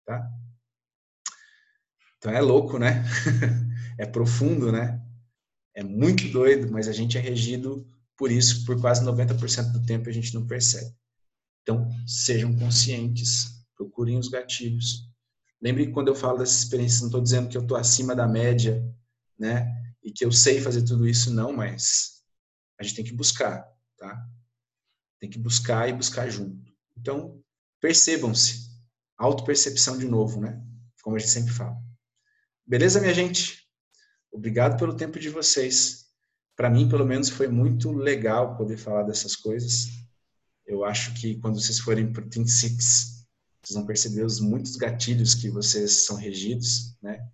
Tá? 0.05 0.25
Então 2.17 2.31
é 2.31 2.41
louco, 2.41 2.77
né? 2.77 3.03
é 3.97 4.05
profundo, 4.05 4.71
né? 4.71 5.01
É 5.73 5.83
muito 5.83 6.27
doido, 6.29 6.71
mas 6.71 6.87
a 6.87 6.91
gente 6.91 7.17
é 7.17 7.21
regido 7.21 7.87
por 8.17 8.31
isso 8.31 8.65
por 8.65 8.79
quase 8.81 9.03
90% 9.05 9.71
do 9.71 9.85
tempo 9.85 10.09
a 10.09 10.11
gente 10.11 10.33
não 10.33 10.45
percebe. 10.45 10.93
Então, 11.61 11.89
sejam 12.05 12.53
conscientes, 12.57 13.63
procurem 13.77 14.17
os 14.17 14.27
gatilhos. 14.27 15.09
Lembre 15.61 15.87
que 15.87 15.93
quando 15.93 16.09
eu 16.09 16.15
falo 16.15 16.39
dessa 16.39 16.57
experiência, 16.57 17.01
não 17.01 17.07
estou 17.07 17.21
dizendo 17.21 17.47
que 17.47 17.55
eu 17.55 17.61
estou 17.61 17.77
acima 17.77 18.13
da 18.13 18.27
média, 18.27 18.83
né? 19.37 19.73
E 20.03 20.11
que 20.11 20.25
eu 20.25 20.31
sei 20.31 20.61
fazer 20.61 20.83
tudo 20.83 21.07
isso, 21.07 21.33
não, 21.33 21.51
mas 21.53 22.23
a 22.79 22.83
gente 22.83 22.95
tem 22.95 23.05
que 23.05 23.13
buscar, 23.13 23.67
tá? 23.97 24.27
Tem 25.19 25.29
que 25.29 25.37
buscar 25.37 25.89
e 25.89 25.93
buscar 25.93 26.29
junto. 26.29 26.73
Então, 26.97 27.41
percebam-se. 27.81 28.69
Autopercepção 29.17 29.97
de 29.97 30.05
novo, 30.05 30.39
né? 30.39 30.63
Como 31.01 31.15
a 31.15 31.19
gente 31.19 31.31
sempre 31.31 31.53
fala. 31.53 31.77
Beleza, 32.65 33.01
minha 33.01 33.13
gente? 33.13 33.67
Obrigado 34.31 34.77
pelo 34.79 34.95
tempo 34.95 35.19
de 35.19 35.29
vocês. 35.29 36.07
para 36.55 36.69
mim, 36.69 36.89
pelo 36.89 37.05
menos, 37.05 37.29
foi 37.29 37.47
muito 37.47 37.91
legal 37.91 38.57
poder 38.57 38.77
falar 38.77 39.03
dessas 39.03 39.35
coisas. 39.35 39.87
Eu 40.65 40.83
acho 40.83 41.13
que 41.13 41.39
quando 41.39 41.59
vocês 41.59 41.79
forem 41.79 42.11
para 42.11 42.23
o 42.23 42.29
Think 42.29 42.49
Six, 42.51 43.25
vocês 43.61 43.75
vão 43.75 43.85
perceber 43.85 44.23
os 44.23 44.39
muitos 44.39 44.75
gatilhos 44.75 45.33
que 45.33 45.49
vocês 45.49 46.05
são 46.05 46.15
regidos, 46.15 46.97
né? 47.01 47.25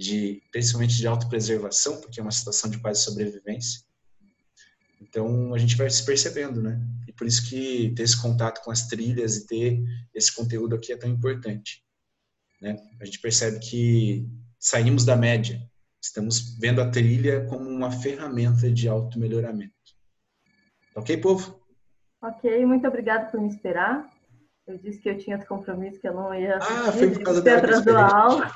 De, 0.00 0.42
principalmente 0.50 0.96
de 0.96 1.06
autopreservação, 1.06 2.00
porque 2.00 2.20
é 2.20 2.22
uma 2.22 2.32
situação 2.32 2.70
de 2.70 2.78
quase 2.78 3.02
sobrevivência. 3.02 3.82
Então, 4.98 5.52
a 5.52 5.58
gente 5.58 5.76
vai 5.76 5.90
se 5.90 6.04
percebendo, 6.06 6.62
né? 6.62 6.80
E 7.06 7.12
por 7.12 7.26
isso 7.26 7.48
que 7.48 7.92
ter 7.94 8.04
esse 8.04 8.20
contato 8.20 8.62
com 8.62 8.70
as 8.70 8.86
trilhas 8.86 9.36
e 9.36 9.46
ter 9.46 9.82
esse 10.14 10.34
conteúdo 10.34 10.74
aqui 10.74 10.92
é 10.92 10.96
tão 10.96 11.10
importante. 11.10 11.84
Né? 12.62 12.76
A 13.00 13.04
gente 13.04 13.20
percebe 13.20 13.58
que 13.58 14.26
saímos 14.58 15.04
da 15.04 15.16
média, 15.16 15.60
estamos 16.02 16.58
vendo 16.58 16.80
a 16.80 16.90
trilha 16.90 17.44
como 17.46 17.68
uma 17.68 17.90
ferramenta 17.90 18.72
de 18.72 18.88
auto-melhoramento. 18.88 19.74
Ok, 20.94 21.16
povo? 21.18 21.60
Ok, 22.22 22.64
muito 22.64 22.86
obrigada 22.88 23.30
por 23.30 23.40
me 23.40 23.48
esperar. 23.48 24.09
Eu 24.70 24.78
disse 24.78 25.00
que 25.00 25.10
eu 25.10 25.18
tinha 25.18 25.36
compromisso, 25.44 26.00
que 26.00 26.06
eu 26.06 26.14
não 26.14 26.32
ia. 26.32 26.58
Ah, 26.58 26.92
foi 26.92 27.10
por 27.10 27.24
causa 27.24 27.42
da 27.42 27.56
atrasou 27.56 27.96
a 27.96 28.22
aula. 28.22 28.48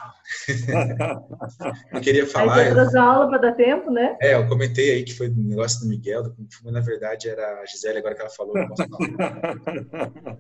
não 1.92 2.00
queria 2.00 2.24
falar. 2.24 2.54
Aí 2.54 2.68
atrasou 2.68 3.00
a 3.00 3.04
aula 3.04 3.28
para 3.28 3.38
dar 3.38 3.52
tempo, 3.54 3.90
né? 3.90 4.16
É, 4.20 4.36
eu 4.36 4.46
comentei 4.46 4.92
aí 4.92 5.02
que 5.02 5.12
foi 5.12 5.26
o 5.28 5.34
negócio 5.34 5.80
do 5.80 5.88
Miguel, 5.88 6.22
do 6.22 6.30
Kung 6.32 6.46
Fu, 6.48 6.60
mas 6.64 6.72
na 6.72 6.78
verdade 6.80 7.28
era 7.28 7.60
a 7.60 7.66
Gisele, 7.66 7.98
agora 7.98 8.14
que 8.14 8.20
ela 8.20 8.30
falou. 8.30 8.54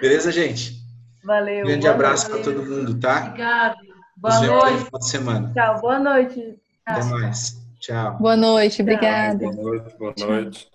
Beleza, 0.00 0.32
gente? 0.32 0.82
Valeu. 1.22 1.62
Um 1.64 1.68
grande 1.68 1.86
abraço 1.86 2.28
para 2.28 2.42
todo 2.42 2.66
mundo, 2.66 2.98
tá? 2.98 3.26
Obrigado. 3.28 3.76
Boa 4.16 4.40
Nos 4.40 4.48
noite. 4.48 4.84
Final 4.84 5.00
de 5.00 5.08
semana. 5.08 5.52
Tchau, 5.54 5.80
boa 5.80 6.00
noite. 6.00 6.58
Até 6.84 7.04
mais. 7.04 7.56
Tchau. 7.78 8.18
Boa 8.18 8.36
noite, 8.36 8.82
obrigada. 8.82 9.38
Boa 9.38 9.54
noite, 9.54 9.96
boa 9.96 10.14
noite. 10.18 10.73